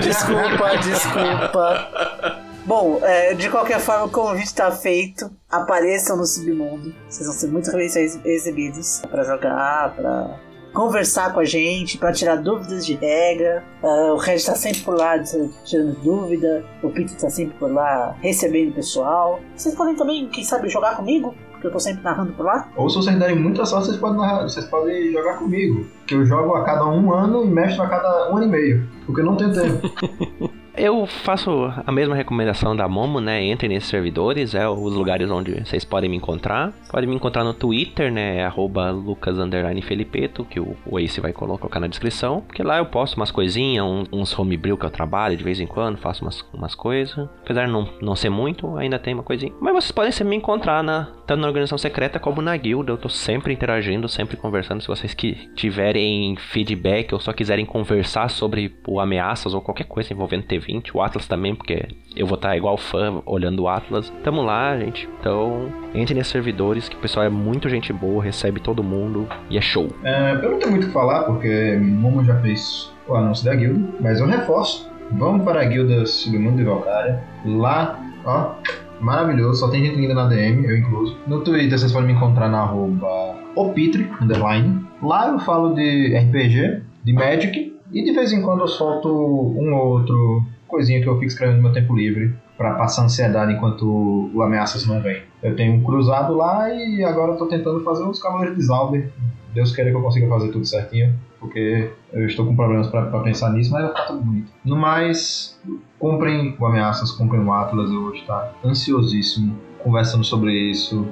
Desculpa, 0.00 0.76
desculpa. 0.78 2.40
Bom, 2.64 3.00
é, 3.02 3.34
de 3.34 3.48
qualquer 3.50 3.80
forma, 3.80 4.04
o 4.04 4.10
convite 4.10 4.46
está 4.46 4.70
feito. 4.70 5.30
Apareçam 5.50 6.16
no 6.16 6.24
submundo. 6.24 6.94
Vocês 7.08 7.26
vão 7.26 7.36
ser 7.36 7.48
muito 7.48 7.72
bem 7.72 7.88
recebidos 8.24 9.02
para 9.10 9.24
jogar, 9.24 9.94
para 9.96 10.38
conversar 10.72 11.32
com 11.32 11.40
a 11.40 11.44
gente, 11.44 11.98
para 11.98 12.12
tirar 12.12 12.36
dúvidas 12.36 12.86
de 12.86 12.94
regra. 12.94 13.64
Ah, 13.82 14.12
o 14.12 14.16
Red 14.16 14.36
está 14.36 14.54
sempre 14.54 14.80
por 14.82 14.94
lá 14.96 15.18
tirando 15.64 16.00
dúvida. 16.00 16.64
O 16.82 16.90
Pito 16.90 17.12
está 17.12 17.28
sempre 17.28 17.58
por 17.58 17.72
lá 17.72 18.16
recebendo 18.20 18.70
o 18.70 18.74
pessoal. 18.74 19.40
Vocês 19.56 19.74
podem 19.74 19.96
também, 19.96 20.28
quem 20.28 20.44
sabe, 20.44 20.68
jogar 20.68 20.96
comigo, 20.96 21.34
porque 21.60 21.66
eu 21.66 21.72
tô 21.72 21.78
sempre 21.78 22.02
narrando 22.02 22.32
por 22.32 22.46
lá. 22.46 22.66
Ou 22.74 22.88
se 22.88 22.96
vocês 22.96 23.18
derem 23.18 23.38
muita 23.38 23.66
sorte, 23.66 23.88
vocês 23.88 23.98
podem, 23.98 24.18
narrar- 24.18 24.42
vocês 24.44 24.64
podem 24.64 25.12
jogar 25.12 25.34
comigo. 25.34 25.84
Que 26.06 26.14
eu 26.14 26.24
jogo 26.24 26.54
a 26.54 26.64
cada 26.64 26.86
um 26.86 27.12
ano 27.12 27.44
e 27.44 27.48
mestro 27.48 27.82
a 27.82 27.86
cada 27.86 28.32
um 28.32 28.38
ano 28.38 28.46
e 28.46 28.48
meio. 28.48 28.88
Porque 29.04 29.20
eu 29.20 29.26
não 29.26 29.36
tenho 29.36 29.52
tempo. 29.52 29.90
Eu 30.80 31.04
faço 31.04 31.70
a 31.86 31.92
mesma 31.92 32.14
recomendação 32.14 32.74
da 32.74 32.88
Momo, 32.88 33.20
né? 33.20 33.44
Entre 33.44 33.68
nesses 33.68 33.90
servidores, 33.90 34.54
é 34.54 34.66
os 34.66 34.94
lugares 34.94 35.30
onde 35.30 35.52
vocês 35.62 35.84
podem 35.84 36.08
me 36.08 36.16
encontrar. 36.16 36.72
Podem 36.90 37.06
me 37.06 37.14
encontrar 37.14 37.44
no 37.44 37.52
Twitter, 37.52 38.10
né? 38.10 38.38
é 38.38 38.44
Arroba 38.46 38.90
Lucas 38.90 39.36
Felipeto, 39.84 40.42
que 40.42 40.58
o, 40.58 40.74
o 40.86 40.98
Ace 40.98 41.20
vai 41.20 41.34
colocar 41.34 41.80
na 41.80 41.86
descrição. 41.86 42.40
Porque 42.40 42.62
lá 42.62 42.78
eu 42.78 42.86
posto 42.86 43.18
umas 43.18 43.30
coisinhas, 43.30 43.84
um- 43.84 44.04
uns 44.10 44.36
homebrew 44.38 44.78
que 44.78 44.86
eu 44.86 44.90
trabalho 44.90 45.36
de 45.36 45.44
vez 45.44 45.60
em 45.60 45.66
quando, 45.66 45.98
faço 45.98 46.24
umas, 46.24 46.40
umas 46.54 46.74
coisas. 46.74 47.28
Apesar 47.42 47.66
de 47.66 47.72
não, 47.72 47.86
não 48.00 48.16
ser 48.16 48.30
muito, 48.30 48.74
ainda 48.78 48.98
tem 48.98 49.12
uma 49.12 49.22
coisinha. 49.22 49.52
Mas 49.60 49.74
vocês 49.74 49.92
podem 49.92 50.10
me 50.24 50.36
encontrar 50.36 50.82
na, 50.82 51.08
tanto 51.26 51.42
na 51.42 51.46
organização 51.46 51.76
secreta 51.76 52.18
como 52.18 52.40
na 52.40 52.56
guilda. 52.56 52.92
Eu 52.92 52.96
tô 52.96 53.10
sempre 53.10 53.52
interagindo, 53.52 54.08
sempre 54.08 54.38
conversando. 54.38 54.80
Se 54.80 54.88
vocês 54.88 55.12
que 55.12 55.34
tiverem 55.54 56.36
feedback 56.36 57.12
ou 57.12 57.20
só 57.20 57.34
quiserem 57.34 57.66
conversar 57.66 58.30
sobre 58.30 58.74
o 58.88 58.98
ameaças 58.98 59.52
ou 59.52 59.60
qualquer 59.60 59.84
coisa 59.84 60.10
envolvendo 60.10 60.44
T20, 60.70 60.90
o 60.94 61.02
Atlas 61.02 61.26
também, 61.26 61.54
porque 61.54 61.88
eu 62.14 62.26
vou 62.26 62.36
estar 62.36 62.56
igual 62.56 62.76
fã 62.76 63.20
olhando 63.26 63.62
o 63.62 63.68
Atlas. 63.68 64.12
Tamo 64.22 64.42
lá, 64.42 64.78
gente. 64.78 65.08
Então, 65.18 65.72
entre 65.94 66.14
nesses 66.14 66.32
servidores, 66.32 66.88
que 66.88 66.96
o 66.96 67.00
pessoal 67.00 67.26
é 67.26 67.28
muito 67.28 67.68
gente 67.68 67.92
boa, 67.92 68.22
recebe 68.22 68.60
todo 68.60 68.82
mundo 68.82 69.28
e 69.48 69.58
é 69.58 69.60
show. 69.60 69.88
É, 70.04 70.32
eu 70.32 70.50
não 70.50 70.58
tenho 70.58 70.70
muito 70.70 70.84
o 70.84 70.86
que 70.86 70.92
falar, 70.92 71.24
porque 71.24 71.78
Momo 71.80 72.24
já 72.24 72.40
fez 72.40 72.92
o 73.08 73.14
anúncio 73.14 73.44
da 73.44 73.54
guilda. 73.54 73.88
Mas 74.00 74.20
eu 74.20 74.26
reforço. 74.26 74.90
Vamos 75.12 75.44
para 75.44 75.62
a 75.62 75.64
guilda 75.64 76.06
Submundo 76.06 76.58
de 76.58 76.64
Valkyria. 76.64 77.20
Lá, 77.44 77.98
ó, 78.24 78.54
maravilhoso. 79.00 79.60
Só 79.60 79.68
tem 79.68 79.84
gente 79.84 79.96
linda 79.96 80.14
na 80.14 80.28
DM, 80.28 80.64
eu 80.64 80.76
incluso. 80.76 81.16
No 81.26 81.40
Twitter 81.40 81.76
vocês 81.76 81.92
podem 81.92 82.08
me 82.08 82.14
encontrar 82.14 82.48
na 82.48 82.60
arroba 82.60 83.34
opitre, 83.56 84.08
underline. 84.20 84.86
Lá 85.02 85.28
eu 85.28 85.38
falo 85.40 85.74
de 85.74 86.16
RPG, 86.16 86.82
de 87.02 87.12
Magic. 87.12 87.70
E 87.92 88.04
de 88.04 88.12
vez 88.12 88.32
em 88.32 88.40
quando 88.40 88.60
eu 88.60 88.68
solto 88.68 89.08
um 89.08 89.74
ou 89.74 89.98
outro 89.98 90.44
coisinha 90.70 91.02
que 91.02 91.08
eu 91.08 91.14
fico 91.14 91.26
escrevendo 91.26 91.56
no 91.56 91.62
meu 91.62 91.72
tempo 91.72 91.94
livre. 91.94 92.34
Pra 92.56 92.74
passar 92.74 93.04
ansiedade 93.04 93.52
enquanto 93.54 94.30
o 94.34 94.42
ameaças 94.42 94.86
não 94.86 95.00
vem. 95.00 95.22
Eu 95.42 95.56
tenho 95.56 95.74
um 95.74 95.82
cruzado 95.82 96.36
lá 96.36 96.72
e 96.72 97.02
agora 97.02 97.32
eu 97.32 97.36
tô 97.36 97.46
tentando 97.46 97.80
fazer 97.80 98.04
os 98.04 98.20
Cavaleiros 98.20 98.56
de 98.56 98.64
Zalber. 98.64 99.10
Deus 99.52 99.74
queira 99.74 99.90
que 99.90 99.96
eu 99.96 100.02
consiga 100.02 100.28
fazer 100.28 100.52
tudo 100.52 100.64
certinho, 100.64 101.18
porque 101.40 101.90
eu 102.12 102.26
estou 102.26 102.46
com 102.46 102.54
problemas 102.54 102.86
pra 102.86 103.02
pensar 103.20 103.50
nisso, 103.52 103.72
mas 103.72 103.82
vai 103.82 103.90
ficar 103.90 104.06
tudo 104.06 104.20
bonito. 104.20 104.52
No 104.64 104.76
mais, 104.76 105.58
comprem 105.98 106.54
o 106.58 106.66
Ameaças, 106.66 107.10
comprem 107.10 107.42
o 107.42 107.52
Atlas, 107.52 107.90
eu 107.90 108.02
vou 108.02 108.14
estar 108.14 108.54
ansiosíssimo 108.64 109.58
conversando 109.82 110.22
sobre 110.22 110.52
isso 110.52 111.08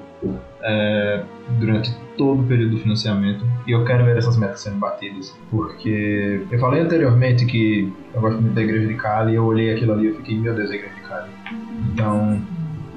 é, 0.62 1.22
durante 1.58 1.94
todo 2.16 2.42
o 2.42 2.46
período 2.46 2.72
do 2.76 2.78
financiamento 2.80 3.44
e 3.66 3.72
eu 3.72 3.84
quero 3.84 4.04
ver 4.04 4.16
essas 4.16 4.36
metas 4.36 4.60
sendo 4.60 4.76
batidas, 4.76 5.36
porque 5.50 6.42
eu 6.50 6.58
falei 6.58 6.80
anteriormente 6.80 7.46
que 7.46 7.92
eu 8.14 8.20
gosto 8.20 8.40
muito 8.40 8.54
da 8.54 8.62
Igreja 8.62 8.86
de 8.88 8.94
Cali 8.94 9.32
e 9.32 9.34
eu 9.36 9.44
olhei 9.44 9.72
aquilo 9.74 9.92
ali 9.92 10.08
e 10.08 10.14
fiquei, 10.14 10.36
meu 10.36 10.54
Deus, 10.54 10.70
a 10.70 10.74
Igreja 10.74 10.94
de 10.94 11.00
Cali. 11.02 11.30
Então, 11.92 12.42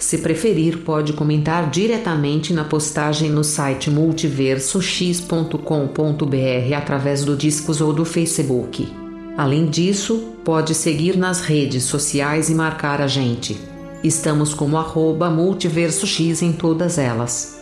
Se 0.03 0.19
preferir, 0.19 0.79
pode 0.79 1.13
comentar 1.13 1.71
diretamente 1.71 2.53
na 2.53 2.65
postagem 2.65 3.31
no 3.31 3.45
site 3.45 3.89
multiversox.com.br 3.89 6.75
através 6.77 7.25
do 7.25 7.37
Discos 7.37 7.81
ou 7.81 7.93
do 7.93 8.05
Facebook. 8.05 8.93
Além 9.39 9.67
disso, 9.67 10.35
pode 10.45 10.75
seguir 10.75 11.17
nas 11.17 11.41
redes 11.41 11.85
sociais 11.85 12.51
e 12.51 12.55
marcar 12.55 13.01
a 13.01 13.07
gente. 13.07 13.57
Estamos 14.03 14.53
como 14.53 14.77
arroba 14.77 15.31
multiversox 15.31 16.43
em 16.43 16.53
todas 16.53 16.99
elas. 16.99 17.61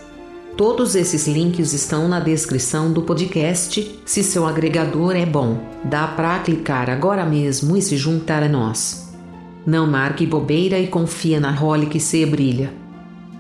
Todos 0.57 0.95
esses 0.95 1.29
links 1.29 1.75
estão 1.75 2.09
na 2.09 2.21
descrição 2.21 2.91
do 2.91 3.03
podcast. 3.03 4.01
Se 4.07 4.25
seu 4.25 4.47
agregador 4.47 5.15
é 5.15 5.27
bom, 5.27 5.61
dá 5.85 6.07
para 6.07 6.39
clicar 6.39 6.89
agora 6.89 7.27
mesmo 7.27 7.77
e 7.77 7.83
se 7.83 7.99
juntar 7.99 8.43
a 8.43 8.49
nós. 8.49 9.10
Não 9.67 9.87
marque 9.87 10.27
bobeira 10.27 10.79
e 10.79 10.87
confia 10.87 11.39
na 11.39 11.51
role 11.51 11.87
que 11.87 12.01
se 12.01 12.25
brilha. 12.25 12.73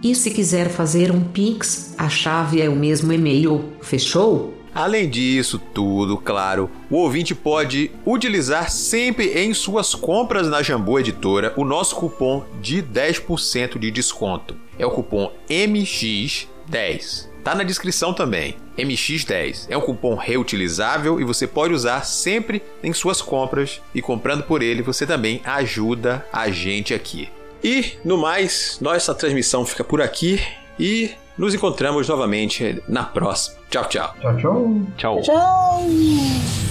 E 0.03 0.15
se 0.15 0.31
quiser 0.31 0.69
fazer 0.69 1.11
um 1.11 1.21
Pix, 1.21 1.95
a 1.99 2.09
chave 2.09 2.61
é 2.61 2.69
o 2.69 2.77
mesmo 2.77 3.13
e-mail. 3.13 3.65
Fechou? 3.83 4.55
Além 4.75 5.09
disso 5.11 5.59
tudo, 5.59 6.17
claro, 6.17 6.71
o 6.89 6.97
ouvinte 6.97 7.35
pode 7.35 7.91
utilizar 8.07 8.71
sempre 8.71 9.33
em 9.39 9.53
suas 9.53 9.95
compras 9.95 10.49
na 10.49 10.63
Jambô 10.63 10.99
Editora 10.99 11.53
o 11.57 11.65
nosso 11.65 11.97
cupom 11.97 12.45
de 12.63 12.83
10% 12.83 13.79
de 13.79 13.91
desconto. 13.91 14.57
É 14.79 14.87
o 14.87 14.91
cupom 14.91 15.33
MX10. 15.49 17.30
Tá 17.43 17.55
na 17.55 17.65
descrição 17.65 18.12
também. 18.12 18.57
MX10 18.77 19.67
é 19.69 19.77
um 19.77 19.81
cupom 19.81 20.15
reutilizável 20.15 21.21
e 21.21 21.25
você 21.25 21.47
pode 21.47 21.75
usar 21.75 22.05
sempre 22.05 22.62
em 22.83 22.93
suas 22.93 23.21
compras 23.21 23.81
e 23.95 24.01
comprando 24.01 24.43
por 24.45 24.62
ele 24.62 24.83
você 24.83 25.07
também 25.07 25.41
ajuda 25.45 26.27
a 26.33 26.51
gente 26.51 26.95
aqui. 26.95 27.29
E 27.62 27.93
no 28.05 28.17
mais, 28.17 28.79
nossa 28.81 29.15
transmissão 29.15 29.67
fica 29.67 29.85
por 29.85 30.01
aqui 30.01 30.41
e 30.79 31.11
nos 31.37 31.55
encontramos 31.55 32.09
novamente 32.09 32.83
na 32.89 33.05
próxima. 33.05 33.59
Tchau, 33.71 33.85
tchau. 33.89 34.15
Tchau, 34.21 34.37
tchau. 34.37 34.83
Tchau. 34.97 35.23
Tchau! 35.23 36.70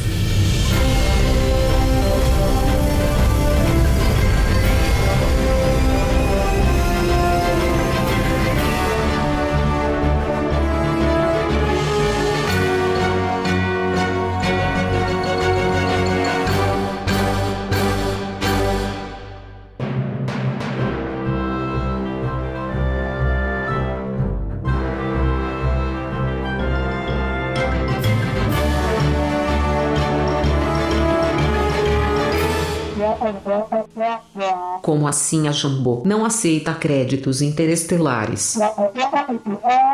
Como 34.82 35.08
assim 35.08 35.48
a 35.48 35.52
Jambô 35.52 36.04
não 36.06 36.26
aceita 36.26 36.74
créditos 36.74 37.42
interestelares? 37.42 38.58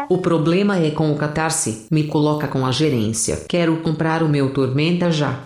O 0.09 0.17
problema 0.19 0.77
é 0.77 0.91
com 0.91 1.11
o 1.11 1.15
Catarse. 1.17 1.87
Me 1.91 2.03
coloca 2.05 2.47
com 2.47 2.65
a 2.65 2.71
gerência. 2.71 3.43
Quero 3.47 3.77
comprar 3.77 4.23
o 4.23 4.29
meu 4.29 4.53
Tormenta 4.53 5.11
já. 5.11 5.39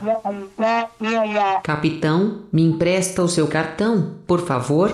Capitão, 1.64 2.40
me 2.52 2.64
empresta 2.64 3.24
o 3.24 3.28
seu 3.28 3.48
cartão, 3.48 4.12
por 4.28 4.42
favor? 4.42 4.92